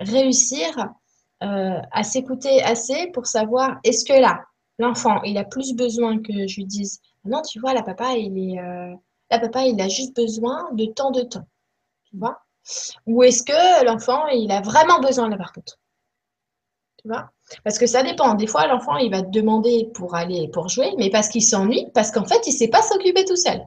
réussir 0.00 0.68
euh, 1.42 1.80
à 1.92 2.02
s'écouter 2.02 2.62
assez 2.62 3.08
pour 3.12 3.26
savoir 3.26 3.78
est-ce 3.84 4.04
que 4.04 4.18
là, 4.18 4.44
l'enfant, 4.78 5.22
il 5.22 5.38
a 5.38 5.44
plus 5.44 5.74
besoin 5.74 6.20
que 6.20 6.46
je 6.46 6.56
lui 6.56 6.66
dise 6.66 7.00
non, 7.24 7.40
tu 7.42 7.58
vois, 7.58 7.72
la 7.72 7.82
papa, 7.82 8.14
il 8.16 8.36
est, 8.38 8.60
euh, 8.60 8.94
la 9.30 9.38
papa, 9.38 9.64
il 9.64 9.80
a 9.80 9.88
juste 9.88 10.14
besoin 10.14 10.70
de 10.72 10.86
temps 10.86 11.10
de 11.10 11.22
temps, 11.22 11.46
tu 12.04 12.16
vois? 12.18 12.38
Ou 13.06 13.22
est-ce 13.22 13.42
que 13.42 13.84
l'enfant, 13.84 14.26
il 14.28 14.50
a 14.50 14.60
vraiment 14.60 15.00
besoin 15.00 15.28
de 15.28 15.36
la 15.36 15.44
contre 15.44 15.78
Tu 16.98 17.08
vois? 17.08 17.30
Parce 17.62 17.78
que 17.78 17.86
ça 17.86 18.02
dépend. 18.02 18.34
Des 18.34 18.46
fois, 18.46 18.66
l'enfant, 18.66 18.96
il 18.96 19.10
va 19.10 19.22
te 19.22 19.30
demander 19.30 19.90
pour 19.94 20.14
aller, 20.14 20.48
pour 20.48 20.68
jouer, 20.68 20.94
mais 20.98 21.10
parce 21.10 21.28
qu'il 21.28 21.42
s'ennuie, 21.42 21.86
parce 21.94 22.10
qu'en 22.10 22.24
fait, 22.24 22.46
il 22.46 22.52
ne 22.52 22.58
sait 22.58 22.68
pas 22.68 22.82
s'occuper 22.82 23.24
tout 23.24 23.36
seul. 23.36 23.60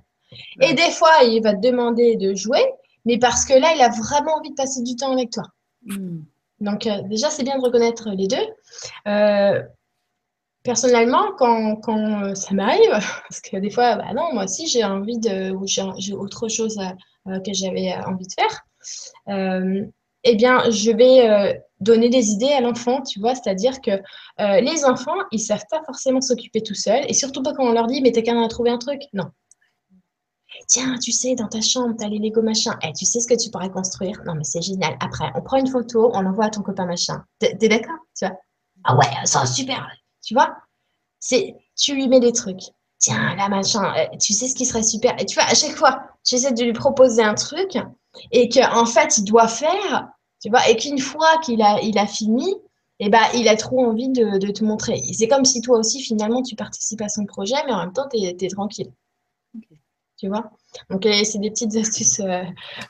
Et 0.61 0.73
des 0.73 0.91
fois, 0.91 1.23
il 1.23 1.41
va 1.41 1.53
te 1.53 1.61
demander 1.61 2.15
de 2.15 2.33
jouer, 2.33 2.63
mais 3.05 3.17
parce 3.17 3.45
que 3.45 3.53
là, 3.53 3.73
il 3.75 3.81
a 3.81 3.89
vraiment 3.89 4.35
envie 4.37 4.49
de 4.49 4.55
passer 4.55 4.81
du 4.81 4.95
temps 4.95 5.13
avec 5.13 5.31
toi. 5.31 5.43
Hmm. 5.85 6.21
Donc, 6.59 6.87
euh, 6.87 7.01
déjà, 7.03 7.29
c'est 7.29 7.43
bien 7.43 7.57
de 7.57 7.63
reconnaître 7.63 8.09
les 8.09 8.27
deux. 8.27 8.35
Euh, 9.07 9.61
personnellement, 10.63 11.31
quand, 11.37 11.75
quand, 11.77 12.23
euh, 12.23 12.35
ça 12.35 12.53
m'arrive, 12.53 12.89
parce 13.29 13.41
que 13.41 13.57
des 13.57 13.69
fois, 13.69 13.95
bah 13.95 14.13
non, 14.15 14.33
moi 14.33 14.45
aussi, 14.45 14.67
j'ai 14.67 14.83
envie 14.83 15.19
de, 15.19 15.51
ou 15.51 15.65
j'ai 15.67 16.13
autre 16.13 16.47
chose 16.47 16.77
que 17.25 17.53
j'avais 17.53 17.93
envie 18.05 18.25
de 18.25 18.33
faire, 18.33 18.65
eh 20.23 20.35
bien, 20.35 20.69
je 20.71 20.91
vais 20.91 21.61
donner 21.79 22.09
des 22.09 22.29
idées 22.31 22.51
à 22.51 22.61
l'enfant, 22.61 23.01
tu 23.01 23.19
vois, 23.19 23.35
c'est-à-dire 23.35 23.81
que 23.81 23.91
les 24.39 24.85
enfants, 24.85 25.17
ils 25.31 25.39
savent 25.39 25.65
pas 25.69 25.81
forcément 25.85 26.21
s'occuper 26.21 26.61
tout 26.61 26.73
seuls, 26.73 27.03
et 27.07 27.13
surtout 27.13 27.43
pas 27.43 27.53
quand 27.53 27.65
on 27.65 27.73
leur 27.73 27.87
dit, 27.87 28.01
mais 28.01 28.11
t'es 28.11 28.23
qu'à 28.23 28.33
trouver 28.47 28.69
un 28.71 28.77
truc. 28.77 29.01
Non, 29.13 29.25
Tiens, 30.67 30.97
tu 30.97 31.11
sais, 31.11 31.35
dans 31.35 31.47
ta 31.47 31.61
chambre, 31.61 31.95
tu 31.97 32.05
as 32.05 32.09
les 32.09 32.19
Lego 32.19 32.41
machin. 32.41 32.77
Eh, 32.83 32.91
tu 32.93 33.05
sais 33.05 33.19
ce 33.19 33.27
que 33.27 33.35
tu 33.35 33.49
pourrais 33.49 33.69
construire? 33.69 34.21
Non, 34.25 34.35
mais 34.35 34.43
c'est 34.43 34.61
génial. 34.61 34.97
Après, 34.99 35.31
on 35.35 35.41
prend 35.41 35.57
une 35.57 35.67
photo, 35.67 36.11
on 36.13 36.21
l'envoie 36.21 36.45
à 36.45 36.49
ton 36.49 36.61
copain 36.61 36.85
machin. 36.85 37.23
T'es 37.39 37.55
d'accord 37.67 37.97
Tu 38.17 38.25
vois? 38.25 38.35
Ah 38.83 38.95
ouais, 38.95 39.07
ça 39.25 39.45
super. 39.45 39.87
Tu 40.23 40.33
vois? 40.33 40.55
C'est, 41.19 41.55
Tu 41.75 41.95
lui 41.95 42.07
mets 42.07 42.19
des 42.19 42.31
trucs. 42.31 42.61
Tiens, 42.99 43.35
là, 43.35 43.47
machin, 43.49 43.93
eh, 43.95 44.17
tu 44.17 44.33
sais 44.33 44.47
ce 44.47 44.55
qui 44.55 44.65
serait 44.65 44.83
super? 44.83 45.15
Et 45.21 45.25
tu 45.25 45.35
vois, 45.35 45.43
à 45.43 45.53
chaque 45.53 45.75
fois, 45.75 46.01
j'essaie 46.23 46.51
de 46.51 46.63
lui 46.63 46.73
proposer 46.73 47.21
un 47.21 47.35
truc 47.35 47.77
et 48.31 48.49
qu'en 48.49 48.81
en 48.81 48.85
fait, 48.85 49.17
il 49.17 49.23
doit 49.23 49.47
faire, 49.47 50.09
tu 50.41 50.49
vois, 50.49 50.67
et 50.69 50.75
qu'une 50.75 50.99
fois 50.99 51.37
qu'il 51.43 51.61
a, 51.61 51.79
il 51.81 51.97
a 51.97 52.07
fini, 52.07 52.55
eh 52.99 53.09
ben, 53.09 53.21
il 53.35 53.47
a 53.47 53.55
trop 53.55 53.85
envie 53.85 54.09
de, 54.09 54.51
te 54.51 54.63
montrer. 54.63 55.01
C'est 55.13 55.27
comme 55.27 55.45
si 55.45 55.61
toi 55.61 55.77
aussi, 55.77 56.01
finalement, 56.01 56.41
tu 56.41 56.55
participes 56.55 57.01
à 57.01 57.09
son 57.09 57.25
projet, 57.25 57.55
mais 57.67 57.73
en 57.73 57.79
même 57.79 57.93
temps, 57.93 58.07
tu 58.11 58.17
es, 58.17 58.49
tranquille 58.49 58.91
tu 60.17 60.27
vois. 60.27 60.51
Donc, 60.89 61.05
euh, 61.05 61.23
c'est 61.23 61.39
des 61.39 61.51
petites 61.51 61.75
astuces 61.77 62.19
euh, 62.19 62.43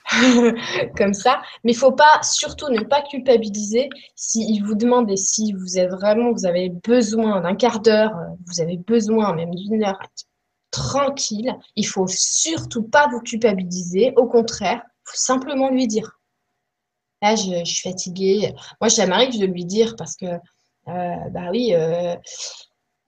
comme 0.97 1.13
ça. 1.13 1.41
Mais 1.63 1.73
il 1.73 1.77
faut 1.77 1.91
pas, 1.91 2.21
surtout, 2.23 2.69
ne 2.69 2.81
pas 2.81 3.01
culpabiliser 3.01 3.89
s'il 4.15 4.63
vous 4.63 4.75
demande 4.75 5.11
et 5.11 5.17
si 5.17 5.53
vous 5.53 5.77
êtes 5.77 5.91
vraiment, 5.91 6.31
vous 6.31 6.45
avez 6.45 6.69
besoin 6.69 7.41
d'un 7.41 7.55
quart 7.55 7.81
d'heure, 7.81 8.15
euh, 8.15 8.35
vous 8.45 8.61
avez 8.61 8.77
besoin 8.77 9.33
même 9.35 9.53
d'une 9.53 9.83
heure 9.83 9.99
tranquille. 10.71 11.53
Il 11.75 11.85
faut 11.85 12.07
surtout 12.07 12.83
pas 12.83 13.07
vous 13.09 13.21
culpabiliser. 13.21 14.13
Au 14.15 14.27
contraire, 14.27 14.81
faut 15.03 15.17
simplement 15.17 15.69
lui 15.69 15.87
dire. 15.87 16.11
Là, 17.21 17.35
je, 17.35 17.63
suis 17.65 17.89
fatiguée. 17.89 18.53
Moi, 18.79 18.89
ça 18.89 19.07
m'arrive 19.07 19.39
de 19.39 19.47
lui 19.47 19.65
dire 19.65 19.95
parce 19.97 20.15
que, 20.15 20.27
bah 20.85 21.49
oui, 21.51 21.73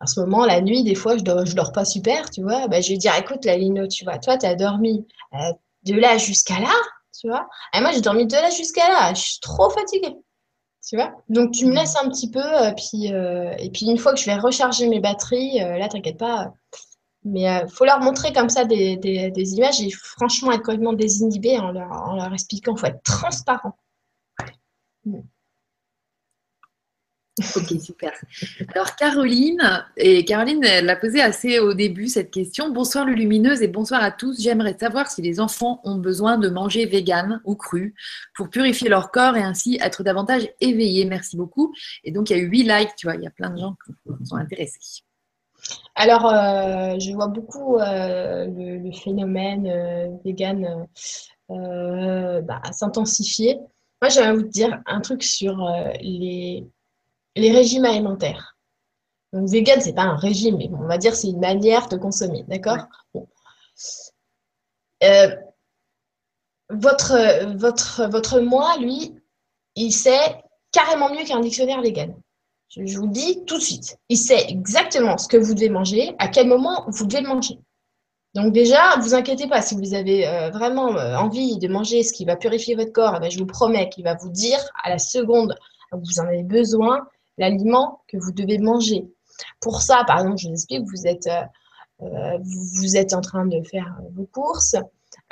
en 0.01 0.05
ce 0.05 0.19
moment, 0.19 0.45
la 0.45 0.61
nuit, 0.61 0.83
des 0.83 0.95
fois, 0.95 1.17
je 1.17 1.23
dors, 1.23 1.43
dors 1.43 1.71
pas 1.71 1.85
super, 1.85 2.29
tu 2.29 2.41
vois. 2.41 2.67
Ben, 2.67 2.81
je 2.81 2.89
vais 2.89 2.97
dire, 2.97 3.13
écoute, 3.17 3.43
la 3.45 3.57
Lino, 3.57 3.87
tu 3.87 4.05
vois, 4.05 4.17
toi, 4.17 4.37
tu 4.37 4.45
as 4.45 4.55
dormi 4.55 5.05
euh, 5.33 5.51
de 5.83 5.93
là 5.95 6.17
jusqu'à 6.17 6.59
là, 6.59 6.73
tu 7.19 7.27
vois. 7.27 7.47
Et 7.73 7.81
moi, 7.81 7.91
j'ai 7.91 8.01
dormi 8.01 8.25
de 8.25 8.33
là 8.33 8.49
jusqu'à 8.49 8.87
là. 8.87 9.13
Je 9.13 9.21
suis 9.21 9.39
trop 9.41 9.69
fatiguée, 9.69 10.15
tu 10.87 10.95
vois. 10.95 11.11
Donc, 11.27 11.51
tu 11.51 11.65
me 11.65 11.75
laisses 11.75 11.97
un 11.97 12.09
petit 12.09 12.31
peu, 12.31 12.39
euh, 12.39 12.71
puis, 12.71 13.13
euh, 13.13 13.53
et 13.59 13.69
puis 13.71 13.87
une 13.87 13.97
fois 13.97 14.13
que 14.13 14.19
je 14.19 14.25
vais 14.25 14.35
recharger 14.35 14.87
mes 14.87 15.01
batteries, 15.01 15.59
là, 15.59 15.89
t'inquiète 15.89 16.17
pas. 16.17 16.53
Mais 17.25 17.41
il 17.41 17.69
faut 17.69 17.83
leur 17.83 17.99
montrer 17.99 18.31
comme 18.31 18.47
ça 18.47 18.63
des, 18.63 18.97
images 19.35 19.81
et 19.81 19.91
franchement 19.91 20.53
être 20.53 20.63
complètement 20.63 20.93
désinhibé 20.93 21.59
en 21.59 21.71
leur, 21.71 21.91
en 21.91 22.15
leur 22.15 22.33
expliquant. 22.33 22.73
Il 22.75 22.79
faut 22.79 22.85
être 22.85 23.03
transparent. 23.03 23.75
Ok, 27.55 27.79
super. 27.81 28.11
Alors 28.73 28.95
Caroline, 28.95 29.85
et 29.97 30.25
Caroline, 30.25 30.63
elle 30.63 30.85
l'a 30.85 30.95
posé 30.95 31.21
assez 31.21 31.59
au 31.59 31.73
début 31.73 32.07
cette 32.07 32.31
question. 32.31 32.69
Bonsoir 32.69 33.05
le 33.05 33.13
lumineuse 33.13 33.61
et 33.61 33.67
bonsoir 33.67 34.03
à 34.03 34.11
tous. 34.11 34.41
J'aimerais 34.41 34.77
savoir 34.77 35.09
si 35.09 35.21
les 35.21 35.39
enfants 35.39 35.79
ont 35.83 35.95
besoin 35.95 36.37
de 36.37 36.49
manger 36.49 36.85
vegan 36.85 37.41
ou 37.45 37.55
cru 37.55 37.95
pour 38.35 38.49
purifier 38.49 38.89
leur 38.89 39.11
corps 39.11 39.37
et 39.37 39.41
ainsi 39.41 39.79
être 39.81 40.03
davantage 40.03 40.49
éveillés. 40.59 41.05
Merci 41.05 41.37
beaucoup. 41.37 41.73
Et 42.03 42.11
donc 42.11 42.29
il 42.29 42.37
y 42.37 42.39
a 42.39 42.43
eu 42.43 42.47
8 42.47 42.63
likes, 42.63 42.95
tu 42.97 43.07
vois, 43.07 43.15
il 43.15 43.23
y 43.23 43.27
a 43.27 43.31
plein 43.31 43.49
de 43.49 43.59
gens 43.59 43.75
qui 43.85 44.25
sont 44.25 44.35
intéressés. 44.35 45.03
Alors, 45.95 46.25
euh, 46.25 46.97
je 46.99 47.11
vois 47.13 47.27
beaucoup 47.27 47.77
euh, 47.77 48.47
le, 48.47 48.91
phénomène 48.91 49.67
euh, 49.67 50.07
vegan 50.23 50.87
bah, 51.49 52.61
s'intensifier. 52.71 53.59
Moi, 54.01 54.09
j'aimerais 54.09 54.35
vous 54.35 54.43
dire 54.43 54.81
un 54.85 55.01
truc 55.01 55.23
sur 55.23 55.67
les 56.01 56.65
les 57.35 57.51
régimes 57.51 57.85
alimentaires. 57.85 58.57
Donc, 59.33 59.47
vegan, 59.49 59.79
c'est 59.81 59.93
pas 59.93 60.03
un 60.03 60.15
régime, 60.15 60.57
mais 60.57 60.69
on 60.73 60.87
va 60.87 60.97
dire 60.97 61.15
c'est 61.15 61.29
une 61.29 61.39
manière 61.39 61.87
de 61.87 61.97
consommer, 61.97 62.43
d'accord? 62.47 62.87
Euh, 65.03 65.35
votre, 66.69 67.55
votre, 67.55 68.07
votre 68.09 68.39
moi, 68.39 68.77
lui, 68.77 69.15
il 69.75 69.91
sait 69.91 70.43
carrément 70.71 71.09
mieux 71.09 71.23
qu'un 71.23 71.39
dictionnaire 71.39 71.81
légal. 71.81 72.15
Je, 72.69 72.97
vous 72.97 73.07
le 73.07 73.11
dis 73.11 73.43
tout 73.45 73.57
de 73.57 73.63
suite. 73.63 73.97
Il 74.09 74.17
sait 74.17 74.45
exactement 74.47 75.17
ce 75.17 75.27
que 75.27 75.37
vous 75.37 75.55
devez 75.55 75.69
manger, 75.69 76.15
à 76.19 76.27
quel 76.27 76.47
moment 76.47 76.85
vous 76.87 77.05
devez 77.05 77.21
le 77.21 77.29
manger. 77.29 77.59
Donc 78.35 78.53
déjà, 78.53 78.97
vous 78.99 79.15
inquiétez 79.15 79.47
pas, 79.47 79.63
si 79.63 79.73
vous 79.73 79.95
avez 79.95 80.27
euh, 80.27 80.51
vraiment 80.51 80.95
euh, 80.95 81.15
envie 81.15 81.57
de 81.57 81.67
manger 81.67 82.03
ce 82.03 82.13
qui 82.13 82.25
va 82.25 82.35
purifier 82.35 82.75
votre 82.75 82.91
corps, 82.91 83.15
eh 83.17 83.19
ben, 83.19 83.31
je 83.31 83.39
vous 83.39 83.47
promets 83.47 83.89
qu'il 83.89 84.03
va 84.03 84.13
vous 84.13 84.29
dire 84.29 84.59
à 84.83 84.89
la 84.89 84.99
seconde 84.99 85.55
où 85.91 85.97
vous 85.97 86.19
en 86.19 86.27
avez 86.27 86.43
besoin, 86.43 87.07
l'aliment 87.39 88.01
que 88.07 88.17
vous 88.17 88.31
devez 88.31 88.59
manger. 88.59 89.07
Pour 89.59 89.81
ça, 89.81 90.03
par 90.05 90.19
exemple, 90.19 90.37
je 90.37 90.47
vous 90.47 90.53
explique, 90.53 90.83
vous 90.85 91.07
êtes, 91.07 91.27
euh, 91.27 91.43
euh, 92.03 93.15
en 93.15 93.21
train 93.21 93.45
de 93.45 93.61
faire 93.63 93.97
vos 94.13 94.25
courses 94.25 94.75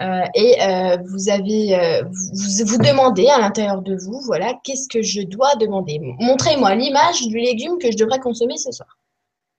euh, 0.01 0.23
et 0.33 0.57
vous 1.05 1.29
avez, 1.29 2.01
vous, 2.03 2.77
demandez 2.77 3.27
à 3.27 3.39
l'intérieur 3.39 3.81
de 3.81 3.95
vous, 3.95 4.21
voilà, 4.21 4.53
qu'est-ce 4.63 4.87
que 4.87 5.01
je 5.01 5.21
dois 5.21 5.55
demander? 5.55 5.99
Montrez-moi 6.19 6.75
l'image 6.75 7.21
du 7.27 7.37
légume 7.37 7.77
que 7.77 7.91
je 7.91 7.97
devrais 7.97 8.19
consommer 8.19 8.57
ce 8.57 8.71
soir. 8.71 8.97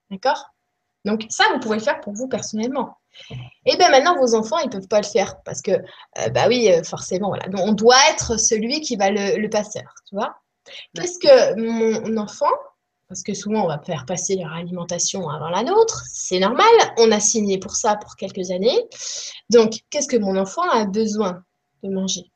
D'accord? 0.09 0.51
Donc 1.05 1.25
ça, 1.29 1.45
vous 1.53 1.59
pouvez 1.59 1.77
le 1.77 1.83
faire 1.83 2.01
pour 2.01 2.13
vous 2.13 2.27
personnellement. 2.27 2.97
Et 3.65 3.75
bien 3.77 3.89
maintenant, 3.89 4.17
vos 4.17 4.35
enfants, 4.35 4.59
ils 4.59 4.67
ne 4.67 4.71
peuvent 4.71 4.87
pas 4.87 5.01
le 5.01 5.05
faire 5.05 5.41
parce 5.43 5.61
que, 5.61 5.71
bah 6.31 6.47
oui, 6.47 6.69
forcément, 6.83 7.33
on 7.57 7.73
doit 7.73 7.97
être 8.11 8.39
celui 8.39 8.81
qui 8.81 8.95
va 8.95 9.09
le, 9.09 9.37
le 9.37 9.49
tu 9.49 10.15
vois? 10.15 10.35
Qu'est-ce 10.95 11.19
que 11.19 11.59
mon 11.59 12.17
enfant, 12.17 12.51
parce 13.07 13.23
que 13.23 13.33
souvent 13.33 13.63
on 13.65 13.67
va 13.67 13.79
faire 13.79 14.05
passer 14.05 14.35
leur 14.35 14.53
alimentation 14.53 15.29
avant 15.29 15.49
la 15.49 15.63
nôtre, 15.63 16.03
c'est 16.07 16.39
normal, 16.39 16.71
on 16.97 17.11
a 17.11 17.19
signé 17.19 17.57
pour 17.57 17.75
ça 17.75 17.95
pour 17.95 18.15
quelques 18.15 18.51
années. 18.51 18.87
Donc, 19.49 19.73
qu'est-ce 19.89 20.07
que 20.07 20.17
mon 20.17 20.37
enfant 20.37 20.69
a 20.69 20.85
besoin 20.85 21.43
de 21.83 21.89
manger 21.89 22.31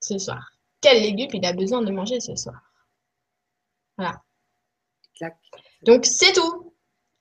ce 0.00 0.18
soir? 0.18 0.52
Quel 0.80 1.02
légume 1.02 1.30
il 1.32 1.46
a 1.46 1.52
besoin 1.52 1.82
de 1.82 1.90
manger 1.90 2.20
ce 2.20 2.34
soir? 2.36 2.60
Voilà. 3.96 4.20
Donc, 5.82 6.06
c'est 6.06 6.32
tout. 6.32 6.72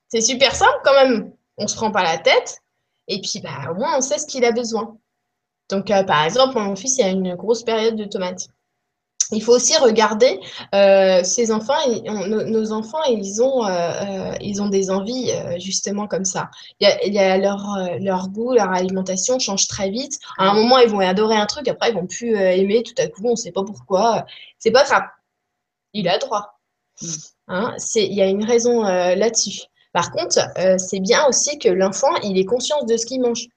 C'est 0.08 0.22
super 0.22 0.56
simple 0.56 0.80
quand 0.84 0.94
même. 0.94 1.34
On 1.58 1.68
se 1.68 1.76
prend 1.76 1.92
pas 1.92 2.04
la 2.04 2.18
tête. 2.18 2.60
Et 3.08 3.20
puis, 3.22 3.42
bah, 3.42 3.72
au 3.72 3.76
moins, 3.76 3.98
on 3.98 4.02
sait 4.02 4.18
ce 4.18 4.26
qu'il 4.26 4.46
a 4.46 4.52
besoin. 4.52 4.98
Donc, 5.70 5.92
euh, 5.92 6.04
par 6.04 6.24
exemple, 6.24 6.58
mon 6.60 6.76
fils, 6.76 6.98
il 6.98 7.04
a 7.04 7.10
une 7.10 7.36
grosse 7.36 7.64
période 7.64 7.96
de 7.96 8.06
tomates. 8.06 8.48
Il 9.34 9.44
faut 9.44 9.54
aussi 9.54 9.76
regarder 9.78 10.40
euh, 10.74 11.24
ces 11.24 11.52
enfants, 11.52 11.74
nos, 12.28 12.72
enfants, 12.72 13.04
ils 13.10 13.42
ont, 13.42 13.66
euh, 13.66 14.34
ils 14.42 14.62
ont 14.62 14.70
des 14.70 14.90
envies 14.90 15.32
justement 15.58 16.08
comme 16.08 16.26
ça. 16.26 16.50
Il 16.80 17.14
y 17.14 17.20
a, 17.20 17.38
leur, 17.38 17.78
leur, 18.00 18.30
goût, 18.30 18.54
leur 18.54 18.72
alimentation 18.72 19.40
change 19.40 19.68
très 19.68 19.90
vite. 19.90 20.20
À 20.38 20.50
un 20.50 20.54
moment, 20.54 20.78
ils 20.80 20.90
vont 20.90 21.00
adorer 21.00 21.36
un 21.36 21.46
truc, 21.46 21.68
après, 21.68 21.90
ils 21.90 21.96
vont 21.96 22.08
plus 22.08 22.36
aimer. 22.36 22.84
Tout 22.84 23.02
à 23.02 23.08
coup, 23.08 23.22
on 23.26 23.32
ne 23.32 23.36
sait 23.36 23.52
pas 23.52 23.64
pourquoi. 23.64 24.26
C'est 24.60 24.72
pas 24.72 24.84
grave. 24.84 25.04
Il 25.94 26.08
a 26.08 26.18
droit. 26.18 26.60
Mm. 27.02 27.08
Hein, 27.50 27.76
il 27.96 28.14
y 28.14 28.22
a 28.22 28.28
une 28.28 28.46
raison 28.46 28.84
là-dessus. 28.84 29.64
Par 29.92 30.12
contre, 30.12 30.40
c'est 30.78 31.00
bien 31.00 31.26
aussi 31.28 31.60
que 31.60 31.70
l'enfant, 31.70 32.16
il 32.24 32.38
ait 32.38 32.46
conscience 32.46 32.86
de 32.86 32.98
ce 32.98 33.06
qu'il 33.06 33.22
mange. 33.22 33.48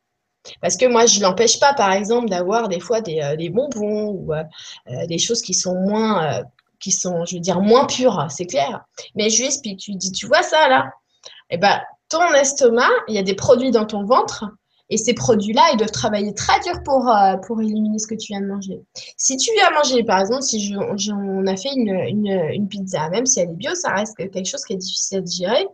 Parce 0.61 0.77
que 0.77 0.87
moi, 0.87 1.07
je 1.07 1.19
ne 1.19 1.25
l'empêche 1.25 1.59
pas, 1.59 1.75
par 1.75 1.93
exemple, 1.93 2.29
d'avoir 2.29 2.69
des 2.69 2.81
fois 2.81 3.01
des, 3.01 3.21
euh, 3.21 3.51
bonbons 3.51 4.11
ou 4.11 4.33
euh, 4.33 4.43
euh, 4.89 5.07
des 5.07 5.19
choses 5.19 5.43
qui 5.43 5.55
sont 5.55 5.75
moins, 5.75 6.43
qui 6.81 6.93
sont, 6.93 7.25
je 7.25 7.37
veux 7.37 7.41
dire, 7.41 7.61
moins 7.61 7.87
pures, 7.87 8.27
c'est 8.29 8.47
clair. 8.47 8.85
Mais 9.15 9.31
je 9.31 9.39
lui 9.39 9.47
explique, 9.47 9.79
tu 9.79 9.93
lui 9.93 9.99
dis, 9.99 10.13
tu 10.13 10.27
vois 10.27 10.43
ça 10.43 10.69
là? 10.69 10.91
Eh 11.51 11.59
ben, 11.59 11.81
ton 12.09 12.33
estomac, 12.35 12.91
il 13.09 13.15
y 13.15 13.19
a 13.19 13.23
des 13.23 13.35
produits 13.35 13.71
dans 13.71 13.87
ton 13.87 14.05
ventre. 14.05 14.45
Et 14.89 14.99
ces 14.99 15.15
produits-là, 15.15 15.63
ils 15.73 15.79
doivent 15.79 15.91
travailler 15.91 16.33
très 16.33 16.61
dur 16.61 16.81
pour, 16.85 17.13
pour 17.45 17.61
éliminer 17.61 17.99
ce 17.99 18.07
que 18.07 18.15
tu 18.15 18.33
viens 18.33 18.41
de 18.41 18.47
manger. 18.47 18.81
Si 19.17 19.37
tu 19.37 19.51
viens 19.55 19.71
manger, 19.71 20.05
par 20.05 20.21
exemple, 20.21 20.43
si 20.43 20.73
on 21.13 21.47
a 21.47 21.57
fait 21.57 21.73
une, 21.75 21.89
une, 22.53 22.69
pizza, 22.69 23.09
même 23.11 23.27
si 23.27 23.41
elle 23.41 23.51
est 23.51 23.55
bio, 23.55 23.75
ça 23.75 23.91
reste 23.91 24.17
quelque 24.17 24.45
chose 24.45 24.65
qui 24.65 24.75
est 24.75 24.77
difficile 24.77 25.19
à 25.19 25.21
digérer. 25.23 25.67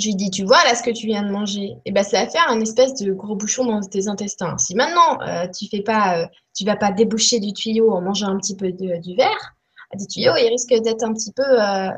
Je 0.00 0.06
lui 0.06 0.14
dis, 0.14 0.30
tu 0.30 0.44
vois 0.44 0.64
là 0.64 0.74
ce 0.74 0.82
que 0.82 0.90
tu 0.90 1.06
viens 1.06 1.22
de 1.22 1.30
manger, 1.30 1.64
et 1.64 1.76
eh 1.86 1.92
ben 1.92 2.02
ça 2.02 2.24
va 2.24 2.30
faire 2.30 2.48
un 2.48 2.60
espèce 2.60 2.94
de 2.94 3.12
gros 3.12 3.36
bouchon 3.36 3.66
dans 3.66 3.80
tes 3.80 4.08
intestins. 4.08 4.56
Si 4.56 4.74
maintenant 4.74 5.20
euh, 5.20 5.46
tu 5.48 5.68
fais 5.68 5.82
pas, 5.82 6.20
euh, 6.20 6.26
tu 6.56 6.64
vas 6.64 6.76
pas 6.76 6.90
déboucher 6.90 7.38
du 7.38 7.52
tuyau 7.52 7.92
en 7.92 8.00
mangeant 8.00 8.28
un 8.28 8.38
petit 8.38 8.56
peu 8.56 8.72
du 8.72 9.14
verre, 9.14 9.54
des 9.94 10.06
tuyaux 10.06 10.32
il 10.38 10.48
risque 10.48 10.70
d'être 10.70 11.02
un 11.02 11.12
petit 11.12 11.32
peu, 11.32 11.42
euh, 11.42 11.90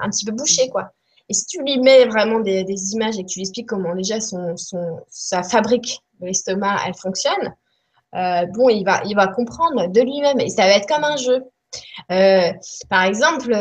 un 0.00 0.10
petit 0.10 0.26
peu 0.26 0.32
bouché 0.32 0.68
quoi. 0.68 0.90
Et 1.30 1.32
si 1.32 1.46
tu 1.46 1.62
lui 1.62 1.78
mets 1.78 2.04
vraiment 2.06 2.40
des, 2.40 2.64
images 2.92 3.18
et 3.18 3.22
que 3.22 3.28
tu 3.28 3.38
lui 3.38 3.44
expliques 3.44 3.68
comment 3.68 3.94
déjà 3.94 4.20
son, 4.20 4.56
son 4.56 5.00
sa 5.08 5.42
fabrique 5.42 6.00
de 6.20 6.26
l'estomac 6.26 6.76
elle 6.86 6.94
fonctionne, 6.94 7.54
bon 8.12 8.68
il 8.68 8.84
va, 8.84 9.00
il 9.06 9.16
va 9.16 9.28
comprendre 9.28 9.86
de 9.86 10.00
lui-même 10.02 10.40
et 10.40 10.50
ça 10.50 10.64
va 10.64 10.72
être 10.72 10.88
comme 10.88 11.04
un 11.04 11.16
jeu. 11.16 11.42
par 12.90 13.04
exemple 13.04 13.54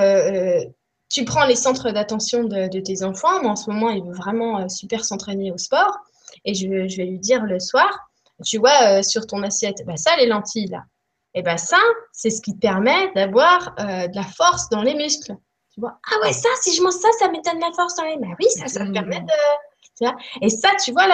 tu 1.09 1.25
prends 1.25 1.45
les 1.45 1.55
centres 1.55 1.91
d'attention 1.91 2.43
de, 2.43 2.79
tes 2.79 3.03
enfants. 3.03 3.41
Moi, 3.41 3.51
en 3.51 3.55
ce 3.55 3.69
moment, 3.69 3.89
il 3.89 4.03
veut 4.03 4.13
vraiment 4.13 4.59
euh, 4.59 4.67
super 4.67 5.03
s'entraîner 5.03 5.51
au 5.51 5.57
sport. 5.57 5.97
Et 6.45 6.53
je, 6.53 6.67
vais 6.67 7.05
lui 7.05 7.19
dire 7.19 7.43
le 7.43 7.59
soir, 7.59 8.09
tu 8.45 8.59
vois, 8.59 8.99
euh, 8.99 9.03
sur 9.03 9.25
ton 9.25 9.41
assiette, 9.43 9.83
bah, 9.85 9.97
ça, 9.97 10.15
les 10.17 10.27
lentilles, 10.27 10.67
là. 10.67 10.83
Et 11.33 11.41
bien, 11.41 11.53
bah, 11.53 11.57
ça, 11.57 11.77
c'est 12.11 12.29
ce 12.29 12.41
qui 12.41 12.53
te 12.53 12.59
permet 12.59 13.11
d'avoir 13.13 13.75
euh, 13.79 14.07
de 14.07 14.15
la 14.15 14.23
force 14.23 14.69
dans 14.69 14.81
les 14.81 14.95
muscles. 14.95 15.35
Tu 15.73 15.79
vois, 15.79 15.99
ah 16.11 16.15
ouais, 16.23 16.33
ça, 16.33 16.49
si 16.61 16.75
je 16.75 16.81
mange 16.81 16.93
ça, 16.93 17.09
ça 17.19 17.27
de 17.27 17.61
la 17.61 17.71
force 17.75 17.95
dans 17.95 18.03
les... 18.03 18.17
Bah 18.17 18.35
oui, 18.39 18.47
ça, 18.49 18.67
ça 18.67 18.83
me 18.83 18.91
permet 18.91 19.21
de... 19.21 20.07
Et 20.41 20.49
ça, 20.49 20.69
tu 20.83 20.91
vois, 20.91 21.07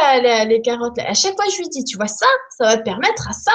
les 0.46 0.62
carottes, 0.62 1.00
à 1.00 1.14
chaque 1.14 1.36
fois, 1.36 1.46
je 1.52 1.58
lui 1.58 1.70
dis, 1.70 1.84
tu 1.84 1.98
vois, 1.98 2.08
ça, 2.08 2.28
ça 2.58 2.66
va 2.66 2.78
te 2.78 2.84
permettre 2.84 3.28
à 3.28 3.34
ça. 3.34 3.52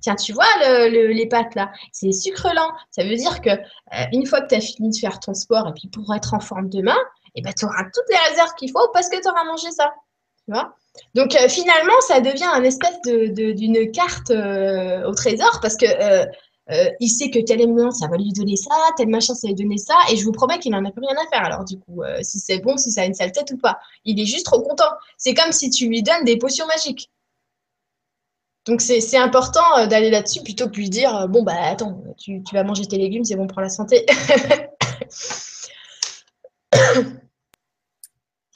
Tiens, 0.00 0.14
tu 0.14 0.32
vois 0.32 0.46
les 0.88 1.26
pâtes 1.26 1.54
là, 1.54 1.70
c'est 1.92 2.06
des 2.06 2.12
sucres 2.12 2.54
lents. 2.54 2.70
Ça 2.90 3.02
veut 3.04 3.16
dire 3.16 3.40
que 3.40 3.50
euh, 3.50 4.04
une 4.12 4.26
fois 4.26 4.42
que 4.42 4.48
tu 4.48 4.54
as 4.54 4.60
fini 4.60 4.90
de 4.90 4.96
faire 4.96 5.18
ton 5.20 5.34
sport 5.34 5.68
et 5.68 5.72
puis 5.72 5.88
pour 5.88 6.14
être 6.14 6.34
en 6.34 6.40
forme 6.40 6.68
demain, 6.68 6.96
eh 7.34 7.42
ben, 7.42 7.52
tu 7.56 7.64
auras 7.64 7.84
toutes 7.84 8.08
les 8.08 8.30
réserves 8.30 8.54
qu'il 8.54 8.70
faut 8.70 8.88
parce 8.92 9.08
que 9.08 9.20
tu 9.20 9.28
auras 9.28 9.44
mangé 9.44 9.70
ça. 9.70 9.92
Donc 11.14 11.36
euh, 11.36 11.48
finalement, 11.48 12.00
ça 12.06 12.20
devient 12.20 12.48
un 12.52 12.62
espèce 12.64 13.00
d'une 13.04 13.90
carte 13.92 14.30
euh, 14.30 15.04
au 15.06 15.14
trésor 15.14 15.60
parce 15.60 15.76
que 15.76 15.86
il 17.00 17.08
sait 17.08 17.30
que 17.30 17.40
tel 17.40 17.60
élément, 17.60 17.90
ça 17.90 18.06
va 18.06 18.16
lui 18.16 18.32
donner 18.32 18.54
ça, 18.54 18.70
tel 18.96 19.08
machin, 19.08 19.34
ça 19.34 19.48
va 19.48 19.54
lui 19.54 19.56
donner 19.56 19.76
ça, 19.76 19.94
et 20.08 20.16
je 20.16 20.24
vous 20.24 20.30
promets 20.30 20.60
qu'il 20.60 20.70
n'en 20.70 20.84
a 20.84 20.92
plus 20.92 21.04
rien 21.04 21.16
à 21.16 21.28
faire. 21.28 21.44
Alors 21.44 21.64
du 21.64 21.76
coup, 21.80 22.02
si 22.22 22.38
c'est 22.38 22.58
bon, 22.58 22.76
si 22.76 22.92
ça 22.92 23.02
a 23.02 23.06
une 23.06 23.14
sale 23.14 23.32
tête 23.32 23.50
ou 23.50 23.56
pas, 23.56 23.80
il 24.04 24.20
est 24.20 24.24
juste 24.24 24.46
trop 24.46 24.62
content. 24.62 24.92
C'est 25.16 25.34
comme 25.34 25.50
si 25.50 25.70
tu 25.70 25.88
lui 25.88 26.04
donnes 26.04 26.22
des 26.22 26.36
potions 26.36 26.68
magiques. 26.68 27.10
Donc 28.66 28.82
c'est 28.82 29.16
important 29.16 29.78
euh, 29.78 29.86
d'aller 29.86 30.10
là-dessus 30.10 30.42
plutôt 30.42 30.66
que 30.66 30.72
de 30.72 30.76
lui 30.76 30.90
dire 30.90 31.16
euh, 31.16 31.26
bon 31.26 31.42
bah 31.42 31.54
attends 31.62 32.02
tu, 32.18 32.42
vas 32.52 32.62
manger 32.62 32.84
tes 32.86 32.98
légumes 32.98 33.24
c'est 33.24 33.36
bon 33.36 33.46
pour 33.46 33.62
la 33.62 33.70
santé. 33.70 34.04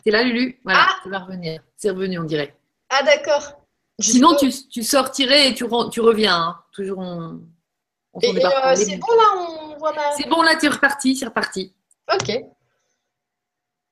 c'est 0.04 0.10
là 0.10 0.22
Lulu? 0.22 0.60
Voilà 0.62 0.86
ah 0.88 0.96
ça 1.02 1.10
va 1.10 1.20
revenir 1.20 1.62
c'est 1.76 1.88
revenu 1.90 2.18
on 2.18 2.24
dirait. 2.24 2.54
Ah 2.90 3.02
d'accord. 3.02 3.60
Sinon 3.98 4.36
tu, 4.36 4.82
sortirais 4.82 5.48
et 5.48 5.54
tu, 5.54 5.64
tu 5.90 6.00
reviens 6.00 6.36
hein. 6.36 6.58
toujours 6.72 6.98
on, 6.98 7.40
on 8.12 8.20
euh, 8.20 8.74
c'est 8.74 8.98
bon 8.98 9.14
là 9.16 9.36
on 9.38 9.78
voit 9.78 9.94
C'est 10.16 10.28
bon 10.28 10.42
là 10.42 10.56
tu 10.56 10.66
es 10.66 10.68
reparti 10.68 11.16
c'est 11.16 11.24
reparti. 11.26 11.74
Ok. 12.12 12.30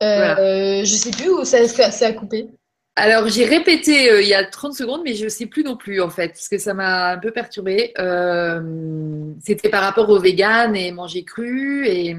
Euh, 0.02 0.84
Je 0.84 0.94
sais 0.94 1.10
plus 1.10 1.30
où 1.30 1.44
ça, 1.44 1.66
ça 1.68 2.06
a 2.06 2.12
coupé. 2.12 2.50
Alors, 2.94 3.26
j'ai 3.28 3.46
répété 3.46 4.10
euh, 4.10 4.20
il 4.20 4.28
y 4.28 4.34
a 4.34 4.44
30 4.44 4.74
secondes, 4.74 5.00
mais 5.02 5.14
je 5.14 5.24
ne 5.24 5.30
sais 5.30 5.46
plus 5.46 5.64
non 5.64 5.76
plus, 5.76 6.02
en 6.02 6.10
fait, 6.10 6.28
parce 6.28 6.48
que 6.48 6.58
ça 6.58 6.74
m'a 6.74 7.12
un 7.12 7.18
peu 7.18 7.30
perturbée. 7.30 7.92
Euh, 7.98 9.32
c'était 9.40 9.70
par 9.70 9.82
rapport 9.82 10.10
au 10.10 10.18
vegan 10.18 10.76
et 10.76 10.92
manger 10.92 11.24
cru. 11.24 11.86
Et, 11.86 12.14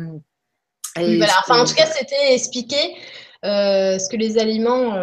voilà. 0.96 1.34
Enfin, 1.42 1.62
en 1.62 1.66
tout 1.66 1.76
cas, 1.76 1.86
c'était 1.86 2.34
expliquer 2.34 2.96
euh, 3.46 4.00
ce 4.00 4.10
que 4.10 4.18
les 4.18 4.40
aliments 4.40 5.00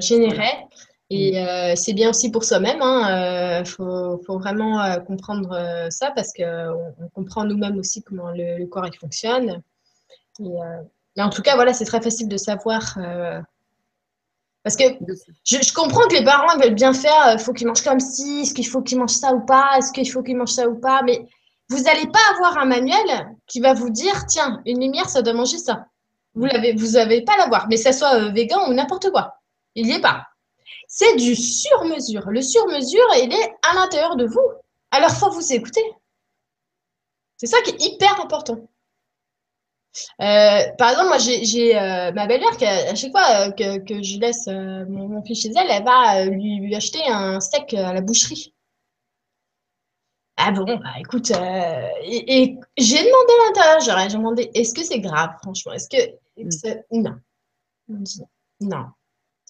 généraient. 0.00 0.66
Et 1.10 1.40
mm. 1.40 1.76
c'est 1.76 1.92
bien 1.92 2.10
aussi 2.10 2.32
pour 2.32 2.42
soi-même. 2.42 2.78
Il 2.78 2.82
hein, 2.82 3.64
faut, 3.64 4.38
vraiment 4.38 4.98
comprendre 5.06 5.86
ça 5.90 6.10
parce 6.16 6.32
qu'on 6.32 6.94
on 7.00 7.08
comprend 7.10 7.44
nous-mêmes 7.44 7.78
aussi 7.78 8.02
comment 8.02 8.30
le, 8.34 8.64
corps 8.66 8.86
il 8.86 8.96
fonctionne. 8.98 9.62
mais 10.40 11.22
en 11.22 11.30
tout 11.30 11.42
cas, 11.42 11.54
voilà, 11.54 11.74
c'est 11.74 11.84
très 11.84 12.00
facile 12.00 12.28
de 12.28 12.36
savoir 12.36 12.96
parce 14.62 14.76
que 14.76 14.84
je, 15.44 15.72
comprends 15.74 16.06
que 16.08 16.14
les 16.14 16.24
parents 16.24 16.56
veulent 16.58 16.74
bien 16.74 16.92
faire, 16.92 17.32
il 17.32 17.34
euh, 17.34 17.38
faut 17.38 17.52
qu'ils 17.52 17.66
mangent 17.66 17.82
comme 17.82 18.00
ci, 18.00 18.42
est-ce 18.42 18.54
qu'il 18.54 18.66
faut 18.66 18.80
qu'ils 18.80 18.98
mangent 18.98 19.10
ça 19.10 19.34
ou 19.34 19.40
pas, 19.40 19.78
est-ce 19.78 19.92
qu'il 19.92 20.08
faut 20.08 20.22
qu'ils 20.22 20.36
mangent 20.36 20.52
ça 20.52 20.68
ou 20.68 20.78
pas, 20.78 21.02
mais 21.02 21.26
vous 21.68 21.82
n'allez 21.82 22.06
pas 22.06 22.20
avoir 22.34 22.58
un 22.58 22.66
manuel 22.66 23.36
qui 23.46 23.60
va 23.60 23.74
vous 23.74 23.90
dire, 23.90 24.26
tiens, 24.26 24.60
une 24.66 24.80
lumière, 24.80 25.08
ça 25.08 25.22
doit 25.22 25.32
manger 25.32 25.58
ça. 25.58 25.86
Vous 26.34 26.44
l'avez, 26.44 26.74
vous 26.74 26.92
n'avez 26.92 27.22
pas 27.22 27.36
l'avoir, 27.36 27.66
mais 27.68 27.76
ça 27.76 27.92
soit 27.92 28.14
euh, 28.14 28.30
végan 28.30 28.68
ou 28.68 28.74
n'importe 28.74 29.10
quoi. 29.10 29.34
Il 29.74 29.86
n'y 29.86 29.94
est 29.94 30.00
pas. 30.00 30.26
C'est 30.86 31.16
du 31.16 31.34
sur-mesure. 31.34 32.30
Le 32.30 32.42
sur-mesure, 32.42 33.06
il 33.22 33.32
est 33.32 33.54
à 33.68 33.74
l'intérieur 33.74 34.16
de 34.16 34.26
vous. 34.26 34.52
Alors, 34.90 35.10
faut 35.10 35.30
vous 35.30 35.52
écouter. 35.52 35.82
C'est 37.36 37.46
ça 37.46 37.60
qui 37.62 37.70
est 37.70 37.82
hyper 37.84 38.20
important. 38.20 38.58
Euh, 40.20 40.60
par 40.78 40.90
exemple, 40.90 41.08
moi, 41.08 41.18
j'ai 41.18 41.78
euh, 41.78 42.12
ma 42.12 42.26
belle-mère 42.26 42.56
qui, 42.56 42.64
à 42.64 42.94
chaque 42.94 43.10
fois 43.10 43.48
euh, 43.48 43.50
que, 43.50 44.02
je 44.02 44.18
laisse 44.18 44.46
mon, 44.46 45.22
fils 45.22 45.42
chez 45.42 45.50
elle, 45.50 45.70
elle 45.70 45.84
va 45.84 46.24
lui, 46.24 46.74
acheter 46.74 47.00
un 47.08 47.40
steak 47.40 47.74
à 47.74 47.92
la 47.92 48.00
boucherie. 48.00 48.54
Ah 50.36 50.50
bon, 50.50 50.64
bah 50.64 50.94
écoute, 50.98 51.30
et, 51.30 52.58
j'ai 52.76 52.98
demandé 52.98 53.32
à 53.32 53.46
l'intérieur, 53.46 54.08
j'ai 54.08 54.16
demandé, 54.16 54.50
est-ce 54.54 54.74
que 54.74 54.82
c'est 54.82 54.98
grave, 54.98 55.30
franchement? 55.42 55.72
Est-ce 55.72 55.88
que. 55.88 56.12
Mm. 56.38 57.02
Non. 57.88 58.04
Non. 58.60 58.86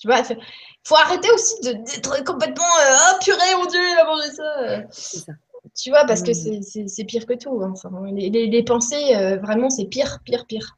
Tu 0.00 0.08
vois, 0.08 0.18
il 0.18 0.36
faut 0.84 0.96
arrêter 0.96 1.30
aussi 1.30 1.60
d'être 1.62 2.24
complètement. 2.24 2.64
oh 2.64 3.18
purée, 3.22 3.54
mon 3.56 3.66
Dieu, 3.66 3.80
il 3.80 3.98
a 3.98 4.04
mangé 4.04 4.30
ça. 4.32 5.34
Tu 5.74 5.90
vois, 5.90 6.04
parce 6.04 6.22
que 6.22 6.32
mm. 6.32 6.88
c'est 6.88 7.04
pire 7.04 7.26
que 7.26 7.34
tout. 7.34 7.62
Hein. 7.62 7.74
les, 8.12 8.62
pensées, 8.62 9.16
euh, 9.16 9.38
vraiment, 9.38 9.70
c'est 9.70 9.86
pire, 9.86 10.20
pire, 10.24 10.46
pire. 10.46 10.76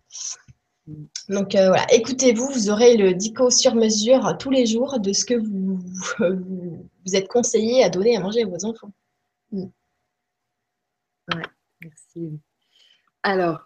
Mm. 0.86 1.04
Donc 1.30 1.54
euh, 1.54 1.68
voilà, 1.68 1.86
écoutez-vous, 1.92 2.46
vous 2.46 2.70
aurez 2.70 2.96
le 2.96 3.14
dico 3.14 3.50
sur 3.50 3.74
mesure 3.74 4.36
tous 4.38 4.50
les 4.50 4.66
jours 4.66 5.00
de 5.00 5.12
ce 5.12 5.24
que 5.24 5.34
vous, 5.34 5.80
vous, 6.18 7.16
êtes 7.16 7.28
conseillé 7.28 7.82
à 7.82 7.88
donner 7.88 8.16
à 8.16 8.20
manger 8.20 8.42
à 8.42 8.46
vos 8.46 8.64
enfants. 8.64 8.92
Mm. 9.50 9.64
Ouais, 11.34 11.42
merci. 11.80 12.40
Alors, 13.22 13.60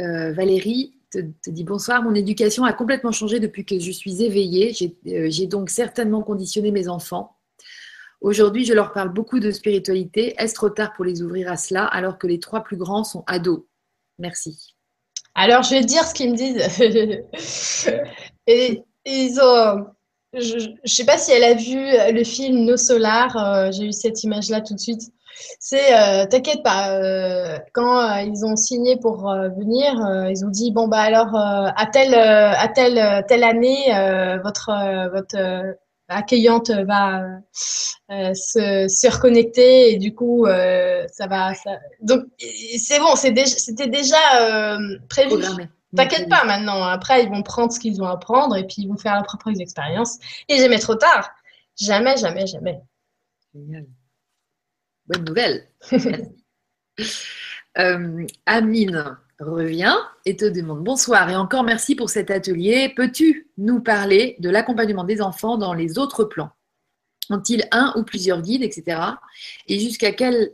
euh, 0.00 0.32
Valérie 0.32 0.98
te, 1.10 1.18
te, 1.42 1.50
dit 1.50 1.64
bonsoir, 1.64 2.02
mon 2.02 2.14
éducation 2.14 2.64
a 2.64 2.72
complètement 2.72 3.12
changé 3.12 3.40
depuis 3.40 3.64
que 3.64 3.78
je 3.78 3.90
suis 3.90 4.22
éveillée. 4.22 4.74
J'ai 5.04 5.46
donc 5.46 5.70
certainement 5.70 6.22
conditionné 6.22 6.72
mes 6.72 6.88
enfants 6.88 7.36
Aujourd'hui, 8.22 8.64
je 8.64 8.72
leur 8.72 8.92
parle 8.92 9.12
beaucoup 9.12 9.40
de 9.40 9.50
spiritualité. 9.50 10.34
Est-ce 10.38 10.54
trop 10.54 10.70
tard 10.70 10.92
pour 10.94 11.04
les 11.04 11.22
ouvrir 11.22 11.50
à 11.50 11.56
cela 11.56 11.84
alors 11.84 12.18
que 12.18 12.28
les 12.28 12.38
trois 12.38 12.62
plus 12.62 12.76
grands 12.76 13.02
sont 13.02 13.24
ados? 13.26 13.64
Merci. 14.20 14.76
Alors, 15.34 15.64
je 15.64 15.70
vais 15.70 15.84
dire 15.84 16.04
ce 16.04 16.14
qu'ils 16.14 16.30
me 16.30 16.36
disent. 16.36 17.90
Et 18.46 18.84
ils 19.04 19.40
ont. 19.40 19.86
Je 20.34 20.56
ne 20.56 20.88
sais 20.88 21.04
pas 21.04 21.18
si 21.18 21.32
elle 21.32 21.42
a 21.42 21.54
vu 21.54 21.74
le 22.14 22.22
film 22.22 22.64
Nos 22.64 22.76
Solar. 22.76 23.36
Euh, 23.36 23.72
j'ai 23.72 23.86
eu 23.86 23.92
cette 23.92 24.22
image-là 24.22 24.60
tout 24.60 24.74
de 24.74 24.78
suite. 24.78 25.02
C'est, 25.58 25.92
euh, 25.92 26.26
t'inquiète 26.26 26.62
pas, 26.62 26.92
euh, 26.92 27.58
quand 27.72 28.16
ils 28.18 28.44
ont 28.44 28.54
signé 28.54 28.98
pour 28.98 29.28
venir, 29.56 29.92
ils 30.30 30.44
ont 30.44 30.50
dit 30.50 30.70
bon 30.70 30.88
bah 30.88 31.00
alors 31.00 31.34
à 31.34 31.86
telle 31.86 32.14
à 32.14 32.68
telle 32.68 33.24
telle 33.26 33.42
année, 33.42 33.90
votre 34.44 34.70
votre 35.10 35.74
accueillante 36.08 36.70
va 36.70 37.22
se, 37.52 38.86
se 38.88 39.10
reconnecter 39.10 39.92
et 39.92 39.98
du 39.98 40.14
coup 40.14 40.46
ça 40.46 41.26
va. 41.26 41.54
Ça... 41.54 41.78
Donc 42.00 42.24
c'est 42.78 42.98
bon, 42.98 43.14
déjà, 43.32 43.46
c'était 43.46 43.88
déjà 43.88 44.78
prévu. 45.08 45.34
T'inquiète 45.94 46.28
pas 46.28 46.44
maintenant. 46.44 46.82
Après, 46.84 47.22
ils 47.22 47.28
vont 47.28 47.42
prendre 47.42 47.72
ce 47.72 47.78
qu'ils 47.78 48.00
ont 48.00 48.06
à 48.06 48.16
prendre 48.16 48.56
et 48.56 48.66
puis 48.66 48.76
ils 48.78 48.88
vont 48.88 48.96
faire 48.96 49.14
leurs 49.14 49.26
propres 49.26 49.60
expériences. 49.60 50.18
Et 50.48 50.56
jamais 50.56 50.78
trop 50.78 50.94
tard. 50.94 51.30
Jamais, 51.78 52.16
jamais, 52.16 52.46
jamais. 52.46 52.80
Génial. 53.54 53.86
Bonne 55.06 55.24
nouvelle. 55.24 55.68
euh, 57.78 58.26
Amine 58.46 59.18
revient 59.42 59.96
et 60.24 60.36
te 60.36 60.44
demande 60.44 60.82
bonsoir 60.82 61.28
et 61.30 61.36
encore 61.36 61.64
merci 61.64 61.94
pour 61.94 62.10
cet 62.10 62.30
atelier. 62.30 62.92
Peux-tu 62.94 63.50
nous 63.58 63.80
parler 63.80 64.36
de 64.38 64.50
l'accompagnement 64.50 65.04
des 65.04 65.20
enfants 65.20 65.58
dans 65.58 65.74
les 65.74 65.98
autres 65.98 66.24
plans? 66.24 66.50
Ont-ils 67.30 67.66
un 67.70 67.92
ou 67.96 68.02
plusieurs 68.04 68.42
guides, 68.42 68.62
etc. 68.62 69.00
Et 69.66 69.78
jusqu'à 69.78 70.12
quel, 70.12 70.52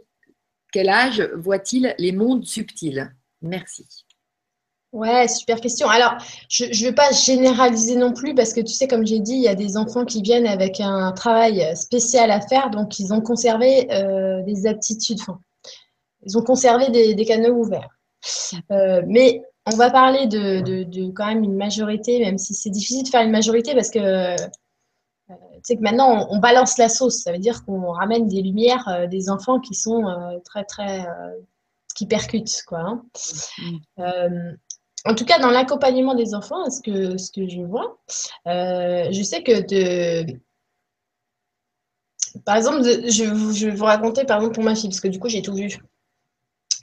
quel 0.73 0.89
âge 0.89 1.23
voient-ils 1.35 1.95
les 1.99 2.13
mondes 2.13 2.45
subtils? 2.45 3.13
Merci. 3.43 3.87
Ouais, 4.93 5.29
super 5.29 5.61
question. 5.61 5.89
Alors, 5.89 6.17
je 6.49 6.65
ne 6.65 6.89
vais 6.89 6.95
pas 6.95 7.13
généraliser 7.13 7.97
non 7.97 8.15
plus 8.15 8.35
parce 8.35 8.55
que 8.55 8.61
tu 8.61 8.73
sais, 8.73 8.89
comme 8.89 9.07
j'ai 9.07 9.21
dit, 9.21 9.35
il 9.35 9.43
y 9.43 9.49
a 9.49 9.55
des 9.55 9.77
enfants 9.77 10.07
qui 10.07 10.23
viennent 10.23 10.47
avec 10.47 10.81
un 10.81 11.13
travail 11.13 11.77
spécial 11.77 12.31
à 12.31 12.41
faire, 12.41 12.71
donc 12.71 12.99
ils 12.99 13.13
ont 13.13 13.21
conservé 13.21 13.93
euh, 13.93 14.43
des 14.45 14.67
aptitudes, 14.67 15.21
enfin, 15.21 15.41
ils 16.25 16.39
ont 16.39 16.43
conservé 16.43 16.89
des, 16.89 17.25
canaux 17.27 17.55
ouverts. 17.55 17.98
Euh, 18.71 19.03
mais 19.07 19.43
on 19.67 19.77
va 19.77 19.91
parler 19.91 20.27
de, 20.27 20.61
de, 20.61 21.11
quand 21.13 21.27
même 21.27 21.45
une 21.45 21.57
majorité, 21.57 22.21
même 22.21 22.39
si 22.39 22.55
c'est 22.55 22.71
difficile 22.71 23.05
de 23.05 23.09
faire 23.09 23.23
une 23.23 23.31
majorité 23.31 23.75
parce 23.75 23.91
que 23.91 23.99
euh, 23.99 24.37
tu 25.29 25.35
sais 25.63 25.77
que 25.77 25.83
maintenant 25.83 26.27
on, 26.31 26.39
balance 26.39 26.79
la 26.79 26.89
sauce, 26.89 27.23
ça 27.23 27.33
veut 27.33 27.39
dire 27.39 27.65
qu'on 27.65 27.93
ramène 27.93 28.27
des 28.29 28.43
lumières 28.43 29.09
des 29.09 29.31
enfants 29.31 29.61
qui 29.61 29.75
sont 29.75 30.03
très 30.45 30.65
très 30.65 31.07
qui 31.95 32.07
percutent 32.07 32.63
quoi. 32.67 32.79
Hein. 32.79 33.03
Mm 33.99 34.57
en 35.05 35.15
tout 35.15 35.25
cas, 35.25 35.39
dans 35.39 35.51
l'accompagnement 35.51 36.15
des 36.15 36.35
enfants, 36.35 36.69
ce 36.71 36.83
que, 36.83 37.17
ce 37.17 37.31
que 37.31 37.49
je 37.49 37.63
vois, 37.63 37.99
euh, 38.47 39.09
je 39.11 39.23
sais 39.23 39.43
que 39.43 39.61
de. 39.67 40.39
Par 42.45 42.57
exemple, 42.57 42.83
je, 42.83 43.67
vais 43.67 43.75
vous 43.75 43.85
raconter, 43.85 44.25
par 44.25 44.39
exemple, 44.39 44.55
pour 44.55 44.65
ma 44.65 44.75
fille, 44.75 44.91
parce 44.91 45.01
que 45.01 45.09
du 45.09 45.19
coup, 45.19 45.29
j'ai 45.29 45.43
tout 45.43 45.55
vu. 45.55 45.79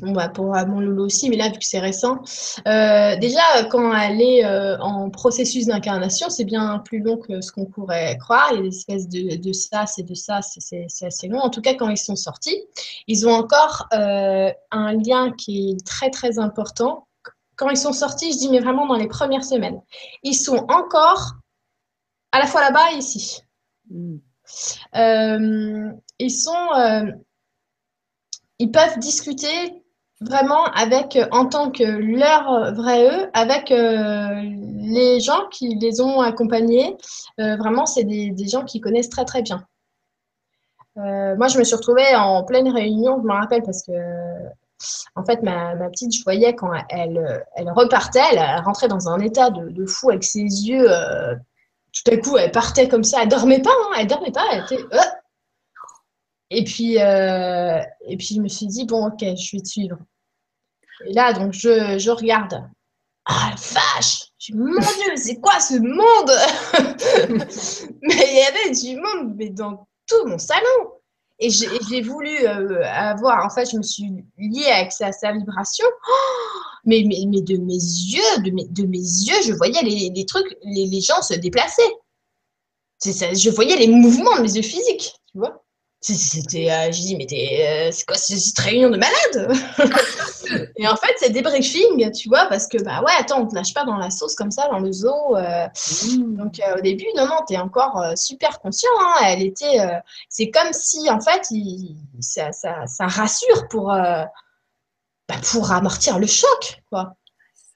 Bon, 0.01 0.11
bah, 0.11 0.30
pour 0.30 0.45
mon 0.45 0.80
loulou 0.80 1.05
aussi, 1.05 1.30
mais 1.30 1.38
là, 1.38 1.49
vu 1.49 1.59
que 1.59 1.65
c'est 1.65 1.80
récent. 1.80 2.19
Euh, 2.67 3.15
déjà, 3.17 3.41
quand 3.69 3.95
elle 3.95 4.22
est 4.22 4.45
euh, 4.45 4.77
en 4.80 5.09
processus 5.09 5.67
d'incarnation, 5.67 6.30
c'est 6.30 6.43
bien 6.43 6.80
plus 6.80 6.99
long 6.99 7.17
que 7.17 7.41
ce 7.41 7.51
qu'on 7.51 7.65
pourrait 7.65 8.17
croire. 8.17 8.49
Il 8.51 8.57
y 8.57 8.59
a 8.59 8.63
des 8.63 8.76
espèces 8.76 9.07
de, 9.07 9.35
de 9.35 9.53
ça, 9.53 9.85
c'est 9.85 10.03
de 10.03 10.13
ça, 10.13 10.41
c'est 10.41 11.05
assez 11.05 11.27
long. 11.27 11.39
En 11.39 11.49
tout 11.49 11.61
cas, 11.61 11.76
quand 11.76 11.89
ils 11.89 11.97
sont 11.97 12.15
sortis, 12.15 12.61
ils 13.07 13.27
ont 13.27 13.34
encore 13.34 13.88
un 13.91 14.93
lien 14.93 15.31
qui 15.31 15.72
est 15.72 15.85
très, 15.85 16.09
très 16.09 16.39
important 16.39 17.07
quand 17.55 17.69
ils 17.69 17.77
sont 17.77 17.93
sortis, 17.93 18.34
je 18.34 18.38
dis, 18.38 18.49
mais 18.49 18.59
vraiment 18.59 18.85
dans 18.85 18.95
les 18.95 19.07
premières 19.07 19.43
semaines, 19.43 19.81
ils 20.23 20.35
sont 20.35 20.65
encore 20.69 21.35
à 22.31 22.39
la 22.39 22.47
fois 22.47 22.61
là-bas 22.61 22.93
et 22.93 22.97
ici. 22.97 23.41
Mm. 23.89 24.17
Euh, 24.95 25.91
ils 26.19 26.31
sont, 26.31 26.73
euh, 26.77 27.11
ils 28.59 28.72
peuvent 28.72 28.99
discuter 28.99 29.84
vraiment 30.21 30.63
avec, 30.65 31.17
en 31.31 31.45
tant 31.45 31.71
que 31.71 31.83
leur 31.83 32.73
vrai 32.73 33.07
eux, 33.07 33.29
avec 33.33 33.71
euh, 33.71 34.41
les 34.79 35.19
gens 35.19 35.47
qui 35.51 35.75
les 35.75 36.01
ont 36.01 36.21
accompagnés. 36.21 36.97
vraiment, 37.37 37.85
c'est 37.85 38.03
des, 38.03 38.31
des, 38.31 38.47
gens 38.47 38.63
qui 38.63 38.79
connaissent 38.79 39.09
très 39.09 39.25
très 39.25 39.41
bien. 39.41 39.65
moi, 40.95 41.47
je 41.47 41.57
me 41.59 41.63
suis 41.63 41.75
retrouvée 41.75 42.15
en 42.15 42.43
pleine 42.43 42.69
réunion, 42.69 43.19
je 43.21 43.27
me 43.27 43.33
rappelle 43.33 43.63
parce 43.63 43.83
que 43.83 43.91
en 45.15 45.23
fait, 45.23 45.41
ma, 45.43 45.75
petite, 45.89 46.13
je 46.13 46.23
voyais 46.23 46.55
quand 46.55 46.71
elle, 46.89 47.45
elle 47.55 47.71
repartait, 47.71 48.19
elle 48.31 48.61
rentrait 48.63 48.87
dans 48.87 49.07
un 49.09 49.19
état 49.19 49.49
de, 49.49 49.85
fou 49.85 50.09
avec 50.09 50.23
ses 50.23 50.41
yeux. 50.41 50.91
Euh, 50.91 51.35
tout 51.93 52.11
à 52.11 52.17
coup, 52.17 52.37
elle 52.37 52.51
partait 52.51 52.87
comme 52.87 53.03
ça. 53.03 53.19
Elle 53.23 53.29
dormait 53.29 53.61
pas, 53.61 53.69
hein, 53.69 53.95
elle 53.99 54.07
dormait 54.07 54.31
pas. 54.31 54.45
Elle 54.51 54.63
était. 54.63 54.83
Euh. 54.93 54.99
Et 56.49 56.63
puis, 56.63 56.99
euh, 56.99 57.81
et 58.07 58.17
puis, 58.17 58.35
je 58.35 58.41
me 58.41 58.47
suis 58.47 58.67
dit 58.67 58.85
bon, 58.85 59.07
ok, 59.07 59.19
je 59.19 59.55
vais 59.55 59.61
te 59.61 59.67
suivre. 59.67 59.97
Et 61.05 61.13
là, 61.13 61.34
donc, 61.34 61.53
je, 61.53 61.97
je 61.97 62.11
regarde. 62.11 62.69
Ah, 63.26 63.55
vache 63.57 64.26
Mon 64.53 64.80
Dieu, 64.80 65.15
c'est 65.15 65.39
quoi 65.39 65.59
ce 65.59 65.76
monde? 65.80 66.31
Mais 68.03 68.27
il 68.30 68.38
y 68.38 68.41
avait 68.41 68.72
du 68.72 68.95
monde, 69.01 69.35
mais 69.35 69.49
dans 69.49 69.88
tout 70.05 70.27
mon 70.27 70.38
salon. 70.38 70.91
Et 71.39 71.49
j'ai 71.49 72.01
voulu 72.01 72.30
euh, 72.45 72.84
avoir, 72.85 73.43
en 73.43 73.49
fait, 73.49 73.69
je 73.69 73.77
me 73.77 73.81
suis 73.81 74.09
liée 74.38 74.67
avec 74.67 74.91
sa, 74.91 75.11
sa 75.11 75.34
vibration. 75.34 75.85
Oh 76.07 76.11
mais, 76.85 77.03
mais, 77.05 77.26
mais, 77.27 77.41
de 77.41 77.57
mes 77.57 77.73
yeux, 77.73 78.43
de 78.43 78.51
mes, 78.51 78.65
de 78.65 78.85
mes 78.85 78.99
yeux, 78.99 79.41
je 79.43 79.53
voyais 79.53 79.81
les, 79.81 80.11
les 80.15 80.26
trucs, 80.26 80.55
les, 80.63 80.85
les, 80.85 81.01
gens 81.01 81.22
se 81.22 81.34
déplacer. 81.34 81.81
Ça, 82.99 83.34
je 83.34 83.49
voyais 83.49 83.76
les 83.76 83.88
mouvements 83.88 84.38
de 84.38 84.43
mes 84.43 84.55
yeux 84.55 84.61
physiques, 84.61 85.15
tu 85.31 85.39
vois. 85.39 85.64
C'était, 86.14 86.72
euh, 86.72 86.91
je 86.91 87.02
dis, 87.02 87.15
mais 87.15 87.26
euh, 87.26 87.90
c'est 87.91 88.06
quoi 88.06 88.15
cette 88.15 88.60
réunion 88.60 88.90
de 88.90 88.98
malades 88.98 89.57
Et 90.77 90.88
en 90.88 90.95
fait, 90.95 91.14
c'est 91.18 91.32
des 91.32 91.41
briefings, 91.41 92.11
tu 92.11 92.30
vois, 92.30 92.45
parce 92.45 92.68
que, 92.68 92.82
bah 92.84 93.02
ouais, 93.02 93.11
attends, 93.19 93.41
on 93.41 93.48
te 93.48 93.56
lâche 93.56 93.73
pas 93.73 93.86
dans 93.86 93.98
la 93.98 94.11
sauce 94.11 94.36
comme 94.36 94.52
ça, 94.52 94.68
dans 94.68 94.77
le 94.77 94.91
zoo. 94.91 95.36
Euh. 95.36 95.65
Mmh. 95.65 96.36
Donc, 96.38 96.61
au 96.77 96.82
début, 96.82 97.07
non, 97.15 97.26
non, 97.26 97.40
tu 97.48 97.56
es 97.56 97.57
encore 97.57 98.03
super 98.15 98.60
conscient. 98.60 98.90
Hein. 98.99 99.14
Elle 99.26 99.41
était, 99.41 99.80
c'est 100.30 100.52
comme 100.52 100.72
si, 100.73 101.10
en 101.10 101.19
fait, 101.19 101.48
ça, 102.19 102.52
ça, 102.52 102.86
ça, 102.86 103.07
rassure 103.07 103.68
pour, 103.69 103.88
bah, 103.88 104.30
pour 105.52 105.72
amortir 105.72 106.19
le 106.19 106.27
choc, 106.27 106.84
quoi. 106.91 107.15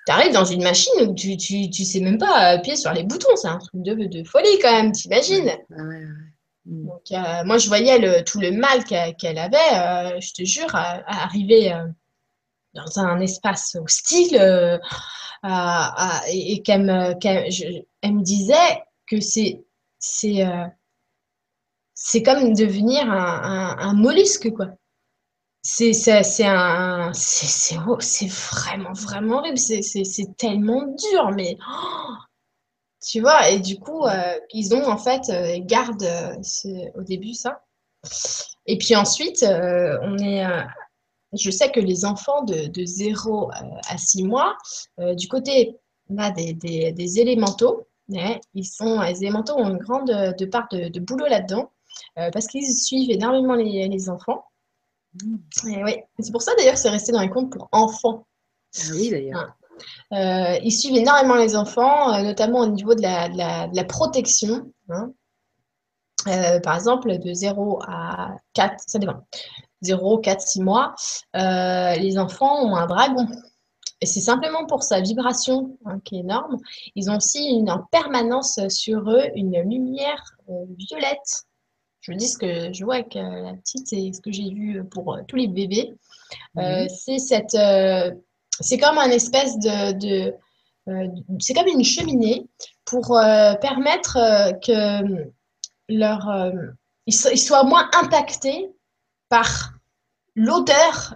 Tu 0.05 0.11
arrives 0.11 0.33
dans 0.33 0.45
une 0.45 0.63
machine 0.63 1.07
où 1.07 1.13
tu, 1.13 1.35
tu, 1.37 1.69
tu 1.69 1.83
sais 1.83 1.99
même 1.99 2.17
pas 2.17 2.33
appuyer 2.35 2.75
sur 2.75 2.93
les 2.93 3.03
boutons, 3.03 3.35
c'est 3.35 3.47
un 3.47 3.57
truc 3.57 3.81
de, 3.81 3.93
de 3.93 4.23
folie 4.23 4.59
quand 4.61 4.71
même, 4.71 4.91
t'imagines 4.91 5.45
ouais, 5.45 5.81
ouais. 5.81 6.05
Donc, 6.69 7.11
euh, 7.11 7.43
moi, 7.45 7.57
je 7.57 7.67
voyais 7.67 8.23
tout 8.23 8.39
le 8.39 8.51
mal 8.51 8.83
qu'elle 8.83 9.39
avait, 9.39 9.57
euh, 9.57 10.19
je 10.21 10.33
te 10.33 10.43
jure, 10.43 10.75
à, 10.75 11.01
arriver 11.23 11.73
euh, 11.73 11.87
dans 12.75 12.99
un 12.99 13.19
espace 13.21 13.75
hostile 13.75 14.35
et, 16.27 16.61
qu'elle 16.61 16.83
me, 16.83 17.15
me, 17.15 18.21
disait 18.21 18.83
que 19.07 19.19
c'est 19.19 19.63
comme 22.23 22.53
devenir 22.53 23.11
un, 23.11 23.93
mollusque, 23.95 24.51
quoi. 24.51 24.67
C'est 25.63 25.91
un 26.45 27.11
c'est 27.13 27.75
vraiment 28.27 28.93
vraiment 28.93 29.39
horrible 29.39 29.57
c'est 29.57 30.37
tellement 30.37 30.85
dur 30.85 31.31
mais 31.35 31.57
oh, 31.69 32.13
tu 33.01 33.21
vois, 33.21 33.49
et 33.49 33.59
du 33.59 33.79
coup, 33.79 34.05
euh, 34.05 34.37
ils 34.53 34.75
ont 34.75 34.85
en 34.85 34.97
fait, 34.97 35.29
euh, 35.29 35.59
gardent 35.61 36.03
euh, 36.03 36.89
au 36.95 37.01
début 37.01 37.33
ça. 37.33 37.63
Et 38.65 38.77
puis 38.77 38.95
ensuite, 38.95 39.43
on 39.43 40.17
est. 40.17 40.43
je 41.33 41.51
sais 41.51 41.71
que 41.71 41.79
les 41.79 42.05
enfants 42.05 42.43
de, 42.43 42.67
de 42.67 42.85
0 42.85 43.51
à 43.87 43.97
6 43.97 44.23
mois, 44.23 44.55
du 45.17 45.27
côté 45.27 45.75
là, 46.09 46.31
des, 46.31 46.53
des, 46.53 47.19
élémentaux, 47.19 47.87
ils 48.53 48.65
sont, 48.65 49.01
les 49.01 49.23
élémentaux 49.23 49.55
ont 49.55 49.69
une 49.69 49.79
grande 49.79 50.07
de 50.07 50.45
part 50.45 50.67
de, 50.71 50.99
boulot 50.99 51.25
là-dedans, 51.25 51.71
parce 52.15 52.47
qu'ils 52.47 52.73
suivent 52.73 53.11
énormément 53.11 53.55
les, 53.55 53.87
les 53.87 54.09
enfants. 54.09 54.45
Mmh. 55.21 55.69
Et 55.69 55.83
oui, 55.83 55.95
c'est 56.19 56.31
pour 56.31 56.43
ça 56.43 56.53
d'ailleurs 56.55 56.75
que 56.75 56.79
c'est 56.79 56.89
resté 56.89 57.11
dans 57.11 57.21
les 57.21 57.29
comptes 57.29 57.51
pour 57.51 57.67
enfants. 57.71 58.27
Ah 58.77 58.91
oui, 58.93 59.09
d'ailleurs. 59.09 59.58
Euh, 60.13 60.57
ils 60.63 60.71
suivent 60.71 60.95
énormément 60.95 61.35
les 61.35 61.55
enfants, 61.55 62.13
euh, 62.13 62.23
notamment 62.23 62.59
au 62.59 62.67
niveau 62.67 62.95
de 62.95 63.01
la, 63.01 63.29
de 63.29 63.75
la, 63.75 63.83
protection. 63.83 64.71
Hein. 64.89 65.11
Euh, 66.27 66.59
par 66.59 66.75
exemple, 66.75 67.17
de 67.17 67.33
0 67.33 67.79
à 67.87 68.35
4, 68.53 68.75
ça 68.87 68.99
dépend. 68.99 69.25
0, 69.81 70.17
4, 70.19 70.41
6 70.41 70.61
mois, 70.61 70.93
les 71.33 72.17
enfants 72.17 72.65
ont 72.65 72.75
un 72.75 72.85
dragon. 72.85 73.27
Et 74.01 74.05
c'est 74.05 74.21
simplement 74.21 74.65
pour 74.65 74.83
sa 74.83 75.01
vibration 75.01 75.77
hein, 75.85 75.99
qui 76.03 76.17
est 76.17 76.19
énorme. 76.19 76.57
Ils 76.95 77.09
ont 77.09 77.17
aussi 77.17 77.49
une, 77.49 77.69
en 77.69 77.83
permanence 77.91 78.59
sur 78.69 79.09
eux 79.09 79.23
une 79.35 79.59
lumière 79.61 80.23
violette. 80.77 81.43
Je 82.01 82.11
vous 82.11 82.17
dis 82.17 82.27
ce 82.27 82.37
que 82.37 82.73
je 82.73 82.83
vois 82.83 82.95
avec 82.95 83.13
la 83.13 83.53
petite 83.55 83.91
et 83.91 84.11
ce 84.13 84.21
que 84.21 84.31
j'ai 84.31 84.49
vu 84.49 84.83
pour 84.85 85.17
tous 85.27 85.35
les 85.35 85.47
bébés. 85.47 85.93
Mhm. 86.55 86.87
c'est 86.89 87.19
cette 87.19 87.55
c'est 88.59 88.77
comme 88.77 88.97
un 88.97 89.09
espèce 89.09 89.57
de, 89.59 90.33
euh, 90.87 91.07
c'est 91.39 91.53
comme 91.53 91.67
une 91.67 91.83
cheminée 91.83 92.47
pour 92.85 93.17
euh, 93.17 93.53
permettre 93.55 94.17
euh, 94.17 94.51
que 94.53 95.31
leur 95.87 96.53
ils, 97.05 97.13
soient 97.13 97.63
moins 97.63 97.89
impactés 97.93 98.69
par 99.29 99.71
l'odeur 100.35 101.15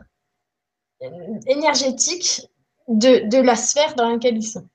énergétique 1.48 2.42
de, 2.88 3.42
la 3.42 3.56
sphère 3.56 3.96
dans 3.96 4.10
laquelle 4.10 4.38
ils 4.38 4.48
sont. 4.48 4.68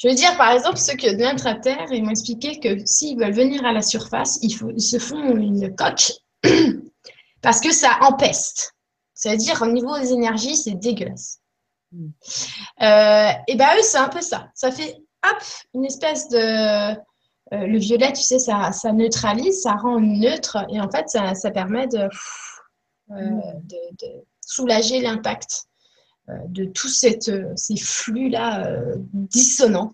Je 0.00 0.08
veux 0.08 0.14
dire, 0.14 0.36
par 0.36 0.50
exemple, 0.50 0.78
ceux 0.78 0.94
qui 0.94 1.14
viennent 1.14 1.46
à 1.46 1.54
terre, 1.54 1.86
ils 1.90 2.02
m'ont 2.02 2.10
expliqué 2.10 2.58
que 2.58 2.84
s'ils 2.84 3.18
veulent 3.18 3.32
venir 3.32 3.64
à 3.64 3.72
la 3.72 3.82
surface, 3.82 4.38
ils 4.42 4.82
se 4.82 4.98
font 4.98 5.36
une 5.36 5.74
coque 5.74 6.12
parce 7.40 7.60
que 7.60 7.72
ça 7.72 7.98
empeste. 8.02 8.75
C'est-à-dire, 9.16 9.62
au 9.62 9.66
niveau 9.66 9.98
des 9.98 10.12
énergies, 10.12 10.56
c'est 10.56 10.74
dégueulasse. 10.74 11.40
Mm. 11.90 12.08
Euh, 12.82 13.32
et 13.48 13.56
ben 13.56 13.68
eux, 13.76 13.82
c'est 13.82 13.98
un 13.98 14.10
peu 14.10 14.20
ça. 14.20 14.50
Ça 14.54 14.70
fait, 14.70 15.02
hop, 15.24 15.42
une 15.74 15.86
espèce 15.86 16.28
de... 16.28 16.94
Euh, 17.52 17.66
le 17.66 17.78
violet, 17.78 18.12
tu 18.12 18.22
sais, 18.22 18.38
ça, 18.38 18.72
ça, 18.72 18.92
neutralise, 18.92 19.62
ça 19.62 19.72
rend 19.72 20.00
neutre. 20.00 20.58
Et 20.68 20.80
en 20.80 20.90
fait, 20.90 21.08
ça, 21.08 21.34
ça 21.34 21.50
permet 21.50 21.86
de, 21.86 22.08
euh, 23.10 23.30
mm. 23.30 23.66
de, 23.66 24.08
soulager 24.44 25.00
l'impact 25.00 25.64
de 26.28 26.64
tous 26.64 26.88
ces 26.88 27.76
flux-là 27.76 28.68
dissonants 29.12 29.92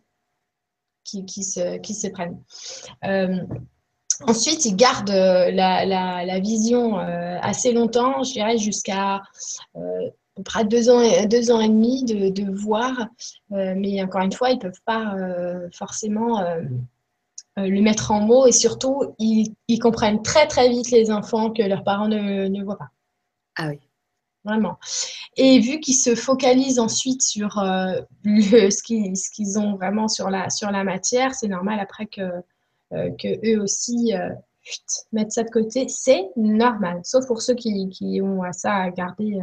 qui, 1.04 1.24
qui, 1.26 1.44
se, 1.44 1.78
qui 1.78 1.94
se 1.94 2.08
prennent. 2.08 2.42
Ensuite, 4.26 4.64
ils 4.64 4.76
gardent 4.76 5.10
la, 5.10 6.38
vision 6.40 6.96
assez 6.96 7.72
longtemps, 7.72 8.22
je 8.22 8.32
dirais 8.32 8.58
jusqu'à 8.58 9.22
près 10.44 10.64
deux 10.64 10.88
ans, 10.88 11.00
deux 11.26 11.50
ans 11.50 11.60
et 11.60 11.68
demi 11.68 12.04
de, 12.04 12.50
voir, 12.50 13.08
euh, 13.52 13.74
mais 13.76 14.02
encore 14.02 14.22
une 14.22 14.32
fois, 14.32 14.50
ils 14.50 14.56
ne 14.56 14.60
peuvent 14.60 14.82
pas 14.84 15.14
euh, 15.14 15.68
forcément 15.72 16.40
euh, 16.40 16.62
le 17.56 17.80
mettre 17.82 18.10
en 18.10 18.20
mots 18.20 18.46
et 18.46 18.52
surtout, 18.52 19.14
ils, 19.18 19.54
comprennent 19.80 20.22
très 20.22 20.46
très 20.46 20.70
vite 20.70 20.90
les 20.90 21.10
enfants 21.10 21.50
que 21.50 21.62
leurs 21.62 21.84
parents 21.84 22.08
ne, 22.08 22.64
voient 22.64 22.78
pas. 22.78 22.90
Ah 23.56 23.68
oui. 23.68 23.78
Vraiment. 24.44 24.76
Et 25.36 25.60
vu 25.60 25.78
qu'ils 25.78 25.94
se 25.94 26.16
focalisent 26.16 26.80
ensuite 26.80 27.22
sur 27.22 27.50
ce 28.24 28.82
qu'ils 29.32 29.58
ont 29.58 29.76
vraiment 29.76 30.08
sur 30.08 30.30
la, 30.30 30.50
sur 30.50 30.72
la 30.72 30.82
matière, 30.82 31.34
c'est 31.34 31.46
normal 31.46 31.78
après 31.78 32.06
que, 32.06 32.22
que 32.92 33.54
eux 33.54 33.62
aussi 33.62 34.12
mettent 35.12 35.32
ça 35.32 35.42
de 35.42 35.50
côté. 35.50 35.86
C'est 35.88 36.28
normal, 36.36 37.00
sauf 37.04 37.26
pour 37.26 37.42
ceux 37.42 37.54
qui, 37.54 38.20
ont 38.22 38.42
à 38.42 38.52
ça 38.52 38.74
à 38.74 38.90
garder 38.90 39.40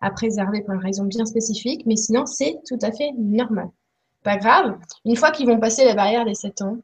à 0.00 0.10
préserver 0.10 0.62
pour 0.62 0.74
une 0.74 0.82
raison 0.82 1.04
bien 1.04 1.24
spécifique, 1.24 1.84
mais 1.86 1.96
sinon, 1.96 2.26
c'est 2.26 2.58
tout 2.66 2.78
à 2.82 2.92
fait 2.92 3.10
normal. 3.16 3.68
Pas 4.22 4.36
grave. 4.36 4.76
Une 5.04 5.16
fois 5.16 5.30
qu'ils 5.30 5.46
vont 5.46 5.58
passer 5.58 5.84
la 5.84 5.94
barrière 5.94 6.24
des 6.24 6.34
7 6.34 6.62
ans, 6.62 6.78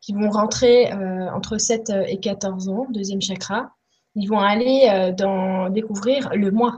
qu'ils 0.00 0.16
vont 0.16 0.30
rentrer 0.30 0.92
euh, 0.92 1.30
entre 1.32 1.58
7 1.58 1.92
et 2.08 2.18
14 2.18 2.68
ans, 2.68 2.86
deuxième 2.90 3.20
chakra, 3.20 3.70
ils 4.14 4.26
vont 4.26 4.38
aller 4.38 4.88
euh, 4.90 5.12
dans, 5.12 5.68
découvrir 5.70 6.30
le 6.34 6.50
moi. 6.50 6.72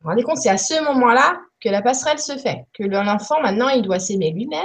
Vous 0.00 0.04
vous 0.04 0.08
rendez 0.10 0.22
compte, 0.22 0.38
c'est 0.38 0.50
à 0.50 0.58
ce 0.58 0.82
moment-là 0.84 1.40
que 1.60 1.68
la 1.68 1.82
passerelle 1.82 2.18
se 2.18 2.36
fait, 2.36 2.66
que 2.74 2.84
l'enfant, 2.84 3.40
maintenant, 3.40 3.68
il 3.68 3.82
doit 3.82 3.98
s'aimer 3.98 4.30
lui-même, 4.32 4.60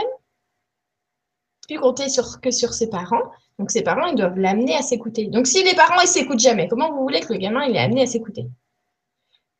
plus 1.69 1.79
compter 1.79 2.09
sur, 2.09 2.41
que 2.41 2.51
sur 2.51 2.73
ses 2.73 2.89
parents. 2.89 3.31
Donc, 3.59 3.69
ses 3.71 3.83
parents, 3.83 4.07
ils 4.07 4.15
doivent 4.15 4.39
l'amener 4.39 4.75
à 4.75 4.81
s'écouter. 4.81 5.27
Donc, 5.27 5.45
si 5.45 5.63
les 5.63 5.75
parents, 5.75 6.01
ils 6.01 6.07
s'écoutent 6.07 6.39
jamais, 6.39 6.67
comment 6.67 6.91
vous 6.91 7.01
voulez 7.01 7.19
que 7.19 7.33
le 7.33 7.39
gamin, 7.39 7.65
il 7.65 7.75
est 7.75 7.79
amené 7.79 8.01
à 8.01 8.05
s'écouter? 8.07 8.47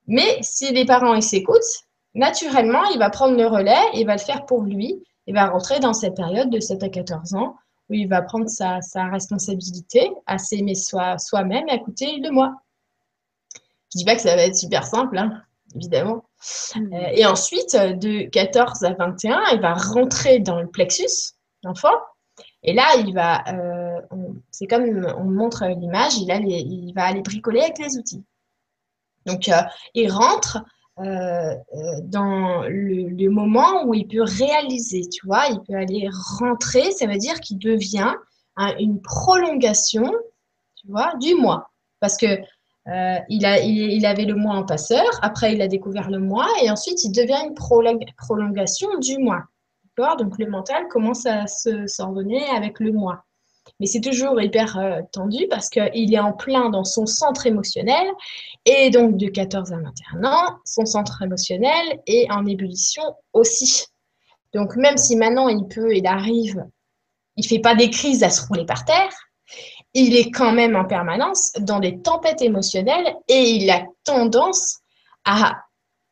Mais 0.08 0.40
si 0.42 0.74
les 0.74 0.86
parents 0.86 1.14
ils 1.14 1.22
s'écoutent, 1.22 1.86
naturellement, 2.16 2.84
il 2.86 2.98
va 2.98 3.12
prendre 3.12 3.38
le 3.38 3.46
relais, 3.46 3.84
il 3.94 4.08
va 4.08 4.14
le 4.14 4.22
faire 4.22 4.48
pour 4.48 4.64
lui, 4.64 5.04
il 5.28 5.36
va 5.36 5.50
rentrer 5.50 5.80
dans 5.80 5.94
cette 5.94 6.16
période 6.16 6.50
de 6.50 6.60
7 6.60 6.82
à 6.82 6.90
14 6.90 7.36
ans 7.36 7.56
où 7.90 7.94
il 7.94 8.08
va 8.08 8.24
prendre 8.24 8.50
sa, 8.50 8.80
responsabilité 9.12 10.12
à 10.26 10.40
s'aimer 10.40 10.74
soi-même 10.74 11.68
et 11.68 11.72
à 11.72 11.76
écouter 11.76 12.18
le 12.18 12.32
moi. 12.32 12.56
Je 13.94 14.00
dis 14.00 14.06
pas 14.06 14.16
que 14.16 14.22
ça 14.22 14.36
va 14.36 14.44
être 14.44 14.56
super 14.56 14.86
simple, 14.86 15.18
hein, 15.18 15.44
évidemment. 15.76 16.24
Mmh. 16.76 16.94
Euh, 16.94 17.08
et 17.14 17.26
ensuite, 17.26 17.76
de 17.76 18.28
14 18.30 18.84
à 18.84 18.94
21, 18.94 19.42
il 19.54 19.62
va 19.62 19.74
rentrer 19.74 20.40
dans 20.40 20.60
le 20.60 20.68
plexus, 20.68 21.34
l'enfant. 21.64 21.94
Et 22.64 22.74
là, 22.74 22.96
il 22.98 23.14
va, 23.14 23.44
euh, 23.48 24.02
c'est 24.52 24.68
comme 24.68 25.06
on 25.18 25.26
montre 25.26 25.66
l'image, 25.66 26.18
il, 26.18 26.30
il 26.48 26.94
va 26.94 27.06
aller 27.06 27.22
bricoler 27.22 27.62
avec 27.62 27.80
les 27.80 27.98
outils. 27.98 28.24
Donc, 29.26 29.50
euh, 29.50 29.62
il 29.94 30.12
rentre 30.12 30.64
euh, 31.00 31.54
dans 32.04 32.64
le, 32.68 33.30
moment 33.30 33.86
où 33.86 33.94
il 33.94 34.08
peut 34.08 34.24
réaliser, 34.24 35.08
tu 35.08 35.26
vois, 35.26 35.48
il 35.48 35.62
peut 35.62 35.76
aller 35.76 36.10
rentrer, 36.40 36.92
ça 36.92 37.08
veut 37.08 37.18
dire 37.18 37.40
qu'il 37.40 37.60
devient 37.60 38.14
une 38.80 39.02
prolongation, 39.02 40.12
tu 40.76 40.88
vois, 40.88 41.14
du 41.22 41.36
moi. 41.36 41.70
Parce 42.02 42.18
que 42.18 42.40
il, 43.30 44.06
avait 44.06 44.26
le 44.26 44.36
moi 44.36 44.56
en 44.56 44.66
passeur, 44.66 45.06
après 45.22 45.54
il 45.54 45.62
a 45.62 45.68
découvert 45.68 46.10
le 46.10 46.20
moi, 46.20 46.48
et 46.64 46.72
ensuite 46.72 47.04
il 47.04 47.12
devient 47.12 47.40
une 47.46 47.54
prolongation 47.54 48.98
du 48.98 49.20
moi. 49.20 49.44
Donc 50.18 50.38
le 50.38 50.48
mental 50.48 50.88
commence 50.88 51.26
à 51.26 51.48
se 51.48 51.88
s'ordonner 51.88 52.46
avec 52.50 52.80
le 52.80 52.92
moi. 52.92 53.24
Mais 53.80 53.86
c'est 53.86 54.02
toujours 54.02 54.42
hyper 54.42 54.78
euh, 54.78 55.02
tendu 55.12 55.48
parce 55.50 55.70
qu'il 55.70 56.14
est 56.14 56.20
en 56.20 56.34
plein 56.34 56.70
dans 56.70 56.84
son 56.84 57.06
centre 57.06 57.46
émotionnel. 57.46 58.08
Et 58.66 58.90
donc, 58.90 59.18
de 59.18 59.28
14 59.28 59.72
à 59.72 59.78
21 59.78 60.24
ans, 60.24 60.58
son 60.66 60.86
centre 60.86 61.22
émotionnel 61.22 62.00
est 62.08 62.30
en 62.32 62.46
ébullition 62.46 63.04
aussi. 63.34 63.86
Donc, 64.54 64.76
même 64.76 64.98
si 64.98 65.16
maintenant 65.16 65.48
il 65.48 65.68
peut, 65.68 65.96
il 65.96 66.08
arrive, 66.08 66.66
il 67.36 67.46
fait 67.46 67.60
pas 67.60 67.76
des 67.76 67.90
crises 67.90 68.24
à 68.24 68.30
se 68.30 68.46
rouler 68.48 68.66
par 68.66 68.86
terre, 68.86 69.14
il 69.94 70.16
est 70.16 70.32
quand 70.32 70.52
même 70.52 70.76
en 70.76 70.86
permanence 70.86 71.52
dans 71.60 71.80
des 71.80 72.02
tempêtes 72.02 72.42
émotionnelles 72.42 73.16
et 73.28 73.52
il 73.52 73.70
a 73.70 73.86
tendance 74.04 74.80
à 75.26 75.62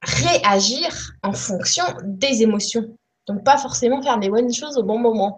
réagir 0.01 0.89
en 1.23 1.33
fonction 1.33 1.83
des 2.03 2.41
émotions. 2.43 2.96
Donc, 3.27 3.43
pas 3.43 3.57
forcément 3.57 4.01
faire 4.01 4.19
des 4.19 4.29
bonnes 4.29 4.53
choses 4.53 4.77
au 4.77 4.83
bon 4.83 4.99
moment 4.99 5.37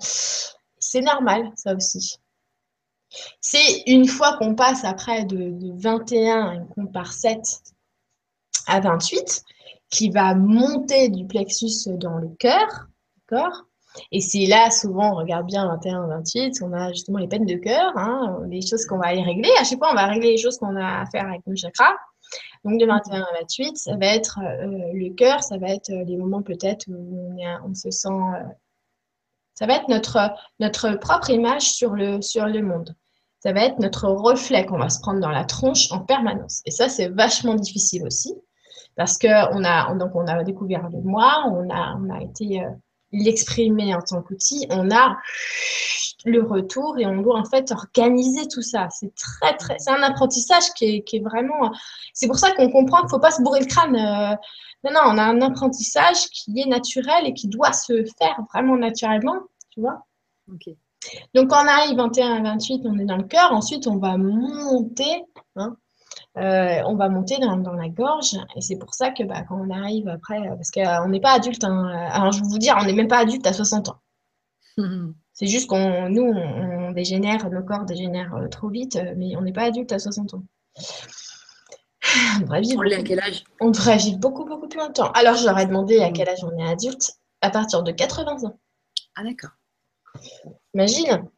c'est 0.80 1.02
normal, 1.02 1.52
ça 1.56 1.76
aussi. 1.76 2.18
C'est 3.42 3.84
une 3.88 4.08
fois 4.08 4.38
qu'on 4.38 4.56
passe 4.56 4.86
après 4.86 5.26
de, 5.26 5.54
21 5.82 6.54
et 6.54 6.60
qu'on 6.74 6.88
part 6.88 7.14
7 7.14 7.40
à 8.68 8.80
28, 8.80 9.44
qui 9.90 10.10
va 10.10 10.36
monter 10.36 11.10
du 11.10 11.26
plexus 11.26 11.90
dans 11.98 12.18
le 12.18 12.30
cœur, 12.40 12.88
d'accord? 13.18 13.66
Et 14.12 14.22
c'est 14.22 14.46
là, 14.46 14.70
souvent, 14.70 15.14
on 15.14 15.16
regarde 15.16 15.48
bien 15.48 15.68
21 15.68 16.08
28, 16.08 16.62
on 16.62 16.74
a 16.74 16.90
justement 16.90 17.18
les 17.18 17.28
peines 17.28 17.46
de 17.46 17.56
cœur, 17.56 17.92
hein, 17.98 18.40
les 18.48 18.62
choses 18.62 18.86
qu'on 18.86 19.00
va 19.00 19.08
aller 19.08 19.24
régler. 19.24 19.50
À 19.60 19.64
chaque 19.64 19.80
fois, 19.80 19.90
on 19.92 19.96
va 19.96 20.06
régler 20.06 20.32
les 20.32 20.38
choses 20.38 20.58
qu'on 20.58 20.76
a 20.76 21.02
à 21.02 21.06
faire 21.08 21.28
avec 21.28 21.46
nos 21.48 21.56
chakras. 21.56 21.96
Donc 22.66 22.80
de 22.80 22.86
21 22.86 23.22
à 23.22 23.40
28, 23.40 23.78
ça 23.78 23.96
va 23.96 24.08
être 24.08 24.40
euh, 24.40 24.92
le 24.94 25.14
cœur, 25.14 25.44
ça 25.44 25.58
va 25.58 25.70
être 25.70 25.90
les 25.90 26.18
moments 26.18 26.42
peut-être 26.42 26.86
où 26.90 27.38
on, 27.66 27.74
se 27.74 27.90
sent 27.90 28.10
euh, 28.10 28.44
ça 29.60 29.66
va 29.66 29.76
être 29.76 29.90
notre, 29.90 30.18
notre 30.62 30.92
propre 30.96 31.30
image 31.32 31.72
sur 31.72 31.92
le, 31.92 32.22
sur 32.22 32.46
le 32.46 32.62
monde. 32.62 32.96
Ça 33.42 33.52
va 33.52 33.66
être 33.66 33.80
notre 33.80 34.08
reflet 34.08 34.66
qu'on 34.66 34.78
va 34.78 34.90
se 34.90 35.02
prendre 35.02 35.20
dans 35.20 35.32
la 35.32 35.44
tronche 35.44 35.92
en 35.92 36.00
permanence. 36.00 36.62
Et 36.66 36.72
ça, 36.72 36.88
c'est 36.88 37.10
vachement 37.10 37.56
difficile 37.56 38.06
aussi. 38.06 38.34
Parce 38.96 39.18
qu'on 39.18 39.64
a, 39.64 39.94
donc 39.96 40.16
on 40.16 40.28
a 40.28 40.44
découvert 40.46 40.90
le 40.90 41.02
moi, 41.02 41.44
on 41.48 41.70
a, 41.70 41.96
on 41.96 42.10
a 42.10 42.22
été 42.22 42.64
euh, 42.64 42.70
l'exprimer 43.12 43.94
en 43.94 44.02
tant 44.02 44.22
qu'outil, 44.22 44.66
on 44.70 44.92
a 44.92 45.18
le 46.26 46.44
retour 46.44 46.98
et 46.98 47.06
on 47.06 47.22
doit 47.22 47.40
en 47.40 47.46
fait 47.46 47.72
organiser 47.72 48.48
tout 48.48 48.62
ça. 48.62 48.88
C'est 48.90 49.14
très, 49.16 49.56
très, 49.58 49.80
c'est 49.80 49.92
un 49.92 50.04
apprentissage 50.04 50.74
qui 50.76 50.86
est, 50.86 51.02
qui 51.04 51.18
est 51.18 51.22
vraiment. 51.22 51.72
C'est 52.14 52.28
pour 52.28 52.38
ça 52.38 52.52
qu'on 52.52 52.70
comprend 52.70 52.98
qu'il 52.98 53.06
ne 53.06 53.10
faut 53.12 53.20
pas 53.20 53.32
se 53.32 53.42
bourrer 53.42 53.62
le 53.62 53.66
crâne. 53.66 53.96
Euh, 53.96 54.36
non, 54.84 54.92
non, 54.94 55.02
on 55.06 55.18
a 55.18 55.24
un 55.24 55.42
apprentissage 55.42 56.30
qui 56.30 56.60
est 56.60 56.68
naturel 56.68 57.26
et 57.26 57.34
qui 57.34 57.48
doit 57.48 57.74
se 57.74 58.04
faire 58.18 58.40
vraiment 58.54 58.78
naturellement, 58.78 59.38
tu 59.72 59.82
vois. 59.82 60.06
Donc, 61.36 61.50
quand 61.50 61.64
on 61.64 61.68
arrive 61.68 61.98
21 61.98 62.38
à 62.38 62.42
28, 62.52 62.82
on 62.86 62.98
est 62.98 63.06
dans 63.06 63.18
le 63.18 63.24
cœur. 63.24 63.52
Ensuite, 63.52 63.88
on 63.88 63.98
va 63.98 64.18
monter, 64.18 65.26
hein, 65.56 65.76
euh, 66.38 66.82
on 66.86 66.96
va 66.96 67.10
monter 67.10 67.38
dans, 67.40 67.74
la 67.74 67.90
gorge. 67.90 68.36
Et 68.56 68.62
c'est 68.62 68.78
pour 68.78 68.94
ça 68.94 69.12
que 69.12 69.24
bah, 69.24 69.44
quand 69.48 69.60
on 69.60 69.70
arrive 69.70 70.08
après, 70.08 70.40
parce 70.50 70.72
qu'on 70.72 71.10
n'est 71.10 71.22
pas 71.22 71.34
adulte, 71.34 71.64
hein, 71.64 71.88
alors 72.12 72.32
je 72.32 72.42
vais 72.42 72.48
vous 72.48 72.58
dire, 72.58 72.78
on 72.80 72.86
n'est 72.86 72.94
même 72.94 73.08
pas 73.08 73.20
adulte 73.20 73.46
à 73.48 73.54
60 73.54 73.90
ans. 73.90 74.00
C'est 75.34 75.48
juste 75.48 75.68
qu'on, 75.68 76.10
nous, 76.10 76.24
on, 76.24 76.92
dégénère, 76.92 77.50
nos 77.50 77.64
corps 77.64 77.86
dégénèrent 77.86 78.36
euh, 78.36 78.48
trop 78.50 78.68
vite, 78.68 79.00
mais 79.16 79.38
on 79.38 79.42
n'est 79.42 79.54
pas 79.54 79.64
adulte 79.64 79.92
à 79.94 80.00
60 80.00 80.34
ans. 80.34 80.44
On 82.38 82.42
devrait 82.42 82.62
vivre. 82.62 82.84
à 82.84 83.04
quel 83.04 83.20
âge? 83.20 83.44
On 83.60 83.70
devrait 83.70 83.98
vivre 83.98 84.18
beaucoup, 84.18 84.44
beaucoup 84.44 84.68
plus 84.68 84.80
longtemps. 84.80 85.12
Alors, 85.12 85.36
je 85.36 85.46
leur 85.46 85.58
ai 85.60 85.66
demandé 85.66 86.00
à 86.00 86.12
quel 86.12 86.28
âge 86.28 86.44
on 86.44 86.58
est 86.58 86.68
adulte. 86.68 87.12
À 87.42 87.52
partir 87.52 87.84
de 87.84 87.92
80 87.92 88.46
ans. 88.46 88.58
Ah, 89.16 89.24
d'accord. 89.24 89.52
Imagine. 90.74 91.30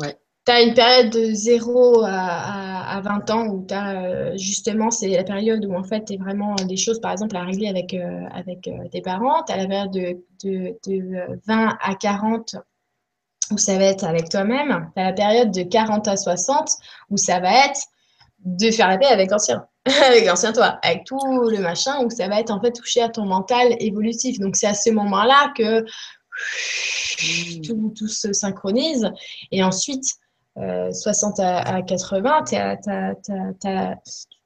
Ouais. 0.00 0.16
Tu 0.44 0.52
as 0.52 0.62
une 0.62 0.74
période 0.74 1.10
de 1.10 1.32
0 1.32 2.04
à, 2.04 3.00
20 3.02 3.30
ans 3.30 3.46
où 3.48 3.66
tu 3.66 3.74
as 3.74 4.02
euh, 4.02 4.36
justement, 4.36 4.90
c'est 4.90 5.08
la 5.08 5.24
période 5.24 5.64
où 5.64 5.74
en 5.74 5.84
fait 5.84 6.06
tu 6.06 6.14
es 6.14 6.16
vraiment 6.16 6.54
des 6.54 6.76
choses, 6.76 7.00
par 7.00 7.12
exemple, 7.12 7.36
à 7.36 7.44
régler 7.44 7.68
avec, 7.68 7.94
euh, 7.94 8.24
avec 8.32 8.66
euh, 8.66 8.88
tes 8.90 9.02
parents. 9.02 9.42
Tu 9.44 9.52
as 9.52 9.56
la 9.56 9.66
période 9.66 9.92
de, 9.92 10.16
de, 10.44 10.78
de, 10.86 11.40
20 11.46 11.76
à 11.80 11.94
40 11.94 12.56
où 13.50 13.58
ça 13.58 13.78
va 13.78 13.84
être 13.84 14.04
avec 14.04 14.28
toi-même. 14.28 14.90
As 14.96 15.04
la 15.04 15.12
période 15.12 15.50
de 15.50 15.62
40 15.62 16.08
à 16.08 16.16
60 16.16 16.70
où 17.10 17.16
ça 17.16 17.40
va 17.40 17.66
être 17.66 17.80
de 18.44 18.70
faire 18.70 18.88
la 18.88 18.98
paix 18.98 19.06
avec 19.06 19.30
l'ancien. 19.30 19.66
avec 20.06 20.26
l'ancien 20.26 20.52
toi, 20.52 20.78
avec 20.82 21.04
tout 21.04 21.18
le 21.48 21.58
machin, 21.58 22.04
où 22.04 22.10
ça 22.10 22.28
va 22.28 22.40
être 22.40 22.50
en 22.50 22.60
fait 22.60 22.72
touché 22.72 23.00
à 23.00 23.08
ton 23.08 23.24
mental 23.24 23.74
évolutif. 23.80 24.38
Donc 24.38 24.56
c'est 24.56 24.66
à 24.66 24.74
ce 24.74 24.90
moment-là 24.90 25.52
que 25.56 25.84
tout, 27.66 28.08
se 28.08 28.32
synchronise. 28.32 29.10
Et 29.50 29.62
ensuite, 29.62 30.04
60 30.56 31.38
euh, 31.38 31.42
à, 31.42 31.82
80, 31.82 32.44
tu 32.44 32.56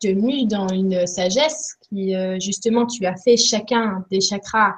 te 0.00 0.08
mues 0.08 0.46
dans 0.46 0.68
une 0.68 1.06
sagesse 1.06 1.76
qui, 1.88 2.14
euh, 2.14 2.38
justement, 2.38 2.86
tu 2.86 3.06
as 3.06 3.16
fait 3.16 3.36
chacun 3.36 4.04
des 4.10 4.20
chakras, 4.20 4.74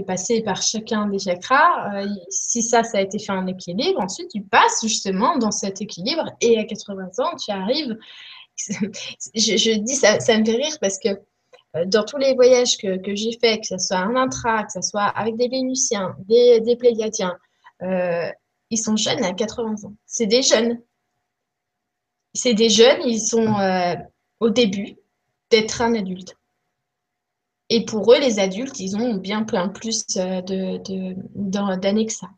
es 0.00 0.02
passé 0.02 0.42
par 0.42 0.62
chacun 0.62 1.06
des 1.06 1.18
chakras. 1.18 2.02
Euh, 2.02 2.06
si 2.30 2.62
ça, 2.62 2.82
ça 2.82 2.98
a 2.98 3.00
été 3.00 3.18
fait 3.18 3.32
en 3.32 3.46
équilibre, 3.46 4.00
ensuite, 4.00 4.28
tu 4.28 4.42
passes 4.42 4.80
justement 4.82 5.36
dans 5.38 5.50
cet 5.50 5.80
équilibre 5.80 6.30
et 6.40 6.58
à 6.58 6.64
80 6.64 7.08
ans, 7.18 7.36
tu 7.36 7.50
arrives. 7.50 7.96
je, 9.34 9.78
dis, 9.78 9.94
ça, 9.94 10.20
ça 10.20 10.38
me 10.38 10.44
fait 10.44 10.56
rire 10.56 10.76
parce 10.80 10.98
que 10.98 11.08
dans 11.86 12.04
tous 12.04 12.18
les 12.18 12.34
voyages 12.34 12.76
que, 12.76 12.98
que 12.98 13.14
j'ai 13.14 13.38
faits, 13.38 13.60
que 13.60 13.66
ce 13.66 13.78
soit 13.78 13.98
un 13.98 14.14
intra, 14.14 14.64
que 14.64 14.72
ce 14.72 14.82
soit 14.82 15.04
avec 15.04 15.36
des 15.36 15.48
Vénusiens, 15.48 16.14
des, 16.28 16.60
des 16.60 16.76
Pléiadiens, 16.76 17.36
ils 18.72 18.78
sont 18.78 18.96
jeunes 18.96 19.22
à 19.22 19.34
80 19.34 19.84
ans. 19.84 19.94
C'est 20.06 20.26
des 20.26 20.42
jeunes. 20.42 20.80
C'est 22.32 22.54
des 22.54 22.70
jeunes, 22.70 23.02
ils 23.04 23.20
sont 23.20 23.58
euh, 23.58 23.94
au 24.40 24.48
début 24.48 24.96
d'être 25.50 25.82
un 25.82 25.94
adulte. 25.94 26.34
Et 27.74 27.86
pour 27.86 28.12
eux, 28.12 28.18
les 28.18 28.38
adultes, 28.38 28.80
ils 28.80 28.98
ont 28.98 29.14
bien 29.14 29.44
plein 29.44 29.68
plus 29.70 30.04
euh, 30.18 30.42
d'années 30.42 32.04
de, 32.04 32.06
que 32.06 32.12
ça. 32.12 32.28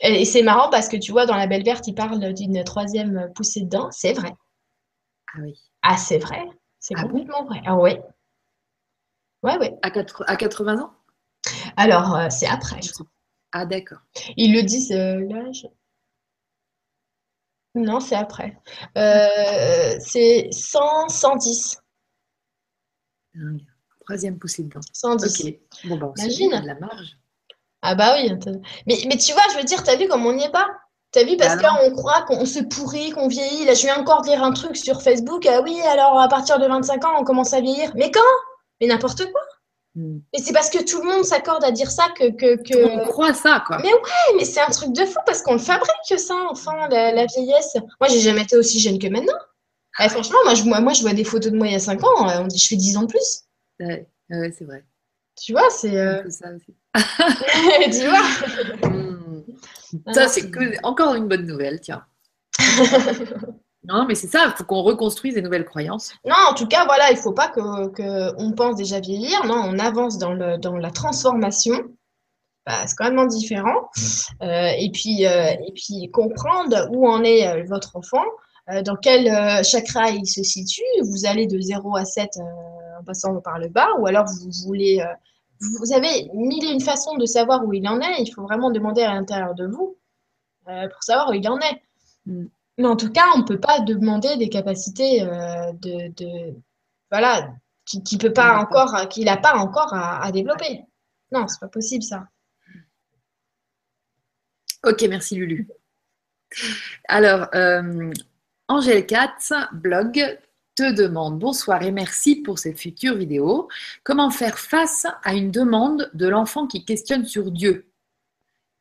Et 0.00 0.24
c'est 0.24 0.42
marrant 0.44 0.70
parce 0.70 0.88
que 0.88 0.96
tu 0.96 1.10
vois, 1.10 1.26
dans 1.26 1.34
La 1.34 1.48
Belle 1.48 1.64
Verte, 1.64 1.88
ils 1.88 1.96
parlent 1.96 2.32
d'une 2.32 2.62
troisième 2.62 3.32
poussée 3.34 3.62
de 3.62 3.68
dents. 3.68 3.90
C'est 3.90 4.12
vrai. 4.12 4.32
Ah 5.34 5.38
oui. 5.42 5.60
Ah, 5.82 5.96
c'est 5.96 6.18
vrai. 6.18 6.44
C'est 6.78 6.94
ah 6.96 7.02
complètement 7.02 7.44
vrai. 7.44 7.60
Ah 7.66 7.74
ouais. 7.74 8.00
Ouais, 9.42 9.58
ouais. 9.58 9.74
À, 9.82 9.90
80 10.36 10.78
ans? 10.80 10.92
Alors, 11.76 12.14
euh, 12.14 12.28
c'est 12.30 12.46
après. 12.46 12.78
Ah, 13.50 13.66
d'accord. 13.66 13.98
Ils 14.36 14.54
le 14.54 14.62
disent 14.62 14.92
l'âge. 14.92 15.66
Non, 17.74 17.98
c'est 17.98 18.14
après. 18.14 18.56
Euh, 18.96 19.96
c'est 19.98 20.50
100, 20.52 21.08
110. 21.08 21.82
Troisième 24.04 24.38
poussée 24.38 24.62
dedans. 24.64 24.80
110. 24.92 25.44
Ok. 25.44 25.54
Bon, 25.84 25.96
bah, 25.96 26.12
Imagine. 26.18 26.62
la 26.64 26.74
marge. 26.74 27.18
Ah 27.82 27.94
bah 27.94 28.14
oui. 28.16 28.32
Mais, 28.86 28.96
mais 29.06 29.16
tu 29.16 29.32
vois, 29.32 29.42
je 29.52 29.58
veux 29.58 29.64
dire, 29.64 29.82
t'as 29.82 29.96
vu 29.96 30.08
comme 30.08 30.24
on 30.24 30.32
n'y 30.32 30.44
est 30.44 30.50
pas? 30.50 30.68
T'as 31.12 31.22
vu, 31.22 31.36
parce 31.36 31.56
bah 31.62 31.68
qu'on 31.68 31.94
croit 31.94 32.22
qu'on 32.22 32.44
se 32.44 32.58
pourrit, 32.58 33.10
qu'on 33.10 33.28
vieillit. 33.28 33.66
Là, 33.66 33.74
je 33.74 33.82
viens 33.82 34.00
encore 34.00 34.22
de 34.22 34.28
lire 34.28 34.42
un 34.42 34.52
truc 34.52 34.76
sur 34.76 35.00
Facebook. 35.00 35.46
Ah 35.46 35.60
oui, 35.62 35.80
alors 35.82 36.18
à 36.18 36.28
partir 36.28 36.58
de 36.58 36.66
25 36.66 37.04
ans, 37.04 37.12
on 37.20 37.24
commence 37.24 37.52
à 37.52 37.60
vieillir. 37.60 37.92
Mais 37.94 38.10
quand? 38.10 38.20
Mais 38.80 38.88
n'importe 38.88 39.30
quoi. 39.30 39.40
Hmm. 39.94 40.18
Et 40.32 40.40
c'est 40.40 40.52
parce 40.52 40.70
que 40.70 40.82
tout 40.82 41.00
le 41.00 41.06
monde 41.06 41.24
s'accorde 41.24 41.62
à 41.62 41.70
dire 41.70 41.90
ça 41.90 42.06
que. 42.18 42.30
que, 42.32 42.56
que... 42.56 42.84
On 42.84 43.06
croit 43.06 43.32
ça, 43.32 43.62
quoi. 43.64 43.78
Mais 43.78 43.92
ouais, 43.92 44.00
mais 44.36 44.44
c'est 44.44 44.60
un 44.60 44.70
truc 44.70 44.92
de 44.92 45.04
fou 45.04 45.20
parce 45.24 45.42
qu'on 45.42 45.52
le 45.52 45.58
fabrique, 45.60 46.18
ça, 46.18 46.34
enfin, 46.50 46.88
la, 46.88 47.26
vieillesse. 47.26 47.76
Moi, 48.00 48.08
j'ai 48.08 48.20
jamais 48.20 48.42
été 48.42 48.56
aussi 48.56 48.80
jeune 48.80 48.98
que 48.98 49.06
maintenant. 49.06 49.38
Eh, 50.00 50.08
franchement, 50.08 50.38
moi 50.44 50.54
je, 50.54 50.64
moi, 50.64 50.92
je 50.92 51.02
vois 51.02 51.12
des 51.12 51.22
photos 51.22 51.52
de 51.52 51.56
moi 51.56 51.68
il 51.68 51.72
y 51.74 51.76
a 51.76 51.78
5 51.78 52.02
ans, 52.02 52.28
euh, 52.28 52.40
on 52.40 52.46
dit 52.48 52.58
je 52.58 52.66
fais 52.66 52.74
10 52.74 52.96
ans 52.96 53.02
de 53.02 53.06
plus. 53.06 53.43
Ouais, 53.80 54.08
ouais 54.30 54.52
c'est 54.52 54.64
vrai. 54.64 54.84
Tu 55.36 55.52
vois, 55.52 55.68
c'est. 55.70 55.96
Euh... 55.96 56.28
ça 56.30 56.48
aussi. 56.54 56.74
tu 58.00 58.08
vois 58.08 58.88
hmm. 58.88 59.44
Ça, 60.12 60.28
c'est 60.28 60.50
encore 60.84 61.14
une 61.14 61.28
bonne 61.28 61.46
nouvelle, 61.46 61.80
tiens. 61.80 62.04
Non, 63.86 64.06
mais 64.06 64.14
c'est 64.14 64.28
ça, 64.28 64.46
il 64.46 64.56
faut 64.56 64.64
qu'on 64.64 64.82
reconstruise 64.82 65.34
des 65.34 65.42
nouvelles 65.42 65.66
croyances. 65.66 66.14
Non, 66.24 66.34
en 66.48 66.54
tout 66.54 66.66
cas, 66.66 66.86
voilà, 66.86 67.10
il 67.10 67.16
ne 67.16 67.20
faut 67.20 67.32
pas 67.32 67.48
qu'on 67.48 67.90
que 67.90 68.52
pense 68.54 68.76
déjà 68.76 68.98
vieillir. 68.98 69.44
Non, 69.44 69.62
on 69.62 69.78
avance 69.78 70.16
dans, 70.16 70.32
le, 70.32 70.56
dans 70.56 70.76
la 70.78 70.90
transformation. 70.90 71.78
Bah, 72.66 72.86
c'est 72.86 72.96
quand 72.96 73.12
même 73.12 73.28
différent. 73.28 73.90
Euh, 74.42 74.70
et, 74.78 74.90
puis, 74.90 75.26
euh, 75.26 75.50
et 75.50 75.72
puis, 75.74 76.10
comprendre 76.10 76.88
où 76.92 77.06
en 77.06 77.22
est 77.22 77.46
euh, 77.46 77.64
votre 77.68 77.96
enfant, 77.96 78.24
dans 78.86 78.96
quel 78.96 79.26
chakra 79.62 80.08
il 80.08 80.26
se 80.26 80.42
situe. 80.42 80.80
Vous 81.02 81.26
allez 81.26 81.46
de 81.46 81.60
0 81.60 81.96
à 81.98 82.06
7 82.06 82.30
en 82.98 83.04
passant 83.04 83.40
par 83.40 83.58
le 83.58 83.68
bas, 83.68 83.88
ou 83.98 84.06
alors 84.06 84.26
vous 84.26 84.50
voulez. 84.66 85.04
vous 85.60 85.92
avez 85.92 86.30
mille 86.34 86.64
et 86.64 86.72
une 86.72 86.80
façons 86.80 87.16
de 87.16 87.26
savoir 87.26 87.64
où 87.64 87.72
il 87.72 87.86
en 87.88 88.00
est. 88.00 88.20
Il 88.22 88.32
faut 88.32 88.42
vraiment 88.42 88.70
demander 88.70 89.02
à 89.02 89.14
l'intérieur 89.14 89.54
de 89.54 89.66
vous 89.66 89.96
pour 90.64 91.02
savoir 91.02 91.30
où 91.30 91.32
il 91.34 91.48
en 91.48 91.58
est. 91.58 91.82
Mm. 92.26 92.46
Mais 92.78 92.86
en 92.86 92.96
tout 92.96 93.10
cas, 93.10 93.26
on 93.34 93.38
ne 93.38 93.44
peut 93.44 93.60
pas 93.60 93.80
demander 93.80 94.36
des 94.36 94.48
capacités 94.48 95.22
euh, 95.22 95.72
de, 95.74 96.54
voilà, 97.10 97.54
qui, 97.84 98.02
qui 98.02 98.18
peut 98.18 98.32
pas 98.32 98.56
encore, 98.58 99.08
qu'il 99.08 99.26
n'a 99.26 99.36
pas 99.36 99.54
encore 99.54 99.94
à, 99.94 100.30
développer. 100.32 100.82
Non, 101.30 101.46
c'est 101.46 101.60
pas 101.60 101.68
possible 101.68 102.02
ça. 102.02 102.26
Ok, 104.84 105.04
merci 105.08 105.36
Lulu. 105.36 105.68
Alors, 107.08 107.48
euh, 107.54 108.12
Angèle 108.68 109.06
Katz, 109.06 109.52
blog, 109.72 110.38
te 110.74 110.92
demande 110.92 111.38
bonsoir 111.38 111.82
et 111.82 111.92
merci 111.92 112.36
pour 112.36 112.58
cette 112.58 112.78
future 112.78 113.14
vidéo. 113.14 113.68
Comment 114.02 114.30
faire 114.30 114.58
face 114.58 115.06
à 115.22 115.34
une 115.34 115.50
demande 115.50 116.10
de 116.14 116.26
l'enfant 116.26 116.66
qui 116.66 116.84
questionne 116.84 117.24
sur 117.24 117.50
Dieu? 117.50 117.86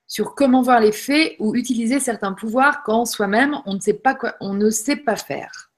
Sur 0.08 0.36
comment 0.36 0.62
voir 0.62 0.80
les 0.80 0.92
faits 0.92 1.36
ou 1.40 1.56
utiliser 1.56 2.00
certains 2.00 2.34
pouvoirs 2.34 2.84
quand 2.84 3.06
soi-même 3.06 3.58
on 3.66 3.76
ne 3.76 3.80
sait 3.80 3.94
pas 3.94 4.16
quoi, 4.16 4.36
on 4.40 4.54
ne 4.54 4.70
sait 4.70 4.96
pas 4.96 5.16
faire? 5.16 5.72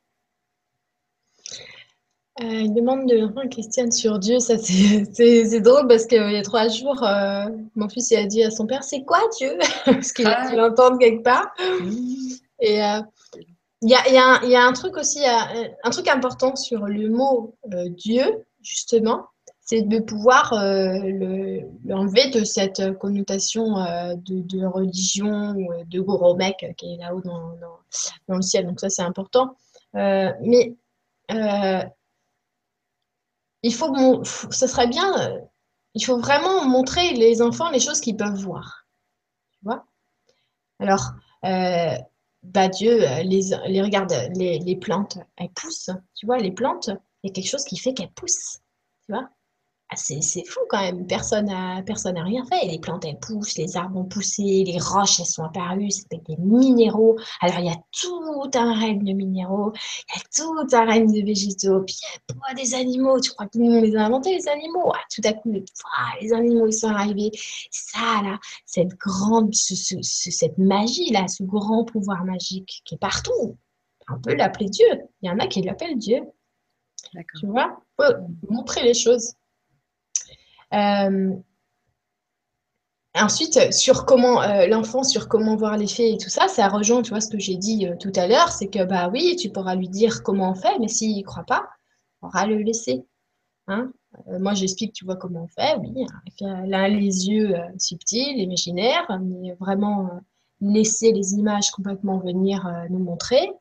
Euh, 2.42 2.44
une 2.44 2.74
demande 2.74 3.08
de 3.08 3.16
l'enfant 3.16 3.48
questionne 3.48 3.92
sur 3.92 4.20
Dieu, 4.20 4.40
ça 4.40 4.58
c'est 4.58 5.62
drôle 5.62 5.88
parce 5.88 6.06
qu'il 6.06 6.32
y 6.32 6.38
a 6.38 6.42
trois 6.42 6.68
jours, 6.68 7.02
euh, 7.04 7.46
mon 7.76 7.88
fils 7.88 8.12
a 8.12 8.26
dit 8.26 8.44
à 8.44 8.52
son 8.52 8.68
père 8.68 8.84
c'est 8.84 9.04
quoi 9.04 9.22
Dieu? 9.38 9.58
Parce 9.86 10.12
qu'il 10.12 10.28
a 10.28 10.50
dû 10.50 10.58
l'entendre 10.58 10.98
quelque 10.98 11.24
part. 11.24 11.54
Et 12.60 12.84
euh, 12.84 13.00
il 13.86 14.14
y, 14.50 14.56
a, 14.56 14.66
un 14.66 14.74
truc 14.74 14.98
aussi, 14.98 15.20
un 15.26 15.90
truc 15.92 16.08
important 16.08 16.56
sur 16.56 16.86
le 16.86 17.10
mot 17.10 17.56
Dieu, 17.90 18.46
justement, 18.62 19.28
c'est 19.66 19.82
de 19.82 20.00
pouvoir 20.00 20.54
euh, 20.54 21.00
l'enlever 21.86 22.30
de 22.30 22.44
cette 22.44 22.98
connotation 23.00 23.80
euh, 23.80 24.14
de, 24.16 24.64
religion 24.64 25.56
ou 25.56 25.84
de 25.84 26.00
gros 26.00 26.36
mec 26.36 26.74
qui 26.78 26.94
est 26.94 26.98
là-haut 26.98 27.22
dans, 27.22 27.58
le 28.28 28.42
ciel. 28.42 28.68
Donc 28.68 28.80
ça, 28.80 28.90
c'est 28.90 29.02
important. 29.02 29.58
Euh, 29.96 30.32
mais 30.42 30.76
il 33.64 33.74
faut, 33.74 34.24
ce 34.24 34.68
serait 34.68 34.88
bien, 34.88 35.42
il 35.96 36.06
faut 36.06 36.20
vraiment 36.20 36.66
montrer 36.66 37.14
les 37.14 37.42
enfants 37.42 37.72
les 37.72 37.80
choses 37.80 38.00
qu'ils 38.02 38.18
peuvent 38.18 38.40
voir. 38.40 38.86
Tu 39.54 39.60
vois? 39.64 39.84
Alors, 40.80 41.14
bah 42.54 42.68
Dieu, 42.68 43.00
les, 43.24 43.42
les 43.68 43.82
regarde, 43.82 44.14
les, 44.36 44.60
les 44.60 44.76
plantes, 44.76 45.18
elles 45.38 45.50
poussent. 45.50 45.90
Tu 46.16 46.26
vois, 46.26 46.38
les 46.38 46.52
plantes, 46.52 46.90
il 47.24 47.28
y 47.28 47.32
a 47.32 47.34
quelque 47.34 47.50
chose 47.50 47.66
qui 47.66 47.78
fait 47.78 47.94
qu'elles 47.94 48.12
poussent. 48.12 48.60
Tu 49.06 49.14
vois? 49.14 49.30
C'est 49.94 50.46
fou 50.48 50.60
quand 50.70 50.82
même. 50.82 51.06
Personne 51.08 51.46
n'a 51.46 51.82
personne 51.84 52.18
a 52.18 52.24
rien 52.24 52.44
fait. 52.46 52.66
Les 52.68 52.80
plantes, 52.80 53.06
elles 53.06 53.20
poussent, 53.20 53.58
les 53.58 53.78
arbres 53.78 54.00
ont 54.00 54.06
poussé, 54.06 54.64
les 54.66 54.80
roches, 54.80 55.20
elles 55.20 55.26
sont 55.26 55.44
apparues, 55.44 55.92
c'est 55.92 56.10
des 56.10 56.38
minéraux. 56.38 57.18
Alors, 57.42 57.60
il 57.60 57.66
y 57.66 57.70
a 57.70 57.78
tout 57.92 58.50
un 58.56 58.80
règne 58.80 59.04
de 59.04 59.14
minéraux, 59.14 59.72
il 59.74 60.18
y 60.18 60.20
a 60.20 60.24
tout 60.36 60.76
un 60.76 60.86
règne 60.86 61.12
de 61.12 61.26
végétaux, 61.26 61.82
puis 61.84 61.98
il 62.30 62.36
y 62.36 62.52
a 62.52 62.54
des 62.56 62.74
animaux. 62.74 63.20
Tu 63.20 63.32
crois 63.32 63.48
que 63.48 63.58
nous, 63.58 63.72
on 63.72 63.82
les 63.82 63.96
a 63.96 64.06
inventés, 64.06 64.36
les 64.36 64.48
animaux? 64.48 64.92
Ah, 64.94 65.00
Tout 65.14 65.22
à 65.24 65.34
coup, 65.34 65.52
les 66.22 66.34
animaux, 66.34 66.68
ils 66.68 66.74
sont 66.74 66.90
arrivés. 66.90 67.32
Ça, 67.72 68.22
là, 68.24 68.40
cette 68.66 68.96
grande, 68.98 69.54
cette 69.54 70.58
magie-là, 70.58 71.28
ce 71.28 71.44
grand 71.44 71.86
pouvoir 71.86 72.26
magique 72.26 72.82
qui 72.86 72.96
est 72.96 73.00
partout, 73.00 73.58
on 74.10 74.20
peut 74.20 74.36
l'appeler 74.36 74.70
Dieu. 74.70 74.88
Il 75.22 75.30
y 75.30 75.32
en 75.32 75.40
a 75.40 75.48
qui 75.48 75.62
l'appellent 75.62 75.98
Dieu. 75.98 76.22
Tu 77.40 77.48
vois? 77.48 77.80
Montrer 78.50 78.84
les 78.84 78.94
choses. 78.94 79.34
Euh, 80.74 81.34
ensuite, 83.14 83.74
sur 83.74 84.06
comment 84.06 84.42
euh, 84.42 84.68
l'enfant, 84.68 85.04
sur 85.04 85.28
comment 85.28 85.56
voir 85.56 85.78
les 85.78 85.88
faits 85.88 86.14
et 86.14 86.18
tout 86.18 86.30
ça, 86.30 86.48
ça 86.48 86.68
rejoint, 86.68 87.02
tu 87.02 87.12
vois, 87.12 87.22
ce 87.22 87.30
que 87.30 87.40
j'ai 87.40 87.58
dit 87.58 87.88
euh, 87.88 87.96
tout 87.98 88.12
à 88.16 88.28
l'heure, 88.28 88.52
c'est 88.52 88.68
que 88.68 88.84
bah 88.84 89.10
oui, 89.12 89.36
tu 89.36 89.50
pourras 89.50 89.76
lui 89.76 89.90
dire 89.90 90.24
comment 90.24 90.52
on 90.52 90.56
fait, 90.56 90.78
mais 90.80 90.88
s'il 90.88 91.18
ne 91.18 91.24
croit 91.24 91.46
pas, 91.46 91.68
on 92.22 92.30
va 92.30 92.46
le 92.46 92.58
laisser. 92.58 93.06
Hein 93.68 93.92
moi, 94.40 94.54
j'explique, 94.54 94.94
tu 94.94 95.04
vois, 95.04 95.18
comment 95.18 95.44
on 95.44 95.48
fait, 95.48 95.76
oui, 95.78 96.06
avec 96.22 96.70
là, 96.70 96.88
les 96.88 97.28
yeux 97.28 97.54
subtils, 97.78 98.38
imaginaires, 98.38 99.06
mais 99.22 99.52
vraiment 99.60 100.22
laisser 100.62 101.12
les 101.12 101.34
images 101.34 101.70
complètement 101.72 102.20
venir 102.20 102.66
nous 102.90 103.00
montrer. 103.00 103.52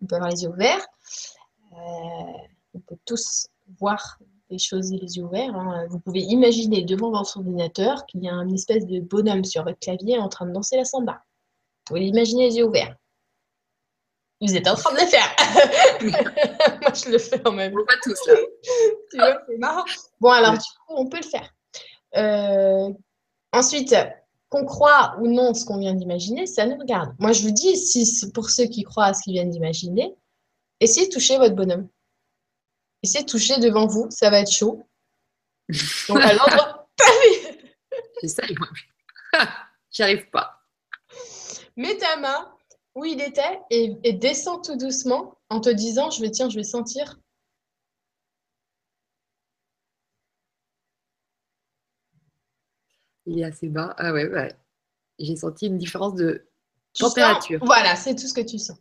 On 0.00 0.06
peut 0.06 0.14
avoir 0.14 0.30
les 0.30 0.44
yeux 0.44 0.50
ouverts. 0.50 0.86
on 1.72 2.80
peut 2.86 2.98
tous 3.04 3.48
voir 3.80 4.18
les 4.50 4.58
choses 4.58 4.92
et 4.92 4.96
les 4.96 5.16
yeux 5.16 5.24
ouverts. 5.24 5.54
Hein. 5.54 5.86
Vous 5.90 5.98
pouvez 5.98 6.20
imaginer 6.20 6.82
devant 6.82 7.10
votre 7.10 7.36
ordinateur 7.36 8.06
qu'il 8.06 8.22
y 8.22 8.28
a 8.28 8.32
une 8.32 8.54
espèce 8.54 8.86
de 8.86 9.00
bonhomme 9.00 9.44
sur 9.44 9.64
votre 9.64 9.78
clavier 9.78 10.18
en 10.18 10.28
train 10.28 10.46
de 10.46 10.52
danser 10.52 10.76
la 10.76 10.84
samba. 10.84 11.12
Vous 11.12 11.84
pouvez 11.86 12.00
l'imaginer 12.00 12.48
les 12.48 12.56
yeux 12.56 12.64
ouverts. 12.64 12.96
Vous 14.40 14.54
êtes 14.54 14.68
en 14.68 14.74
train 14.74 14.94
de 14.94 15.00
le 15.00 15.06
faire. 15.06 15.34
Moi, 16.82 16.92
je 16.92 17.10
le 17.10 17.18
fais 17.18 17.46
en 17.46 17.52
même 17.52 17.72
temps. 17.72 17.84
Pas 17.86 17.94
tous 18.02 18.26
là. 18.26 18.34
tu 19.10 19.16
vois, 19.16 19.42
c'est 19.48 19.58
marrant. 19.58 19.84
Bon, 20.20 20.30
alors, 20.30 20.52
du 20.52 20.58
coup, 20.58 20.94
on 20.94 21.08
peut 21.08 21.16
le 21.16 21.22
faire. 21.22 21.50
Euh, 22.16 22.92
ensuite, 23.52 23.96
qu'on 24.50 24.66
croit 24.66 25.16
ou 25.20 25.26
non 25.26 25.54
ce 25.54 25.64
qu'on 25.64 25.78
vient 25.78 25.94
d'imaginer, 25.94 26.46
ça 26.46 26.66
nous 26.66 26.76
regarde. 26.76 27.14
Moi, 27.18 27.32
je 27.32 27.42
vous 27.42 27.50
dis, 27.50 27.76
si 27.76 28.30
pour 28.32 28.50
ceux 28.50 28.66
qui 28.66 28.82
croient 28.82 29.06
à 29.06 29.14
ce 29.14 29.22
qu'ils 29.22 29.32
viennent 29.32 29.50
d'imaginer, 29.50 30.14
essayez 30.80 31.08
de 31.08 31.12
toucher 31.12 31.38
votre 31.38 31.54
bonhomme. 31.54 31.88
Essayez 33.06 33.24
de 33.24 33.30
toucher 33.30 33.60
devant 33.60 33.86
vous, 33.86 34.08
ça 34.10 34.30
va 34.30 34.40
être 34.40 34.50
chaud. 34.50 34.84
Donc, 36.08 36.18
à 36.18 36.32
l'endroit. 36.32 36.90
J'essaye, 38.20 38.52
moi. 38.58 38.68
J'y 39.92 40.02
arrive 40.02 40.28
pas. 40.30 40.66
Mets 41.76 41.98
ta 41.98 42.16
main 42.16 42.52
où 42.96 43.04
il 43.04 43.20
était 43.20 43.60
et, 43.70 44.12
descends 44.12 44.60
tout 44.60 44.76
doucement 44.76 45.38
en 45.50 45.60
te 45.60 45.68
disant 45.68 46.10
je 46.10 46.20
vais 46.20 46.32
tiens, 46.32 46.50
je 46.50 46.56
vais 46.56 46.64
sentir. 46.64 47.20
Il 53.26 53.38
est 53.38 53.44
assez 53.44 53.68
bas. 53.68 53.94
Ah 53.98 54.12
ouais, 54.12 54.26
ouais. 54.26 54.52
J'ai 55.20 55.36
senti 55.36 55.68
une 55.68 55.78
différence 55.78 56.16
de 56.16 56.48
température. 56.98 57.64
voilà, 57.64 57.94
c'est 57.94 58.16
tout 58.16 58.26
ce 58.26 58.34
que 58.34 58.40
tu 58.40 58.58
sens. 58.58 58.78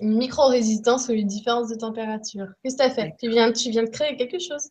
Une 0.00 0.16
micro-résistance 0.16 1.08
ou 1.08 1.12
une 1.12 1.26
différence 1.26 1.68
de 1.68 1.74
température. 1.74 2.46
Qu'est-ce 2.62 2.76
que 2.76 2.82
tu 2.82 2.88
as 2.88 2.90
fait? 2.90 3.14
Tu 3.20 3.28
viens, 3.28 3.52
tu 3.52 3.70
viens 3.70 3.84
de 3.84 3.90
créer 3.90 4.16
quelque 4.16 4.38
chose? 4.38 4.70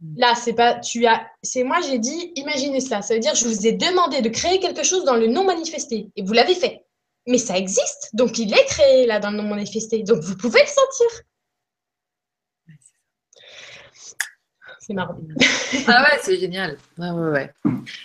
Mm. 0.00 0.18
Là, 0.18 0.34
c'est 0.34 0.54
pas, 0.54 0.78
tu 0.78 1.06
as, 1.06 1.26
c'est 1.42 1.64
moi, 1.64 1.80
j'ai 1.82 1.98
dit, 1.98 2.32
imaginez 2.36 2.80
ça. 2.80 3.02
Ça 3.02 3.14
veut 3.14 3.20
dire, 3.20 3.34
je 3.34 3.46
vous 3.46 3.66
ai 3.66 3.72
demandé 3.72 4.22
de 4.22 4.28
créer 4.28 4.58
quelque 4.58 4.82
chose 4.82 5.04
dans 5.04 5.16
le 5.16 5.26
non 5.26 5.44
manifesté 5.44 6.10
et 6.16 6.22
vous 6.22 6.32
l'avez 6.32 6.54
fait. 6.54 6.84
Mais 7.26 7.38
ça 7.38 7.56
existe, 7.56 8.10
donc 8.12 8.38
il 8.38 8.52
est 8.52 8.66
créé 8.66 9.06
là 9.06 9.18
dans 9.18 9.30
le 9.30 9.38
non 9.38 9.48
manifesté, 9.48 10.02
donc 10.02 10.22
vous 10.22 10.36
pouvez 10.36 10.60
le 10.60 10.66
sentir. 10.66 11.22
C'est 14.80 14.92
marrant. 14.92 15.16
ah 15.86 16.02
ouais, 16.02 16.18
c'est 16.20 16.38
génial. 16.38 16.76
Ouais, 16.98 17.08
ouais, 17.08 17.30
ouais. 17.30 17.54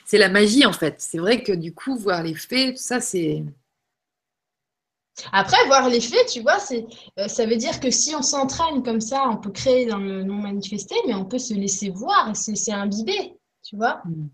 C'est 0.06 0.18
la 0.18 0.30
magie 0.30 0.66
en 0.66 0.72
fait. 0.72 0.96
C'est 1.00 1.18
vrai 1.18 1.44
que 1.44 1.52
du 1.52 1.74
coup, 1.74 1.98
voir 1.98 2.24
les 2.24 2.36
faits, 2.36 2.78
ça 2.78 3.02
c'est. 3.02 3.44
Après, 5.32 5.58
voir 5.68 5.90
les 5.90 6.02
faits, 6.02 6.28
tu 6.28 6.42
vois, 6.42 6.60
c'est, 6.60 6.86
euh, 7.20 7.28
ça 7.28 7.46
veut 7.46 7.58
dire 7.58 7.80
que 7.80 7.92
si 7.92 8.16
on 8.16 8.22
s'entraîne 8.22 8.84
comme 8.84 9.02
ça, 9.02 9.28
on 9.30 9.38
peut 9.38 9.52
créer 9.52 9.86
dans 9.86 9.98
le 9.98 10.24
non 10.24 10.36
manifesté, 10.36 10.96
mais 11.08 11.14
on 11.14 11.26
peut 11.26 11.40
se 11.40 11.54
laisser 11.54 11.90
voir 11.90 12.30
et 12.30 12.36
se 12.36 12.52
laisser 12.52 12.72
imbiber, 12.72 13.38
tu 13.64 13.76
vois. 13.76 14.02
Mm. 14.06 14.28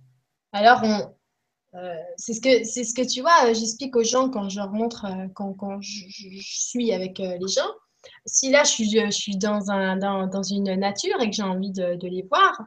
Alors, 0.52 0.80
on, 0.84 1.78
euh, 1.78 1.96
c'est, 2.18 2.34
ce 2.34 2.42
que, 2.42 2.64
c'est 2.64 2.84
ce 2.84 2.94
que 2.94 3.08
tu 3.08 3.22
vois, 3.22 3.54
j'explique 3.54 3.96
aux 3.96 4.04
gens 4.04 4.30
quand 4.30 4.50
je 4.50 4.60
leur 4.60 4.72
montre, 4.72 5.06
euh, 5.06 5.28
quand, 5.34 5.54
quand 5.54 5.82
je, 5.82 6.06
suis 6.40 6.92
avec 6.94 7.20
les 7.20 7.48
gens. 7.48 7.70
Si 8.26 8.52
là, 8.52 8.64
je 8.64 8.70
suis, 8.70 8.90
je 8.90 9.10
suis 9.10 9.38
dans, 9.38 9.72
un, 9.72 9.98
dans, 9.98 10.28
dans 10.28 10.44
une 10.44 10.76
nature 10.76 11.20
et 11.22 11.30
que 11.30 11.36
j'ai 11.36 11.44
envie 11.44 11.72
de, 11.72 11.96
de 11.96 12.08
les 12.08 12.24
voir, 12.30 12.62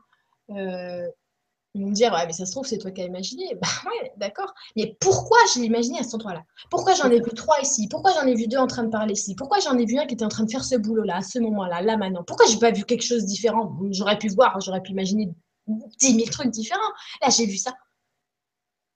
ils 1.79 1.83
vont 1.85 1.91
me 1.91 1.95
dire, 1.95 2.13
ouais, 2.13 2.27
mais 2.27 2.33
ça 2.33 2.45
se 2.45 2.51
trouve, 2.51 2.67
c'est 2.67 2.79
toi 2.79 2.91
qui 2.91 3.01
as 3.03 3.05
imaginé. 3.05 3.45
Bah 3.63 3.69
ouais, 3.87 4.13
d'accord. 4.17 4.53
Mais 4.77 4.97
pourquoi 5.01 5.39
je 5.55 5.61
l'ai 5.61 5.67
imaginé 5.67 6.01
à 6.01 6.03
cet 6.03 6.15
endroit-là? 6.15 6.43
Pourquoi 6.71 6.95
j'en 6.95 7.11
ai 7.11 7.21
vu 7.21 7.31
trois 7.35 7.61
ici? 7.61 7.89
Pourquoi 7.89 8.13
j'en 8.13 8.27
ai 8.27 8.35
vu 8.35 8.49
deux 8.49 8.57
en 8.59 8.67
train 8.67 8.83
de 8.83 8.91
parler 8.91 9.13
ici? 9.13 9.35
Pourquoi 9.37 9.61
j'en 9.61 9.79
ai 9.79 9.87
vu 9.87 9.97
un 9.99 10.07
qui 10.07 10.15
était 10.15 10.25
en 10.25 10.29
train 10.29 10.45
de 10.45 10.51
faire 10.51 10.65
ce 10.65 10.75
boulot-là, 10.75 11.17
à 11.17 11.23
ce 11.23 11.39
moment-là, 11.39 11.81
là 11.83 11.97
maintenant? 11.97 12.25
Pourquoi 12.27 12.47
j'ai 12.47 12.59
pas 12.59 12.73
vu 12.73 12.85
quelque 12.85 13.05
chose 13.05 13.23
de 13.23 13.29
différent? 13.29 13.73
J'aurais 13.91 14.19
pu 14.19 14.29
voir, 14.29 14.61
j'aurais 14.61 14.83
pu 14.83 14.91
imaginer 14.91 15.31
10 15.69 16.15
000 16.15 16.29
trucs 16.31 16.51
différents. 16.51 16.81
Là, 17.23 17.31
j'ai 17.31 17.47
vu 17.47 17.57
ça. 17.57 17.73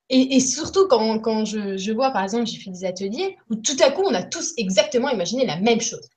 Et, 0.08 0.36
et 0.36 0.40
surtout 0.40 0.88
quand, 0.88 1.20
quand 1.20 1.44
je, 1.44 1.76
je, 1.76 1.92
vois, 1.92 2.10
par 2.10 2.24
exemple, 2.24 2.46
j'ai 2.46 2.58
fait 2.58 2.70
des 2.70 2.84
ateliers 2.84 3.36
où 3.48 3.54
tout 3.54 3.76
à 3.80 3.90
coup, 3.92 4.02
on 4.04 4.14
a 4.14 4.22
tous 4.22 4.52
exactement 4.56 5.08
imaginé 5.08 5.46
la 5.46 5.56
même 5.56 5.80
chose. 5.80 6.08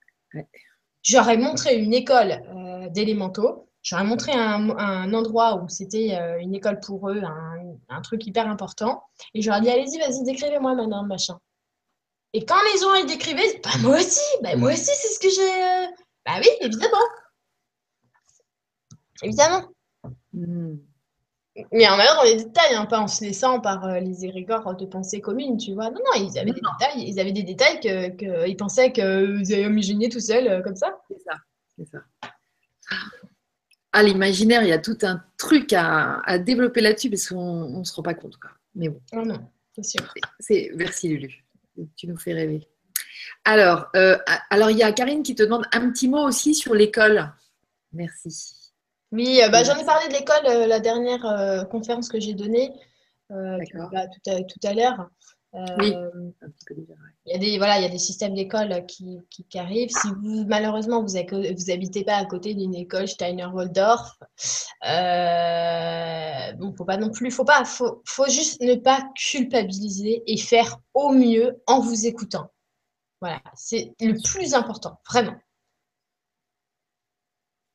J'aurais 1.02 1.38
montré 1.38 1.76
une 1.76 1.94
école 1.94 2.42
euh, 2.54 2.88
d'élémentaux 2.90 3.68
J'aurais 3.86 4.02
montré 4.02 4.32
un, 4.32 4.68
un, 4.70 5.14
endroit 5.14 5.62
où 5.62 5.68
c'était 5.68 6.18
euh, 6.20 6.40
une 6.40 6.56
école 6.56 6.80
pour 6.80 7.08
eux, 7.08 7.22
un, 7.88 8.02
truc 8.02 8.26
hyper 8.26 8.48
important. 8.48 9.04
Et 9.32 9.42
j'aurais 9.42 9.60
dit, 9.60 9.70
allez-y, 9.70 9.98
vas-y, 9.98 10.24
décrivez-moi 10.24 10.74
maintenant, 10.74 11.04
machin. 11.04 11.38
Et 12.32 12.44
quand 12.44 12.60
les 12.72 12.80
gens 12.80 12.94
ils 12.94 13.06
décrivaient, 13.06 13.60
bah, 13.62 13.70
moi 13.82 13.98
aussi, 13.98 14.24
bah, 14.42 14.56
moi 14.56 14.72
aussi, 14.72 14.90
c'est 14.92 15.14
ce 15.14 15.20
que 15.20 15.30
j'ai. 15.30 15.40
Euh, 15.40 15.86
bah 16.24 16.32
oui, 16.40 16.48
évidemment. 16.62 17.06
Évidemment. 19.22 19.68
Hmm. 20.32 20.78
Mais 21.70 21.88
en 21.88 21.92
allant 21.92 22.16
dans 22.16 22.24
les 22.24 22.42
détails, 22.42 22.74
hein, 22.74 22.86
pas 22.86 22.98
en 22.98 23.06
se 23.06 23.22
laissant 23.22 23.60
par 23.60 23.84
euh, 23.84 24.00
les 24.00 24.24
érigores 24.24 24.74
de 24.74 24.84
pensée 24.84 25.20
commune, 25.20 25.58
tu 25.58 25.74
vois. 25.74 25.90
Non, 25.90 26.00
non, 26.00 26.24
ils 26.24 26.36
avaient 26.36 26.50
des 26.50 26.60
détails, 26.60 27.08
ils 27.08 27.20
avaient 27.20 27.30
des 27.30 27.44
détails 27.44 27.78
qu'ils 27.78 28.16
que 28.16 28.56
pensaient 28.56 28.90
que 28.90 29.38
vous 29.38 29.52
avez 29.52 29.62
imaginé 29.62 30.08
tout 30.08 30.18
seul, 30.18 30.60
comme 30.64 30.74
ça. 30.74 30.98
C'est 31.08 31.20
ça, 31.20 31.36
c'est 31.78 31.86
ça 31.86 32.00
à 33.96 34.02
l'imaginaire, 34.02 34.62
il 34.62 34.68
y 34.68 34.72
a 34.72 34.78
tout 34.78 34.98
un 35.04 35.24
truc 35.38 35.72
à, 35.72 36.38
développer 36.38 36.82
là-dessus 36.82 37.08
parce 37.08 37.28
qu'on 37.28 37.78
ne 37.78 37.84
se 37.84 37.94
rend 37.94 38.02
pas 38.02 38.12
compte. 38.12 38.34
Mais 38.74 38.90
bon. 38.90 39.00
Oh 39.14 39.22
non, 39.24 39.48
c'est 39.74 39.84
sûr. 39.84 40.12
C'est, 40.38 40.70
merci 40.74 41.08
Lulu. 41.08 41.42
Tu 41.96 42.06
nous 42.06 42.18
fais 42.18 42.34
rêver. 42.34 42.68
Alors, 43.46 43.86
euh, 43.96 44.18
alors, 44.50 44.70
il 44.70 44.76
y 44.76 44.82
a 44.82 44.92
Karine 44.92 45.22
qui 45.22 45.34
te 45.34 45.42
demande 45.42 45.64
un 45.72 45.90
petit 45.90 46.08
mot 46.08 46.22
aussi 46.26 46.54
sur 46.54 46.74
l'école. 46.74 47.32
Merci. 47.92 48.72
Oui, 49.12 49.40
euh, 49.42 49.48
bah, 49.48 49.64
j'en 49.64 49.78
ai 49.78 49.84
parlé 49.86 50.08
de 50.08 50.12
l'école 50.12 50.46
euh, 50.46 50.66
la 50.66 50.78
dernière 50.80 51.66
conférence 51.70 52.10
que 52.10 52.20
j'ai 52.20 52.34
donnée 52.34 52.72
bah, 53.30 53.56
tout 53.72 54.30
à, 54.30 54.42
tout 54.42 54.60
à 54.62 54.74
l'heure. 54.74 55.08
Oui. 55.78 55.94
Il 57.24 57.32
y 57.32 57.34
a 57.34 57.38
des, 57.38 57.58
voilà, 57.58 57.78
il 57.78 57.82
y 57.82 57.86
a 57.86 57.90
des 57.90 57.98
systèmes 57.98 58.34
d'école 58.34 58.84
qui, 58.86 59.18
qui, 59.30 59.58
arrivent. 59.58 59.90
Si 59.90 60.08
vous, 60.22 60.44
malheureusement, 60.46 61.02
vous 61.02 61.14
n'habitez 61.14 62.04
pas 62.04 62.16
à 62.16 62.24
côté 62.26 62.54
d'une 62.54 62.74
école 62.74 63.08
Steiner-Waldorf, 63.08 64.18
euh, 64.86 66.52
bon, 66.52 66.74
faut 66.76 66.84
pas 66.84 66.98
non 66.98 67.10
plus, 67.10 67.30
faut 67.30 67.44
pas, 67.44 67.64
faut, 67.64 68.02
faut 68.04 68.28
juste 68.28 68.60
ne 68.60 68.74
pas 68.74 69.02
culpabiliser 69.16 70.22
et 70.26 70.36
faire 70.36 70.78
au 70.94 71.10
mieux 71.10 71.60
en 71.66 71.80
vous 71.80 72.06
écoutant. 72.06 72.52
Voilà, 73.20 73.42
c'est 73.54 73.94
le 74.00 74.20
plus 74.22 74.54
important, 74.54 75.00
vraiment. 75.08 75.36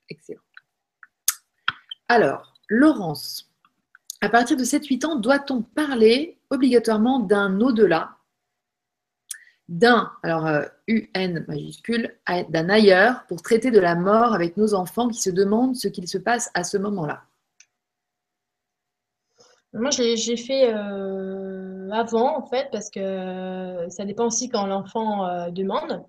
Excellent. 0.07 0.41
Alors, 2.07 2.53
Laurence, 2.69 3.50
à 4.21 4.29
partir 4.29 4.55
de 4.55 4.63
7-8 4.63 5.05
ans, 5.05 5.15
doit-on 5.15 5.61
parler 5.61 6.37
obligatoirement 6.49 7.19
d'un 7.19 7.59
au-delà 7.59 8.17
d'un, 9.71 10.11
alors 10.21 10.49
UN 10.87 11.37
euh, 11.37 11.45
majuscule, 11.47 12.13
d'un 12.49 12.69
ailleurs 12.69 13.25
pour 13.27 13.41
traiter 13.41 13.71
de 13.71 13.79
la 13.79 13.95
mort 13.95 14.33
avec 14.33 14.57
nos 14.57 14.73
enfants 14.73 15.07
qui 15.07 15.21
se 15.21 15.29
demandent 15.29 15.77
ce 15.77 15.87
qu'il 15.87 16.09
se 16.09 16.17
passe 16.17 16.51
à 16.53 16.65
ce 16.65 16.77
moment-là? 16.77 17.23
Moi, 19.73 19.89
j'ai 19.91 20.35
fait 20.35 20.73
euh, 20.73 21.89
avant, 21.91 22.37
en 22.37 22.45
fait, 22.45 22.67
parce 22.73 22.89
que 22.89 23.85
ça 23.87 24.03
dépend 24.03 24.25
aussi 24.25 24.49
quand 24.49 24.65
l'enfant 24.65 25.25
euh, 25.25 25.49
demande. 25.49 26.03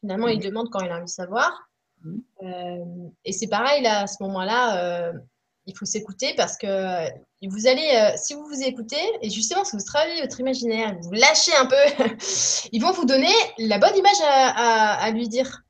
Finalement, 0.00 0.28
il 0.28 0.38
demande 0.38 0.68
quand 0.70 0.80
il 0.80 0.90
a 0.90 0.96
envie 0.96 1.04
de 1.04 1.10
savoir. 1.10 1.68
Mmh. 2.02 3.08
et 3.24 3.32
c'est 3.32 3.48
pareil, 3.48 3.82
là, 3.82 4.00
à 4.02 4.06
ce 4.06 4.22
moment-là, 4.22 5.12
il 5.66 5.76
faut 5.76 5.84
s'écouter 5.84 6.34
parce 6.36 6.56
que 6.56 6.66
euh, 6.66 7.08
vous 7.42 7.66
allez, 7.66 7.88
euh, 7.94 8.16
si 8.16 8.34
vous 8.34 8.46
vous 8.46 8.62
écoutez, 8.62 9.02
et 9.20 9.30
justement, 9.30 9.64
si 9.64 9.76
vous 9.76 9.84
travaillez 9.84 10.22
votre 10.22 10.40
imaginaire, 10.40 10.96
vous 11.02 11.12
lâchez 11.12 11.54
un 11.56 11.66
peu, 11.66 11.76
ils 12.72 12.80
vont 12.80 12.92
vous 12.92 13.04
donner 13.04 13.32
la 13.58 13.78
bonne 13.78 13.96
image 13.96 14.20
à, 14.22 15.10
lui 15.10 15.28
dire. 15.28 15.62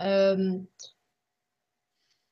Euh, 0.00 0.58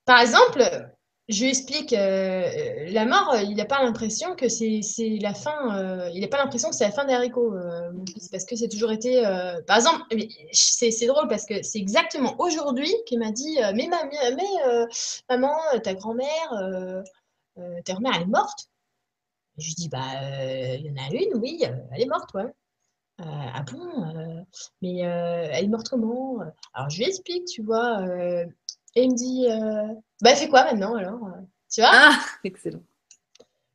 par 0.05 0.20
exemple, 0.20 0.91
je 1.28 1.42
lui 1.42 1.50
explique 1.50 1.92
euh, 1.92 2.86
la 2.90 3.05
mort, 3.05 3.36
il 3.42 3.55
n'a 3.56 3.66
pas 3.66 3.82
l'impression 3.82 4.34
que 4.34 4.48
c'est 4.48 4.80
la 5.20 5.34
fin, 5.34 5.76
euh, 5.76 6.10
il 6.14 6.22
n'a 6.22 6.28
pas 6.28 6.38
l'impression 6.38 6.70
que 6.70 6.74
c'est 6.74 6.84
la 6.84 6.90
fin 6.90 7.05
des 7.05 7.12
haricots. 7.12 7.55
Euh, 7.55 7.92
parce 8.32 8.46
que 8.46 8.56
c'est 8.56 8.68
toujours 8.68 8.92
été. 8.92 9.22
par 9.66 9.76
exemple, 9.76 10.02
c'est 10.52 11.06
drôle 11.06 11.28
parce 11.28 11.44
que 11.44 11.62
c'est 11.62 11.78
exactement 11.78 12.34
aujourd'hui 12.38 12.92
qu'il 13.06 13.18
m'a 13.18 13.30
dit 13.30 13.59
Mais, 13.74 13.88
mais 13.90 14.46
maman, 15.28 15.55
ta 15.82 15.92
grand-mère, 15.92 17.05
ta 17.56 17.92
grand-mère, 17.92 18.12
elle 18.16 18.22
est 18.22 18.26
morte. 18.26 18.70
je 19.59 19.66
lui 19.66 19.74
dis 19.74 19.88
Bah, 19.90 19.98
il 20.76 20.86
y 20.86 20.90
en 20.90 20.96
a 20.96 21.10
une, 21.12 21.38
oui, 21.40 21.62
elle 21.62 22.00
est 22.00 22.06
morte, 22.06 22.32
ouais. 22.34 22.50
ah 23.18 23.62
bon 23.70 24.34
Mais 24.80 25.00
elle 25.00 25.64
est 25.66 25.68
morte 25.68 25.90
comment? 25.90 26.38
Alors 26.72 26.88
je 26.88 26.98
lui 26.98 27.05
explique, 27.05 27.44
tu 27.44 27.62
vois. 27.62 28.02
Et 28.94 29.02
il 29.02 29.10
me 29.10 29.16
dit 29.16 29.47
bah, 30.20 30.35
fait 30.35 30.48
quoi 30.48 30.65
maintenant 30.65 30.97
alors 30.97 31.24
euh, 31.27 31.40
Tu 31.73 31.81
vois? 31.81 31.90
Ah, 31.93 32.19
excellent. 32.44 32.82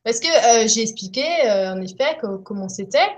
Parce 0.04 0.20
que 0.20 0.28
euh, 0.28 0.68
j'ai 0.68 0.82
expliqué, 0.82 1.24
euh, 1.46 1.74
en 1.74 1.82
effet, 1.82 2.18
comment 2.44 2.68
c'était. 2.68 3.10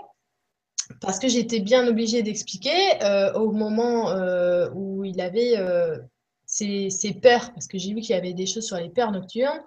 Parce 1.02 1.18
que 1.18 1.28
j'étais 1.28 1.60
bien 1.60 1.88
obligée 1.88 2.22
d'expliquer 2.22 3.00
au 3.34 3.52
moment 3.52 4.14
où 4.76 5.04
il 5.04 5.20
avait 5.20 5.56
ses, 6.46 6.92
ses, 6.92 7.14
peurs, 7.16 7.52
parce 7.54 7.66
que 7.66 7.80
j'ai 7.80 7.92
vu 7.96 8.02
qu'il 8.02 8.12
y 8.12 8.20
avait 8.20 8.34
des 8.34 8.46
choses 8.46 8.68
sur 8.68 8.78
les 8.78 8.90
peurs 8.90 9.12
nocturnes. 9.12 9.64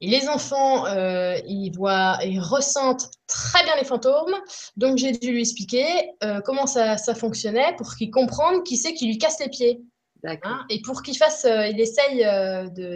Et 0.00 0.08
les 0.08 0.28
enfants, 0.28 0.86
euh, 0.86 1.38
ils 1.46 1.70
voient, 1.70 2.18
ils 2.22 2.40
ressentent 2.40 3.10
très 3.26 3.64
bien 3.64 3.76
les 3.76 3.84
fantômes. 3.84 4.34
Donc, 4.76 4.98
j'ai 4.98 5.12
dû 5.12 5.32
lui 5.32 5.40
expliquer 5.40 5.86
euh, 6.22 6.40
comment 6.42 6.66
ça, 6.66 6.98
ça, 6.98 7.14
fonctionnait 7.14 7.74
pour 7.78 7.94
qu'il 7.94 8.10
comprenne 8.10 8.62
qui 8.62 8.76
c'est 8.76 8.92
qui 8.92 9.06
lui 9.06 9.18
casse 9.18 9.40
les 9.40 9.48
pieds. 9.48 9.80
Hein, 10.26 10.64
et 10.70 10.80
pour 10.82 11.02
qu'il 11.02 11.16
fasse, 11.16 11.44
euh, 11.44 11.66
il 11.66 11.80
essaye 11.80 12.20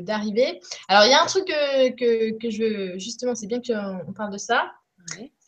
d'arriver. 0.02 0.60
Alors, 0.88 1.04
il 1.04 1.10
y 1.10 1.14
a 1.14 1.22
un 1.22 1.26
truc 1.26 1.46
que, 1.46 1.90
que, 1.90 2.38
que 2.38 2.50
je 2.50 2.62
veux, 2.62 2.98
justement, 2.98 3.34
c'est 3.34 3.46
bien 3.46 3.60
qu'on 3.60 4.12
parle 4.12 4.32
de 4.32 4.38
ça. 4.38 4.72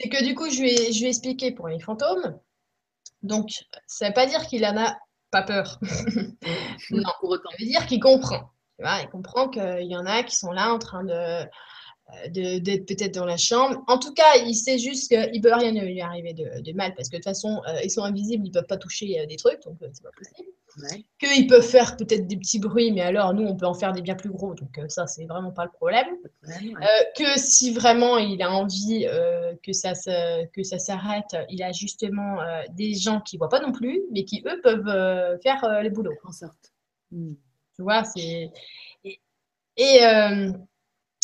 C'est 0.01 0.09
que 0.09 0.25
du 0.25 0.35
coup, 0.35 0.51
je 0.51 0.61
lui, 0.61 0.71
ai, 0.71 0.93
je 0.93 0.99
lui 1.01 1.07
ai 1.07 1.11
expliqué 1.11 1.53
pour 1.53 1.69
les 1.69 1.81
fantômes. 1.81 2.39
Donc, 3.23 3.51
ça 3.87 4.07
ne 4.07 4.11
veut 4.11 4.15
pas 4.15 4.27
dire 4.27 4.47
qu'il 4.47 4.65
en 4.67 4.77
a 4.77 4.97
pas 5.31 5.43
peur. 5.43 5.79
non, 6.91 7.03
pour 7.21 7.31
autant. 7.31 7.51
Ça 7.51 7.57
veut 7.61 7.67
dire 7.67 7.87
qu'il 7.87 8.01
comprend. 8.01 8.51
Tu 8.79 8.85
vois, 8.85 9.01
il 9.01 9.09
comprend 9.09 9.49
qu'il 9.49 9.87
y 9.87 9.97
en 9.97 10.07
a 10.07 10.23
qui 10.23 10.37
sont 10.37 10.51
là 10.51 10.73
en 10.73 10.79
train 10.79 11.05
de 11.05 11.47
d'être 12.29 12.87
peut-être 12.87 13.15
dans 13.15 13.25
la 13.25 13.37
chambre. 13.37 13.83
En 13.87 13.99
tout 13.99 14.13
cas, 14.13 14.37
il 14.45 14.55
sait 14.55 14.79
juste 14.79 15.09
qu'il 15.09 15.19
ne 15.19 15.43
peut 15.43 15.55
rien 15.55 15.73
lui 15.73 16.01
arriver 16.01 16.35
de, 16.35 16.73
mal 16.73 16.95
parce 16.95 17.09
que 17.09 17.17
de 17.17 17.19
toute 17.19 17.25
façon, 17.25 17.61
euh, 17.69 17.81
ils 17.83 17.91
sont 17.91 18.03
invisibles, 18.03 18.47
ils 18.47 18.51
ne 18.51 18.55
peuvent 18.55 18.67
pas 18.67 18.77
toucher 18.77 19.21
euh, 19.21 19.27
des 19.27 19.37
trucs, 19.37 19.63
donc 19.65 19.81
euh, 19.83 19.89
c'est 19.93 20.03
pas 20.03 20.11
possible. 20.17 20.51
Qu'ils 21.19 21.47
peuvent 21.49 21.67
faire 21.67 21.97
peut-être 21.97 22.27
des 22.27 22.37
petits 22.37 22.59
bruits, 22.59 22.93
mais 22.93 23.03
alors 23.03 23.35
nous, 23.35 23.45
on 23.45 23.57
peut 23.57 23.67
en 23.67 23.75
faire 23.75 23.93
des 23.93 24.01
bien 24.01 24.15
plus 24.15 24.31
gros, 24.31 24.55
donc 24.55 24.79
ça, 24.89 25.07
c'est 25.07 25.27
vraiment 25.27 25.53
pas 25.53 25.65
le 25.65 25.71
problème. 25.71 26.17
que 27.17 27.39
si 27.39 27.73
vraiment 27.75 28.17
il 28.17 28.41
a 28.43 28.51
envie 28.51 29.07
que 29.63 29.73
ça, 29.75 29.93
que 29.93 30.63
ça 30.63 30.79
s'arrête, 30.79 31.37
il 31.51 31.63
a 31.63 31.73
justement 31.73 32.39
des 32.71 32.95
gens 32.95 33.21
qui 33.21 33.37
ne 33.37 33.41
voient 33.41 33.51
pas 33.51 33.61
non 33.61 33.73
plus, 33.73 34.01
mais 34.13 34.25
qui, 34.25 34.43
eux, 34.47 34.63
peuvent 34.63 35.39
faire 35.43 35.83
les 35.83 35.91
boulots. 35.91 36.17
En 36.25 36.33
sorte. 36.33 36.73
Hmm. 37.11 37.35
Tu 37.77 37.83
vois, 37.83 38.05
c'est. 38.05 38.51
Et. 39.77 40.01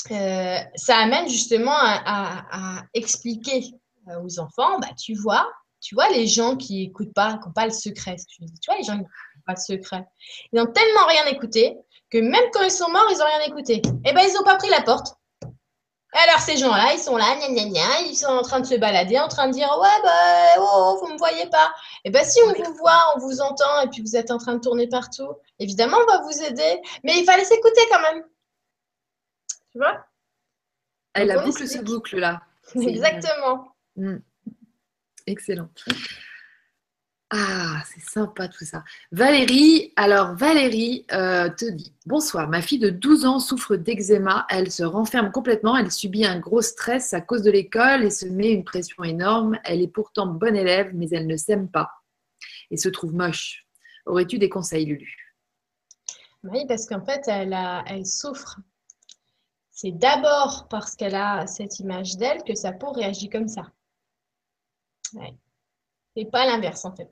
Ça 0.09 0.97
amène 0.97 1.29
justement 1.29 1.77
à, 1.77 2.83
expliquer 2.95 3.65
euh, 4.09 4.21
aux 4.23 4.39
enfants, 4.39 4.79
bah, 4.81 4.89
tu 4.99 5.15
vois, 5.15 5.47
tu 5.81 5.95
vois 5.95 6.09
les 6.11 6.27
gens 6.27 6.57
qui 6.57 6.83
écoutent 6.83 7.15
pas, 7.15 7.35
qui 7.35 7.47
n'ont 7.47 7.53
pas 7.53 7.67
le 7.67 7.73
secret, 7.73 8.17
tu 8.29 8.45
vois 8.67 8.77
les 8.77 8.85
gens 8.85 8.95
qui 8.95 9.03
n'ont 9.03 9.43
pas 9.47 9.55
le 9.55 9.61
secret, 9.61 10.05
ils 10.53 10.59
n'ont 10.59 10.67
tellement 10.73 11.07
rien 11.07 11.27
écouté 11.27 11.77
que 12.11 12.19
même 12.19 12.45
quand 12.53 12.63
ils 12.63 12.71
sont 12.71 12.91
morts, 12.91 13.07
ils 13.11 13.19
n'ont 13.19 13.27
rien 13.27 13.47
écouté. 13.47 13.83
Eh 14.05 14.13
ben 14.13 14.23
ils 14.27 14.33
n'ont 14.33 14.45
pas 14.45 14.57
pris 14.57 14.71
la 14.71 14.81
porte. 14.81 15.15
alors 16.13 16.41
ces 16.41 16.57
gens-là, 16.57 16.95
ils 16.95 16.99
sont 16.99 17.17
là, 17.17 17.27
ils 18.07 18.17
sont 18.17 18.29
en 18.29 18.43
train 18.43 18.61
de 18.61 18.67
se 18.67 18.77
balader, 18.77 19.19
en 19.19 19.29
train 19.29 19.49
de 19.49 19.53
dire 19.53 19.69
ouais 19.81 20.03
bah 20.03 20.61
oh, 20.61 20.99
vous 21.03 21.13
me 21.13 21.19
voyez 21.19 21.47
pas. 21.51 21.71
Et 22.05 22.09
eh 22.09 22.11
ben 22.11 22.25
si 22.25 22.41
on 22.47 22.53
vous 22.53 22.75
voit, 22.79 23.15
on 23.17 23.19
vous 23.21 23.41
entend 23.41 23.83
et 23.83 23.89
puis 23.89 24.01
vous 24.01 24.17
êtes 24.17 24.31
en 24.31 24.39
train 24.39 24.55
de 24.55 24.61
tourner 24.61 24.89
partout, 24.89 25.29
évidemment 25.59 25.99
on 26.03 26.11
va 26.11 26.23
vous 26.23 26.43
aider, 26.43 26.81
mais 27.05 27.19
il 27.19 27.25
fallait 27.25 27.45
s'écouter 27.45 27.83
quand 27.91 28.01
même. 28.01 28.25
Tu 29.79 29.85
vois 29.85 30.05
Elle 31.15 31.31
a 31.31 31.45
boucle 31.45 31.69
ce 31.69 31.79
boucle-là. 31.79 32.43
Exactement. 32.75 33.77
Hmm. 33.95 34.17
Excellent. 35.27 35.71
Ah, 37.31 37.81
c'est 37.87 38.01
sympa 38.01 38.49
tout 38.49 38.65
ça. 38.65 38.83
Valérie, 39.13 39.93
alors 39.95 40.35
Valérie 40.35 41.07
euh, 41.13 41.49
te 41.49 41.71
dit 41.71 41.95
Bonsoir, 42.07 42.49
ma 42.49 42.61
fille 42.61 42.81
de 42.81 42.91
12 42.91 43.25
ans 43.25 43.39
souffre 43.39 43.77
d'eczéma. 43.77 44.47
Elle 44.51 44.73
se 44.73 44.83
renferme 44.83 45.31
complètement. 45.31 45.77
Elle 45.77 45.93
subit 45.93 46.27
un 46.27 46.41
gros 46.41 46.63
stress 46.63 47.15
à 47.15 47.21
cause 47.21 47.43
de 47.43 47.53
l'école 47.53 48.03
et 48.03 48.11
se 48.11 48.27
met 48.27 48.51
une 48.51 48.65
pression 48.65 49.05
énorme. 49.05 49.61
Elle 49.63 49.81
est 49.81 49.87
pourtant 49.87 50.27
bonne 50.27 50.57
élève, 50.57 50.91
mais 50.93 51.09
elle 51.11 51.29
ne 51.29 51.37
s'aime 51.37 51.71
pas 51.71 52.03
et 52.73 52.77
se 52.77 52.89
trouve 52.89 53.15
moche. 53.15 53.65
Aurais-tu 54.07 54.39
des 54.39 54.49
conseils, 54.49 54.87
Lulu? 54.87 55.37
Oui, 56.43 56.67
parce 56.67 56.87
qu'en 56.87 57.05
fait, 57.05 57.23
elle, 57.29 57.57
elle 57.87 58.07
souffre 58.07 58.59
c'est 59.81 59.93
d'abord 59.93 60.67
parce 60.69 60.97
qu'elle 60.97 61.15
a 61.15 61.47
cette 61.47 61.79
image 61.79 62.17
d'elle 62.17 62.43
que 62.43 62.57
sa 62.57 62.73
peau 62.73 62.91
réagit 62.91 63.29
comme 63.29 63.47
ça. 63.47 63.63
C'est 66.17 66.25
pas 66.25 66.47
l'inverse 66.47 66.85
en 66.85 66.97
fait. 66.97 67.09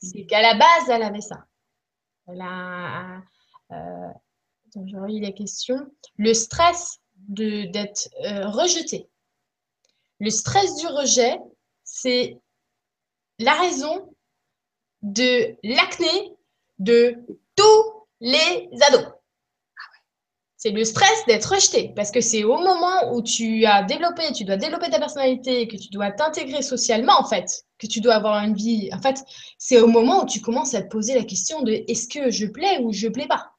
C'est 0.00 0.24
qu'à 0.24 0.40
la 0.40 0.54
base, 0.54 0.88
elle 0.88 1.02
avait 1.02 1.20
ça. 1.20 1.44
Elle 2.26 2.40
a. 2.40 3.20
Euh, 3.72 4.12
je 4.74 4.96
relis 4.96 5.20
les 5.20 5.34
questions. 5.34 5.86
Le 6.16 6.32
stress 6.32 6.98
d'être 7.28 8.08
euh, 8.24 8.48
rejeté. 8.48 9.10
Le 10.18 10.30
stress 10.30 10.76
du 10.76 10.86
rejet, 10.86 11.38
c'est 11.84 12.40
la 13.38 13.52
raison 13.52 14.16
de 15.02 15.54
l'acné 15.62 16.34
de 16.78 17.18
tous 17.54 18.06
les 18.20 18.70
ados. 18.80 19.17
C'est 20.58 20.72
le 20.72 20.84
stress 20.84 21.24
d'être 21.28 21.54
rejeté. 21.54 21.92
Parce 21.94 22.10
que 22.10 22.20
c'est 22.20 22.42
au 22.42 22.58
moment 22.58 23.14
où 23.14 23.22
tu 23.22 23.64
as 23.64 23.84
développé, 23.84 24.32
tu 24.32 24.44
dois 24.44 24.56
développer 24.56 24.90
ta 24.90 24.98
personnalité, 24.98 25.68
que 25.68 25.76
tu 25.76 25.88
dois 25.90 26.10
t'intégrer 26.10 26.62
socialement, 26.62 27.18
en 27.18 27.24
fait, 27.24 27.64
que 27.78 27.86
tu 27.86 28.00
dois 28.00 28.14
avoir 28.14 28.42
une 28.42 28.54
vie. 28.54 28.90
En 28.92 29.00
fait, 29.00 29.22
c'est 29.56 29.80
au 29.80 29.86
moment 29.86 30.24
où 30.24 30.26
tu 30.26 30.40
commences 30.40 30.74
à 30.74 30.82
te 30.82 30.88
poser 30.88 31.14
la 31.14 31.22
question 31.22 31.62
de 31.62 31.84
est-ce 31.86 32.08
que 32.08 32.30
je 32.30 32.46
plais 32.46 32.80
ou 32.80 32.92
je 32.92 33.06
plais 33.06 33.28
pas 33.28 33.52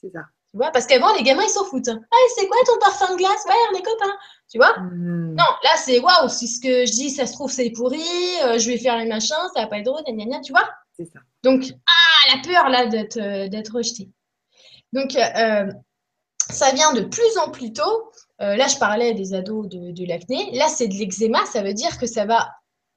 C'est 0.00 0.10
ça. 0.10 0.20
Tu 0.50 0.56
vois, 0.56 0.70
parce 0.70 0.86
qu'avant, 0.86 1.14
les 1.14 1.22
gamins, 1.22 1.44
ils 1.44 1.50
s'en 1.50 1.64
foutent. 1.66 1.90
Ah, 1.90 2.16
c'est 2.36 2.48
quoi 2.48 2.56
ton 2.66 2.78
parfum 2.80 3.12
de 3.12 3.18
glace? 3.18 3.44
Ouais, 3.46 3.54
on 3.70 3.78
est 3.78 3.82
copains. 3.82 4.16
Tu 4.50 4.56
vois? 4.56 4.78
Hmm. 4.80 5.34
Non, 5.34 5.44
là, 5.62 5.76
c'est 5.76 6.00
waouh, 6.00 6.28
si 6.30 6.48
ce 6.48 6.58
que 6.58 6.86
je 6.86 6.92
dis, 6.92 7.10
ça 7.10 7.26
se 7.26 7.34
trouve, 7.34 7.52
c'est 7.52 7.70
pourri, 7.70 8.00
euh, 8.44 8.58
je 8.58 8.66
vais 8.68 8.78
faire 8.78 8.96
les 8.96 9.06
machins, 9.06 9.36
ça 9.54 9.60
va 9.60 9.66
pas 9.66 9.78
être 9.78 9.84
drôle, 9.84 10.02
gna, 10.08 10.24
gna, 10.24 10.40
tu 10.40 10.52
vois? 10.52 10.68
C'est 10.96 11.04
ça. 11.04 11.20
Donc, 11.44 11.64
ah, 11.86 12.34
la 12.34 12.42
peur, 12.42 12.68
là, 12.70 12.86
d'être 12.86 13.18
euh, 13.18 13.72
rejeté. 13.72 14.08
Donc, 14.92 15.14
euh, 15.14 15.70
ça 16.50 16.72
vient 16.72 16.92
de 16.92 17.02
plus 17.02 17.38
en 17.38 17.50
plus 17.50 17.72
tôt. 17.72 18.10
Euh, 18.40 18.56
là, 18.56 18.66
je 18.68 18.76
parlais 18.78 19.12
des 19.14 19.34
ados 19.34 19.68
de, 19.68 20.06
l'acné. 20.06 20.50
Là, 20.52 20.68
c'est 20.68 20.88
de 20.88 20.94
l'eczéma. 20.94 21.44
Ça 21.46 21.62
veut 21.62 21.74
dire 21.74 21.98
que 21.98 22.06
ça 22.06 22.24
va 22.24 22.50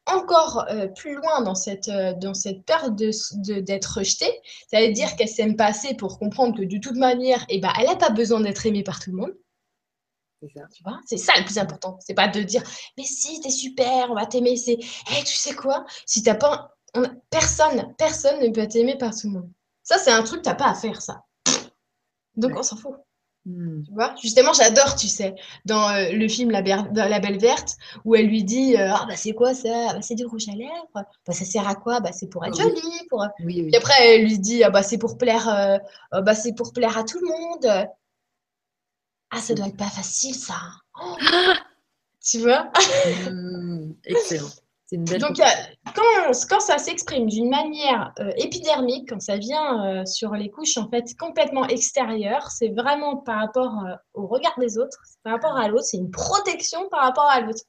encore 0.05 0.65
euh, 0.69 0.87
plus 0.87 1.15
loin 1.15 1.41
dans 1.41 1.55
cette, 1.55 1.87
euh, 1.89 2.13
dans 2.13 2.33
cette 2.33 2.65
peur 2.65 2.91
d'être 2.91 3.41
de, 3.43 3.99
rejetée. 3.99 4.31
Ça 4.69 4.81
veut 4.81 4.91
dire 4.91 5.15
qu'elle 5.15 5.29
s'aime 5.29 5.55
pas 5.55 5.67
assez 5.67 5.95
pour 5.95 6.19
comprendre 6.19 6.57
que 6.57 6.63
de 6.63 6.77
toute 6.77 6.95
manière, 6.95 7.45
eh 7.49 7.59
ben, 7.59 7.71
elle 7.79 7.87
n'a 7.87 7.95
pas 7.95 8.09
besoin 8.09 8.41
d'être 8.41 8.65
aimée 8.65 8.83
par 8.83 8.99
tout 8.99 9.11
le 9.11 9.17
monde. 9.17 9.33
C'est 11.05 11.17
ça. 11.17 11.33
le 11.37 11.45
plus 11.45 11.57
important. 11.57 11.97
C'est 12.01 12.13
pas 12.13 12.27
de 12.27 12.41
dire 12.41 12.63
mais 12.97 13.03
si 13.03 13.39
t'es 13.39 13.49
super, 13.49 14.11
on 14.11 14.15
va 14.15 14.25
t'aimer. 14.25 14.57
C'est 14.57 14.77
hey, 15.07 15.23
tu 15.23 15.35
sais 15.35 15.55
quoi? 15.55 15.85
Si 16.05 16.21
t'as 16.21 16.35
pas 16.35 16.75
personne, 17.29 17.93
personne 17.97 18.41
ne 18.41 18.49
peut 18.49 18.67
t'aimer 18.67 18.97
par 18.97 19.15
tout 19.15 19.27
le 19.27 19.33
monde. 19.33 19.49
Ça 19.83 19.97
c'est 19.97 20.11
un 20.11 20.21
truc 20.23 20.41
t'as 20.41 20.55
pas 20.55 20.69
à 20.69 20.75
faire 20.75 21.01
ça. 21.01 21.23
Donc 22.35 22.51
on 22.57 22.63
s'en 22.63 22.75
fout. 22.75 22.95
Hmm. 23.45 23.83
Tu 23.83 23.91
vois? 23.91 24.15
Justement, 24.21 24.53
j'adore, 24.53 24.95
tu 24.95 25.07
sais, 25.07 25.35
dans 25.65 25.89
euh, 25.89 26.11
le 26.11 26.27
film 26.29 26.49
la, 26.49 26.61
la, 26.61 27.19
Belle 27.19 27.39
Verte, 27.39 27.75
où 28.05 28.15
elle 28.15 28.27
lui 28.27 28.43
dit 28.43 28.77
euh, 28.77 28.93
Ah, 28.93 29.05
bah, 29.07 29.17
c'est 29.17 29.33
quoi 29.33 29.53
ça? 29.53 29.93
Bah, 29.93 30.01
C'est 30.01 30.15
du 30.15 30.25
rouge 30.25 30.47
à 30.47 30.55
lèvres. 30.55 30.87
Bah, 30.93 31.33
ça 31.33 31.43
sert 31.43 31.67
à 31.67 31.75
quoi? 31.75 31.99
Bah, 31.99 32.11
C'est 32.13 32.27
pour 32.27 32.45
être 32.45 32.55
jolie. 32.55 32.81
Pour... 33.09 33.25
Et 33.47 33.75
après, 33.75 34.15
elle 34.15 34.23
lui 34.23 34.39
dit 34.39 34.63
ah, 34.63 34.69
bah, 34.69 34.81
C'est 34.81 34.97
pour, 34.97 35.17
plaire, 35.17 35.49
euh, 35.49 36.21
bah, 36.21 36.33
pour 36.55 36.71
plaire 36.71 36.97
à 36.97 37.03
tout 37.03 37.19
le 37.19 37.27
monde. 37.27 37.89
Ah, 39.29 39.41
ça 39.41 39.53
doit 39.53 39.67
être 39.67 39.77
pas 39.77 39.89
facile, 39.89 40.35
ça. 40.35 40.55
tu 42.23 42.39
vois? 42.39 42.71
Hmm, 43.29 43.91
Excellent. 44.05 44.47
Donc, 44.97 45.41
quand, 46.49 46.59
ça 46.59 46.77
s'exprime 46.77 47.27
d'une 47.27 47.49
manière 47.49 48.13
euh, 48.19 48.31
épidermique, 48.37 49.09
quand 49.09 49.21
ça 49.21 49.37
vient 49.37 49.85
euh, 49.85 50.05
sur 50.05 50.33
les 50.33 50.49
couches 50.49 50.77
en 50.77 50.89
fait 50.89 51.15
complètement 51.17 51.67
extérieures, 51.67 52.49
c'est 52.51 52.69
vraiment 52.69 53.17
par 53.17 53.39
rapport 53.39 53.85
euh, 53.85 53.95
au 54.13 54.27
regard 54.27 54.57
des 54.59 54.77
autres, 54.77 54.97
par 55.23 55.33
rapport 55.33 55.57
à 55.57 55.67
l'autre, 55.67 55.85
c'est 55.85 55.97
une 55.97 56.11
protection 56.11 56.87
par 56.89 57.01
rapport 57.01 57.29
à 57.29 57.41
l'autre. 57.41 57.63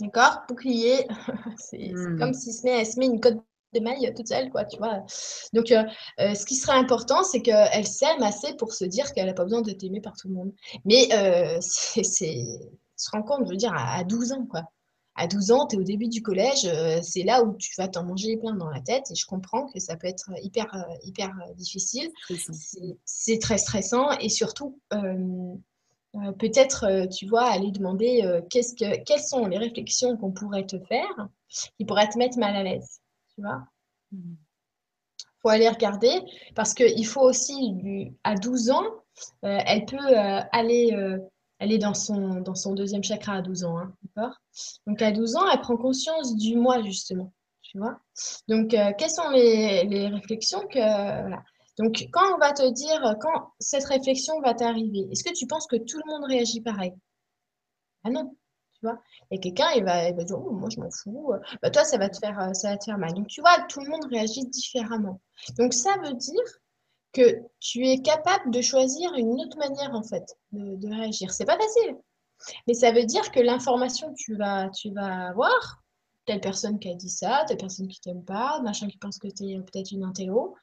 D'accord? 0.00 0.42
Bouclier, 0.48 1.06
c'est 1.56 1.92
hmm. 1.92 2.18
comme 2.18 2.34
si 2.34 2.52
se 2.52 2.64
met, 2.64 2.80
elle 2.80 2.86
se 2.86 2.98
met 2.98 3.06
une 3.06 3.20
cote 3.20 3.38
de 3.74 3.80
maille 3.80 4.14
toute 4.16 4.28
seule, 4.28 4.48
quoi, 4.48 4.64
tu 4.64 4.78
vois. 4.78 5.04
Donc, 5.52 5.66
ce 5.66 6.46
qui 6.46 6.54
serait 6.54 6.78
important, 6.78 7.22
c'est 7.22 7.42
qu'elle 7.42 7.86
s'aime 7.86 8.22
assez 8.22 8.54
pour 8.54 8.72
se 8.72 8.86
dire 8.86 9.12
qu'elle 9.12 9.26
n'a 9.26 9.34
pas 9.34 9.44
besoin 9.44 9.60
d'être 9.60 9.84
aimée 9.84 10.00
par 10.00 10.16
tout 10.16 10.28
le 10.28 10.34
monde. 10.34 10.52
Mais 10.86 11.06
c'est 11.60 12.46
se 12.98 13.10
rend 13.10 13.22
compte, 13.22 13.44
je 13.44 13.50
veux 13.50 13.56
dire, 13.56 13.74
à 13.76 14.02
12 14.04 14.32
ans, 14.32 14.46
quoi 14.50 14.62
à 15.18 15.26
12 15.26 15.50
ans, 15.50 15.66
tu 15.66 15.76
es 15.76 15.78
au 15.78 15.82
début 15.82 16.08
du 16.08 16.22
collège, 16.22 16.64
euh, 16.64 17.00
c'est 17.02 17.24
là 17.24 17.42
où 17.42 17.56
tu 17.56 17.74
vas 17.76 17.88
t'en 17.88 18.04
manger 18.04 18.36
plein 18.36 18.54
dans 18.54 18.70
la 18.70 18.80
tête 18.80 19.10
et 19.10 19.16
je 19.16 19.26
comprends 19.26 19.66
que 19.66 19.80
ça 19.80 19.96
peut 19.96 20.06
être 20.06 20.30
hyper, 20.42 20.72
euh, 20.74 20.94
hyper 21.02 21.28
euh, 21.28 21.54
difficile. 21.54 22.10
C'est 23.04 23.38
très 23.40 23.58
stressant 23.58 24.12
et 24.18 24.28
surtout, 24.28 24.80
peut-être, 26.38 27.08
tu 27.08 27.26
vois, 27.26 27.44
aller 27.50 27.72
demander 27.72 28.22
que, 28.50 29.02
quelles 29.02 29.20
sont 29.20 29.46
les 29.46 29.58
réflexions 29.58 30.16
qu'on 30.16 30.30
pourrait 30.30 30.66
te 30.66 30.78
faire 30.78 31.28
qui 31.76 31.84
pourraient 31.84 32.08
te 32.08 32.18
mettre 32.18 32.38
mal 32.38 32.54
à 32.54 32.62
l'aise, 32.62 33.00
tu 33.34 33.42
vois. 33.42 33.64
Il 34.12 34.18
mmh. 34.18 34.36
faut 35.42 35.48
aller 35.48 35.68
regarder 35.68 36.22
parce 36.54 36.74
qu'il 36.74 37.06
faut 37.06 37.22
aussi, 37.22 38.14
à 38.22 38.36
12 38.36 38.70
ans, 38.70 38.86
elle 39.42 39.84
peut 39.84 40.16
aller 40.52 41.18
elle 41.58 41.72
est 41.72 41.78
dans 41.78 41.94
son, 41.94 42.40
dans 42.40 42.54
son 42.54 42.74
deuxième 42.74 43.02
chakra 43.02 43.34
à 43.34 43.42
12 43.42 43.64
ans, 43.64 43.78
hein, 43.78 44.32
Donc 44.86 45.02
à 45.02 45.12
12 45.12 45.36
ans, 45.36 45.48
elle 45.52 45.60
prend 45.60 45.76
conscience 45.76 46.36
du 46.36 46.56
moi, 46.56 46.82
justement, 46.82 47.32
tu 47.62 47.78
vois? 47.78 47.98
Donc, 48.48 48.74
euh, 48.74 48.92
quelles 48.96 49.10
sont 49.10 49.30
les, 49.30 49.84
les 49.84 50.08
réflexions 50.08 50.66
que... 50.68 50.78
Voilà. 50.78 51.42
Donc, 51.78 52.08
quand 52.12 52.34
on 52.34 52.38
va 52.38 52.52
te 52.52 52.68
dire, 52.70 53.16
quand 53.20 53.52
cette 53.60 53.84
réflexion 53.84 54.40
va 54.40 54.54
t'arriver, 54.54 55.08
est-ce 55.12 55.22
que 55.22 55.32
tu 55.32 55.46
penses 55.46 55.66
que 55.66 55.76
tout 55.76 55.98
le 55.98 56.10
monde 56.10 56.24
réagit 56.24 56.60
pareil? 56.60 56.92
Ah 58.04 58.10
non, 58.10 58.36
tu 58.74 58.80
vois? 58.82 59.00
Et 59.30 59.38
quelqu'un, 59.38 59.70
il 59.76 59.84
va, 59.84 60.10
dire, 60.12 60.38
oh, 60.38 60.50
moi, 60.50 60.68
je 60.70 60.80
m'en 60.80 60.90
fous. 60.90 61.32
Bah, 61.62 61.70
toi, 61.70 61.84
ça 61.84 61.98
va, 61.98 62.08
te 62.08 62.18
faire, 62.18 62.50
ça 62.54 62.70
va 62.70 62.76
te 62.78 62.84
faire 62.84 62.98
mal. 62.98 63.14
Donc, 63.14 63.28
tu 63.28 63.40
vois, 63.40 63.56
tout 63.68 63.80
le 63.80 63.90
monde 63.90 64.04
réagit 64.10 64.46
différemment. 64.46 65.20
Donc, 65.56 65.72
ça 65.72 65.96
veut 66.02 66.14
dire 66.14 66.42
que 67.12 67.42
tu 67.60 67.86
es 67.86 68.00
capable 68.02 68.50
de 68.50 68.60
choisir 68.60 69.12
une 69.14 69.40
autre 69.40 69.56
manière, 69.58 69.94
en 69.94 70.02
fait, 70.02 70.36
de, 70.52 70.76
de 70.76 70.88
réagir. 70.88 71.32
C'est 71.32 71.44
pas 71.44 71.58
facile. 71.58 71.96
Mais 72.66 72.74
ça 72.74 72.92
veut 72.92 73.04
dire 73.04 73.30
que 73.32 73.40
l'information 73.40 74.12
tu 74.14 74.36
vas, 74.36 74.68
tu 74.70 74.92
vas 74.92 75.28
avoir, 75.28 75.82
telle 76.26 76.40
personne 76.40 76.78
qui 76.78 76.90
a 76.90 76.94
dit 76.94 77.08
ça, 77.08 77.44
telle 77.48 77.56
personne 77.56 77.88
qui 77.88 78.00
t'aime 78.00 78.24
pas, 78.24 78.60
machin 78.62 78.86
qui 78.86 78.98
pense 78.98 79.18
que 79.18 79.28
tu 79.28 79.44
es 79.50 79.58
peut-être 79.58 79.90
une 79.92 80.04
intello, 80.04 80.54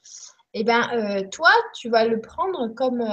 et 0.53 0.61
eh 0.61 0.63
ben 0.63 0.87
euh, 0.93 1.27
toi, 1.29 1.49
tu 1.73 1.89
vas 1.89 2.05
le 2.05 2.21
prendre 2.21 2.69
comme 2.69 3.03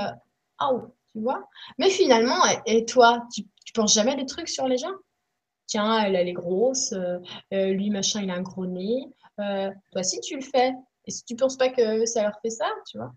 oh, 0.60 0.82
tu 1.12 1.20
vois. 1.20 1.48
Mais 1.78 1.90
finalement, 1.90 2.38
et, 2.66 2.84
toi, 2.84 3.26
tu, 3.34 3.42
tu 3.64 3.72
penses 3.72 3.94
jamais 3.94 4.14
des 4.14 4.26
trucs 4.26 4.48
sur 4.48 4.68
les 4.68 4.78
gens? 4.78 4.94
Tiens, 5.66 6.04
elle, 6.04 6.14
elle 6.14 6.28
est 6.28 6.34
grosse, 6.34 6.92
euh, 6.92 7.18
lui, 7.50 7.90
machin, 7.90 8.22
il 8.22 8.30
a 8.30 8.34
un 8.34 8.42
gros 8.42 8.66
nez. 8.66 9.06
toi, 9.36 10.02
si 10.02 10.20
tu 10.20 10.36
le 10.36 10.42
fais, 10.42 10.72
et 11.06 11.10
si 11.10 11.24
tu 11.24 11.34
penses 11.34 11.56
pas 11.56 11.70
que 11.70 12.06
ça 12.06 12.22
leur 12.22 12.38
fait 12.42 12.50
ça, 12.50 12.66
tu 12.88 12.98
vois. 12.98 13.12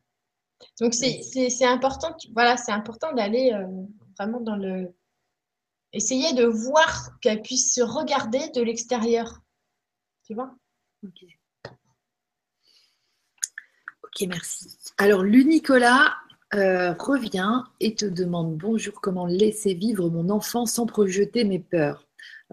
Donc, 0.79 0.93
c'est 0.93 1.65
important, 1.65 2.15
voilà, 2.33 2.57
c'est 2.57 2.71
important 2.71 3.13
d'aller 3.13 3.51
vraiment 4.17 4.39
dans 4.39 4.55
le 4.55 4.93
essayer 5.95 6.33
de 6.33 6.45
voir 6.45 7.17
qu'elle 7.21 7.41
puisse 7.41 7.73
se 7.73 7.81
regarder 7.81 8.49
de 8.49 8.61
l'extérieur. 8.61 9.41
Tu 10.25 10.33
vois? 10.35 10.53
Ok. 11.03 11.25
Ok, 14.03 14.27
merci. 14.27 14.77
Alors, 14.97 15.23
l'Unicola 15.23 16.15
euh, 16.53 16.93
revient 16.93 17.63
et 17.79 17.95
te 17.95 18.05
demande 18.05 18.57
bonjour, 18.57 19.01
comment 19.01 19.25
laisser 19.25 19.73
vivre 19.73 20.09
mon 20.09 20.29
enfant 20.29 20.65
sans 20.65 20.85
projeter 20.85 21.43
mes 21.43 21.59
peurs? 21.59 22.04
euh, 22.04 22.04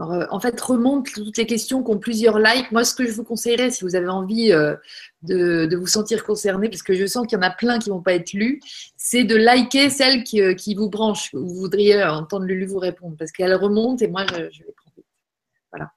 en 0.02 0.40
fait, 0.40 0.60
remonte 0.60 1.06
toutes 1.12 1.36
les 1.36 1.46
questions 1.46 1.82
qui 1.82 1.90
ont 1.90 1.98
plusieurs 1.98 2.38
likes. 2.38 2.72
Moi, 2.72 2.84
ce 2.84 2.94
que 2.94 3.06
je 3.06 3.12
vous 3.12 3.24
conseillerais, 3.24 3.70
si 3.70 3.84
vous 3.84 3.94
avez 3.94 4.08
envie 4.08 4.52
euh, 4.52 4.74
de, 5.22 5.76
vous 5.76 5.86
sentir 5.86 6.24
concerné, 6.24 6.68
parce 6.68 6.82
que 6.82 6.94
je 6.94 7.06
sens 7.06 7.26
qu'il 7.26 7.36
y 7.36 7.38
en 7.38 7.42
a 7.42 7.50
plein 7.50 7.78
qui 7.78 7.90
ne 7.90 7.94
vont 7.94 8.02
pas 8.02 8.14
être 8.14 8.32
lus, 8.32 8.60
c'est 8.96 9.24
de 9.24 9.36
liker 9.36 9.90
celles 9.90 10.24
qui, 10.24 10.40
euh, 10.40 10.54
vous 10.76 10.88
branchent. 10.88 11.34
Vous 11.34 11.54
voudriez 11.54 12.02
entendre 12.02 12.46
Lulu 12.46 12.66
vous 12.66 12.78
répondre, 12.78 13.16
parce 13.18 13.32
qu'elle 13.32 13.54
remonte 13.54 14.02
et 14.02 14.08
moi, 14.08 14.26
je, 14.26 14.36
vais 14.36 14.74
prendre. 14.76 15.06
Voilà. 15.70 15.92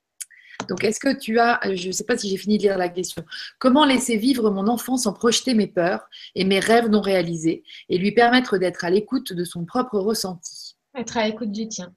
Donc, 0.70 0.84
est-ce 0.84 1.00
que 1.00 1.18
tu 1.18 1.40
as, 1.40 1.60
je 1.74 1.88
ne 1.88 1.92
sais 1.92 2.06
pas 2.06 2.18
si 2.18 2.30
j'ai 2.30 2.38
fini 2.38 2.58
de 2.58 2.64
lire 2.64 2.78
la 2.78 2.90
question, 2.90 3.24
comment 3.60 3.86
laisser 3.86 4.18
vivre 4.18 4.52
mon 4.52 4.68
enfant 4.68 4.98
sans 4.98 5.14
projeter 5.14 5.54
mes 5.54 5.68
peurs 5.68 6.08
et 6.36 6.46
mes 6.46 6.60
rêves 6.60 6.90
non 6.90 7.02
réalisés 7.02 7.64
et 7.90 7.98
lui 7.98 8.12
permettre 8.12 8.58
d'être 8.58 8.86
à 8.86 8.90
l'écoute 8.90 9.34
de 9.34 9.44
son 9.44 9.66
propre 9.66 9.98
ressenti? 10.00 10.76
Être 10.96 11.18
à 11.18 11.26
l'écoute 11.26 11.52
du 11.52 11.68
tien. 11.68 11.94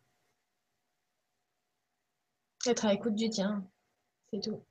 Être 2.66 2.86
à 2.86 2.92
l'écoute 2.92 3.14
du 3.14 3.30
tien. 3.30 3.64
C'est 4.32 4.40
tout. 4.40 4.62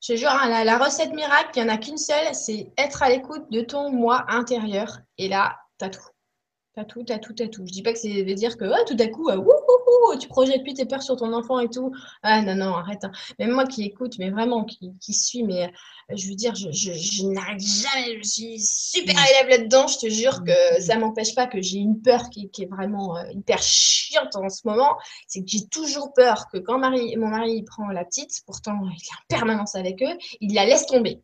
Je 0.00 0.14
jure, 0.14 0.30
hein, 0.30 0.64
la, 0.64 0.78
recette 0.78 1.12
miracle, 1.12 1.50
il 1.56 1.64
n'y 1.64 1.70
en 1.70 1.74
a 1.74 1.78
qu'une 1.78 1.98
seule, 1.98 2.34
c'est 2.34 2.72
être 2.78 3.02
à 3.02 3.08
l'écoute 3.08 3.50
de 3.50 3.62
ton 3.62 3.90
moi 3.90 4.24
intérieur. 4.28 4.98
Et 5.16 5.28
là, 5.28 5.58
t'as 5.76 5.90
tout. 5.90 6.06
Tout, 6.84 7.02
t'as 7.04 7.18
tout, 7.18 7.32
t'as 7.32 7.48
tout. 7.48 7.66
Je 7.66 7.72
dis 7.72 7.82
pas 7.82 7.92
que 7.92 7.98
c'est 7.98 8.22
veut 8.22 8.34
dire 8.34 8.56
que 8.56 8.64
oh, 8.64 8.84
tout 8.86 8.96
à 8.98 9.06
coup, 9.08 9.28
euh, 9.28 10.16
tu 10.18 10.28
projettes 10.28 10.62
plus 10.62 10.74
tes 10.74 10.86
peurs 10.86 11.02
sur 11.02 11.16
ton 11.16 11.32
enfant 11.32 11.58
et 11.60 11.68
tout. 11.68 11.92
Ah 12.22 12.42
non, 12.42 12.54
non, 12.54 12.74
arrête. 12.74 13.04
Hein. 13.04 13.12
Même 13.38 13.52
moi 13.52 13.66
qui 13.66 13.84
écoute, 13.84 14.14
mais 14.18 14.30
vraiment, 14.30 14.64
qui, 14.64 14.92
qui 15.00 15.12
suis, 15.12 15.42
mais 15.42 15.64
euh, 15.64 16.16
je 16.16 16.28
veux 16.28 16.34
dire, 16.34 16.54
je, 16.54 16.70
je, 16.70 17.26
n'arrête 17.26 17.60
jamais. 17.60 18.18
Je 18.22 18.28
suis 18.28 18.60
super 18.60 19.14
mm. 19.14 19.26
élève 19.30 19.58
là-dedans. 19.58 19.86
Je 19.86 19.98
te 19.98 20.08
jure 20.08 20.44
que 20.44 20.78
mm. 20.78 20.80
ça 20.80 20.98
m'empêche 20.98 21.34
pas 21.34 21.46
que 21.46 21.60
j'ai 21.60 21.78
une 21.78 22.00
peur 22.00 22.30
qui, 22.30 22.50
qui 22.50 22.62
est 22.62 22.70
vraiment 22.70 23.16
euh, 23.16 23.24
hyper 23.32 23.62
chiante 23.62 24.36
en 24.36 24.48
ce 24.48 24.66
moment. 24.66 24.96
C'est 25.26 25.40
que 25.40 25.48
j'ai 25.48 25.66
toujours 25.68 26.12
peur 26.14 26.48
que 26.52 26.58
quand 26.58 26.78
Marie, 26.78 27.16
mon 27.16 27.28
mari 27.28 27.62
prend 27.62 27.88
la 27.88 28.04
petite, 28.04 28.42
pourtant 28.46 28.78
il 28.84 28.92
est 28.92 29.36
en 29.36 29.36
permanence 29.36 29.74
avec 29.74 30.02
eux, 30.02 30.16
il 30.40 30.54
la 30.54 30.64
laisse 30.64 30.86
tomber. 30.86 31.22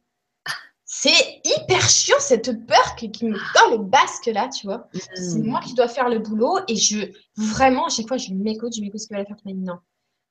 C'est 0.97 1.41
hyper 1.45 1.89
chiant 1.89 2.21
cette 2.21 2.67
peur 2.67 2.95
qui, 2.95 3.09
me 3.09 3.33
donne 3.33 3.81
le 3.81 3.85
basque 3.85 4.27
là, 4.27 4.49
tu 4.49 4.69
vois. 4.69 4.89
C'est 5.15 5.41
mm. 5.41 5.45
moi 5.45 5.61
qui 5.61 5.75
dois 5.75 5.89
faire 5.89 6.09
le 6.09 6.21
boulot 6.21 6.61
et 6.69 6.77
je 6.77 7.11
vraiment 7.37 7.87
à 7.87 7.89
chaque 7.89 8.07
fois 8.07 8.17
je 8.17 8.33
m'écoute, 8.33 8.73
je 8.77 8.81
m'écoute 8.81 9.01
ce 9.01 9.09
qu'il 9.09 9.17
va 9.17 9.25
faire. 9.25 9.37
Mais 9.45 9.55
non, 9.55 9.75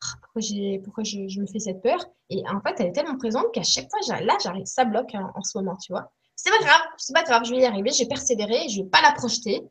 ah, 0.01 0.15
pourquoi, 0.21 0.41
pourquoi 0.85 1.03
je, 1.03 1.39
me 1.39 1.45
fais 1.47 1.59
cette 1.59 1.81
peur? 1.81 1.99
Et 2.29 2.41
en 2.47 2.61
fait, 2.61 2.75
elle 2.79 2.87
est 2.87 2.91
tellement 2.93 3.17
présente 3.17 3.53
qu'à 3.53 3.61
chaque 3.61 3.89
fois, 3.89 4.21
là, 4.21 4.37
j'arrive, 4.41 4.65
ça 4.65 4.85
bloque 4.85 5.13
hein, 5.13 5.31
en 5.35 5.43
ce 5.43 5.57
moment, 5.57 5.75
tu 5.75 5.91
vois. 5.91 6.11
C'est 6.37 6.49
pas 6.49 6.59
grave, 6.59 6.81
c'est 6.97 7.13
pas 7.13 7.23
grave, 7.23 7.43
je 7.43 7.51
vais 7.51 7.61
y 7.61 7.65
arriver, 7.65 7.91
j'ai 7.91 8.07
persévéré, 8.07 8.69
je 8.69 8.83
vais 8.83 8.89
pas 8.89 9.01
la 9.01 9.11
projeter 9.11 9.61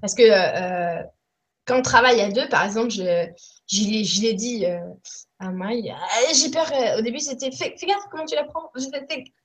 parce 0.00 0.14
que 0.14 0.22
euh, 0.22 1.02
quand 1.66 1.78
on 1.78 1.82
travaille 1.82 2.22
à 2.22 2.30
deux, 2.30 2.48
par 2.48 2.64
exemple, 2.64 2.90
je, 2.90 3.28
je 3.68 4.22
l'ai 4.22 4.32
dit 4.32 4.64
euh, 4.64 4.80
à 5.38 5.50
Maï, 5.50 5.90
euh, 5.90 6.34
j'ai 6.34 6.50
peur. 6.50 6.70
au 6.98 7.02
début, 7.02 7.20
c'était 7.20 7.50
fais, 7.52 7.74
fais, 7.78 7.86
gaffe 7.86 8.04
comment 8.10 8.24
tu 8.24 8.34
la 8.34 8.44
prends? 8.44 8.70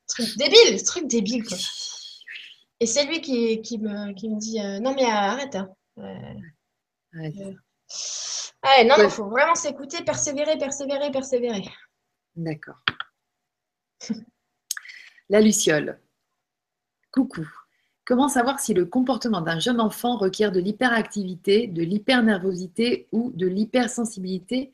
Truc 0.10 0.38
débile, 0.38 0.84
truc 0.84 1.08
débile 1.08 1.46
quoi. 1.46 1.58
Et 2.82 2.86
c'est 2.86 3.06
lui 3.06 3.20
qui, 3.22 3.62
qui, 3.62 3.78
me, 3.78 4.14
qui 4.14 4.30
me 4.30 4.40
dit 4.40 4.60
euh, 4.62 4.80
non 4.80 4.94
mais 4.96 5.06
arrête. 5.06 5.56
Hein. 5.56 5.70
Euh, 5.98 7.24
non, 8.86 8.96
il 9.00 9.10
faut 9.10 9.30
vraiment 9.30 9.56
s'écouter, 9.56 10.04
persévérer, 10.04 10.58
persévérer, 10.58 11.12
persévérer. 11.12 11.66
D'accord. 12.36 12.80
La 15.30 15.42
Luciole. 15.42 16.00
Coucou. 17.12 17.48
Comment 18.06 18.28
savoir 18.28 18.60
si 18.60 18.74
le 18.74 18.86
comportement 18.86 19.42
d'un 19.42 19.60
jeune 19.60 19.80
enfant 19.80 20.18
requiert 20.18 20.52
de 20.52 20.60
l'hyperactivité, 20.60 21.68
de 21.68 21.84
l'hypernervosité 21.84 23.08
ou 23.12 23.32
de 23.36 23.46
l'hypersensibilité, 23.46 24.72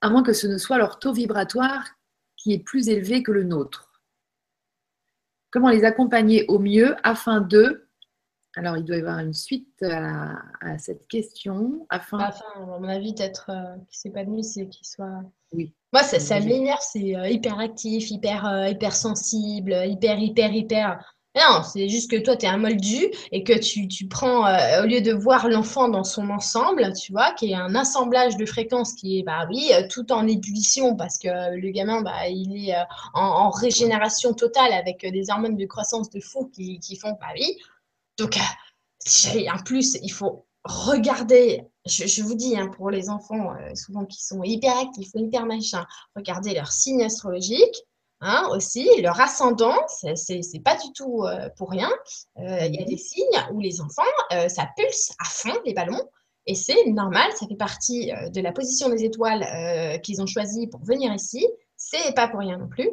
à 0.00 0.10
moins 0.10 0.22
que 0.22 0.34
ce 0.34 0.46
ne 0.46 0.58
soit 0.58 0.76
leur 0.76 0.98
taux 0.98 1.12
vibratoire 1.12 1.86
qui 2.36 2.52
est 2.52 2.58
plus 2.58 2.88
élevé 2.88 3.22
que 3.22 3.32
le 3.32 3.44
nôtre? 3.44 3.93
Comment 5.54 5.68
les 5.68 5.84
accompagner 5.84 6.44
au 6.48 6.58
mieux 6.58 6.96
afin 7.04 7.40
de. 7.40 7.86
Alors, 8.56 8.76
il 8.76 8.84
doit 8.84 8.96
y 8.96 8.98
avoir 8.98 9.20
une 9.20 9.32
suite 9.32 9.84
à, 9.84 10.78
cette 10.78 11.06
question. 11.06 11.86
Afin, 11.90 12.18
afin, 12.18 12.44
à 12.56 12.80
mon 12.80 12.88
avis, 12.88 13.12
d'être 13.12 13.50
euh, 13.50 13.76
qu'il 13.86 13.96
s'épanouisse 13.96 14.54
c'est 14.54 14.68
qu'il 14.68 14.84
soit. 14.84 15.22
Oui. 15.52 15.72
Moi, 15.92 16.02
ça, 16.02 16.18
ça 16.18 16.40
m'énerve, 16.40 16.80
c'est 16.80 17.14
euh, 17.14 17.28
hyper 17.28 17.60
actif, 17.60 18.10
hyper, 18.10 18.44
euh, 18.46 18.66
hyper 18.66 18.96
sensible, 18.96 19.76
hyper, 19.86 20.18
hyper, 20.18 20.52
hyper. 20.52 21.13
Non, 21.36 21.64
c'est 21.64 21.88
juste 21.88 22.12
que 22.12 22.16
toi, 22.16 22.36
tu 22.36 22.46
es 22.46 22.48
un 22.48 22.58
moldu 22.58 23.10
et 23.32 23.42
que 23.42 23.58
tu, 23.58 23.88
tu 23.88 24.06
prends, 24.06 24.46
euh, 24.46 24.84
au 24.84 24.86
lieu 24.86 25.00
de 25.00 25.12
voir 25.12 25.48
l'enfant 25.48 25.88
dans 25.88 26.04
son 26.04 26.30
ensemble, 26.30 26.92
tu 26.92 27.10
vois, 27.10 27.32
qui 27.32 27.50
est 27.50 27.54
un 27.56 27.74
assemblage 27.74 28.36
de 28.36 28.46
fréquences 28.46 28.94
qui 28.94 29.18
est, 29.18 29.24
bah 29.24 29.44
oui, 29.50 29.70
euh, 29.72 29.88
tout 29.90 30.12
en 30.12 30.28
ébullition 30.28 30.94
parce 30.94 31.18
que 31.18 31.56
le 31.56 31.70
gamin, 31.72 32.02
bah, 32.02 32.28
il 32.28 32.68
est 32.68 32.76
euh, 32.76 32.84
en, 33.14 33.50
régénération 33.50 34.32
totale 34.32 34.72
avec 34.72 35.00
des 35.00 35.28
hormones 35.28 35.56
de 35.56 35.66
croissance 35.66 36.08
de 36.08 36.20
fou 36.20 36.50
qui, 36.54 36.78
qui 36.78 36.94
font, 36.94 37.16
bah 37.20 37.32
oui. 37.34 37.58
Donc, 38.16 38.38
en 38.38 39.58
plus, 39.64 39.98
il 40.02 40.12
faut 40.12 40.46
regarder, 40.62 41.64
je, 41.84 42.06
je 42.06 42.22
vous 42.22 42.36
dis, 42.36 42.56
hein, 42.56 42.68
pour 42.68 42.90
les 42.90 43.10
enfants, 43.10 43.54
souvent 43.74 44.04
qui 44.04 44.22
sont 44.22 44.44
hyper 44.44 44.78
actifs, 44.78 45.10
hyper 45.14 45.46
machin, 45.46 45.84
regardez 46.14 46.54
leur 46.54 46.70
signe 46.70 47.02
astrologique 47.02 47.84
Hein, 48.26 48.48
aussi, 48.52 48.88
leur 49.02 49.20
ascendant, 49.20 49.76
c'est 49.86 50.62
pas 50.64 50.76
du 50.76 50.90
tout 50.94 51.24
euh, 51.24 51.50
pour 51.58 51.68
rien. 51.68 51.90
Euh, 52.38 52.58
il 52.64 52.74
y 52.74 52.82
a 52.82 52.86
des 52.86 52.96
signes 52.96 53.44
où 53.52 53.60
les 53.60 53.82
enfants, 53.82 54.02
euh, 54.32 54.48
ça 54.48 54.66
pulse 54.78 55.12
à 55.18 55.24
fond 55.26 55.52
les 55.66 55.74
ballons. 55.74 56.00
Et 56.46 56.54
c'est 56.54 56.86
normal, 56.86 57.30
ça 57.38 57.46
fait 57.46 57.56
partie 57.56 58.12
de 58.32 58.40
la 58.40 58.52
position 58.52 58.88
des 58.88 59.04
étoiles 59.04 60.00
qu'ils 60.02 60.22
ont 60.22 60.26
choisi 60.26 60.66
pour 60.66 60.82
venir 60.84 61.12
ici. 61.14 61.46
C'est 61.76 62.14
pas 62.14 62.28
pour 62.28 62.40
rien 62.40 62.56
non 62.58 62.68
plus. 62.68 62.88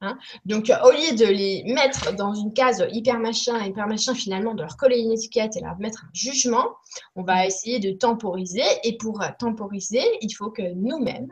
Hein. 0.00 0.18
Donc, 0.46 0.72
au 0.84 0.90
lieu 0.90 1.16
de 1.16 1.26
les 1.26 1.62
mettre 1.72 2.14
dans 2.14 2.34
une 2.34 2.52
case 2.52 2.84
hyper 2.90 3.20
machin, 3.20 3.64
hyper 3.64 3.86
machin, 3.86 4.14
finalement, 4.14 4.54
de 4.54 4.62
leur 4.62 4.76
coller 4.76 4.98
une 4.98 5.12
étiquette 5.12 5.56
et 5.56 5.60
leur 5.60 5.78
mettre 5.78 6.04
un 6.04 6.10
jugement, 6.12 6.76
on 7.16 7.22
va 7.22 7.46
essayer 7.46 7.78
de 7.78 7.90
temporiser. 7.90 8.62
Et 8.84 8.96
pour 8.96 9.20
temporiser, 9.38 10.04
il 10.20 10.32
faut 10.32 10.50
que 10.50 10.72
nous-mêmes, 10.74 11.28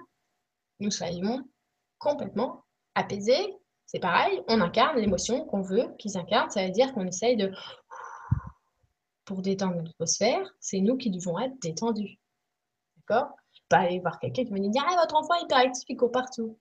nous 0.80 0.90
soyons 0.90 1.42
complètement 1.98 2.64
apaisé, 2.94 3.56
c'est 3.86 3.98
pareil, 3.98 4.40
on 4.46 4.60
incarne 4.60 4.98
l'émotion 4.98 5.44
qu'on 5.46 5.62
veut 5.62 5.92
qu'ils 5.98 6.16
incarnent. 6.16 6.50
Ça 6.50 6.64
veut 6.64 6.70
dire 6.70 6.92
qu'on 6.92 7.06
essaye 7.06 7.36
de. 7.36 7.52
Pour 9.24 9.42
détendre 9.42 9.76
notre 9.76 9.90
atmosphère, 9.90 10.48
c'est 10.60 10.80
nous 10.80 10.96
qui 10.96 11.10
devons 11.10 11.38
être 11.38 11.58
détendus. 11.60 12.18
D'accord? 12.96 13.30
Pas 13.68 13.78
aller 13.78 14.00
voir 14.00 14.18
quelqu'un 14.18 14.44
qui 14.44 14.50
va 14.50 14.58
nous 14.58 14.70
dire 14.70 14.84
Ah, 14.88 14.96
votre 15.00 15.16
enfant 15.16 15.34
hyperactif, 15.42 15.84
il 15.88 15.96
court 15.96 16.12
partout. 16.12 16.56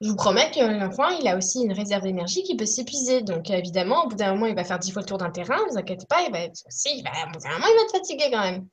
Je 0.00 0.10
vous 0.10 0.16
promets 0.16 0.50
que 0.50 0.60
l'enfant, 0.60 1.08
il 1.08 1.26
a 1.28 1.36
aussi 1.36 1.62
une 1.62 1.72
réserve 1.72 2.02
d'énergie 2.02 2.42
qui 2.42 2.56
peut 2.56 2.66
s'épuiser. 2.66 3.22
Donc, 3.22 3.48
évidemment, 3.48 4.04
au 4.04 4.08
bout 4.08 4.16
d'un 4.16 4.34
moment, 4.34 4.46
il 4.46 4.54
va 4.54 4.64
faire 4.64 4.78
dix 4.78 4.90
fois 4.90 5.00
le 5.00 5.06
tour 5.06 5.16
d'un 5.16 5.30
terrain. 5.30 5.56
Ne 5.64 5.70
vous 5.70 5.78
inquiétez 5.78 6.06
pas, 6.06 6.22
il 6.22 6.32
va 6.32 6.40
être 6.40 6.62
aussi, 6.66 7.02
au 7.02 7.30
bout 7.30 7.38
d'un 7.38 7.52
moment, 7.52 7.66
il 7.70 7.76
va 7.76 7.82
être 7.84 7.92
fatigué 7.92 8.24
quand 8.30 8.42
même. 8.42 8.68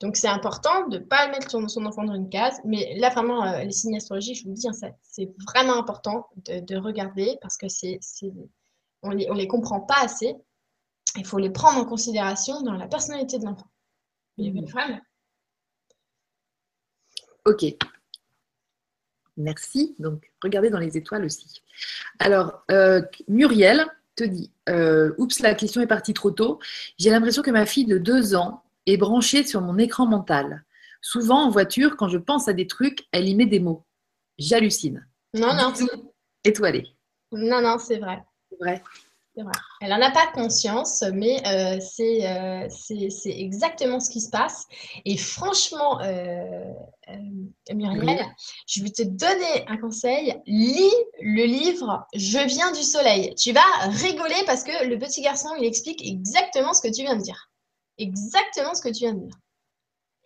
Donc, 0.00 0.16
c'est 0.16 0.28
important 0.28 0.88
de 0.88 0.98
ne 0.98 1.02
pas 1.02 1.28
mettre 1.28 1.50
son, 1.50 1.66
son, 1.68 1.86
enfant 1.86 2.04
dans 2.04 2.14
une 2.14 2.28
case. 2.28 2.60
Mais 2.64 2.96
là, 2.98 3.10
vraiment, 3.10 3.44
euh, 3.44 3.62
les 3.62 3.72
signes 3.72 3.96
astrologiques, 3.96 4.40
je 4.40 4.44
vous 4.44 4.52
dis, 4.52 4.68
hein, 4.68 4.90
c'est 5.02 5.30
vraiment 5.46 5.74
important 5.74 6.28
de, 6.44 6.76
regarder 6.76 7.38
parce 7.40 7.56
que 7.56 7.68
c'est 7.68 7.98
on 9.02 9.10
les, 9.10 9.26
les 9.34 9.48
comprend 9.48 9.80
pas 9.80 10.02
assez. 10.02 10.34
Il 11.16 11.26
faut 11.26 11.38
les 11.38 11.50
prendre 11.50 11.78
en 11.78 11.84
considération 11.84 12.60
dans 12.62 12.74
la 12.74 12.86
personnalité 12.86 13.38
de 13.38 13.44
l'enfant. 13.46 13.68
Mmh. 14.38 14.66
Ok. 17.46 17.64
Merci. 19.36 19.94
Donc, 19.98 20.30
regardez 20.42 20.70
dans 20.70 20.78
les 20.78 20.96
étoiles 20.96 21.24
aussi. 21.24 21.62
Alors, 22.18 22.64
euh, 22.70 23.02
Muriel 23.28 23.86
te 24.14 24.24
dit 24.24 24.50
euh, 24.68 25.14
Oups, 25.18 25.40
la 25.40 25.54
question 25.54 25.80
est 25.80 25.86
partie 25.86 26.14
trop 26.14 26.30
tôt. 26.30 26.58
J'ai 26.98 27.10
l'impression 27.10 27.42
que 27.42 27.50
ma 27.50 27.66
fille 27.66 27.86
de 27.86 27.98
deux 27.98 28.34
ans 28.34 28.62
est 28.86 28.96
branchée 28.96 29.44
sur 29.44 29.60
mon 29.60 29.78
écran 29.78 30.06
mental. 30.06 30.64
Souvent, 31.00 31.44
en 31.44 31.50
voiture, 31.50 31.96
quand 31.96 32.08
je 32.08 32.18
pense 32.18 32.48
à 32.48 32.52
des 32.52 32.66
trucs, 32.66 33.06
elle 33.12 33.28
y 33.28 33.34
met 33.34 33.46
des 33.46 33.60
mots. 33.60 33.84
J'hallucine. 34.38 35.06
Non, 35.34 35.54
non. 35.54 35.72
Étoilé. 36.44 36.86
Non, 37.32 37.60
non, 37.60 37.78
c'est 37.78 37.98
vrai. 37.98 38.22
C'est 38.50 38.64
vrai. 38.64 38.82
Elle 39.82 39.90
n'en 39.90 40.00
a 40.00 40.10
pas 40.10 40.26
conscience, 40.32 41.04
mais 41.12 41.42
euh, 41.46 41.78
euh, 42.00 42.66
c'est 42.70 43.38
exactement 43.38 44.00
ce 44.00 44.10
qui 44.10 44.20
se 44.20 44.30
passe. 44.30 44.66
Et 45.04 45.18
franchement, 45.18 46.00
euh, 46.00 46.72
Muriel, 47.72 48.24
je 48.66 48.82
vais 48.82 48.90
te 48.90 49.02
donner 49.02 49.68
un 49.68 49.76
conseil. 49.76 50.40
Lis 50.46 50.94
le 51.20 51.44
livre 51.44 52.06
Je 52.14 52.38
viens 52.46 52.72
du 52.72 52.82
soleil. 52.82 53.34
Tu 53.34 53.52
vas 53.52 53.60
rigoler 53.88 54.42
parce 54.46 54.64
que 54.64 54.86
le 54.86 54.98
petit 54.98 55.20
garçon, 55.20 55.50
il 55.58 55.66
explique 55.66 56.04
exactement 56.06 56.72
ce 56.72 56.80
que 56.80 56.92
tu 56.92 57.02
viens 57.02 57.16
de 57.16 57.22
dire. 57.22 57.50
Exactement 57.98 58.74
ce 58.74 58.82
que 58.82 58.88
tu 58.88 59.00
viens 59.00 59.14
de 59.14 59.26
dire. 59.26 59.38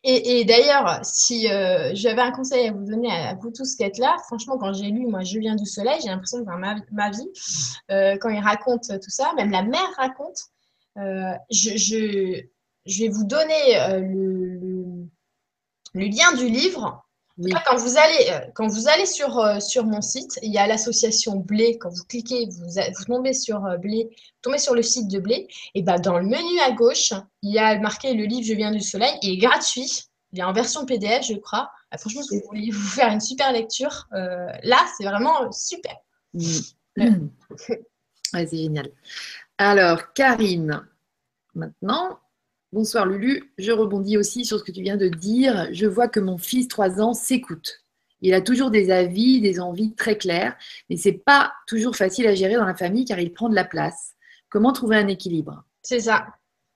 Et, 0.02 0.46
d'ailleurs, 0.46 1.00
si 1.04 1.50
euh, 1.50 1.90
j'avais 1.92 2.22
un 2.22 2.30
conseil 2.30 2.68
à 2.68 2.72
vous 2.72 2.86
donner 2.86 3.12
à, 3.12 3.34
vous 3.34 3.50
tous 3.50 3.74
qui 3.76 3.82
êtes 3.82 3.98
là, 3.98 4.16
franchement, 4.26 4.56
quand 4.56 4.72
j'ai 4.72 4.86
lu, 4.86 5.06
moi, 5.06 5.22
Je 5.24 5.38
viens 5.38 5.56
du 5.56 5.66
soleil, 5.66 6.00
j'ai 6.02 6.08
l'impression 6.08 6.38
de 6.38 6.44
voir 6.44 6.58
ma, 6.58 7.10
vie. 7.10 7.28
Euh, 7.90 8.16
quand 8.18 8.30
il 8.30 8.40
raconte 8.40 8.88
tout 8.88 9.10
ça, 9.10 9.34
même 9.36 9.50
la 9.50 9.62
mère 9.62 9.92
raconte, 9.98 10.38
euh, 10.96 11.34
je, 11.50 12.42
vais 12.86 13.08
vous 13.08 13.24
donner 13.24 14.00
le, 14.00 15.06
lien 15.92 16.32
du 16.32 16.48
livre. 16.48 17.04
Quand 17.66 17.76
vous 17.76 17.96
allez, 17.96 18.30
quand 18.54 18.66
vous 18.66 18.88
allez 18.88 19.06
sur, 19.06 19.62
sur 19.62 19.84
mon 19.84 20.02
site, 20.02 20.38
il 20.42 20.52
y 20.52 20.58
a 20.58 20.66
l'association 20.66 21.36
Blé. 21.36 21.78
Quand 21.78 21.90
vous 21.90 22.04
cliquez, 22.04 22.46
vous, 22.50 22.66
vous 22.66 23.04
tombez 23.04 23.32
sur 23.32 23.60
Blé, 23.78 24.08
vous 24.10 24.40
tombez 24.42 24.58
sur 24.58 24.74
le 24.74 24.82
site 24.82 25.08
de 25.08 25.20
Blé. 25.20 25.48
Et 25.74 25.82
ben 25.82 25.98
dans 25.98 26.18
le 26.18 26.24
menu 26.24 26.60
à 26.60 26.72
gauche, 26.72 27.12
il 27.42 27.52
y 27.52 27.58
a 27.58 27.78
marqué 27.78 28.14
le 28.14 28.24
livre 28.24 28.46
Je 28.46 28.54
viens 28.54 28.70
du 28.70 28.80
soleil. 28.80 29.12
Il 29.22 29.34
est 29.34 29.38
gratuit. 29.38 30.04
Il 30.32 30.40
est 30.40 30.44
en 30.44 30.52
version 30.52 30.86
PDF, 30.86 31.24
je 31.26 31.34
crois. 31.34 31.70
Ah, 31.90 31.98
franchement, 31.98 32.22
si 32.22 32.38
vous 32.38 32.46
voulez 32.48 32.70
vous 32.70 32.88
faire 32.88 33.10
une 33.12 33.20
super 33.20 33.52
lecture, 33.52 34.06
euh, 34.12 34.46
là, 34.62 34.78
c'est 34.96 35.04
vraiment 35.04 35.50
super. 35.50 35.96
Mm. 36.34 36.60
c'est 38.32 38.48
génial. 38.50 38.90
Alors, 39.58 40.12
Karine, 40.12 40.86
maintenant, 41.54 42.18
Bonsoir 42.72 43.04
Lulu, 43.04 43.52
je 43.58 43.72
rebondis 43.72 44.16
aussi 44.16 44.44
sur 44.44 44.60
ce 44.60 44.62
que 44.62 44.70
tu 44.70 44.80
viens 44.80 44.96
de 44.96 45.08
dire. 45.08 45.66
Je 45.72 45.86
vois 45.86 46.06
que 46.06 46.20
mon 46.20 46.38
fils, 46.38 46.68
3 46.68 47.00
ans, 47.00 47.14
s'écoute. 47.14 47.84
Il 48.20 48.32
a 48.32 48.40
toujours 48.40 48.70
des 48.70 48.92
avis, 48.92 49.40
des 49.40 49.58
envies 49.58 49.92
très 49.96 50.16
claires, 50.16 50.56
mais 50.88 50.96
c'est 50.96 51.24
pas 51.24 51.52
toujours 51.66 51.96
facile 51.96 52.28
à 52.28 52.34
gérer 52.36 52.54
dans 52.54 52.64
la 52.64 52.76
famille 52.76 53.04
car 53.04 53.18
il 53.18 53.32
prend 53.32 53.48
de 53.48 53.56
la 53.56 53.64
place. 53.64 54.14
Comment 54.50 54.72
trouver 54.72 54.96
un 54.98 55.08
équilibre? 55.08 55.64
C'est 55.82 55.98
ça. 55.98 56.28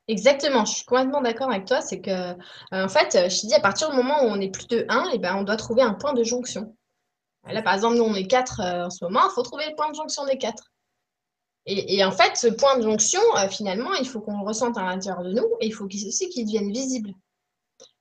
Exactement, 0.08 0.64
je 0.64 0.74
suis 0.74 0.84
complètement 0.84 1.22
d'accord 1.22 1.50
avec 1.50 1.64
toi. 1.64 1.80
C'est 1.80 2.00
que, 2.00 2.10
euh, 2.10 2.34
en 2.72 2.88
fait, 2.88 3.30
je 3.30 3.40
te 3.42 3.46
dis, 3.46 3.54
à 3.54 3.60
partir 3.60 3.90
du 3.90 3.96
moment 3.96 4.24
où 4.24 4.26
on 4.26 4.40
est 4.40 4.50
plus 4.50 4.66
de 4.66 4.84
1, 4.88 5.04
et 5.04 5.12
eh 5.14 5.18
ben, 5.18 5.36
on 5.36 5.44
doit 5.44 5.56
trouver 5.56 5.82
un 5.82 5.94
point 5.94 6.12
de 6.12 6.24
jonction. 6.24 6.76
Là, 7.46 7.62
par 7.62 7.74
exemple, 7.74 7.98
nous, 7.98 8.04
on 8.04 8.14
est 8.14 8.26
4 8.26 8.60
euh, 8.60 8.86
en 8.86 8.90
ce 8.90 9.04
moment, 9.04 9.20
il 9.30 9.32
faut 9.32 9.42
trouver 9.42 9.66
le 9.68 9.76
point 9.76 9.90
de 9.90 9.94
jonction 9.94 10.24
des 10.24 10.38
4. 10.38 10.72
Et, 11.66 12.04
en 12.04 12.12
fait, 12.12 12.36
ce 12.36 12.48
point 12.48 12.76
de 12.76 12.82
jonction, 12.82 13.20
euh, 13.38 13.48
finalement, 13.48 13.94
il 13.94 14.06
faut 14.06 14.20
qu'on 14.20 14.38
le 14.38 14.44
ressente 14.44 14.76
à 14.76 14.82
l'intérieur 14.82 15.24
de 15.24 15.32
nous 15.32 15.48
et 15.60 15.66
il 15.66 15.72
faut 15.72 15.86
aussi 15.86 16.28
qu'il 16.28 16.44
devienne 16.44 16.70
visible. 16.70 17.10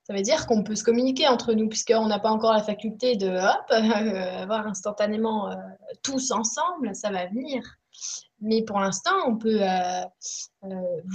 Ça 0.06 0.14
veut 0.14 0.22
dire 0.22 0.48
qu'on 0.48 0.64
peut 0.64 0.76
se 0.76 0.84
communiquer 0.84 1.30
entre 1.30 1.54
nous, 1.54 1.70
puisqu'on 1.70 2.08
n'a 2.08 2.20
pas 2.20 2.30
encore 2.30 2.52
la 2.52 2.62
faculté 2.62 3.16
de 3.16 3.30
hop, 3.30 3.66
avoir 4.42 4.68
instantanément 4.68 5.50
tous 6.02 6.32
ensemble, 6.32 6.94
ça 6.94 7.10
va 7.10 7.28
venir. 7.28 7.64
Mais 8.42 8.64
pour 8.64 8.82
l'instant, 8.82 9.16
on 9.28 9.38
peut 9.38 9.62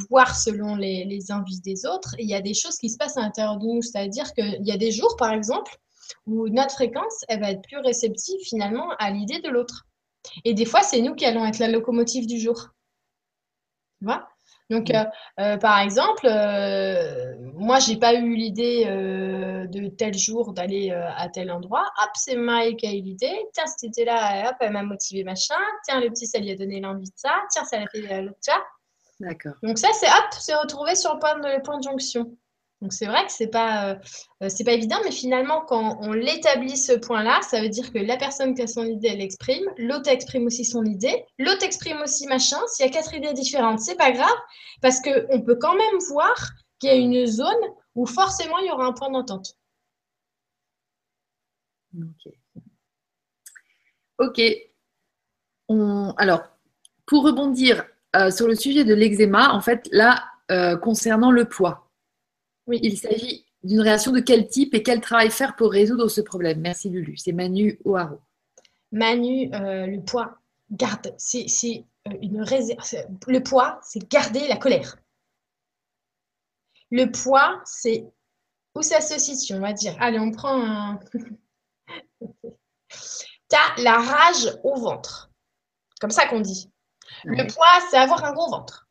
voir 0.09 0.35
selon 0.35 0.75
les, 0.75 1.05
les, 1.05 1.31
envies 1.31 1.61
des 1.61 1.85
autres. 1.85 2.15
il 2.19 2.27
y 2.27 2.35
a 2.35 2.41
des 2.41 2.55
choses 2.55 2.77
qui 2.77 2.89
se 2.89 2.97
passent 2.97 3.19
à 3.19 3.21
l'intérieur 3.21 3.59
de 3.59 3.67
nous. 3.67 3.83
C'est-à-dire 3.83 4.33
qu'il 4.33 4.67
y 4.67 4.73
a 4.73 4.79
des 4.79 4.91
jours, 4.91 5.17
par 5.19 5.33
exemple, 5.33 5.77
où 6.27 6.49
notre 6.49 6.75
fréquence, 6.75 7.25
elle 7.29 7.41
va 7.41 7.51
être 7.51 7.63
plus 7.63 7.79
réceptive 7.79 8.41
finalement 8.43 8.89
à 8.99 9.11
l'idée 9.11 9.41
de 9.41 9.51
l'autre. 9.51 9.88
Et 10.45 10.55
des 10.55 10.65
fois, 10.65 10.83
c'est 10.83 11.01
nous 11.01 11.15
qui 11.15 11.25
allons 11.25 11.45
être 11.47 11.59
la 11.59 11.69
locomotive 11.69 12.27
du 12.27 12.39
jour. 12.39 12.69
Tu 13.99 14.05
vois? 14.05 14.29
Donc, 14.71 14.91
mm. 14.91 14.97
euh, 14.97 15.05
euh, 15.41 15.57
par 15.57 15.81
exemple, 15.81 16.27
euh, 16.27 17.35
moi, 17.55 17.79
j'ai 17.79 17.97
pas 17.97 18.15
eu 18.15 18.35
l'idée 18.35 18.85
de 18.85 19.89
tel 19.89 20.15
jour 20.15 20.53
d'aller 20.53 20.91
à 20.91 21.29
tel 21.29 21.51
endroit. 21.51 21.85
Hop, 22.03 22.11
c'est 22.15 22.37
Maï 22.37 22.77
qui 22.77 22.87
a 22.87 22.93
eu 22.93 23.01
l'idée. 23.01 23.37
Tiens, 23.53 23.67
c'était 23.67 24.05
là, 24.05 24.51
hop, 24.51 24.57
elle 24.61 24.73
m'a 24.73 24.83
motivé, 24.83 25.25
machin. 25.25 25.55
Tiens, 25.85 26.01
le 26.01 26.09
petit, 26.11 26.27
ça 26.27 26.39
lui 26.39 26.51
a 26.51 26.57
donné 26.57 26.81
l'envie 26.81 27.11
de 27.11 27.17
ça. 27.17 27.33
Tiens, 27.51 27.65
ça 27.65 27.79
l'a 27.79 27.87
fait 27.87 28.23
l'autre, 28.23 28.39
ça. 28.41 28.59
D'accord. 29.21 29.55
Donc, 29.63 29.79
ça, 29.79 29.89
c'est 29.95 30.07
hop, 30.07 30.27
c'est 30.39 30.55
retrouvé 30.55 30.95
sur 30.95 31.15
le 31.15 31.19
point 31.19 31.39
de, 31.39 31.57
le 31.57 31.63
point 31.63 31.79
de 31.79 31.83
jonction. 31.83 32.37
Donc 32.81 32.93
c'est 32.93 33.07
vrai 33.07 33.27
que 33.27 33.33
c'est 33.33 33.49
pas 33.49 33.99
euh, 34.41 34.49
c'est 34.49 34.63
pas 34.63 34.73
évident, 34.73 34.99
mais 35.05 35.11
finalement 35.11 35.63
quand 35.67 35.99
on 36.01 36.13
l'établit 36.13 36.77
ce 36.77 36.93
point-là, 36.93 37.41
ça 37.43 37.61
veut 37.61 37.69
dire 37.69 37.93
que 37.93 37.99
la 37.99 38.17
personne 38.17 38.55
qui 38.55 38.63
a 38.63 38.69
son 38.69 38.85
idée, 38.85 39.09
elle 39.09 39.21
exprime, 39.21 39.65
l'autre 39.79 40.09
exprime 40.09 40.47
aussi 40.47 40.65
son 40.65 40.85
idée, 40.85 41.25
l'autre 41.39 41.65
exprime 41.65 42.01
aussi 42.03 42.29
machin. 42.29 42.59
S'il 42.69 42.87
y 42.87 42.89
a 42.89 42.93
quatre 42.93 43.15
idées 43.15 43.33
différentes, 43.33 43.81
c'est 43.81 43.97
pas 43.97 44.13
grave 44.13 44.37
parce 44.81 45.01
que 45.01 45.27
on 45.31 45.41
peut 45.43 45.57
quand 45.57 45.75
même 45.75 45.99
voir 46.09 46.37
qu'il 46.79 46.91
y 46.91 46.93
a 46.93 46.97
une 46.97 47.27
zone 47.27 47.49
où 47.97 48.07
forcément 48.07 48.59
il 48.59 48.69
y 48.69 48.71
aura 48.71 48.87
un 48.87 48.93
point 48.93 49.11
d'entente. 49.11 49.57
Ok. 51.97 52.33
Ok. 54.19 54.41
Alors 56.17 56.43
pour 57.07 57.25
rebondir 57.25 57.85
euh, 58.15 58.31
sur 58.31 58.47
le 58.47 58.55
sujet 58.55 58.85
de 58.85 58.95
l'eczéma, 58.95 59.53
en 59.53 59.61
fait 59.61 59.89
là 59.91 60.25
euh, 60.53 60.77
concernant 60.77 61.33
le 61.33 61.47
poids. 61.47 61.88
Oui. 62.69 62.79
Il 62.83 62.99
s'agit 62.99 63.47
d'une 63.65 63.81
réaction 63.81 64.13
de 64.13 64.21
quel 64.21 64.47
type 64.47 64.75
et 64.75 64.83
quel 64.83 65.01
travail 65.01 65.31
faire 65.31 65.57
pour 65.57 65.73
résoudre 65.73 66.09
ce 66.09 66.21
problème? 66.21 66.61
Merci 66.61 66.91
Lulu. 66.91 67.17
C'est 67.17 67.33
Manu 67.33 67.81
Oaro. 67.85 68.21
Manu, 68.93 69.51
euh, 69.55 69.87
le 69.87 70.03
poids, 70.03 70.39
garde. 70.71 71.15
C'est 71.17 71.47
euh, 72.07 72.13
une 72.21 72.43
réserve. 72.43 72.85
Le 73.27 73.43
poids, 73.43 73.81
c'est 73.83 74.09
garder 74.11 74.47
la 74.49 74.59
colère. 74.59 74.97
Le 76.91 77.07
poids, 77.07 77.61
c'est 77.65 78.05
où 78.75 78.83
ça 78.83 79.01
se 79.01 79.19
situe, 79.19 79.55
on 79.55 79.61
va 79.61 79.73
dire. 79.73 79.97
Allez, 79.99 80.19
on 80.19 80.31
prend 80.31 80.63
un. 80.63 81.01
tu 82.21 83.57
as 83.57 83.83
la 83.83 83.95
rage 83.99 84.59
au 84.63 84.77
ventre. 84.77 85.31
Comme 86.01 86.11
ça 86.11 86.27
qu'on 86.27 86.41
dit. 86.41 86.71
Le 87.25 87.47
poids, 87.47 87.67
c'est 87.91 87.97
avoir 87.97 88.25
un 88.25 88.33
gros 88.33 88.51
ventre. 88.51 88.89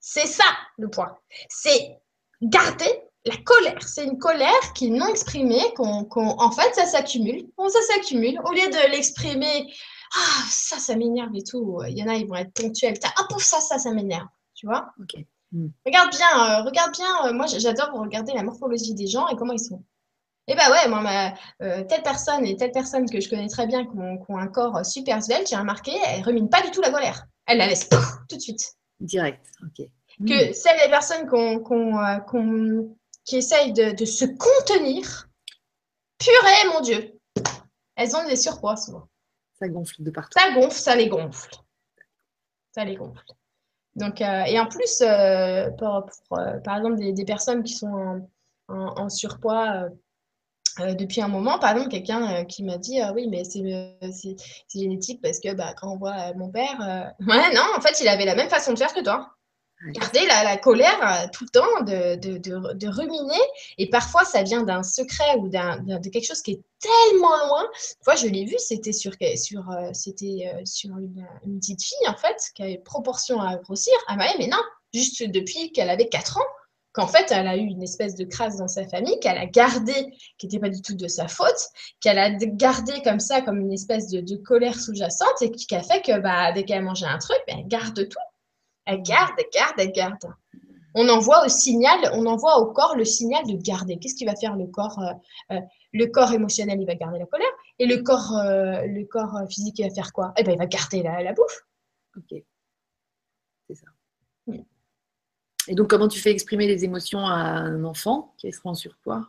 C'est 0.00 0.26
ça, 0.26 0.44
le 0.78 0.88
poids. 0.88 1.22
C'est 1.50 2.00
garder 2.42 3.02
la 3.24 3.36
colère. 3.38 3.82
C'est 3.82 4.04
une 4.04 4.18
colère 4.18 4.72
qui 4.74 4.86
est 4.86 4.90
non 4.90 5.06
exprimée, 5.08 5.62
qu'on, 5.76 6.06
en 6.14 6.50
fait, 6.50 6.74
ça 6.74 6.86
s'accumule. 6.86 7.46
Bon, 7.56 7.68
ça 7.68 7.80
s'accumule. 7.82 8.40
Au 8.44 8.52
lieu 8.52 8.68
de 8.68 8.90
l'exprimer, 8.90 9.72
ah, 10.14 10.44
ça, 10.48 10.78
ça 10.78 10.96
m'énerve 10.96 11.34
et 11.34 11.42
tout. 11.42 11.80
Il 11.88 11.98
y 11.98 12.02
en 12.02 12.08
a, 12.08 12.14
ils 12.14 12.26
vont 12.26 12.36
être 12.36 12.52
ponctuels. 12.52 12.98
Ah, 13.04 13.24
pour 13.28 13.42
ça, 13.42 13.60
ça, 13.60 13.78
ça 13.78 13.92
m'énerve. 13.92 14.28
Tu 14.54 14.66
vois 14.66 14.90
hmm. 15.52 15.68
Regarde 15.86 16.10
bien, 16.10 16.60
euh, 16.60 16.62
regarde 16.64 16.92
bien. 16.92 17.26
Euh, 17.26 17.32
moi, 17.32 17.46
j'adore 17.46 17.92
regarder 17.92 18.32
la 18.32 18.42
morphologie 18.42 18.94
des 18.94 19.06
gens 19.06 19.28
et 19.28 19.36
comment 19.36 19.52
ils 19.52 19.60
sont. 19.60 19.82
Et 20.46 20.52
eh 20.52 20.56
bah 20.56 20.70
ouais, 20.70 20.88
moi, 20.88 21.02
ma, 21.02 21.34
euh, 21.60 21.84
telle 21.84 22.02
personne 22.02 22.46
et 22.46 22.56
telle 22.56 22.72
personne 22.72 23.08
que 23.10 23.20
je 23.20 23.28
connais 23.28 23.48
très 23.48 23.66
bien, 23.66 23.84
qui 23.84 23.98
ont, 23.98 24.38
un 24.38 24.46
corps 24.46 24.84
super 24.84 25.22
svelte, 25.22 25.46
j'ai 25.50 25.56
remarqué, 25.56 25.92
elle 26.06 26.22
remine 26.22 26.48
pas 26.48 26.62
du 26.62 26.70
tout 26.70 26.80
la 26.80 26.90
colère. 26.90 27.26
Elle 27.46 27.58
la 27.58 27.66
laisse 27.66 27.86
tout 27.90 28.36
de 28.36 28.40
suite. 28.40 28.76
Direct, 28.98 29.44
ok 29.62 29.86
que 30.26 30.52
celles 30.52 30.78
les 30.84 30.90
personnes 30.90 31.28
euh, 31.32 32.88
qui 33.24 33.36
essayent 33.36 33.72
de, 33.72 34.04
se 34.04 34.24
contenir, 34.24 35.28
purée, 36.18 36.74
mon 36.74 36.80
Dieu, 36.80 37.18
elles 37.96 38.16
ont 38.16 38.26
des 38.26 38.36
surpoids 38.36 38.76
souvent. 38.76 39.08
Ça 39.60 39.68
gonfle 39.68 40.02
de 40.02 40.10
partout. 40.10 40.38
Ça 40.38 40.52
gonfle, 40.52 40.78
ça 40.78 40.96
les 40.96 41.08
gonfle. 41.08 41.50
Ça 42.72 42.84
les 42.84 42.96
gonfle. 42.96 43.24
Donc, 43.96 44.20
euh, 44.20 44.44
et 44.44 44.58
en 44.60 44.66
plus, 44.66 45.00
euh, 45.02 45.70
par 45.72 46.76
exemple, 46.76 46.96
des, 46.96 47.24
personnes 47.24 47.64
qui 47.64 47.74
sont 47.74 48.28
en, 48.68 49.08
surpoids 49.08 49.88
depuis 50.78 51.20
un 51.20 51.28
moment, 51.28 51.58
par 51.58 51.72
exemple, 51.72 51.90
quelqu'un 51.90 52.44
qui 52.44 52.62
m'a 52.62 52.78
dit 52.78 53.00
Oui, 53.14 53.26
mais 53.28 53.42
c'est 53.44 54.36
génétique 54.72 55.20
parce 55.20 55.40
que 55.40 55.52
bah, 55.54 55.74
quand 55.76 55.92
on 55.92 55.96
voit 55.96 56.32
mon 56.34 56.50
père, 56.50 56.78
ouais, 57.26 57.54
non, 57.54 57.62
en 57.76 57.80
fait, 57.80 58.00
il 58.00 58.08
avait 58.08 58.24
la 58.24 58.36
même 58.36 58.50
façon 58.50 58.72
de 58.72 58.78
faire 58.78 58.94
que 58.94 59.02
toi. 59.02 59.37
Garder 59.86 60.26
la, 60.26 60.56
colère 60.56 60.98
euh, 61.02 61.28
tout 61.32 61.44
le 61.44 61.50
temps, 61.50 61.82
de, 61.82 62.16
de, 62.16 62.88
ruminer. 62.88 63.40
Et 63.78 63.88
parfois, 63.88 64.24
ça 64.24 64.42
vient 64.42 64.64
d'un 64.64 64.82
secret 64.82 65.36
ou 65.38 65.48
d'un, 65.48 65.78
de 65.78 66.08
quelque 66.08 66.26
chose 66.26 66.42
qui 66.42 66.52
est 66.52 66.62
tellement 66.80 67.36
loin. 67.46 67.62
Une 67.62 68.04
fois, 68.04 68.16
je 68.16 68.26
l'ai 68.26 68.44
vu, 68.44 68.56
c'était 68.58 68.92
sur, 68.92 69.12
sur, 69.36 69.70
euh, 69.70 69.90
c'était, 69.92 70.52
euh, 70.52 70.62
sur 70.64 70.90
une, 70.98 71.24
petite 71.60 71.82
fille, 71.82 72.08
en 72.08 72.16
fait, 72.16 72.36
qui 72.56 72.62
avait 72.62 72.78
proportion 72.78 73.40
à 73.40 73.56
grossir. 73.56 73.94
Ah, 74.08 74.16
mais 74.16 74.48
non, 74.48 74.58
juste 74.92 75.22
depuis 75.22 75.70
qu'elle 75.70 75.90
avait 75.90 76.08
4 76.08 76.38
ans, 76.38 76.46
qu'en 76.92 77.06
fait, 77.06 77.30
elle 77.30 77.46
a 77.46 77.56
eu 77.56 77.64
une 77.64 77.82
espèce 77.82 78.16
de 78.16 78.24
crasse 78.24 78.56
dans 78.56 78.66
sa 78.66 78.84
famille, 78.88 79.20
qu'elle 79.20 79.38
a 79.38 79.46
gardé, 79.46 79.94
qui 80.38 80.46
n'était 80.46 80.58
pas 80.58 80.70
du 80.70 80.82
tout 80.82 80.96
de 80.96 81.06
sa 81.06 81.28
faute, 81.28 81.68
qu'elle 82.00 82.18
a 82.18 82.30
gardé 82.30 83.00
comme 83.04 83.20
ça, 83.20 83.42
comme 83.42 83.60
une 83.60 83.72
espèce 83.72 84.08
de, 84.08 84.36
colère 84.36 84.74
sous-jacente, 84.74 85.40
et 85.40 85.52
qui 85.52 85.72
a 85.76 85.82
fait 85.84 86.02
que 86.02 86.18
bah, 86.18 86.50
dès 86.50 86.64
qu'elle 86.64 86.82
mangeait 86.82 87.06
un 87.06 87.18
truc, 87.18 87.38
ben, 87.46 87.58
elle 87.60 87.68
garde 87.68 88.08
tout. 88.08 88.18
Elle 88.88 89.02
garde, 89.02 89.34
elle 89.36 89.50
garde, 89.52 89.74
elle 89.76 89.92
garde. 89.92 90.34
On 90.94 91.10
envoie 91.10 91.44
au 91.44 91.48
signal, 91.48 92.10
on 92.14 92.24
envoie 92.24 92.56
au 92.56 92.72
corps 92.72 92.96
le 92.96 93.04
signal 93.04 93.46
de 93.46 93.52
garder. 93.52 93.98
Qu'est-ce 93.98 94.14
qui 94.14 94.24
va 94.24 94.34
faire 94.34 94.56
le 94.56 94.66
corps 94.66 94.98
euh, 94.98 95.12
euh, 95.54 95.60
Le 95.92 96.06
corps 96.06 96.32
émotionnel, 96.32 96.80
il 96.80 96.86
va 96.86 96.94
garder 96.94 97.18
la 97.18 97.26
colère. 97.26 97.50
Et 97.78 97.84
le 97.84 98.02
corps, 98.02 98.34
euh, 98.38 98.86
le 98.86 99.04
corps 99.04 99.40
physique, 99.50 99.78
il 99.78 99.86
va 99.86 99.94
faire 99.94 100.10
quoi? 100.14 100.32
Eh 100.38 100.42
ben, 100.42 100.52
il 100.52 100.58
va 100.58 100.64
garder 100.64 101.02
la, 101.02 101.22
la 101.22 101.34
bouffe. 101.34 101.66
Ok. 102.16 102.42
C'est 103.68 103.74
ça. 103.74 103.86
Et 105.66 105.74
donc, 105.74 105.90
comment 105.90 106.08
tu 106.08 106.18
fais 106.18 106.30
exprimer 106.30 106.66
les 106.66 106.86
émotions 106.86 107.20
à 107.20 107.34
un 107.34 107.84
enfant 107.84 108.32
qui 108.38 108.50
sera 108.50 108.70
en 108.70 108.74
surpoids? 108.74 109.28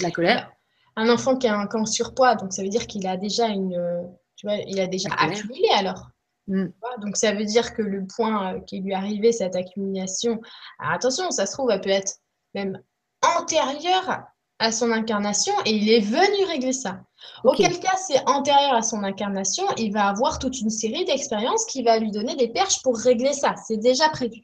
La 0.00 0.10
colère? 0.10 0.50
Un 0.96 1.10
enfant 1.10 1.36
qui 1.36 1.48
est 1.48 1.50
en 1.50 1.84
surpoids, 1.84 2.34
donc 2.36 2.54
ça 2.54 2.62
veut 2.62 2.70
dire 2.70 2.86
qu'il 2.86 3.06
a 3.06 3.18
déjà 3.18 3.48
une. 3.48 4.08
Tu 4.36 4.46
vois, 4.46 4.56
il 4.56 4.80
a 4.80 4.86
déjà 4.86 5.10
accumulé 5.12 5.68
alors. 5.74 6.13
Mm. 6.48 6.66
Donc 7.00 7.16
ça 7.16 7.32
veut 7.32 7.44
dire 7.44 7.74
que 7.74 7.82
le 7.82 8.06
point 8.06 8.54
euh, 8.54 8.60
qui 8.60 8.80
lui 8.80 8.92
est 8.92 8.94
arrivé, 8.94 9.32
cette 9.32 9.56
accumulation, 9.56 10.40
attention, 10.78 11.30
ça 11.30 11.46
se 11.46 11.52
trouve, 11.52 11.70
elle 11.70 11.80
peut 11.80 11.90
être 11.90 12.18
même 12.54 12.80
antérieure 13.22 14.24
à 14.58 14.70
son 14.70 14.92
incarnation 14.92 15.52
et 15.64 15.72
il 15.72 15.90
est 15.90 16.00
venu 16.00 16.44
régler 16.46 16.72
ça. 16.72 17.00
Auquel 17.42 17.78
cas, 17.80 17.96
c'est 17.96 18.20
antérieur 18.28 18.74
à 18.74 18.82
son 18.82 19.02
incarnation, 19.02 19.64
il 19.76 19.92
va 19.92 20.06
avoir 20.06 20.38
toute 20.38 20.60
une 20.60 20.70
série 20.70 21.04
d'expériences 21.04 21.64
qui 21.66 21.82
va 21.82 21.98
lui 21.98 22.10
donner 22.10 22.36
des 22.36 22.48
perches 22.48 22.82
pour 22.82 22.96
régler 22.96 23.32
ça. 23.32 23.54
C'est 23.66 23.78
déjà 23.78 24.08
prévu. 24.10 24.42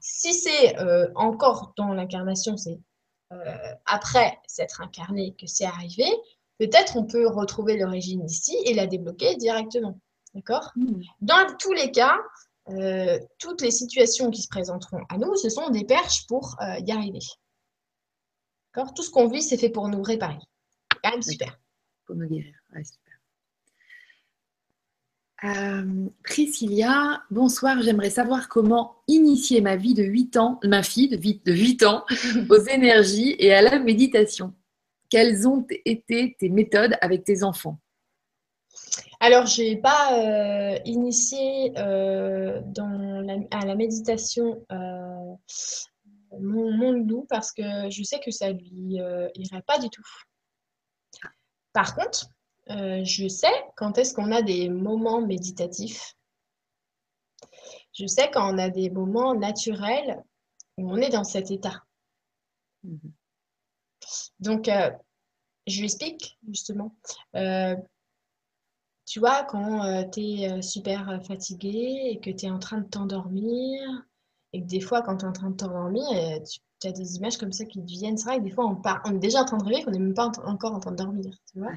Si 0.00 0.34
c'est 0.34 0.78
euh, 0.78 1.08
encore 1.14 1.72
dans 1.78 1.94
l'incarnation, 1.94 2.56
c'est 2.56 2.78
euh, 3.32 3.74
après 3.86 4.38
s'être 4.46 4.82
incarné 4.82 5.34
que 5.40 5.46
c'est 5.46 5.64
arrivé, 5.64 6.04
peut-être 6.58 6.96
on 6.96 7.04
peut 7.04 7.26
retrouver 7.26 7.78
l'origine 7.78 8.24
ici 8.26 8.54
et 8.66 8.74
la 8.74 8.86
débloquer 8.86 9.36
directement. 9.36 9.98
D'accord 10.34 10.72
hmm. 10.76 11.02
Dans 11.20 11.56
tous 11.58 11.72
les 11.72 11.90
cas, 11.90 12.16
euh, 12.68 13.18
toutes 13.38 13.60
les 13.60 13.70
situations 13.70 14.30
qui 14.30 14.42
se 14.42 14.48
présenteront 14.48 15.02
à 15.08 15.18
nous, 15.18 15.34
ce 15.36 15.48
sont 15.48 15.70
des 15.70 15.84
perches 15.84 16.26
pour 16.26 16.56
euh, 16.60 16.78
y 16.86 16.92
arriver. 16.92 17.20
D'accord 18.74 18.94
Tout 18.94 19.02
ce 19.02 19.10
qu'on 19.10 19.28
vit, 19.28 19.42
c'est 19.42 19.58
fait 19.58 19.70
pour 19.70 19.88
nous 19.88 20.02
réparer. 20.02 20.38
Quand 21.02 21.10
même 21.10 21.22
super. 21.22 21.58
Pour 22.06 22.16
nous 22.16 22.28
guérir. 22.28 22.54
super. 22.76 23.12
Euh, 25.44 26.06
Priscilla, 26.22 27.24
bonsoir. 27.30 27.82
J'aimerais 27.82 28.10
savoir 28.10 28.48
comment 28.48 29.02
initier 29.08 29.60
ma 29.60 29.74
vie 29.74 29.94
de 29.94 30.04
8 30.04 30.36
ans, 30.36 30.60
ma 30.62 30.84
fille 30.84 31.08
de 31.08 31.16
8, 31.16 31.44
de 31.44 31.52
8 31.52 31.82
ans, 31.82 32.04
aux 32.48 32.60
énergies 32.68 33.34
et 33.38 33.52
à 33.52 33.60
la 33.60 33.80
méditation. 33.80 34.54
Quelles 35.10 35.48
ont 35.48 35.66
été 35.84 36.36
tes 36.38 36.48
méthodes 36.48 36.96
avec 37.00 37.24
tes 37.24 37.42
enfants? 37.42 37.80
Alors, 39.24 39.46
je 39.46 39.62
n'ai 39.62 39.76
pas 39.76 40.18
euh, 40.18 40.80
initié 40.84 41.78
euh, 41.78 42.60
dans 42.64 43.24
à 43.52 43.64
la 43.64 43.76
méditation 43.76 44.66
euh, 44.72 45.36
mon, 46.40 46.72
mon, 46.72 46.90
loup 46.90 47.24
parce 47.28 47.52
que 47.52 47.62
je 47.88 48.02
sais 48.02 48.18
que 48.18 48.32
ça 48.32 48.50
lui 48.50 48.98
irait 49.36 49.62
pas 49.64 49.78
du 49.78 49.88
tout. 49.90 50.02
Par 51.72 51.94
contre, 51.94 52.26
je 52.66 53.28
sais 53.28 53.52
quand 53.76 53.96
est-ce 53.96 54.12
qu'on 54.12 54.32
a 54.32 54.42
des 54.42 54.68
moments 54.68 55.24
méditatifs. 55.24 56.16
Je 57.92 58.08
sais 58.08 58.28
quand 58.28 58.52
on 58.52 58.58
a 58.58 58.70
des 58.70 58.90
moments 58.90 59.36
naturels 59.36 60.20
où 60.78 60.90
on 60.90 60.96
est 60.96 61.10
dans 61.10 61.22
cet 61.22 61.52
état. 61.52 61.84
Mmh 62.82 62.96
Donc, 64.40 64.68
je 65.68 65.78
lui 65.78 65.84
explique 65.84 66.40
justement 66.48 66.96
tu 69.06 69.20
vois, 69.20 69.44
quand 69.44 69.84
euh, 69.84 70.04
tu 70.12 70.20
es 70.20 70.52
euh, 70.52 70.62
super 70.62 71.08
euh, 71.08 71.20
fatigué 71.20 72.10
et 72.10 72.20
que 72.20 72.30
tu 72.30 72.46
es 72.46 72.50
en 72.50 72.58
train 72.58 72.78
de 72.78 72.88
t'endormir, 72.88 73.80
et 74.52 74.60
que 74.62 74.66
des 74.66 74.80
fois, 74.80 75.02
quand 75.02 75.18
tu 75.18 75.24
es 75.24 75.28
en 75.28 75.32
train 75.32 75.50
de 75.50 75.56
t'endormir, 75.56 76.04
tu 76.80 76.86
as 76.86 76.92
des 76.92 77.16
images 77.16 77.38
comme 77.38 77.52
ça 77.52 77.64
qui 77.64 77.80
te 77.80 77.86
viennent. 77.90 78.16
C'est 78.16 78.26
vrai 78.26 78.38
que 78.38 78.44
des 78.44 78.50
fois, 78.50 78.66
on, 78.66 78.76
part, 78.76 79.00
on 79.06 79.14
est 79.14 79.18
déjà 79.18 79.40
en 79.40 79.44
train 79.44 79.56
de 79.56 79.64
rêver 79.64 79.82
qu'on 79.82 79.90
n'est 79.90 79.98
même 79.98 80.14
pas 80.14 80.30
encore 80.44 80.74
en 80.74 80.80
train 80.80 80.92
de 80.92 80.96
dormir, 80.96 81.34
tu 81.50 81.58
vois. 81.58 81.72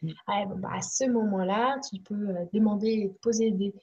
Mm. 0.00 0.12
bah, 0.60 0.70
à 0.72 0.80
ce 0.80 1.04
moment-là, 1.04 1.78
tu 1.90 2.00
peux 2.00 2.34
demander, 2.52 3.12
poser 3.20 3.50
des 3.50 3.74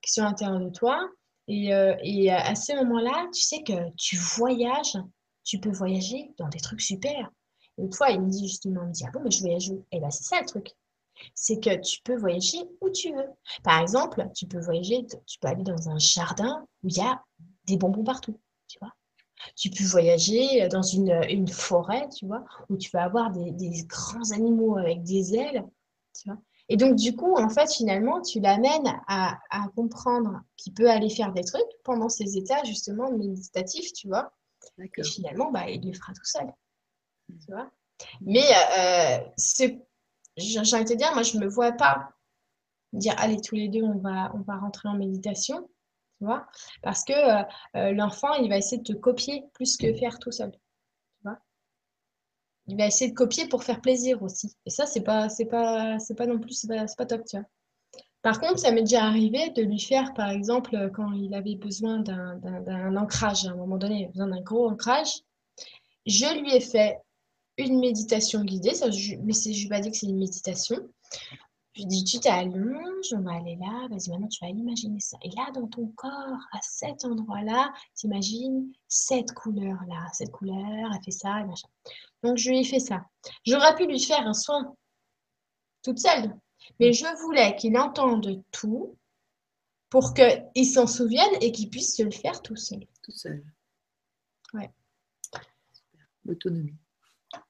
questions 0.00 0.24
intérieures 0.24 0.60
de 0.60 0.70
toi. 0.70 1.08
Et, 1.46 1.72
et 2.02 2.32
à 2.32 2.54
ce 2.54 2.74
moment-là, 2.74 3.28
tu 3.34 3.42
sais 3.42 3.62
que 3.62 3.90
tu 3.96 4.16
voyages, 4.16 4.96
tu 5.44 5.58
peux 5.60 5.72
voyager 5.72 6.30
dans 6.38 6.48
des 6.48 6.60
trucs 6.60 6.80
super. 6.80 7.30
Une 7.76 7.92
fois, 7.92 8.10
il 8.10 8.22
me 8.22 8.30
dit 8.30 8.48
justement, 8.48 8.82
il 8.84 8.88
me 8.88 8.92
dit, 8.92 9.04
ah 9.06 9.10
bon, 9.12 9.20
mais 9.22 9.30
je 9.30 9.40
voyage 9.40 9.68
où? 9.68 9.84
Et 9.92 10.00
là, 10.00 10.10
c'est 10.10 10.24
ça 10.24 10.40
le 10.40 10.46
truc 10.46 10.74
c'est 11.34 11.60
que 11.60 11.74
tu 11.80 12.00
peux 12.02 12.16
voyager 12.16 12.58
où 12.80 12.90
tu 12.90 13.12
veux. 13.14 13.28
Par 13.62 13.80
exemple, 13.80 14.28
tu 14.34 14.46
peux 14.46 14.60
voyager, 14.60 15.06
tu 15.26 15.38
peux 15.38 15.48
aller 15.48 15.62
dans 15.62 15.88
un 15.88 15.98
jardin 15.98 16.66
où 16.82 16.88
il 16.88 16.96
y 16.96 17.00
a 17.00 17.22
des 17.66 17.76
bonbons 17.76 18.04
partout, 18.04 18.38
tu 18.68 18.78
vois. 18.80 18.92
Tu 19.56 19.70
peux 19.70 19.84
voyager 19.84 20.68
dans 20.68 20.82
une, 20.82 21.48
forêt, 21.48 22.08
tu 22.08 22.26
vois, 22.26 22.44
où 22.70 22.76
tu 22.76 22.90
vas 22.90 23.04
avoir 23.04 23.30
des, 23.30 23.84
grands 23.86 24.30
animaux 24.32 24.78
avec 24.78 25.02
des 25.02 25.34
ailes, 25.34 25.64
tu 26.18 26.28
vois. 26.28 26.38
Et 26.70 26.78
donc, 26.78 26.96
du 26.96 27.14
coup, 27.14 27.36
en 27.36 27.50
fait, 27.50 27.70
finalement, 27.70 28.22
tu 28.22 28.40
l'amènes 28.40 29.00
à, 29.06 29.38
comprendre 29.76 30.40
qu'il 30.56 30.72
peut 30.72 30.88
aller 30.88 31.10
faire 31.10 31.32
des 31.32 31.44
trucs 31.44 31.62
pendant 31.84 32.08
ces 32.08 32.38
états, 32.38 32.64
justement, 32.64 33.12
méditatifs, 33.12 33.92
tu 33.92 34.08
vois. 34.08 34.32
Et 34.78 35.02
finalement, 35.02 35.50
bah, 35.50 35.68
il 35.68 35.86
le 35.86 35.92
fera 35.92 36.14
tout 36.14 36.24
seul. 36.24 36.46
Tu 37.28 37.52
vois 37.52 37.70
Mais 38.22 38.44
euh, 38.78 39.18
j'ai 40.36 40.58
envie 40.58 40.84
de 40.84 40.94
dire, 40.94 41.12
moi, 41.14 41.22
je 41.22 41.36
ne 41.36 41.44
me 41.44 41.48
vois 41.48 41.72
pas 41.72 42.10
dire, 42.92 43.14
allez, 43.18 43.40
tous 43.40 43.54
les 43.54 43.68
deux, 43.68 43.82
on 43.82 43.98
va, 43.98 44.32
on 44.34 44.40
va 44.40 44.56
rentrer 44.56 44.88
en 44.88 44.94
méditation, 44.94 45.68
tu 46.18 46.24
vois, 46.24 46.46
parce 46.82 47.04
que 47.04 47.12
euh, 47.12 47.44
euh, 47.76 47.92
l'enfant, 47.92 48.32
il 48.34 48.48
va 48.48 48.56
essayer 48.56 48.78
de 48.78 48.92
te 48.92 48.98
copier 48.98 49.44
plus 49.54 49.76
que 49.76 49.92
faire 49.94 50.18
tout 50.18 50.30
seul, 50.30 50.52
tu 50.52 51.22
vois. 51.24 51.38
Il 52.66 52.76
va 52.76 52.86
essayer 52.86 53.10
de 53.10 53.16
copier 53.16 53.46
pour 53.48 53.64
faire 53.64 53.80
plaisir 53.80 54.22
aussi. 54.22 54.56
Et 54.64 54.70
ça, 54.70 54.86
c'est 54.86 55.02
pas, 55.02 55.28
c'est 55.28 55.46
pas, 55.46 55.98
c'est 55.98 56.14
pas 56.14 56.26
non 56.26 56.38
plus, 56.38 56.52
c'est 56.52 56.68
pas, 56.68 56.84
pas 56.96 57.06
top, 57.06 57.24
tu 57.26 57.36
vois. 57.36 57.46
Par 58.22 58.40
contre, 58.40 58.58
ça 58.58 58.72
m'est 58.72 58.80
déjà 58.80 59.04
arrivé 59.04 59.50
de 59.50 59.62
lui 59.62 59.78
faire, 59.78 60.14
par 60.14 60.30
exemple, 60.30 60.90
quand 60.94 61.12
il 61.12 61.34
avait 61.34 61.56
besoin 61.56 61.98
d'un 61.98 62.96
ancrage, 62.96 63.44
à 63.46 63.50
un 63.50 63.56
moment 63.56 63.76
donné, 63.76 63.96
il 63.96 64.04
avait 64.04 64.12
besoin 64.12 64.28
d'un 64.28 64.40
gros 64.40 64.66
ancrage, 64.70 65.20
je 66.06 66.40
lui 66.40 66.54
ai 66.54 66.60
fait 66.60 66.98
une 67.56 67.78
méditation 67.78 68.42
guidée, 68.44 68.74
ça, 68.74 68.90
je, 68.90 69.16
mais 69.16 69.32
je 69.32 69.68
pas 69.68 69.80
dire 69.80 69.92
que 69.92 69.98
c'est 69.98 70.06
une 70.06 70.18
méditation. 70.18 70.76
Je 71.76 71.84
dis, 71.84 72.04
tu 72.04 72.20
t'allonges, 72.20 73.12
on 73.12 73.20
va 73.22 73.32
aller 73.32 73.56
là, 73.56 73.88
vas-y, 73.88 74.10
maintenant 74.10 74.28
tu 74.28 74.44
vas 74.44 74.50
imaginer 74.50 75.00
ça. 75.00 75.16
Et 75.22 75.30
là, 75.30 75.50
dans 75.52 75.66
ton 75.66 75.88
corps, 75.96 76.38
à 76.52 76.58
cet 76.62 77.04
endroit-là, 77.04 77.72
tu 77.98 78.06
imagines 78.06 78.72
cette 78.86 79.32
couleur-là, 79.32 80.06
cette 80.12 80.30
couleur, 80.30 80.90
elle 80.92 81.04
fait 81.04 81.10
ça, 81.10 81.40
et 81.40 81.44
machin. 81.44 81.68
Donc, 82.22 82.36
je 82.36 82.50
lui 82.50 82.60
ai 82.60 82.64
fait 82.64 82.78
ça. 82.78 83.04
J'aurais 83.44 83.74
pu 83.74 83.86
lui 83.86 83.98
faire 83.98 84.24
un 84.26 84.34
soin 84.34 84.74
toute 85.82 85.98
seule, 85.98 86.32
mais 86.78 86.92
je 86.92 87.06
voulais 87.22 87.56
qu'il 87.56 87.76
entende 87.76 88.42
tout 88.52 88.96
pour 89.90 90.14
qu'il 90.14 90.66
s'en 90.66 90.86
souvienne 90.86 91.36
et 91.40 91.50
qu'il 91.50 91.70
puisse 91.70 91.96
se 91.96 92.02
le 92.02 92.10
faire 92.10 92.40
tout 92.40 92.56
seul. 92.56 92.86
Tout 93.02 93.12
seul. 93.12 93.44
Ouais. 94.52 94.70
L'autonomie. 96.24 96.76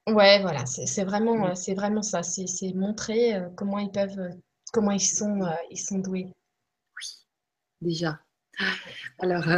Ouais, 0.07 0.41
voilà, 0.43 0.67
c'est 0.67 1.05
vraiment, 1.05 1.49
euh, 1.49 1.55
c'est 1.55 1.75
vraiment 1.75 2.03
ça. 2.03 2.23
C'est 2.23 2.73
montrer 2.75 3.35
euh, 3.35 3.49
comment 3.57 3.79
ils 3.79 3.91
peuvent, 3.91 4.19
euh, 4.19 4.31
comment 4.73 4.91
ils 4.91 5.01
sont, 5.01 5.41
ils 5.71 5.81
sont 5.81 5.99
doués. 5.99 6.27
Oui, 6.97 7.07
déjà. 7.81 8.21
Alors, 9.19 9.49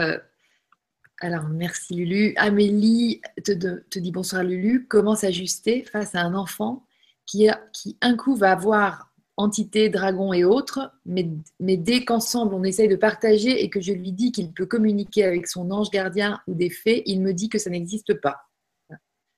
alors 1.20 1.48
merci 1.48 1.94
Lulu. 1.94 2.34
Amélie 2.36 3.20
te, 3.44 3.52
te 3.52 3.98
dit 3.98 4.12
bonsoir 4.12 4.44
Lulu. 4.44 4.86
Comment 4.88 5.14
s'ajuster 5.16 5.82
face 5.84 6.14
à 6.14 6.20
un 6.20 6.34
enfant 6.34 6.86
qui, 7.26 7.48
a, 7.48 7.60
qui 7.72 7.98
un 8.00 8.16
coup 8.16 8.36
va 8.36 8.52
avoir 8.52 9.12
entité, 9.36 9.90
dragon 9.90 10.32
et 10.32 10.44
autres, 10.44 10.92
mais, 11.04 11.28
mais 11.60 11.76
dès 11.76 12.04
qu'ensemble 12.04 12.54
on 12.54 12.64
essaye 12.64 12.88
de 12.88 12.96
partager 12.96 13.62
et 13.62 13.68
que 13.68 13.80
je 13.80 13.92
lui 13.92 14.12
dis 14.12 14.32
qu'il 14.32 14.52
peut 14.52 14.66
communiquer 14.66 15.24
avec 15.24 15.46
son 15.46 15.70
ange 15.70 15.90
gardien 15.90 16.40
ou 16.46 16.54
des 16.54 16.70
fées, 16.70 17.02
il 17.06 17.20
me 17.20 17.32
dit 17.32 17.48
que 17.48 17.58
ça 17.58 17.68
n'existe 17.70 18.14
pas. 18.14 18.45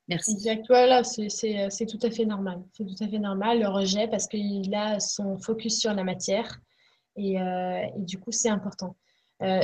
Merci. 0.09 0.33
Exact. 0.33 0.65
Voilà, 0.69 1.05
c'est 1.05 1.87
tout 1.87 1.99
à 2.03 2.11
fait 2.11 2.25
normal. 2.25 2.63
C'est 2.73 2.85
tout 2.85 3.05
à 3.05 3.09
fait 3.09 3.19
normal 3.19 3.61
le 3.61 3.69
rejet 3.69 4.09
parce 4.09 4.27
qu'il 4.27 4.75
a 4.75 5.01
son 5.01 5.39
focus 5.39 5.79
sur 5.79 5.93
la 5.93 6.03
matière 6.03 6.61
et, 7.19 7.41
euh, 7.41 7.83
du 7.97 8.19
coup, 8.19 8.31
c'est 8.31 8.49
important. 8.49 8.97
Euh, 9.43 9.61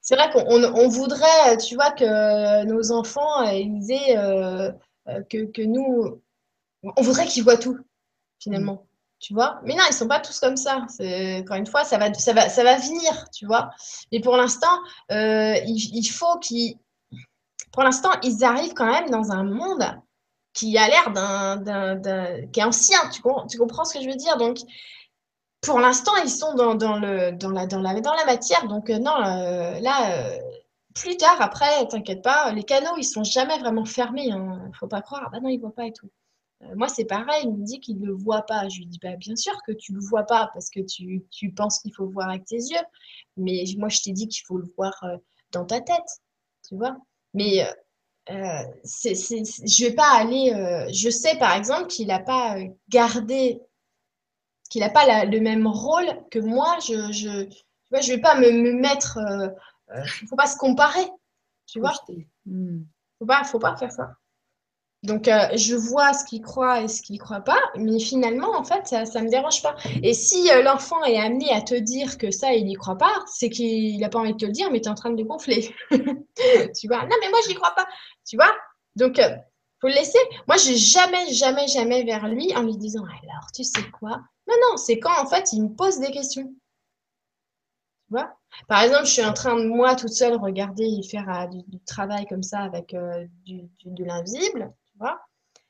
c'est 0.00 0.14
vrai 0.14 0.30
qu'on 0.30 0.88
voudrait, 0.88 1.56
tu 1.58 1.74
vois, 1.74 1.90
que 1.90 2.64
nos 2.64 2.92
enfants, 2.92 3.42
ils 3.50 3.90
aient, 3.90 4.14
que, 5.30 5.44
que, 5.44 5.62
nous, 5.62 6.20
on 6.82 7.02
voudrait 7.02 7.26
qu'ils 7.26 7.44
voient 7.44 7.56
tout, 7.56 7.78
finalement. 8.38 8.86
Tu 9.20 9.34
vois? 9.34 9.60
Mais 9.64 9.74
non, 9.74 9.84
ils 9.88 9.94
sont 9.94 10.08
pas 10.08 10.18
tous 10.18 10.40
comme 10.40 10.56
ça. 10.56 10.78
Encore 10.78 11.56
une 11.56 11.66
fois, 11.66 11.84
ça 11.84 11.98
va, 11.98 12.12
ça 12.12 12.32
va, 12.32 12.48
ça 12.48 12.64
va 12.64 12.76
venir, 12.76 13.30
tu 13.32 13.46
vois. 13.46 13.70
Mais 14.10 14.20
pour 14.20 14.36
l'instant, 14.36 14.76
il, 15.10 15.90
il, 15.94 16.04
faut 16.04 16.38
qu'ils. 16.40 16.76
Pour 17.72 17.82
l'instant, 17.82 18.10
ils 18.22 18.44
arrivent 18.44 18.74
quand 18.74 18.90
même 18.90 19.10
dans 19.10 19.32
un 19.32 19.44
monde 19.44 19.84
qui 20.52 20.76
a 20.76 20.88
l'air 20.88 21.10
d'un, 21.12 22.46
qui 22.52 22.60
est 22.60 22.64
ancien. 22.64 22.98
Tu, 23.10 23.22
comprends 23.22 23.84
ce 23.84 23.94
que 23.94 24.04
je 24.04 24.08
veux 24.08 24.16
dire? 24.16 24.36
Donc, 24.36 24.58
pour 25.62 25.80
l'instant, 25.80 26.12
ils 26.22 26.30
sont 26.30 26.54
dans, 26.54 26.74
dans, 26.74 26.98
le, 26.98 27.32
dans, 27.32 27.50
la, 27.50 27.66
dans, 27.66 27.80
la, 27.80 28.00
dans 28.00 28.14
la 28.14 28.24
matière. 28.26 28.66
Donc, 28.68 28.90
euh, 28.90 28.98
non, 28.98 29.14
euh, 29.16 29.80
là, 29.80 30.18
euh, 30.18 30.38
plus 30.94 31.16
tard, 31.16 31.40
après, 31.40 31.86
t'inquiète 31.88 32.22
pas, 32.22 32.52
les 32.52 32.64
canaux, 32.64 32.96
ils 32.98 33.04
sont 33.04 33.24
jamais 33.24 33.58
vraiment 33.58 33.84
fermés. 33.86 34.30
Hein. 34.32 34.70
Faut 34.78 34.88
pas 34.88 35.02
croire. 35.02 35.30
bah 35.30 35.40
non, 35.40 35.48
ils 35.48 35.58
voient 35.58 35.74
pas 35.74 35.86
et 35.86 35.92
tout. 35.92 36.10
moi, 36.76 36.88
c'est 36.88 37.06
pareil. 37.06 37.44
Il 37.44 37.52
me 37.54 37.64
dit 37.64 37.80
qu'il 37.80 37.98
ne 38.00 38.06
le 38.06 38.14
voit 38.14 38.42
pas. 38.42 38.68
Je 38.68 38.78
lui 38.78 38.86
dis, 38.86 38.98
bah, 39.02 39.16
bien 39.16 39.36
sûr 39.36 39.54
que 39.66 39.72
tu 39.72 39.94
le 39.94 40.00
vois 40.00 40.24
pas 40.24 40.50
parce 40.52 40.68
que 40.68 40.80
tu, 40.80 41.24
tu 41.30 41.52
penses 41.52 41.78
qu'il 41.80 41.94
faut 41.94 42.06
voir 42.06 42.28
avec 42.28 42.44
tes 42.44 42.56
yeux. 42.56 42.84
Mais 43.36 43.64
moi, 43.78 43.88
je 43.88 44.00
t'ai 44.02 44.12
dit 44.12 44.28
qu'il 44.28 44.44
faut 44.44 44.58
le 44.58 44.68
voir 44.76 44.92
dans 45.52 45.64
ta 45.64 45.80
tête. 45.80 46.20
Tu 46.68 46.76
vois? 46.76 46.96
Mais 47.34 47.66
euh, 48.30 48.62
c'est, 48.84 49.14
je 49.14 49.84
vais 49.84 49.94
pas 49.94 50.10
aller. 50.16 50.52
Euh, 50.54 50.88
je 50.92 51.10
sais 51.10 51.36
par 51.38 51.56
exemple 51.56 51.86
qu'il 51.88 52.08
n'a 52.08 52.20
pas 52.20 52.56
gardé, 52.88 53.60
qu'il 54.70 54.80
n'a 54.80 54.90
pas 54.90 55.24
le 55.24 55.40
même 55.40 55.66
rôle 55.66 56.06
que 56.30 56.38
moi. 56.38 56.78
Je, 56.86 57.12
je, 57.12 57.44
tu 57.44 57.64
vois, 57.90 58.00
je 58.00 58.12
vais 58.12 58.20
pas 58.20 58.38
me, 58.38 58.50
me 58.50 58.72
mettre. 58.72 59.18
Il 59.18 59.98
euh, 59.98 60.04
faut 60.28 60.36
pas 60.36 60.46
se 60.46 60.56
comparer. 60.56 61.06
Tu 61.66 61.80
vois. 61.80 61.92
Hmm. 62.46 62.82
Faut 63.18 63.26
pas, 63.26 63.44
faut 63.44 63.58
pas 63.58 63.76
faire 63.76 63.92
ça. 63.92 64.14
Donc, 65.02 65.26
euh, 65.26 65.48
je 65.56 65.74
vois 65.74 66.12
ce 66.12 66.24
qu'il 66.24 66.42
croit 66.42 66.82
et 66.82 66.88
ce 66.88 67.02
qu'il 67.02 67.18
croit 67.18 67.40
pas, 67.40 67.58
mais 67.76 67.98
finalement, 67.98 68.56
en 68.56 68.62
fait, 68.62 68.86
ça 68.86 69.02
ne 69.02 69.24
me 69.24 69.30
dérange 69.30 69.60
pas. 69.60 69.74
Et 70.00 70.14
si 70.14 70.48
euh, 70.52 70.62
l'enfant 70.62 71.02
est 71.02 71.18
amené 71.18 71.50
à 71.50 71.60
te 71.60 71.74
dire 71.74 72.18
que 72.18 72.30
ça, 72.30 72.52
il 72.52 72.66
n'y 72.66 72.74
croit 72.74 72.96
pas, 72.96 73.12
c'est 73.26 73.50
qu'il 73.50 73.98
n'a 73.98 74.08
pas 74.08 74.20
envie 74.20 74.32
de 74.32 74.38
te 74.38 74.46
le 74.46 74.52
dire, 74.52 74.70
mais 74.70 74.80
tu 74.80 74.86
es 74.86 74.90
en 74.90 74.94
train 74.94 75.10
de 75.10 75.16
le 75.16 75.24
gonfler. 75.24 75.74
tu 75.90 76.86
vois? 76.86 77.02
Non, 77.02 77.16
mais 77.20 77.30
moi, 77.30 77.40
je 77.44 77.48
n'y 77.48 77.56
crois 77.56 77.74
pas. 77.74 77.86
Tu 78.24 78.36
vois? 78.36 78.52
Donc, 78.94 79.18
il 79.18 79.24
euh, 79.24 79.36
faut 79.80 79.88
le 79.88 79.94
laisser. 79.94 80.18
Moi, 80.46 80.56
je 80.56 80.72
jamais, 80.74 81.32
jamais, 81.32 81.66
jamais 81.66 82.04
vers 82.04 82.28
lui 82.28 82.54
en 82.54 82.62
lui 82.62 82.76
disant 82.76 83.02
Alors, 83.02 83.50
tu 83.52 83.64
sais 83.64 83.90
quoi? 83.98 84.20
Non, 84.46 84.54
non, 84.70 84.76
c'est 84.76 85.00
quand, 85.00 85.20
en 85.20 85.26
fait, 85.26 85.52
il 85.52 85.64
me 85.64 85.74
pose 85.74 85.98
des 85.98 86.12
questions. 86.12 86.44
Tu 86.44 88.10
vois? 88.10 88.32
Par 88.68 88.82
exemple, 88.82 89.06
je 89.06 89.12
suis 89.14 89.24
en 89.24 89.32
train 89.32 89.56
de, 89.56 89.66
moi, 89.66 89.96
toute 89.96 90.12
seule, 90.12 90.36
regarder 90.36 90.84
et 90.84 91.02
faire 91.02 91.48
du, 91.48 91.80
travail 91.80 92.24
comme 92.26 92.44
ça 92.44 92.60
avec 92.60 92.94
du, 93.44 93.68
de 93.84 94.04
l'invisible 94.04 94.72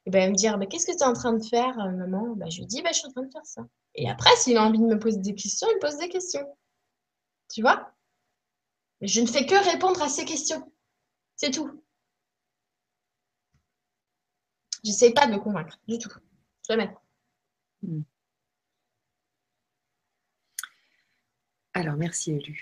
et 0.04 0.10
ben, 0.10 0.30
me 0.30 0.36
dire, 0.36 0.58
qu'est-ce 0.68 0.86
que 0.86 0.92
tu 0.92 0.98
es 0.98 1.04
en 1.04 1.12
train 1.12 1.32
de 1.32 1.44
faire, 1.44 1.78
euh, 1.78 1.90
maman? 1.90 2.34
Ben, 2.36 2.50
Je 2.50 2.58
lui 2.58 2.66
dis, 2.66 2.82
ben, 2.82 2.92
je 2.92 2.98
suis 2.98 3.06
en 3.06 3.12
train 3.12 3.22
de 3.22 3.30
faire 3.30 3.46
ça. 3.46 3.62
Et 3.94 4.08
après, 4.08 4.34
s'il 4.36 4.56
a 4.56 4.64
envie 4.64 4.78
de 4.78 4.84
me 4.84 4.98
poser 4.98 5.18
des 5.18 5.34
questions, 5.34 5.68
il 5.70 5.76
me 5.76 5.80
pose 5.80 5.98
des 5.98 6.08
questions. 6.08 6.46
Tu 7.52 7.62
vois? 7.62 7.92
Je 9.00 9.20
ne 9.20 9.26
fais 9.26 9.46
que 9.46 9.70
répondre 9.70 10.00
à 10.02 10.08
ces 10.08 10.24
questions. 10.24 10.72
C'est 11.36 11.50
tout. 11.50 11.82
J'essaie 14.84 15.12
pas 15.12 15.26
de 15.26 15.32
me 15.32 15.38
convaincre, 15.38 15.78
du 15.86 15.98
tout. 15.98 16.12
Jamais. 16.68 16.92
Hmm. 17.82 18.02
Alors, 21.74 21.96
merci, 21.96 22.32
Elu. 22.32 22.60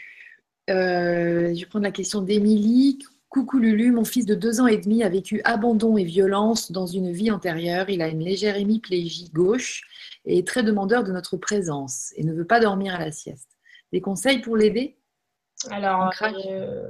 Euh, 0.69 1.55
je 1.55 1.61
vais 1.61 1.67
prendre 1.67 1.85
la 1.85 1.93
question 1.93 2.21
d'Émilie. 2.21 2.99
Coucou 3.31 3.59
Lulu, 3.59 3.93
mon 3.93 4.05
fils 4.05 4.27
de 4.27 4.35
deux 4.35 4.61
ans 4.61 4.66
et 4.66 4.77
demi 4.77 5.05
a 5.05 5.09
vécu 5.09 5.40
abandon 5.44 5.97
et 5.97 6.02
violence 6.02 6.73
dans 6.73 6.86
une 6.86 7.12
vie 7.12 7.31
antérieure. 7.31 7.89
Il 7.89 8.02
a 8.02 8.09
une 8.09 8.24
légère 8.24 8.57
hémiplégie 8.57 9.31
gauche 9.32 9.85
et 10.24 10.39
est 10.39 10.47
très 10.47 10.65
demandeur 10.65 11.05
de 11.05 11.12
notre 11.12 11.36
présence 11.36 12.12
et 12.16 12.24
ne 12.24 12.32
veut 12.32 12.44
pas 12.44 12.59
dormir 12.59 12.97
à 12.97 12.98
la 12.98 13.12
sieste. 13.12 13.57
Des 13.93 14.01
conseils 14.01 14.40
pour 14.40 14.57
l'aider? 14.57 14.98
Alors, 15.70 16.12
euh, 16.23 16.89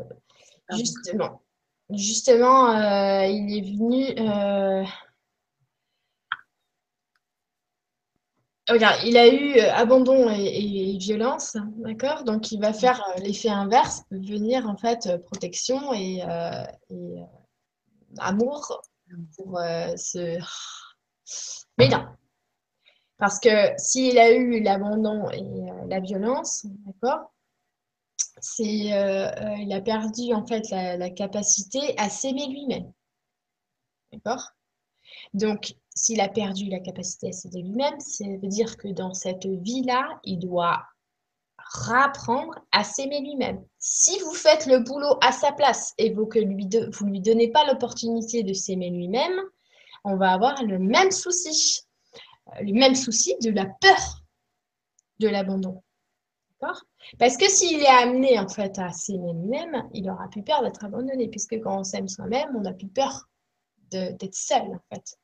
justement, 0.71 1.43
justement 1.91 2.71
euh, 2.71 3.27
il 3.27 3.59
est 3.59 3.77
venu. 3.77 4.07
Euh, 4.19 4.85
Regarde, 8.67 9.01
il 9.05 9.17
a 9.19 9.29
eu 9.29 9.59
abandon 9.59 10.31
et, 10.31 10.80
violence, 11.01 11.57
d'accord? 11.79 12.25
Donc, 12.25 12.53
il 12.53 12.61
va 12.61 12.73
faire 12.73 13.03
euh, 13.09 13.21
l'effet 13.21 13.49
inverse, 13.49 14.03
venir 14.11 14.69
en 14.69 14.77
fait 14.77 15.07
euh, 15.07 15.19
protection 15.19 15.93
et, 15.95 16.23
amour 18.19 18.83
pour 19.37 19.59
ce. 19.97 20.39
Mais 21.79 21.89
non. 21.89 22.07
Parce 23.19 23.39
que 23.39 23.73
s'il 23.77 24.19
a 24.19 24.33
eu 24.33 24.61
l'abandon 24.63 25.29
et 25.31 25.45
la 25.87 26.01
violence, 26.01 26.67
d'accord? 26.87 27.33
C'est, 28.41 28.65
il 28.65 29.73
a 29.73 29.81
perdu 29.83 30.33
en 30.33 30.47
fait 30.47 30.71
la, 30.71 30.97
la 30.97 31.11
capacité 31.11 31.95
à 31.99 32.09
s'aimer 32.09 32.49
lui-même. 32.49 32.91
D'accord? 34.13 34.51
Donc, 35.35 35.75
s'il 35.95 36.21
a 36.21 36.29
perdu 36.29 36.69
la 36.69 36.81
capacité 36.81 37.29
à 37.29 37.33
s'aider 37.33 37.63
lui-même, 37.63 37.99
ça 38.01 38.25
veut 38.25 38.49
dire 38.49 38.77
que 38.77 38.89
dans 38.89 39.13
cette 39.13 39.47
vie-là, 39.47 40.21
il 40.25 40.39
doit 40.39 40.83
rapprendre 41.59 42.55
à 42.73 42.85
s'aimer 42.85 43.21
lui-même. 43.21 43.65
Si 43.79 44.19
vous 44.21 44.35
faites 44.35 44.67
le 44.67 44.81
boulot 44.81 45.19
à 45.21 45.33
sa 45.33 45.53
place 45.53 45.95
et 45.99 46.13
vous 46.13 46.29
ne 46.35 47.11
lui, 47.11 47.21
donnez 47.21 47.51
pas 47.51 47.65
l'opportunité 47.67 48.43
de 48.43 48.53
s'aimer 48.53 48.91
lui-même, 48.91 49.41
on 50.05 50.17
va 50.17 50.33
avoir 50.33 50.63
le 50.65 50.79
même 50.79 51.11
souci, 51.11 51.83
euh, 52.49 52.63
le 52.63 52.73
même 52.73 52.95
souci 52.95 53.37
de 53.43 53.51
la 53.51 53.67
peur 53.67 54.23
de 55.19 55.29
l'abandon. 55.29 55.83
Parce 57.19 57.37
que 57.39 57.49
s'il 57.49 57.81
est 57.81 57.87
amené 57.87 58.39
en 58.39 58.49
fait 58.49 58.79
à 58.79 58.93
s'aimer 58.93 59.33
lui-même, 59.33 59.89
il 59.95 60.11
aura 60.11 60.29
plus 60.29 60.43
peur 60.43 60.63
d'être 60.63 60.85
abandonné, 60.85 61.29
puisque 61.29 61.59
quand 61.61 61.81
on 61.81 61.85
s'aime 61.85 62.09
soi-même, 62.09 62.55
on 62.55 62.61
n'a 62.61 62.75
plus 62.75 62.89
peur 62.89 63.29
d'être 63.91 64.35
seul 64.35 64.63
en 64.63 64.95
fait 64.95 65.17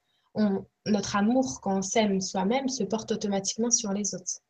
notre 0.86 1.16
amour, 1.16 1.60
quand 1.62 1.78
on 1.78 1.82
s'aime 1.82 2.20
soi-même, 2.20 2.68
se 2.68 2.84
porte 2.84 3.12
automatiquement 3.12 3.70
sur 3.70 3.92
les 3.92 4.14
autres. 4.14 4.40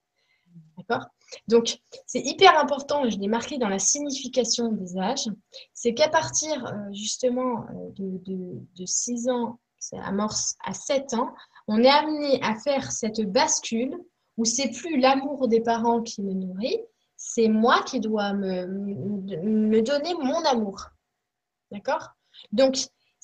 D'accord? 0.76 1.06
Donc, 1.48 1.78
c'est 2.06 2.20
hyper 2.20 2.58
important, 2.58 3.08
je 3.08 3.18
l'ai 3.18 3.28
marqué 3.28 3.58
dans 3.58 3.68
la 3.68 3.78
signification 3.78 4.72
des 4.72 4.96
âges, 4.98 5.28
c'est 5.74 5.94
qu'à 5.94 6.08
partir 6.08 6.66
euh, 6.66 6.92
justement 6.92 7.66
euh, 7.70 7.90
de, 7.96 8.60
de, 8.74 8.86
6 8.86 9.28
ans, 9.28 9.58
c'est 9.78 9.98
amorce 9.98 10.54
à 10.64 10.72
7 10.72 11.14
ans, 11.14 11.34
on 11.66 11.82
est 11.82 11.90
amené 11.90 12.40
à 12.42 12.54
faire 12.54 12.92
cette 12.92 13.20
bascule 13.22 13.96
où 14.36 14.44
c'est 14.44 14.70
plus 14.70 15.00
l'amour 15.00 15.48
des 15.48 15.60
parents 15.60 16.02
qui 16.02 16.22
me 16.22 16.32
nourrit, 16.32 16.78
c'est 17.16 17.48
moi 17.48 17.82
qui 17.82 18.00
dois 18.00 18.32
me, 18.34 18.66
me 18.66 19.80
donner 19.80 20.14
mon 20.14 20.44
amour. 20.44 20.90
D'accord? 21.72 22.10
Donc, 22.52 22.76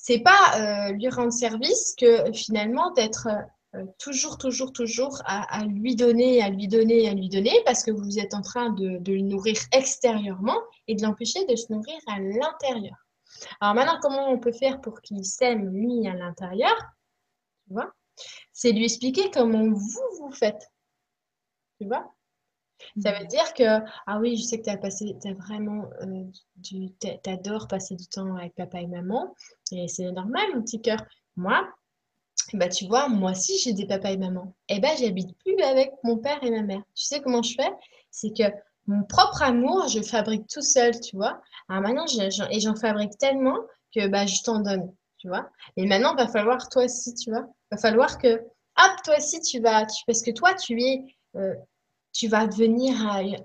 c'est 0.03 0.19
pas 0.19 0.89
euh, 0.89 0.91
lui 0.91 1.07
rendre 1.07 1.31
service 1.31 1.95
que 1.97 2.29
finalement 2.33 2.91
d'être 2.91 3.29
euh, 3.73 3.85
toujours, 3.97 4.37
toujours, 4.37 4.73
toujours 4.73 5.21
à, 5.25 5.63
lui 5.63 5.95
donner, 5.95 6.43
à 6.43 6.49
lui 6.49 6.67
donner, 6.67 7.07
à 7.07 7.13
lui 7.13 7.29
donner, 7.29 7.53
parce 7.63 7.85
que 7.85 7.91
vous 7.91 8.19
êtes 8.19 8.33
en 8.33 8.41
train 8.41 8.71
de, 8.71 8.99
le 9.09 9.21
nourrir 9.21 9.55
extérieurement 9.71 10.59
et 10.89 10.95
de 10.95 11.03
l'empêcher 11.03 11.45
de 11.45 11.55
se 11.55 11.71
nourrir 11.71 11.97
à 12.07 12.19
l'intérieur. 12.19 12.97
Alors 13.61 13.75
maintenant, 13.75 13.97
comment 14.01 14.29
on 14.29 14.39
peut 14.39 14.51
faire 14.51 14.81
pour 14.81 14.99
qu'il 14.99 15.23
s'aime 15.23 15.69
lui 15.69 16.05
à 16.05 16.13
l'intérieur? 16.15 16.75
Tu 17.65 17.73
vois? 17.73 17.93
C'est 18.51 18.73
lui 18.73 18.83
expliquer 18.83 19.31
comment 19.31 19.69
vous 19.69 20.01
vous 20.19 20.31
faites. 20.33 20.69
Tu 21.79 21.87
vois? 21.87 22.13
Ça 23.01 23.17
veut 23.17 23.25
dire 23.25 23.53
que, 23.53 23.83
ah 24.07 24.19
oui, 24.19 24.37
je 24.37 24.43
sais 24.43 24.59
que 24.59 24.63
tu 24.63 24.69
as 24.69 24.77
passé, 24.77 25.15
as 25.25 25.33
vraiment, 25.33 25.89
euh, 26.01 26.23
du, 26.57 26.89
adores 27.25 27.67
passer 27.67 27.95
du 27.95 28.07
temps 28.07 28.35
avec 28.35 28.55
papa 28.55 28.81
et 28.81 28.87
maman, 28.87 29.33
et 29.71 29.87
c'est 29.87 30.11
normal, 30.11 30.45
mon 30.53 30.61
petit 30.61 30.81
cœur. 30.81 31.03
Moi, 31.35 31.67
bah 32.53 32.67
tu 32.67 32.85
vois, 32.85 33.07
moi 33.07 33.31
aussi 33.31 33.57
j'ai 33.57 33.73
des 33.73 33.87
papas 33.87 34.11
et 34.11 34.17
maman. 34.17 34.53
Et 34.69 34.75
eh 34.75 34.79
ben 34.79 34.91
j'habite 34.97 35.35
plus 35.39 35.59
avec 35.63 35.91
mon 36.03 36.17
père 36.17 36.43
et 36.43 36.51
ma 36.51 36.61
mère. 36.61 36.81
Tu 36.95 37.05
sais 37.05 37.21
comment 37.21 37.41
je 37.41 37.55
fais? 37.55 37.71
C'est 38.11 38.31
que 38.35 38.43
mon 38.87 39.03
propre 39.03 39.41
amour, 39.41 39.87
je 39.87 40.01
fabrique 40.01 40.47
tout 40.47 40.61
seul, 40.61 40.99
tu 40.99 41.15
vois. 41.15 41.41
Alors 41.69 41.81
maintenant, 41.81 42.05
et 42.49 42.59
j'en 42.59 42.75
fabrique 42.75 43.17
tellement 43.17 43.57
que 43.95 44.07
bah, 44.07 44.25
je 44.25 44.41
t'en 44.43 44.59
donne, 44.59 44.93
tu 45.17 45.27
vois. 45.29 45.49
Et 45.77 45.85
maintenant, 45.85 46.13
il 46.13 46.17
va 46.17 46.27
falloir 46.27 46.67
toi 46.69 46.83
aussi, 46.85 47.13
tu 47.15 47.29
vois. 47.31 47.47
Il 47.71 47.75
va 47.75 47.77
falloir 47.77 48.17
que, 48.17 48.35
hop, 48.35 48.91
toi 49.03 49.17
aussi, 49.17 49.39
tu 49.41 49.59
vas, 49.61 49.85
parce 50.05 50.21
que 50.21 50.31
toi, 50.31 50.53
tu 50.53 50.81
es, 50.81 51.05
euh, 51.35 51.53
tu 52.13 52.27
vas 52.27 52.47
devenir 52.47 52.95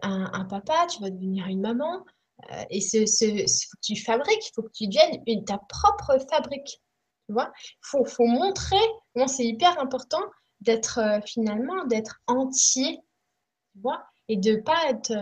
un, 0.03 0.45
papa, 0.45 0.87
tu 0.89 1.01
vas 1.01 1.11
devenir 1.11 1.47
une 1.47 1.63
maman. 1.63 2.05
Euh, 2.53 2.65
et 2.71 2.81
ce, 2.81 2.99
que 2.99 3.77
tu 3.83 3.97
fabriques, 3.97 4.47
il 4.47 4.53
faut 4.55 4.63
que 4.63 4.73
tu 4.73 4.87
deviennes 4.87 5.45
ta 5.45 5.59
propre 5.69 6.19
fabrique. 6.31 6.81
Tu 7.27 7.33
vois 7.33 7.51
faut, 7.81 8.05
montrer, 8.27 8.77
c'est 9.27 9.45
hyper 9.45 9.81
important 9.81 10.23
d'être 10.61 10.99
euh, 10.99 11.21
finalement, 11.25 11.85
d'être 11.87 12.21
entier. 12.27 13.01
Tu 13.73 13.81
vois 13.81 14.05
et 14.31 14.37
de 14.37 14.53
ne 14.53 14.61
pas 14.61 14.91
être 14.91 15.15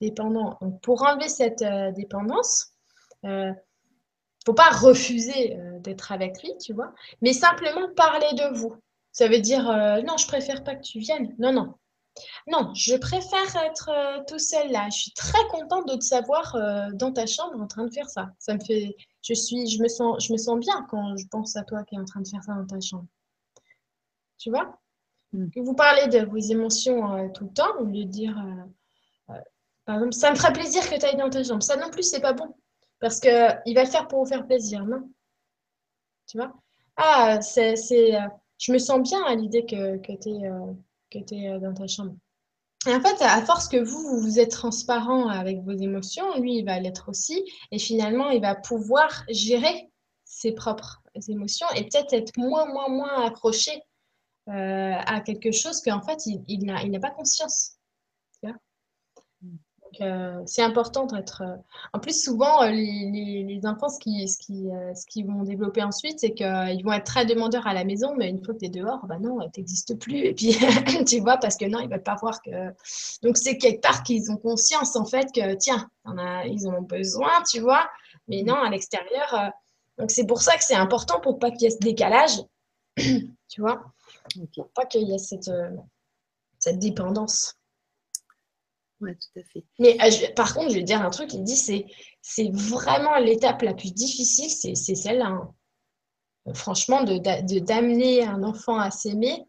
dépendant. 0.00 0.58
Donc, 0.60 0.80
pour 0.80 1.04
enlever 1.04 1.28
cette 1.28 1.62
dépendance, 1.94 2.72
il 3.22 3.30
ne 3.30 3.52
faut 4.44 4.52
pas 4.52 4.70
refuser 4.70 5.56
d'être 5.78 6.10
avec 6.10 6.42
lui, 6.42 6.50
tu 6.60 6.72
vois, 6.72 6.92
mais 7.22 7.32
simplement 7.32 7.88
parler 7.94 8.26
de 8.32 8.58
vous. 8.58 8.74
Ça 9.12 9.28
veut 9.28 9.38
dire, 9.38 9.62
non, 10.04 10.16
je 10.16 10.26
préfère 10.26 10.64
pas 10.64 10.74
que 10.74 10.82
tu 10.82 10.98
viennes. 10.98 11.36
Non, 11.38 11.52
non, 11.52 11.74
non, 12.46 12.72
je 12.74 12.96
préfère 12.96 13.56
être 13.64 13.90
euh, 13.90 14.22
tout 14.26 14.38
seul 14.38 14.70
là. 14.70 14.88
Je 14.90 14.98
suis 14.98 15.12
très 15.12 15.46
contente 15.50 15.88
de 15.88 15.96
te 15.96 16.04
savoir 16.04 16.54
euh, 16.54 16.90
dans 16.92 17.12
ta 17.12 17.26
chambre 17.26 17.60
en 17.60 17.66
train 17.66 17.84
de 17.84 17.92
faire 17.92 18.08
ça. 18.08 18.30
Ça 18.38 18.54
me 18.54 18.60
fait, 18.60 18.96
je 19.22 19.34
suis, 19.34 19.68
je 19.68 19.82
me 19.82 19.88
sens, 19.88 20.24
je 20.24 20.32
me 20.32 20.38
sens 20.38 20.58
bien 20.58 20.86
quand 20.90 21.16
je 21.16 21.26
pense 21.28 21.56
à 21.56 21.64
toi 21.64 21.84
qui 21.84 21.96
es 21.96 21.98
en 21.98 22.04
train 22.04 22.20
de 22.20 22.28
faire 22.28 22.42
ça 22.42 22.54
dans 22.54 22.66
ta 22.66 22.80
chambre. 22.80 23.06
Tu 24.38 24.50
vois? 24.50 24.78
Mm. 25.32 25.46
Vous 25.56 25.74
parlez 25.74 26.08
de 26.08 26.24
vos 26.24 26.38
émotions 26.38 27.14
euh, 27.14 27.28
tout 27.28 27.44
le 27.44 27.52
temps 27.52 27.76
au 27.80 27.84
lieu 27.84 28.04
de 28.04 28.10
dire, 28.10 28.36
par 29.84 29.96
exemple, 29.96 30.14
ça 30.14 30.30
me 30.30 30.36
ferait 30.36 30.52
plaisir 30.52 30.88
que 30.88 30.98
tu 30.98 31.06
ailles 31.06 31.16
dans 31.16 31.30
ta 31.30 31.42
chambre. 31.42 31.62
Ça 31.62 31.76
non 31.76 31.90
plus, 31.90 32.02
c'est 32.02 32.20
pas 32.20 32.32
bon 32.32 32.54
parce 33.00 33.20
que 33.20 33.52
il 33.64 33.74
va 33.74 33.84
le 33.84 33.90
faire 33.90 34.08
pour 34.08 34.24
vous 34.24 34.28
faire 34.28 34.46
plaisir, 34.46 34.84
non? 34.84 35.08
Tu 36.26 36.36
vois? 36.36 36.52
Ah, 36.96 37.40
c'est, 37.40 37.76
je 38.58 38.72
me 38.72 38.78
sens 38.78 39.00
bien 39.00 39.22
à 39.24 39.34
l'idée 39.34 39.64
que, 39.64 39.98
que 39.98 40.12
tu 40.20 40.30
es 40.30 40.50
que 41.10 41.18
tu 41.18 41.34
es 41.34 41.58
dans 41.58 41.74
ta 41.74 41.86
chambre. 41.86 42.14
Et 42.86 42.94
en 42.94 43.00
fait, 43.00 43.20
à 43.22 43.42
force 43.44 43.68
que 43.68 43.76
vous, 43.76 44.20
vous 44.20 44.38
êtes 44.38 44.52
transparent 44.52 45.28
avec 45.28 45.62
vos 45.62 45.76
émotions, 45.76 46.38
lui, 46.40 46.58
il 46.58 46.64
va 46.64 46.78
l'être 46.78 47.08
aussi. 47.08 47.44
Et 47.72 47.78
finalement, 47.78 48.30
il 48.30 48.40
va 48.40 48.54
pouvoir 48.54 49.24
gérer 49.28 49.90
ses 50.24 50.52
propres 50.52 51.02
émotions 51.28 51.66
et 51.74 51.82
peut-être 51.82 52.12
être 52.12 52.36
moins, 52.36 52.66
moins, 52.66 52.88
moins 52.88 53.26
accroché 53.26 53.82
euh, 54.48 54.94
à 55.06 55.20
quelque 55.20 55.50
chose 55.50 55.82
qu'en 55.82 56.00
fait, 56.00 56.24
il 56.26 56.64
n'a 56.64 57.00
pas 57.00 57.10
conscience. 57.10 57.77
Euh, 60.00 60.42
c'est 60.46 60.62
important 60.62 61.06
d'être. 61.06 61.42
Euh, 61.42 61.56
en 61.92 61.98
plus, 61.98 62.22
souvent, 62.22 62.62
euh, 62.62 62.70
les, 62.70 63.60
enfants, 63.64 63.88
ce 63.88 63.98
qu'ils 63.98 64.26
qui, 64.38 64.68
qui 65.08 65.22
vont 65.22 65.42
développer 65.42 65.82
ensuite, 65.82 66.20
c'est 66.20 66.32
qu'ils 66.32 66.82
vont 66.84 66.92
être 66.92 67.04
très 67.04 67.26
demandeurs 67.26 67.66
à 67.66 67.74
la 67.74 67.84
maison, 67.84 68.14
mais 68.16 68.28
une 68.28 68.42
fois 68.44 68.54
que 68.54 68.60
tu 68.60 68.66
es 68.66 68.68
dehors, 68.68 69.04
bah 69.06 69.18
non, 69.18 69.38
tu 69.52 69.60
n'existes 69.60 69.98
plus. 69.98 70.18
Et 70.18 70.34
puis, 70.34 70.56
tu 71.06 71.20
vois, 71.20 71.36
parce 71.38 71.56
que 71.56 71.64
non, 71.64 71.80
ils 71.80 71.88
ne 71.88 71.90
veulent 71.90 72.02
pas 72.02 72.16
voir 72.16 72.40
que. 72.42 72.50
Donc, 73.22 73.36
c'est 73.36 73.58
quelque 73.58 73.80
part 73.80 74.02
qu'ils 74.02 74.30
ont 74.30 74.36
conscience, 74.36 74.96
en 74.96 75.04
fait, 75.04 75.32
que 75.34 75.54
tiens, 75.54 75.88
ils 76.46 76.68
en 76.68 76.74
ont 76.74 76.82
besoin, 76.82 77.30
tu 77.50 77.60
vois. 77.60 77.88
Mais 78.28 78.42
non, 78.42 78.54
à 78.54 78.70
l'extérieur. 78.70 79.52
Donc, 79.98 80.10
c'est 80.10 80.26
pour 80.26 80.42
ça 80.42 80.56
que 80.56 80.64
c'est 80.64 80.76
important 80.76 81.20
pour 81.20 81.38
pas 81.38 81.50
qu'il 81.50 81.62
y 81.62 81.66
ait 81.66 81.70
ce 81.70 81.78
décalage, 81.78 82.42
tu 82.96 83.60
vois. 83.60 83.82
Pour 84.54 84.68
pas 84.68 84.86
qu'il 84.86 85.08
y 85.08 85.14
ait 85.14 85.18
cette, 85.18 85.50
cette 86.58 86.78
dépendance. 86.78 87.57
Oui, 89.00 89.12
tout 89.14 89.40
à 89.40 89.42
fait. 89.44 89.64
Mais 89.78 89.96
euh, 90.02 90.32
par 90.34 90.54
contre, 90.54 90.70
je 90.70 90.74
vais 90.74 90.82
dire 90.82 91.00
un 91.00 91.10
truc, 91.10 91.32
il 91.32 91.44
dit 91.44 91.56
c'est 91.56 91.86
c'est 92.20 92.50
vraiment 92.52 93.16
l'étape 93.18 93.62
la 93.62 93.74
plus 93.74 93.92
difficile, 93.92 94.50
c'est 94.50 94.94
celle-là. 94.94 95.26
Hein. 95.26 95.54
Franchement, 96.54 97.04
de 97.04 97.18
d'amener 97.60 98.24
un 98.24 98.42
enfant 98.42 98.78
à 98.78 98.90
s'aimer, 98.90 99.44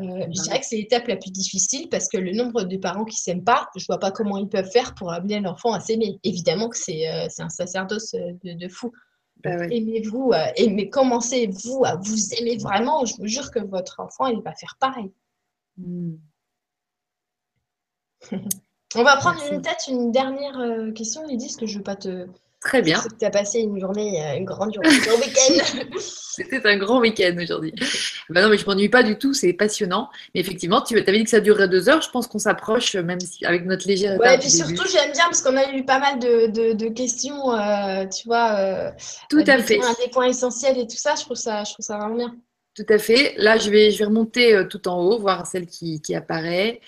euh, 0.00 0.04
je 0.04 0.18
bah 0.18 0.26
dirais 0.28 0.60
que 0.60 0.66
c'est 0.66 0.76
l'étape 0.76 1.06
la 1.06 1.16
plus 1.16 1.30
difficile 1.30 1.88
parce 1.88 2.08
que 2.08 2.16
le 2.16 2.32
nombre 2.32 2.64
de 2.64 2.76
parents 2.76 3.04
qui 3.04 3.18
s'aiment 3.18 3.44
pas, 3.44 3.68
je 3.76 3.84
vois 3.86 3.98
pas 3.98 4.10
comment 4.10 4.36
ils 4.38 4.48
peuvent 4.48 4.70
faire 4.70 4.94
pour 4.94 5.12
amener 5.12 5.40
l'enfant 5.40 5.72
à 5.72 5.80
s'aimer. 5.80 6.18
Évidemment 6.24 6.68
que 6.68 6.78
c'est 6.78 7.08
euh, 7.08 7.28
un 7.38 7.48
sacerdoce 7.48 8.14
de, 8.42 8.68
fou. 8.68 8.92
Bah 9.44 9.66
Aimez-vous, 9.70 10.32
aimez, 10.56 10.90
commencez-vous 10.90 11.84
à 11.84 11.94
vous 11.94 12.34
aimer 12.34 12.56
vraiment. 12.56 13.04
Je 13.04 13.14
vous 13.18 13.28
jure 13.28 13.52
que 13.52 13.60
votre 13.60 14.00
enfant, 14.00 14.26
il 14.26 14.40
va 14.42 14.52
faire 14.54 14.76
pareil. 14.80 15.12
Hmm. 15.76 16.16
On 18.94 19.02
va 19.02 19.16
prendre 19.16 19.40
une 19.52 19.60
tête, 19.60 19.84
une 19.88 20.12
dernière 20.12 20.58
euh, 20.58 20.92
question, 20.92 21.26
Lydie, 21.26 21.46
parce 21.46 21.56
que 21.56 21.66
je 21.66 21.74
ne 21.74 21.78
veux 21.78 21.84
pas 21.84 21.96
te. 21.96 22.26
Très 22.60 22.82
bien. 22.82 23.00
Tu 23.20 23.24
as 23.24 23.30
passé 23.30 23.60
une 23.60 23.78
journée, 23.78 24.20
euh, 24.20 24.36
une 24.36 24.44
grande 24.44 24.74
journée, 24.74 24.88
un 24.88 24.98
grand 24.98 25.18
week-end. 25.18 25.78
C'était 25.98 26.66
un 26.66 26.76
grand 26.76 26.98
week-end 26.98 27.36
aujourd'hui. 27.40 27.72
Ben 28.30 28.42
non, 28.42 28.48
mais 28.48 28.56
je 28.56 28.64
ne 28.64 28.70
m'ennuie 28.70 28.88
pas 28.88 29.02
du 29.02 29.16
tout, 29.16 29.32
c'est 29.32 29.52
passionnant. 29.52 30.08
Mais 30.34 30.40
effectivement, 30.40 30.80
tu 30.80 30.98
avais 30.98 31.18
dit 31.18 31.24
que 31.24 31.30
ça 31.30 31.40
durerait 31.40 31.68
deux 31.68 31.88
heures. 31.88 32.02
Je 32.02 32.10
pense 32.10 32.26
qu'on 32.26 32.38
s'approche, 32.38 32.96
même 32.96 33.20
si, 33.20 33.44
avec 33.44 33.64
notre 33.66 33.86
légère. 33.86 34.18
Ouais, 34.18 34.34
et 34.34 34.38
puis 34.38 34.50
surtout, 34.50 34.88
j'aime 34.90 35.12
bien 35.12 35.24
parce 35.24 35.42
qu'on 35.42 35.56
a 35.56 35.72
eu 35.72 35.84
pas 35.84 36.00
mal 36.00 36.18
de, 36.18 36.88
questions, 36.88 37.54
euh, 37.54 38.06
tu 38.06 38.26
vois. 38.26 38.92
tout 39.28 39.44
à 39.46 39.58
fait. 39.58 39.78
des 40.02 40.10
points 40.10 40.28
essentiels 40.28 40.78
et 40.78 40.86
tout 40.86 40.96
ça, 40.96 41.14
je 41.16 41.24
trouve 41.24 41.36
ça, 41.36 41.62
je 41.64 41.74
trouve 41.74 41.84
ça 41.84 41.98
vraiment 41.98 42.16
bien. 42.16 42.34
Tout 42.78 42.94
à 42.94 42.98
fait. 42.98 43.34
Là, 43.38 43.58
je 43.58 43.70
vais, 43.70 43.90
je 43.90 43.98
vais 43.98 44.04
remonter 44.04 44.62
tout 44.70 44.86
en 44.86 45.00
haut, 45.00 45.18
voir 45.18 45.48
celle 45.48 45.66
qui, 45.66 46.14
apparaît. 46.14 46.80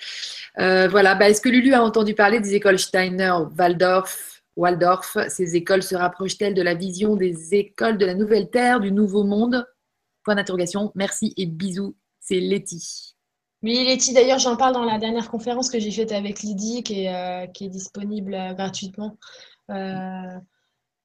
Euh, 0.57 0.87
voilà. 0.87 1.15
Bah, 1.15 1.29
est-ce 1.29 1.41
que 1.41 1.49
Lulu 1.49 1.73
a 1.73 1.83
entendu 1.83 2.13
parler 2.13 2.39
des 2.39 2.55
écoles 2.55 2.79
Steiner, 2.79 3.33
Waldorf, 3.59 4.41
Waldorf? 4.55 5.17
Ces 5.27 5.57
écoles 5.57 5.83
se 5.83 5.93
rapprochent-elles 5.95 6.53
de 6.53 6.61
la 6.61 6.75
vision 6.75 7.17
des 7.17 7.55
écoles 7.55 7.97
de 7.97 8.05
la 8.05 8.13
nouvelle 8.13 8.49
terre, 8.49 8.79
du 8.79 8.93
nouveau 8.93 9.25
monde? 9.25 9.67
Point 10.23 10.35
d'interrogation. 10.35 10.93
Merci 10.95 11.33
et 11.35 11.45
bisous. 11.45 11.97
C'est 12.21 12.39
Letty. 12.39 13.17
Oui, 13.61 13.83
Letty, 13.83 14.13
d'ailleurs, 14.13 14.39
j'en 14.39 14.55
parle 14.55 14.73
dans 14.73 14.85
la 14.85 14.97
dernière 14.97 15.29
conférence 15.29 15.69
que 15.69 15.77
j'ai 15.77 15.91
faite 15.91 16.13
avec 16.13 16.41
Lydie, 16.41 16.83
qui 16.83 17.03
est, 17.03 17.13
euh, 17.13 17.67
disponible 17.67 18.33
euh, 18.33 18.53
gratuitement. 18.53 19.17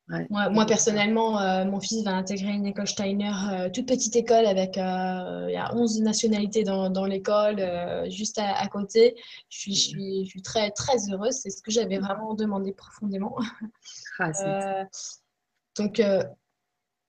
Moi, 0.09 0.67
personnellement, 0.67 1.41
euh, 1.41 1.65
mon 1.65 1.81
fils 1.81 2.05
va 2.05 2.13
intégrer 2.13 2.53
une 2.53 2.67
école 2.67 2.87
Steiner, 2.87 3.33
euh, 3.51 3.71
toute 3.71 3.89
petite 3.89 4.15
école 4.15 4.47
avec 4.47 4.79
euh, 4.79 5.47
il 5.49 5.55
y 5.55 5.57
a 5.57 5.75
11 5.75 6.01
nationalités 6.03 6.63
dans, 6.63 6.91
dans 6.91 7.07
l'école, 7.07 7.61
juste 8.09 8.39
à, 8.39 8.67
côté. 8.69 9.17
Je 9.49 9.59
suis, 9.59 9.75
je, 9.75 9.81
suis, 9.81 10.25
je 10.25 10.31
suis, 10.31 10.43
très, 10.43 10.71
très 10.71 11.11
heureuse. 11.11 11.35
C'est 11.35 11.51
ce 11.51 11.61
que 11.61 11.73
j'avais 11.73 11.99
vraiment 11.99 12.35
demandé 12.35 12.73
profondément. 12.73 13.37
Ah, 14.19 14.85
donc, 15.77 16.01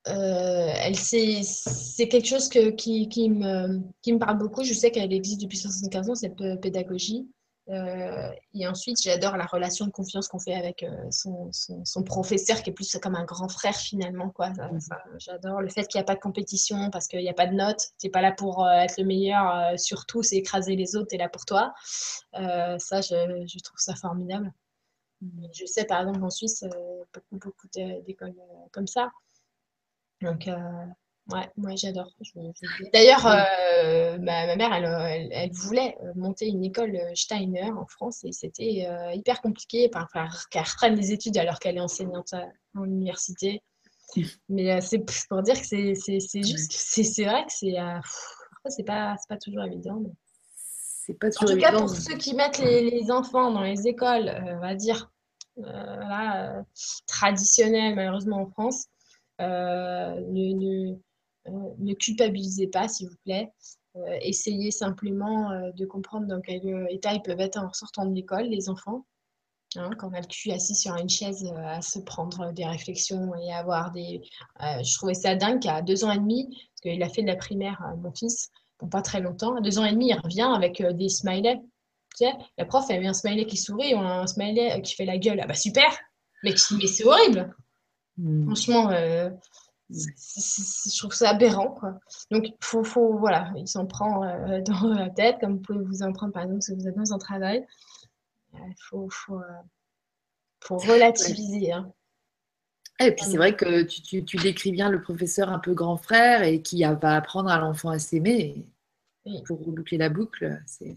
elle, 0.05 0.95
c'est 0.97 2.07
quelque 2.09 2.27
chose 2.27 2.49
que, 2.49 2.71
qui, 2.71 3.07
qui, 3.07 3.29
me, 3.29 3.79
qui 4.01 4.11
me 4.11 4.19
parle 4.19 4.37
beaucoup. 4.39 4.63
Je 4.63 4.73
sais 4.73 4.91
qu'elle 4.91 5.13
existe 5.13 5.39
depuis 5.41 5.57
75 5.57 6.09
ans, 6.09 6.15
cette 6.15 6.35
pédagogie. 6.61 7.29
Euh, 7.69 8.31
et 8.53 8.67
ensuite, 8.67 8.97
j'adore 9.01 9.35
la 9.35 9.45
relation 9.45 9.85
de 9.85 9.91
confiance 9.91 10.29
qu'on 10.29 10.39
fait 10.39 10.53
avec 10.53 10.83
euh, 10.83 11.11
son, 11.11 11.51
son, 11.51 12.03
professeur, 12.03 12.63
qui 12.63 12.69
est 12.69 12.73
plus 12.73 12.97
comme 13.01 13.15
un 13.15 13.25
grand 13.25 13.49
frère 13.49 13.75
finalement. 13.75 14.29
Quoi. 14.29 14.49
Mhm. 14.51 14.79
j'adore 15.19 15.61
le 15.61 15.69
fait 15.69 15.85
qu'il 15.87 15.99
n'y 15.99 16.03
a 16.03 16.05
pas 16.05 16.15
de 16.15 16.19
compétition 16.19 16.89
parce 16.91 17.07
qu'il 17.07 17.19
n'y 17.19 17.29
a 17.29 17.33
pas 17.33 17.47
de 17.47 17.53
notes. 17.53 17.91
Tu 17.99 18.07
n'es 18.07 18.11
pas 18.11 18.21
là 18.21 18.31
pour 18.31 18.65
euh, 18.65 18.71
être 18.71 18.97
le 18.97 19.05
meilleur, 19.05 19.77
surtout, 19.77 20.23
c'est 20.23 20.37
écraser 20.37 20.75
les 20.75 20.95
autres, 20.95 21.09
tu 21.09 21.15
es 21.15 21.17
là 21.17 21.29
pour 21.29 21.45
toi. 21.45 21.73
ça, 22.33 23.01
je, 23.01 23.45
je, 23.47 23.59
trouve 23.59 23.79
ça 23.79 23.95
formidable. 23.95 24.51
Je 25.51 25.65
sais 25.65 25.85
par 25.85 26.01
exemple 26.01 26.23
en 26.23 26.29
Suisse, 26.29 26.63
beaucoup, 27.13 27.49
beaucoup 27.49 27.67
d'écoles 28.05 28.35
comme 28.71 28.87
ça. 28.87 29.09
Donc, 30.21 30.49
Ouais, 31.29 31.49
moi 31.57 31.71
j'adore. 31.75 32.09
D'ailleurs, 32.93 33.27
euh, 33.27 34.17
ma, 34.19 34.55
mère, 34.55 34.73
elle, 34.73 35.29
elle, 35.31 35.51
voulait 35.51 35.97
euh, 36.01 36.13
monter 36.15 36.47
une 36.47 36.63
école 36.63 36.95
euh, 36.95 37.11
Steiner 37.15 37.69
en 37.71 37.85
France 37.85 38.23
et 38.23 38.31
c'était 38.31 38.87
hyper 39.13 39.41
compliqué 39.41 39.89
qu'elle 40.49 40.63
reprenne 40.63 40.95
des 40.95 41.11
études 41.11 41.37
alors 41.37 41.59
qu'elle 41.59 41.77
est 41.77 41.81
enseignante 41.81 42.33
en 42.75 42.85
université. 42.85 43.61
Mais 44.47 44.79
c'est 44.79 45.03
pour 45.27 45.41
dire 45.43 45.59
que 45.59 45.67
c'est 45.67 45.93
juste, 46.43 46.71
c'est 46.71 47.25
vrai 47.25 47.43
que 47.45 47.51
c'est 47.51 47.75
c'est 48.69 48.83
pas, 48.83 49.15
pas 49.27 49.37
toujours 49.37 49.63
évident. 49.63 50.01
C'est 50.55 51.13
pas 51.13 51.29
toujours 51.29 51.51
en 51.51 51.53
tout 51.53 51.59
cas, 51.59 51.71
pour 51.71 51.89
ceux 51.89 52.15
qui 52.15 52.35
mettent 52.35 52.59
les, 52.59 53.11
enfants 53.11 53.51
dans 53.51 53.63
les 53.63 53.85
écoles, 53.87 54.31
on 54.47 54.59
va 54.59 54.75
dire, 54.75 55.11
traditionnelles 57.05 57.95
malheureusement 57.95 58.43
en 58.43 58.47
France, 58.47 58.85
ne, 59.39 60.95
ne 61.49 61.93
culpabilisez 61.93 62.67
pas, 62.67 62.87
s'il 62.87 63.09
vous 63.09 63.17
plaît. 63.23 63.51
Euh, 63.97 64.17
essayez 64.21 64.71
simplement 64.71 65.51
euh, 65.51 65.71
de 65.71 65.85
comprendre 65.85 66.27
dans 66.27 66.41
quel 66.41 66.61
état 66.89 67.13
ils 67.13 67.21
peuvent 67.21 67.39
être 67.39 67.57
en 67.57 67.71
sortant 67.73 68.05
de 68.05 68.13
l'école, 68.13 68.45
les 68.45 68.69
enfants. 68.69 69.05
Hein, 69.75 69.89
quand 69.97 70.09
on 70.09 70.13
a 70.13 70.21
le 70.21 70.27
cul 70.27 70.51
assis 70.51 70.75
sur 70.75 70.95
une 70.95 71.09
chaise 71.09 71.45
à 71.57 71.81
se 71.81 71.99
prendre 71.99 72.53
des 72.53 72.65
réflexions 72.65 73.35
et 73.35 73.51
avoir 73.53 73.91
des. 73.91 74.21
je 74.59 74.95
trouvais 74.95 75.13
ça 75.13 75.35
dingue 75.35 75.61
qu'à 75.61 75.81
deux 75.81 76.05
ans 76.05 76.11
et 76.11 76.17
demi, 76.17 76.47
parce 76.47 76.81
qu'il 76.81 77.03
a 77.03 77.09
fait 77.09 77.21
de 77.21 77.27
la 77.27 77.35
primaire, 77.35 77.83
mon 78.01 78.13
fils, 78.13 78.49
bon, 78.79 78.87
pas 78.87 79.01
très 79.01 79.19
longtemps, 79.19 79.55
à 79.57 79.61
deux 79.61 79.77
ans 79.77 79.83
et 79.83 79.91
demi, 79.91 80.07
il 80.09 80.19
revient 80.19 80.49
avec 80.55 80.81
des 80.81 81.09
smileys. 81.09 81.59
Tu 82.17 82.25
sais, 82.25 82.33
la 82.57 82.65
prof, 82.65 82.85
elle 82.89 83.01
met 83.01 83.07
un 83.07 83.13
smiley 83.13 83.45
qui 83.45 83.57
sourit, 83.57 83.93
un 83.93 84.25
smiley 84.25 84.81
qui 84.81 84.95
fait 84.95 85.05
la 85.05 85.17
gueule. 85.17 85.41
Ah 85.43 85.47
bah 85.47 85.53
super 85.53 85.91
Mais, 86.43 86.55
mais 86.71 86.87
c'est 86.87 87.03
horrible 87.03 87.53
hmm. 88.17 88.45
Franchement, 88.45 88.89
je 89.89 90.97
trouve 90.97 91.13
ça 91.13 91.29
aberrant. 91.29 91.71
Quoi. 91.71 91.99
Donc, 92.31 92.45
faut, 92.61 92.83
faut, 92.83 93.17
voilà, 93.17 93.51
il 93.55 93.67
s'en 93.67 93.85
prend 93.85 94.23
euh, 94.23 94.61
dans 94.65 94.93
la 94.93 95.09
tête, 95.09 95.37
comme 95.39 95.55
vous 95.55 95.61
pouvez 95.61 95.79
vous 95.79 96.03
en 96.03 96.11
prendre 96.11 96.33
par 96.33 96.43
exemple 96.43 96.61
si 96.61 96.73
vous 96.73 96.87
êtes 96.87 96.95
dans 96.95 97.13
un 97.13 97.17
travail. 97.17 97.65
Il 98.53 98.59
euh, 98.59 98.73
faut, 98.89 99.07
faut, 99.09 99.39
euh, 99.39 99.61
faut, 100.61 100.77
relativiser. 100.77 101.71
Hein. 101.71 101.91
Et 102.99 103.11
puis 103.11 103.25
c'est 103.25 103.37
vrai 103.37 103.55
que 103.55 103.83
tu, 103.83 104.01
tu, 104.01 104.25
tu, 104.25 104.37
décris 104.37 104.71
bien 104.71 104.89
le 104.89 105.01
professeur 105.01 105.49
un 105.49 105.59
peu 105.59 105.73
grand 105.73 105.97
frère 105.97 106.41
et 106.41 106.63
qui 106.63 106.83
va 106.83 107.15
apprendre 107.15 107.49
à 107.49 107.59
l'enfant 107.59 107.89
à 107.89 107.99
s'aimer. 107.99 108.67
Pour 109.45 109.59
boucler 109.59 109.97
la 109.97 110.07
boucle, 110.07 110.57
c'est 110.65 110.95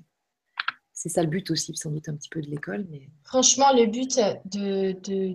c'est 1.01 1.09
ça 1.09 1.23
le 1.23 1.29
but 1.29 1.51
aussi, 1.51 1.75
sans 1.77 1.91
doute 1.91 2.11
un 2.11 2.15
petit 2.15 2.29
peu 2.29 2.43
de 2.43 2.51
l'école. 2.51 2.87
Mais... 2.91 3.09
Franchement, 3.25 3.73
le 3.73 3.87
but 3.87 4.21
de, 4.45 4.93
de... 5.01 5.35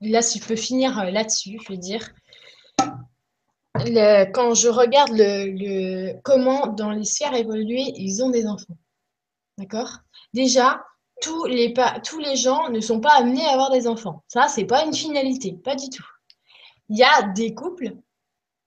Là, 0.00 0.20
si 0.20 0.40
je 0.40 0.44
peux 0.44 0.56
finir 0.56 1.04
là-dessus, 1.12 1.60
je 1.62 1.72
veux 1.72 1.78
dire, 1.78 2.12
quand 4.32 4.54
je 4.54 4.68
regarde 4.68 6.20
comment 6.22 6.66
dans 6.68 6.90
les 6.90 7.04
sphères 7.04 7.34
évoluées, 7.34 7.92
ils 7.96 8.22
ont 8.22 8.30
des 8.30 8.46
enfants. 8.46 8.76
D'accord? 9.58 9.98
Déjà, 10.32 10.82
tous 11.20 11.44
les, 11.44 11.74
gens 12.36 12.68
ne 12.68 12.80
sont 12.80 13.00
pas 13.00 13.12
amenés 13.12 13.46
à 13.46 13.52
avoir 13.52 13.70
des 13.70 13.86
enfants. 13.86 14.22
Ça, 14.28 14.48
c'est 14.48 14.64
pas 14.64 14.84
une 14.84 14.94
finalité, 14.94 15.52
pas 15.52 15.76
du 15.76 15.88
tout. 15.88 16.04
Il 16.88 16.98
y 16.98 17.04
a 17.04 17.22
des 17.34 17.54
couples, 17.54 17.94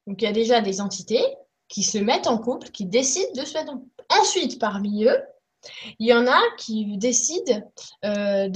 donc 0.07 0.21
il 0.21 0.25
y 0.25 0.27
a 0.27 0.31
déjà 0.31 0.61
des 0.61 0.81
entités 0.81 1.23
qui 1.67 1.83
se 1.83 1.97
mettent 1.97 2.27
en 2.27 2.37
couple, 2.37 2.69
qui 2.69 2.85
décident 2.85 3.33
de 3.35 3.45
se 3.45 3.53
mettre 3.55 3.73
en 3.73 3.77
couple. 3.79 4.05
Ensuite, 4.21 4.59
parmi 4.59 5.05
eux, 5.05 5.21
il 5.99 6.07
y 6.07 6.13
en 6.13 6.27
a 6.27 6.39
qui 6.57 6.97
décident 6.97 7.61
euh, 8.05 8.47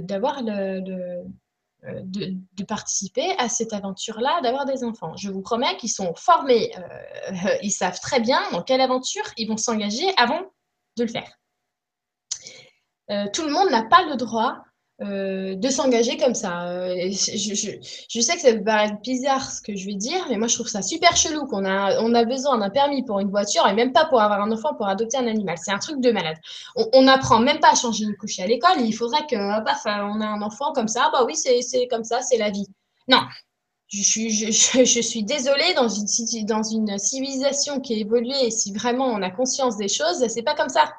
d'avoir 0.00 0.42
le, 0.42 1.24
de, 2.04 2.64
participer 2.64 3.36
à 3.38 3.48
cette 3.48 3.72
aventure-là, 3.72 4.40
d'avoir 4.42 4.64
des 4.66 4.84
enfants. 4.84 5.16
Je 5.16 5.30
vous 5.30 5.42
promets 5.42 5.76
qu'ils 5.76 5.90
sont 5.90 6.14
formés, 6.14 6.72
euh, 6.76 7.56
ils 7.62 7.70
savent 7.70 8.00
très 8.00 8.20
bien 8.20 8.40
dans 8.52 8.62
quelle 8.62 8.80
aventure 8.80 9.24
ils 9.36 9.48
vont 9.48 9.56
s'engager 9.56 10.06
avant 10.16 10.40
de 10.96 11.04
le 11.04 11.08
faire. 11.08 11.38
Euh, 13.10 13.26
tout 13.32 13.44
le 13.44 13.52
monde 13.52 13.70
n'a 13.70 13.84
pas 13.84 14.04
le 14.04 14.16
droit 14.16 14.64
euh, 15.02 15.54
de 15.56 15.68
s'engager 15.68 16.16
comme 16.16 16.34
ça. 16.34 16.68
Euh, 16.70 17.10
je, 17.10 18.20
sais 18.20 18.34
que 18.34 18.40
ça 18.40 18.52
peut 18.54 18.64
paraître 18.64 18.98
bizarre 19.02 19.50
ce 19.50 19.60
que 19.60 19.76
je 19.76 19.84
vais 19.84 19.94
dire, 19.94 20.24
mais 20.30 20.38
moi 20.38 20.48
je 20.48 20.54
trouve 20.54 20.68
ça 20.68 20.80
super 20.80 21.14
chelou 21.14 21.46
qu'on 21.46 21.66
a, 21.66 22.00
on 22.00 22.14
a 22.14 22.24
besoin 22.24 22.56
d'un 22.56 22.70
permis 22.70 23.02
pour 23.02 23.20
une 23.20 23.28
voiture 23.28 23.68
et 23.68 23.74
même 23.74 23.92
pas 23.92 24.06
pour 24.06 24.22
avoir 24.22 24.40
un 24.40 24.50
enfant, 24.50 24.74
pour 24.74 24.88
adopter 24.88 25.18
un 25.18 25.26
animal. 25.26 25.58
C'est 25.62 25.70
un 25.70 25.78
truc 25.78 26.00
de 26.00 26.10
malade. 26.12 26.38
On 26.94 27.02
n'apprend 27.02 27.40
même 27.40 27.60
pas 27.60 27.72
à 27.72 27.74
changer 27.74 28.04
une 28.04 28.16
couche 28.16 28.38
à 28.40 28.46
l'école. 28.46 28.80
Il 28.80 28.92
faudrait 28.92 29.26
que, 29.26 29.36
bah, 29.36 29.76
on 29.84 30.20
a 30.22 30.26
un 30.26 30.40
enfant 30.40 30.72
comme 30.72 30.88
ça, 30.88 31.10
bah 31.12 31.26
oui, 31.26 31.36
c'est 31.36 31.88
comme 31.88 32.04
ça, 32.04 32.22
c'est 32.22 32.38
la 32.38 32.48
vie. 32.48 32.66
Non. 33.06 33.20
Je 33.88 34.00
suis, 34.02 35.24
désolée, 35.24 35.74
dans 35.74 35.88
une, 35.88 36.06
dans 36.46 36.62
une 36.62 36.98
civilisation 36.98 37.80
qui 37.80 37.94
a 37.94 37.96
évolué, 37.98 38.46
et 38.46 38.50
si 38.50 38.72
vraiment 38.72 39.06
on 39.08 39.20
a 39.20 39.30
conscience 39.30 39.76
des 39.76 39.88
choses, 39.88 40.26
c'est 40.26 40.42
pas 40.42 40.54
comme 40.54 40.70
ça. 40.70 40.90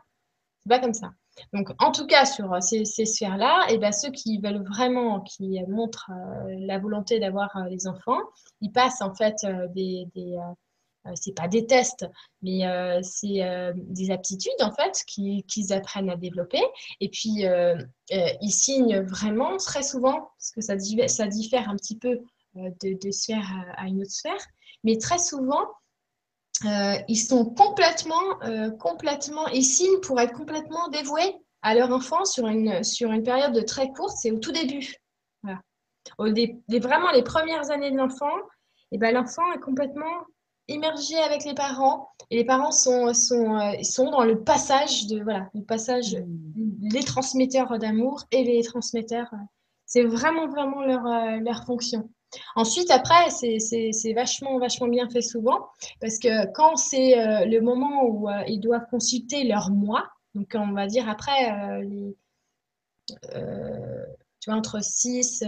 C'est 0.59 0.69
pas 0.69 0.79
comme 0.79 0.93
ça. 0.93 1.09
Donc, 1.53 1.69
en 1.79 1.91
tout 1.91 2.05
cas, 2.05 2.25
sur 2.25 2.53
euh, 2.53 2.59
ces, 2.61 2.85
sphères-là, 2.85 3.67
eh 3.69 3.77
ben, 3.77 3.91
ceux 3.91 4.11
qui 4.11 4.39
veulent 4.39 4.63
vraiment, 4.67 5.21
qui 5.21 5.59
montrent 5.67 6.11
euh, 6.11 6.55
la 6.59 6.79
volonté 6.79 7.19
d'avoir 7.19 7.55
euh, 7.55 7.69
les 7.69 7.87
enfants, 7.87 8.19
ils 8.61 8.71
passent 8.71 9.01
en 9.01 9.13
fait 9.13 9.35
des, 9.73 10.07
des 10.15 10.37
c'est 11.15 11.33
pas 11.33 11.47
des 11.47 11.65
tests, 11.65 12.05
mais 12.41 12.63
c'est 13.01 13.71
des 13.73 14.11
aptitudes 14.11 14.61
en 14.61 14.73
fait 14.73 15.05
qu'ils 15.05 15.71
apprennent 15.71 16.09
à 16.09 16.17
développer. 16.17 16.61
Et 16.99 17.07
puis 17.07 17.45
ils 18.09 18.51
signent 18.51 18.99
vraiment 19.03 19.55
très 19.55 19.83
souvent, 19.83 20.31
parce 20.37 20.51
que 20.53 20.59
ça, 20.59 20.75
diffère 20.75 21.69
un 21.69 21.77
petit 21.77 21.97
peu 21.97 22.19
de 22.55 23.11
sphère 23.11 23.47
à, 23.77 23.87
une 23.87 24.01
autre 24.01 24.11
sphère, 24.11 24.45
mais 24.83 24.97
très 24.97 25.19
souvent 25.19 25.63
euh, 26.65 26.95
ils 27.07 27.17
sont 27.17 27.45
complètement, 27.45 28.41
euh, 28.43 28.71
complètement, 28.71 29.47
ils 29.47 29.63
signent 29.63 29.99
pour 30.01 30.19
être 30.19 30.33
complètement 30.33 30.87
dévoués 30.89 31.35
à 31.61 31.75
leur 31.75 31.91
enfant 31.91 32.25
sur 32.25 32.47
une, 32.47 32.83
sur 32.83 33.11
une 33.11 33.23
période 33.23 33.53
de 33.53 33.61
très 33.61 33.89
courte, 33.89 34.17
c'est 34.17 34.31
au 34.31 34.39
tout 34.39 34.51
début. 34.51 34.95
Au 36.17 36.27
vraiment 36.27 37.11
les 37.11 37.23
premières 37.23 37.69
années 37.69 37.91
de 37.91 37.97
l'enfant, 37.97 38.37
et 38.37 38.95
eh 38.95 38.97
ben, 38.97 39.13
l'enfant 39.13 39.43
est 39.53 39.59
complètement 39.59 40.25
immergé 40.69 41.17
avec 41.17 41.43
les 41.43 41.53
parents 41.53 42.09
et 42.29 42.37
les 42.37 42.45
parents 42.45 42.71
sont, 42.71 43.13
sont, 43.13 43.57
euh, 43.59 43.83
sont 43.83 44.09
dans 44.09 44.23
le 44.23 44.41
passage 44.41 45.07
de 45.07 45.21
voilà 45.21 45.49
le 45.53 45.63
passage 45.63 46.15
mmh. 46.15 46.89
les 46.93 47.03
transmetteurs 47.03 47.77
d'amour 47.77 48.23
et 48.31 48.43
les 48.43 48.63
transmetteurs 48.63 49.29
c'est 49.85 50.03
vraiment 50.03 50.47
vraiment 50.47 50.81
leur, 50.81 51.03
leur 51.41 51.65
fonction 51.65 52.09
Ensuite, 52.55 52.91
après, 52.91 53.29
c'est 53.29 54.13
vachement, 54.13 54.57
vachement 54.59 54.87
bien 54.87 55.09
fait 55.09 55.21
souvent 55.21 55.67
parce 56.01 56.19
que 56.19 56.51
quand 56.53 56.75
c'est 56.75 57.17
euh, 57.17 57.45
le 57.45 57.61
moment 57.61 58.03
où 58.03 58.29
euh, 58.29 58.43
ils 58.47 58.59
doivent 58.59 58.85
consulter 58.89 59.43
leur 59.43 59.69
moi, 59.71 60.07
donc 60.35 60.51
on 60.55 60.73
va 60.73 60.87
dire 60.87 61.09
après 61.09 61.51
euh, 61.51 61.83
les, 61.83 62.15
tu 64.39 64.49
vois, 64.51 64.59
entre 64.59 64.83
6, 64.83 65.43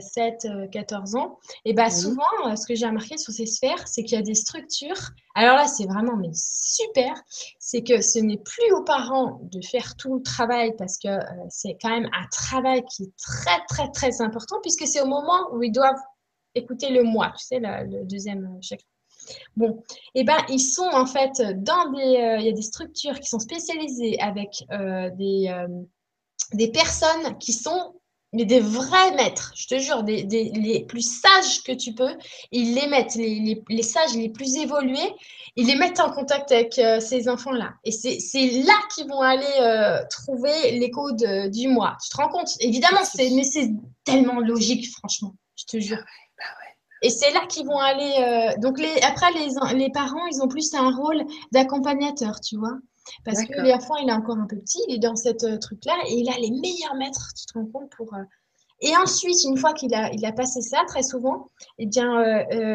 7, 0.00 0.48
14 0.72 1.14
ans, 1.16 1.38
et 1.64 1.74
bien 1.74 1.90
souvent, 1.90 2.56
ce 2.56 2.66
que 2.66 2.74
j'ai 2.74 2.86
remarqué 2.86 3.18
sur 3.18 3.32
ces 3.32 3.46
sphères, 3.46 3.86
c'est 3.86 4.02
qu'il 4.02 4.16
y 4.16 4.20
a 4.20 4.24
des 4.24 4.34
structures. 4.34 5.10
Alors 5.34 5.56
là, 5.56 5.66
c'est 5.66 5.86
vraiment 5.86 6.16
mais 6.16 6.30
super, 6.34 7.14
c'est 7.58 7.82
que 7.82 8.00
ce 8.00 8.18
n'est 8.18 8.38
plus 8.38 8.72
aux 8.72 8.82
parents 8.82 9.40
de 9.42 9.60
faire 9.64 9.94
tout 9.96 10.16
le 10.16 10.22
travail 10.22 10.74
parce 10.76 10.98
que 10.98 11.08
c'est 11.50 11.76
quand 11.80 11.90
même 11.90 12.08
un 12.12 12.26
travail 12.30 12.82
qui 12.84 13.04
est 13.04 13.12
très, 13.18 13.60
très, 13.68 13.90
très 13.90 14.22
important 14.22 14.56
puisque 14.62 14.86
c'est 14.86 15.02
au 15.02 15.06
moment 15.06 15.52
où 15.52 15.62
ils 15.62 15.72
doivent 15.72 16.00
écoutez 16.54 16.90
le 16.90 17.02
moi, 17.02 17.32
tu 17.38 17.46
sais, 17.46 17.60
le 17.60 18.04
deuxième 18.04 18.58
chakra. 18.60 18.86
Bon, 19.56 19.82
et 20.14 20.20
eh 20.20 20.24
ben 20.24 20.38
ils 20.48 20.60
sont 20.60 20.88
en 20.92 21.06
fait 21.06 21.40
dans 21.62 21.90
des, 21.90 22.16
euh, 22.16 22.36
il 22.38 22.46
y 22.46 22.48
a 22.48 22.52
des 22.52 22.62
structures 22.62 23.18
qui 23.20 23.28
sont 23.28 23.38
spécialisées 23.38 24.18
avec 24.20 24.64
euh, 24.70 25.10
des, 25.10 25.48
euh, 25.48 25.68
des 26.54 26.70
personnes 26.70 27.38
qui 27.38 27.52
sont 27.52 27.94
mais 28.34 28.46
des 28.46 28.60
vrais 28.60 29.14
maîtres, 29.14 29.52
je 29.54 29.66
te 29.66 29.78
jure, 29.78 30.04
des, 30.04 30.22
des, 30.24 30.44
les 30.54 30.86
plus 30.86 31.20
sages 31.20 31.62
que 31.64 31.72
tu 31.72 31.92
peux, 31.92 32.16
ils 32.50 32.74
les 32.74 32.86
mettent, 32.86 33.14
les, 33.14 33.38
les, 33.40 33.62
les 33.68 33.82
sages 33.82 34.14
les 34.14 34.30
plus 34.30 34.56
évolués, 34.56 35.14
ils 35.54 35.66
les 35.66 35.74
mettent 35.74 36.00
en 36.00 36.10
contact 36.10 36.50
avec 36.50 36.80
ces 37.02 37.28
enfants-là. 37.28 37.74
Et 37.84 37.90
c'est 37.90 38.50
là 38.64 38.72
qu'ils 38.94 39.06
vont 39.06 39.20
aller 39.20 40.02
trouver 40.08 40.78
l'écho 40.78 41.12
du 41.12 41.68
moi. 41.68 41.98
Tu 42.02 42.08
te 42.08 42.16
rends 42.16 42.30
compte? 42.30 42.56
Évidemment, 42.60 43.02
mais 43.18 43.44
c'est 43.44 43.70
tellement 44.02 44.40
logique, 44.40 44.90
franchement, 44.92 45.34
je 45.54 45.64
te 45.66 45.78
jure. 45.78 46.02
Et 47.02 47.10
c'est 47.10 47.32
là 47.32 47.40
qu'ils 47.48 47.66
vont 47.66 47.78
aller. 47.78 48.14
Euh, 48.20 48.60
donc, 48.60 48.78
les, 48.78 49.00
après, 49.02 49.30
les, 49.32 49.76
les 49.76 49.90
parents, 49.90 50.24
ils 50.26 50.40
ont 50.40 50.48
plus 50.48 50.72
un 50.74 50.90
rôle 50.90 51.24
d'accompagnateur, 51.50 52.40
tu 52.40 52.56
vois. 52.56 52.78
Parce 53.24 53.42
que 53.44 53.60
l'enfant, 53.60 53.96
il 53.96 54.08
est 54.08 54.12
encore 54.12 54.38
un 54.38 54.46
peu 54.46 54.56
petit, 54.56 54.80
il 54.88 54.94
est 54.94 54.98
dans 54.98 55.16
cette 55.16 55.42
euh, 55.42 55.58
truc-là, 55.58 55.94
et 56.06 56.14
il 56.14 56.30
a 56.30 56.38
les 56.38 56.52
meilleurs 56.52 56.94
maîtres, 56.94 57.32
tu 57.36 57.46
te 57.46 57.58
rends 57.58 57.66
compte, 57.66 57.90
pour. 57.96 58.14
Euh, 58.14 58.22
et 58.80 58.96
ensuite, 58.96 59.42
une 59.44 59.56
fois 59.56 59.72
qu'il 59.72 59.92
a, 59.94 60.12
il 60.12 60.24
a 60.24 60.32
passé 60.32 60.60
ça, 60.60 60.78
très 60.86 61.02
souvent, 61.02 61.46
eh 61.78 61.86
bien, 61.86 62.24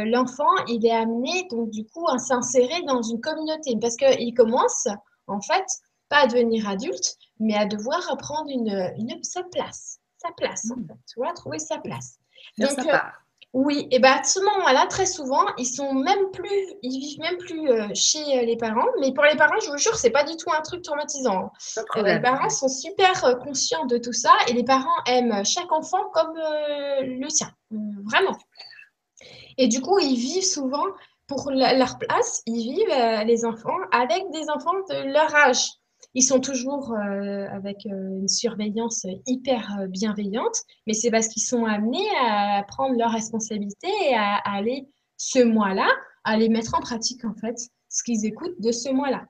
l'enfant, 0.05 0.55
il 0.69 0.85
est 0.85 0.91
amené, 0.91 1.47
donc, 1.51 1.69
du 1.69 1.85
coup, 1.85 2.07
à 2.07 2.17
s'insérer 2.17 2.81
dans 2.87 3.01
une 3.01 3.19
communauté. 3.19 3.75
Parce 3.81 3.97
qu'il 3.97 4.33
commence, 4.33 4.87
en 5.27 5.41
fait, 5.41 5.65
pas 6.07 6.19
à 6.19 6.27
devenir 6.27 6.65
adulte, 6.69 7.17
mais 7.41 7.55
à 7.55 7.65
devoir 7.65 8.17
prendre 8.19 8.49
une, 8.49 8.93
une 8.97 9.21
sa 9.21 9.43
place. 9.43 9.99
Sa 10.17 10.29
place, 10.37 10.71
en 10.71 10.77
mmh. 10.79 10.87
fait, 10.87 10.97
tu 11.11 11.19
vois, 11.19 11.33
trouver 11.33 11.59
sa 11.59 11.77
place. 11.77 12.19
donc, 12.57 12.77
oui, 13.57 13.87
et 13.89 13.97
bien 13.97 14.19
à 14.19 14.23
ce 14.23 14.39
moment-là, 14.39 14.85
très 14.85 15.07
souvent, 15.07 15.43
ils 15.57 15.65
sont 15.65 15.91
même 15.91 16.29
plus, 16.31 16.75
ils 16.83 16.99
vivent 16.99 17.19
même 17.19 17.37
plus 17.37 17.71
euh, 17.71 17.87
chez 17.95 18.37
euh, 18.37 18.45
les 18.45 18.55
parents. 18.55 18.85
Mais 18.99 19.11
pour 19.15 19.23
les 19.23 19.35
parents, 19.35 19.59
je 19.59 19.71
vous 19.71 19.79
jure, 19.79 19.95
c'est 19.95 20.11
pas 20.11 20.23
du 20.23 20.37
tout 20.37 20.51
un 20.51 20.61
truc 20.61 20.83
traumatisant. 20.83 21.51
Euh, 21.95 22.03
les 22.03 22.19
parents 22.19 22.49
sont 22.49 22.67
super 22.67 23.39
conscients 23.39 23.87
de 23.87 23.97
tout 23.97 24.13
ça 24.13 24.29
et 24.47 24.53
les 24.53 24.63
parents 24.63 25.01
aiment 25.07 25.43
chaque 25.43 25.71
enfant 25.71 26.07
comme 26.13 26.35
le 26.35 27.29
sien, 27.29 27.49
vraiment. 27.71 28.37
Et 29.57 29.67
du 29.67 29.81
coup, 29.81 29.97
ils 29.97 30.17
vivent 30.17 30.45
souvent 30.45 30.85
pour 31.25 31.49
leur 31.49 31.97
place, 31.97 32.43
ils 32.45 32.75
vivent 32.75 33.25
les 33.25 33.43
enfants 33.43 33.79
avec 33.91 34.29
des 34.29 34.51
enfants 34.51 34.77
de 34.87 35.11
leur 35.11 35.33
âge. 35.33 35.65
Ils 36.13 36.23
sont 36.23 36.39
toujours 36.39 36.93
euh, 36.93 37.47
avec 37.49 37.85
euh, 37.85 38.19
une 38.19 38.27
surveillance 38.27 39.05
hyper 39.27 39.79
euh, 39.79 39.87
bienveillante, 39.87 40.63
mais 40.87 40.93
c'est 40.93 41.11
parce 41.11 41.27
qu'ils 41.27 41.43
sont 41.43 41.65
amenés 41.65 42.07
à 42.19 42.63
prendre 42.67 42.97
leurs 42.97 43.11
responsabilités 43.11 43.91
et 44.09 44.15
à, 44.15 44.35
aller 44.45 44.87
ce 45.17 45.43
mois-là, 45.43 45.87
à 46.23 46.37
les 46.37 46.49
mettre 46.49 46.75
en 46.75 46.79
pratique 46.79 47.23
en 47.25 47.33
fait, 47.35 47.57
ce 47.89 48.03
qu'ils 48.03 48.25
écoutent 48.25 48.59
de 48.59 48.71
ce 48.71 48.89
mois-là. 48.89 49.25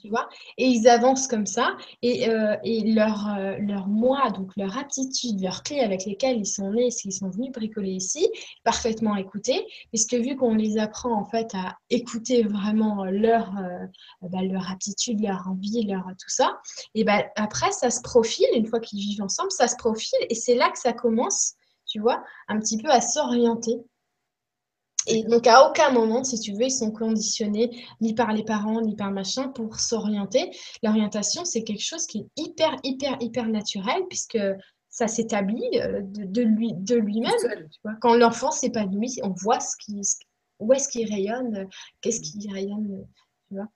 Tu 0.00 0.08
vois. 0.08 0.28
Et 0.58 0.66
ils 0.66 0.88
avancent 0.88 1.26
comme 1.26 1.46
ça. 1.46 1.76
Et, 2.02 2.28
euh, 2.28 2.56
et 2.64 2.92
leur, 2.92 3.28
euh, 3.28 3.56
leur 3.58 3.88
moi, 3.88 4.30
donc 4.30 4.50
leur 4.56 4.76
aptitude, 4.78 5.40
leur 5.40 5.62
clé 5.62 5.80
avec 5.80 6.04
lesquelles 6.04 6.38
ils 6.38 6.46
sont 6.46 6.70
nés, 6.72 6.88
qu'ils 6.88 7.12
sont 7.12 7.30
venus 7.30 7.52
bricoler 7.52 7.92
ici, 7.92 8.28
parfaitement 8.64 9.16
écoutés, 9.16 9.66
puisque 9.88 10.14
vu 10.14 10.36
qu'on 10.36 10.54
les 10.54 10.78
apprend 10.78 11.12
en 11.12 11.24
fait 11.24 11.54
à 11.54 11.76
écouter 11.90 12.42
vraiment 12.42 13.04
leur, 13.04 13.52
euh, 13.58 13.86
bah, 14.28 14.42
leur 14.42 14.70
aptitude, 14.70 15.20
leur 15.20 15.48
envie, 15.48 15.84
leur 15.84 16.04
tout 16.18 16.28
ça, 16.28 16.60
et 16.94 17.04
ben 17.04 17.22
après 17.36 17.72
ça 17.72 17.90
se 17.90 18.00
profile, 18.00 18.46
une 18.54 18.66
fois 18.66 18.80
qu'ils 18.80 19.00
vivent 19.00 19.22
ensemble, 19.22 19.50
ça 19.50 19.68
se 19.68 19.76
profile. 19.76 20.18
Et 20.30 20.34
c'est 20.34 20.54
là 20.54 20.70
que 20.70 20.78
ça 20.78 20.92
commence, 20.92 21.54
tu 21.86 22.00
vois, 22.00 22.22
un 22.48 22.58
petit 22.58 22.78
peu 22.78 22.90
à 22.90 23.00
s'orienter 23.00 23.80
et 25.06 25.24
donc, 25.24 25.46
à 25.46 25.68
aucun 25.68 25.90
moment, 25.90 26.22
si 26.22 26.38
tu 26.38 26.52
veux, 26.52 26.64
ils 26.64 26.70
sont 26.70 26.90
conditionnés 26.90 27.84
ni 28.00 28.14
par 28.14 28.32
les 28.32 28.44
parents, 28.44 28.80
ni 28.80 28.94
par 28.94 29.10
machin 29.10 29.48
pour 29.48 29.80
s'orienter. 29.80 30.50
L'orientation, 30.82 31.44
c'est 31.44 31.64
quelque 31.64 31.82
chose 31.82 32.06
qui 32.06 32.18
est 32.18 32.26
hyper, 32.36 32.76
hyper, 32.84 33.16
hyper 33.20 33.48
naturel 33.48 34.02
puisque 34.08 34.38
ça 34.88 35.08
s'établit 35.08 35.80
euh, 35.80 36.00
de, 36.02 36.42
lui, 36.42 36.72
de 36.74 36.96
lui-même. 36.96 37.32
Quand 38.00 38.14
l'enfant 38.14 38.50
s'épanouit, 38.50 39.18
on 39.22 39.30
voit 39.30 39.60
ce 39.60 39.74
qui, 39.82 40.00
où 40.60 40.72
est-ce 40.72 40.88
qu'il 40.88 41.10
rayonne, 41.10 41.66
qu'est-ce 42.00 42.20
qui 42.20 42.48
rayonne, 42.52 43.06
tu 43.48 43.54
vois. 43.56 43.68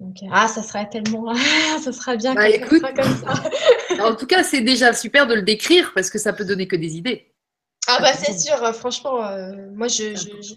Donc, 0.00 0.16
ah, 0.32 0.48
ça 0.48 0.62
serait 0.62 0.88
tellement. 0.88 1.34
ça 1.82 1.92
serait 1.92 2.16
bien 2.16 2.34
Bah, 2.34 2.50
que 2.50 2.56
écoute. 2.56 2.80
ça 2.80 2.92
comme 2.92 3.16
ça. 3.16 3.34
En 4.04 4.16
tout 4.16 4.26
cas, 4.26 4.42
c'est 4.42 4.60
déjà 4.60 4.92
super 4.92 5.26
de 5.26 5.34
le 5.34 5.42
décrire 5.42 5.92
parce 5.94 6.10
que 6.10 6.18
ça 6.18 6.32
peut 6.32 6.44
donner 6.44 6.66
que 6.66 6.74
des 6.76 6.96
idées. 6.96 7.33
Ah, 7.96 8.00
bah, 8.02 8.12
c'est 8.14 8.38
sûr, 8.38 8.62
euh, 8.62 8.72
franchement, 8.72 9.24
euh, 9.24 9.52
moi, 9.72 9.88
je, 9.88 10.14
je- 10.16 10.42
je- 10.42 10.54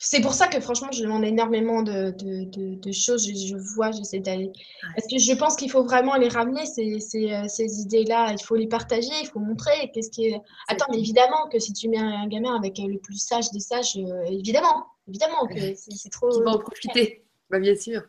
c'est 0.00 0.20
pour 0.20 0.32
ça 0.32 0.46
que, 0.46 0.60
franchement, 0.60 0.92
je 0.92 1.02
demande 1.02 1.24
énormément 1.24 1.82
de, 1.82 2.10
de, 2.12 2.44
de, 2.44 2.74
de 2.76 2.92
choses. 2.92 3.26
Je, 3.26 3.34
je 3.34 3.56
vois, 3.74 3.90
j'essaie 3.90 4.20
d'aller. 4.20 4.52
Parce 4.94 5.08
que 5.08 5.18
je 5.18 5.32
pense 5.34 5.56
qu'il 5.56 5.70
faut 5.70 5.82
vraiment 5.82 6.14
les 6.14 6.28
ramener, 6.28 6.66
ces, 6.66 7.00
ces, 7.00 7.32
euh, 7.32 7.48
ces 7.48 7.80
idées-là. 7.80 8.32
Il 8.32 8.42
faut 8.42 8.54
les 8.54 8.68
partager, 8.68 9.10
il 9.20 9.26
faut 9.26 9.40
montrer. 9.40 9.90
Qu'est-ce 9.92 10.10
qui 10.10 10.26
est. 10.28 10.40
Attends, 10.68 10.86
mais 10.92 10.98
évidemment 10.98 11.48
que 11.50 11.58
si 11.58 11.72
tu 11.72 11.88
mets 11.88 11.98
un 11.98 12.28
gamin 12.28 12.54
avec 12.56 12.78
le 12.78 12.98
plus 12.98 13.18
sage 13.18 13.50
des 13.50 13.58
sages, 13.60 13.96
euh, 13.96 14.22
évidemment, 14.30 14.86
évidemment 15.08 15.46
que 15.48 15.74
c'est 15.74 16.10
trop. 16.10 16.28
Qui 16.30 16.42
va 16.42 16.52
en 16.52 16.58
profiter. 16.58 17.24
Bah, 17.50 17.58
bien 17.58 17.74
sûr. 17.74 18.02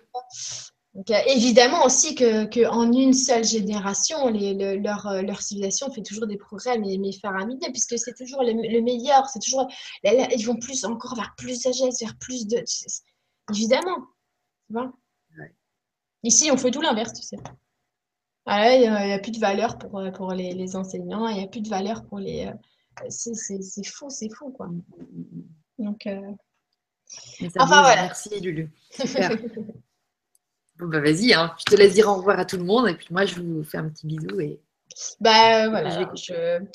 Donc, 0.95 1.11
euh, 1.11 1.20
évidemment 1.28 1.86
aussi 1.86 2.16
que, 2.16 2.45
que 2.45 2.68
en 2.68 2.91
une 2.91 3.14
seule 3.14 3.44
génération, 3.44 4.28
les, 4.30 4.53
le- 4.56 4.78
leur, 4.78 5.06
euh, 5.07 5.22
leur 5.22 5.41
civilisation 5.41 5.91
fait 5.91 6.02
toujours 6.02 6.26
des 6.26 6.38
progrès, 6.38 6.80
mais, 6.80 6.98
mais 6.98 7.11
faramineux, 7.11 7.72
puisque 7.72 7.98
c'est 7.99 8.16
toujours 8.16 8.41
le, 8.44 8.53
le 8.53 8.82
meilleur, 8.82 9.28
c'est 9.28 9.40
toujours, 9.40 9.68
là, 10.03 10.14
là, 10.14 10.28
ils 10.36 10.45
vont 10.45 10.57
plus 10.57 10.86
encore 10.86 11.16
vers 11.16 11.34
plus 11.38 11.57
de 11.57 11.61
sagesse, 11.74 12.02
vers 12.02 12.18
plus 12.18 12.48
de, 12.48 12.64
évidemment, 13.52 13.98
tu 14.68 14.74
vois. 14.74 14.91
Ouais. 15.38 15.53
Ici, 16.24 16.49
on 16.52 16.57
fait 16.57 16.72
tout 16.72 16.82
l'inverse, 16.82 17.14
tu 17.14 17.22
sais. 17.22 17.38
Ah 18.45 18.74
il 18.74 18.82
n'y 18.82 18.88
a, 19.14 19.20
plus 19.20 19.32
de 19.32 19.40
valeur 19.40 19.78
pour, 19.78 19.99
euh, 19.99 20.10
pour 20.10 20.34
les, 20.34 20.53
les 20.53 20.76
enseignants, 20.76 21.28
il 21.28 21.38
n'y 21.38 21.44
a 21.44 21.48
plus 21.48 21.61
de 21.61 21.70
valeur 21.70 22.03
pour 22.06 22.18
les, 22.18 22.52
c'est 23.10 23.36
fou, 23.86 24.10
c'est 24.10 24.30
fou, 24.30 24.49
quoi. 24.52 24.70
Donc, 25.78 26.07
euh, 26.07 26.32
Enfin, 27.57 27.66
voilà. 27.66 28.03
Merci 28.03 28.40
Lulu. 28.40 28.72
Super. 28.91 29.32
bon, 30.80 30.88
bah 30.88 30.99
vas-y, 30.99 31.34
hein. 31.34 31.53
je 31.60 31.65
te 31.65 31.76
laisse 31.76 31.93
dire 31.93 32.07
au 32.07 32.15
revoir 32.15 32.39
à 32.39 32.45
tout 32.45 32.57
le 32.57 32.64
monde 32.64 32.88
et 32.88 32.95
puis 32.95 33.07
moi 33.11 33.26
je 33.26 33.41
vous 33.41 33.64
fais 33.64 33.77
un 33.77 33.89
petit 33.89 34.07
bisou 34.07 34.39
et 34.39 34.60
Bah 35.19 35.65
euh, 35.65 35.69
voilà, 35.69 35.89
Je 35.89 35.97
alors, 35.97 36.15
je, 36.15 36.65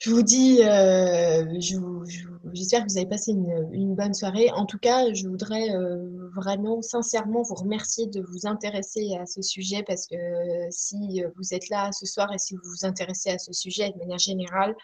je 0.00 0.10
vous 0.10 0.22
dis, 0.22 0.62
euh, 0.62 1.46
je 1.60 1.76
je 2.06 2.28
j'espère 2.52 2.84
que 2.84 2.90
vous 2.90 2.98
avez 2.98 3.08
passé 3.08 3.30
une, 3.32 3.70
une 3.72 3.94
bonne 3.94 4.12
soirée. 4.12 4.50
En 4.50 4.66
tout 4.66 4.76
cas, 4.78 5.10
je 5.14 5.26
voudrais 5.26 5.70
euh, 5.74 6.28
vraiment, 6.36 6.82
sincèrement 6.82 7.40
vous 7.42 7.54
remercier 7.54 8.06
de 8.08 8.20
vous 8.20 8.46
intéresser 8.46 9.16
à 9.18 9.24
ce 9.24 9.40
sujet 9.40 9.82
parce 9.86 10.06
que 10.06 10.14
euh, 10.14 10.66
si 10.70 11.22
vous 11.36 11.54
êtes 11.54 11.70
là 11.70 11.90
ce 11.92 12.04
soir 12.04 12.30
et 12.34 12.38
si 12.38 12.54
vous 12.54 12.60
vous 12.64 12.86
intéressez 12.86 13.30
à 13.30 13.38
ce 13.38 13.54
sujet 13.54 13.92
de 13.92 13.98
manière 13.98 14.18
générale, 14.18 14.76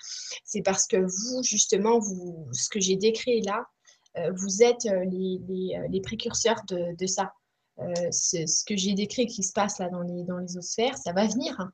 c'est 0.44 0.62
parce 0.62 0.86
que 0.86 0.96
vous, 0.96 1.42
justement, 1.42 1.98
vous, 1.98 2.48
ce 2.52 2.70
que 2.70 2.80
j'ai 2.80 2.96
décrit 2.96 3.42
là, 3.42 3.66
vous 4.34 4.62
êtes 4.62 4.84
les, 4.84 5.38
les, 5.48 5.78
les 5.90 6.00
précurseurs 6.00 6.62
de, 6.68 6.96
de 6.96 7.06
ça. 7.06 7.32
Euh, 7.78 8.10
ce, 8.10 8.46
ce 8.46 8.64
que 8.64 8.76
j'ai 8.76 8.94
décrit 8.94 9.26
qui 9.26 9.42
se 9.42 9.52
passe 9.52 9.78
là 9.78 9.88
dans 9.88 10.02
les, 10.02 10.24
dans 10.24 10.38
les 10.38 10.56
osphères, 10.56 10.98
ça 10.98 11.12
va 11.12 11.26
venir. 11.26 11.70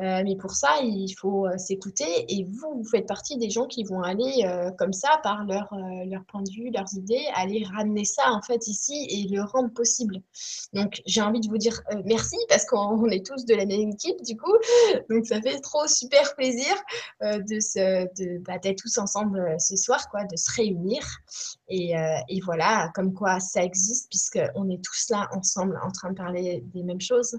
Euh, 0.00 0.22
mais 0.24 0.36
pour 0.36 0.52
ça, 0.52 0.78
il 0.82 1.12
faut 1.18 1.46
euh, 1.46 1.56
s'écouter 1.58 2.04
et 2.28 2.44
vous, 2.44 2.82
vous 2.82 2.84
faites 2.84 3.06
partie 3.06 3.36
des 3.36 3.50
gens 3.50 3.66
qui 3.66 3.84
vont 3.84 4.02
aller 4.02 4.44
euh, 4.44 4.70
comme 4.72 4.92
ça, 4.92 5.20
par 5.22 5.44
leur, 5.44 5.72
leur 6.06 6.24
point 6.24 6.42
de 6.42 6.50
vue, 6.50 6.70
leurs 6.70 6.92
idées, 6.94 7.24
aller 7.34 7.64
ramener 7.64 8.04
ça 8.04 8.30
en 8.30 8.42
fait 8.42 8.66
ici 8.68 9.06
et 9.10 9.28
le 9.28 9.42
rendre 9.42 9.72
possible. 9.72 10.20
Donc 10.72 11.00
j'ai 11.06 11.22
envie 11.22 11.40
de 11.40 11.48
vous 11.48 11.58
dire 11.58 11.80
merci 12.04 12.36
parce 12.48 12.64
qu'on 12.66 12.76
on 12.76 13.08
est 13.08 13.24
tous 13.24 13.44
de 13.44 13.54
la 13.54 13.66
même 13.66 13.90
équipe 13.90 14.22
du 14.22 14.36
coup. 14.36 14.54
Donc 15.10 15.26
ça 15.26 15.40
fait 15.40 15.60
trop 15.60 15.86
super 15.86 16.34
plaisir 16.34 16.74
de 17.22 17.60
se, 17.60 18.04
de, 18.20 18.38
bah, 18.38 18.58
d'être 18.58 18.78
tous 18.78 18.98
ensemble 18.98 19.56
ce 19.58 19.76
soir, 19.76 20.08
quoi, 20.10 20.24
de 20.24 20.36
se 20.36 20.50
réunir. 20.52 21.02
Et, 21.68 21.94
et 22.28 22.40
voilà, 22.40 22.90
comme 22.94 23.12
quoi 23.12 23.40
ça 23.40 23.62
existe 23.62 24.08
puisqu'on 24.08 24.68
est 24.70 24.82
tous 24.82 25.10
là 25.10 25.28
ensemble 25.32 25.78
en 25.82 25.90
train 25.90 26.10
de 26.10 26.16
parler 26.16 26.62
des 26.72 26.82
mêmes 26.82 27.00
choses. 27.00 27.38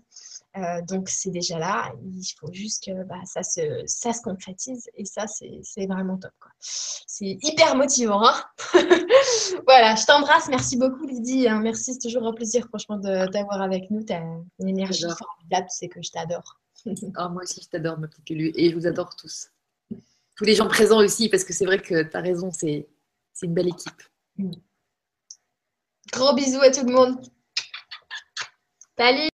Euh, 0.58 0.82
donc 0.82 1.10
c'est 1.10 1.30
déjà 1.30 1.60
là, 1.60 1.92
il 2.04 2.24
faut 2.40 2.52
juste 2.52 2.86
que 2.86 3.04
bah, 3.04 3.20
ça, 3.26 3.44
se, 3.44 3.84
ça 3.86 4.12
se 4.12 4.22
concrétise 4.22 4.90
et 4.96 5.06
ça 5.06 5.26
c'est 5.28 5.86
vraiment 5.86 6.18
top. 6.18 6.32
C'est 6.60 7.38
hyper 7.42 7.76
motivant. 7.76 8.26
hein. 8.26 8.34
voilà, 9.68 9.96
je 9.96 10.06
t'embrasse, 10.06 10.48
merci 10.48 10.78
beaucoup 10.78 11.06
Lydie, 11.06 11.48
hein. 11.48 11.60
merci, 11.60 11.94
c'est 11.94 12.00
toujours 12.00 12.26
un 12.26 12.34
plaisir 12.34 12.66
franchement 12.70 12.98
de 12.98 13.30
t'avoir 13.32 13.62
avec 13.62 13.92
nous, 13.92 14.04
tu 14.04 14.14
as 14.14 14.22
une 14.60 14.68
énergie 14.68 15.04
formidable, 15.04 15.68
c'est 15.70 15.90
que 15.90 16.02
je 16.02 16.12
t'adore. 16.12 16.60
Ah, 17.16 17.28
moi 17.28 17.44
aussi 17.44 17.62
je 17.62 17.68
t'adore 17.70 17.98
ma 18.00 18.08
petite 18.08 18.30
Lulu 18.30 18.52
et 18.56 18.70
je 18.70 18.76
vous 18.76 18.88
adore 18.88 19.16
tous. 19.16 19.50
Tous 20.36 20.44
les 20.46 20.56
gens 20.56 20.68
présents 20.68 21.00
aussi 21.00 21.28
parce 21.28 21.44
que 21.44 21.52
c'est 21.52 21.66
vrai 21.66 21.80
que 21.80 22.04
tu 22.04 22.18
as 22.18 22.22
raison, 22.22 22.52
c'est 22.52 22.88
c'est 23.34 23.46
une 23.46 23.54
belle 23.54 23.68
équipe. 23.68 24.02
Gros 26.14 26.34
bisous 26.34 26.62
à 26.62 26.72
tout 26.72 26.86
le 26.86 26.94
monde. 26.94 27.20
Salut 28.98 29.30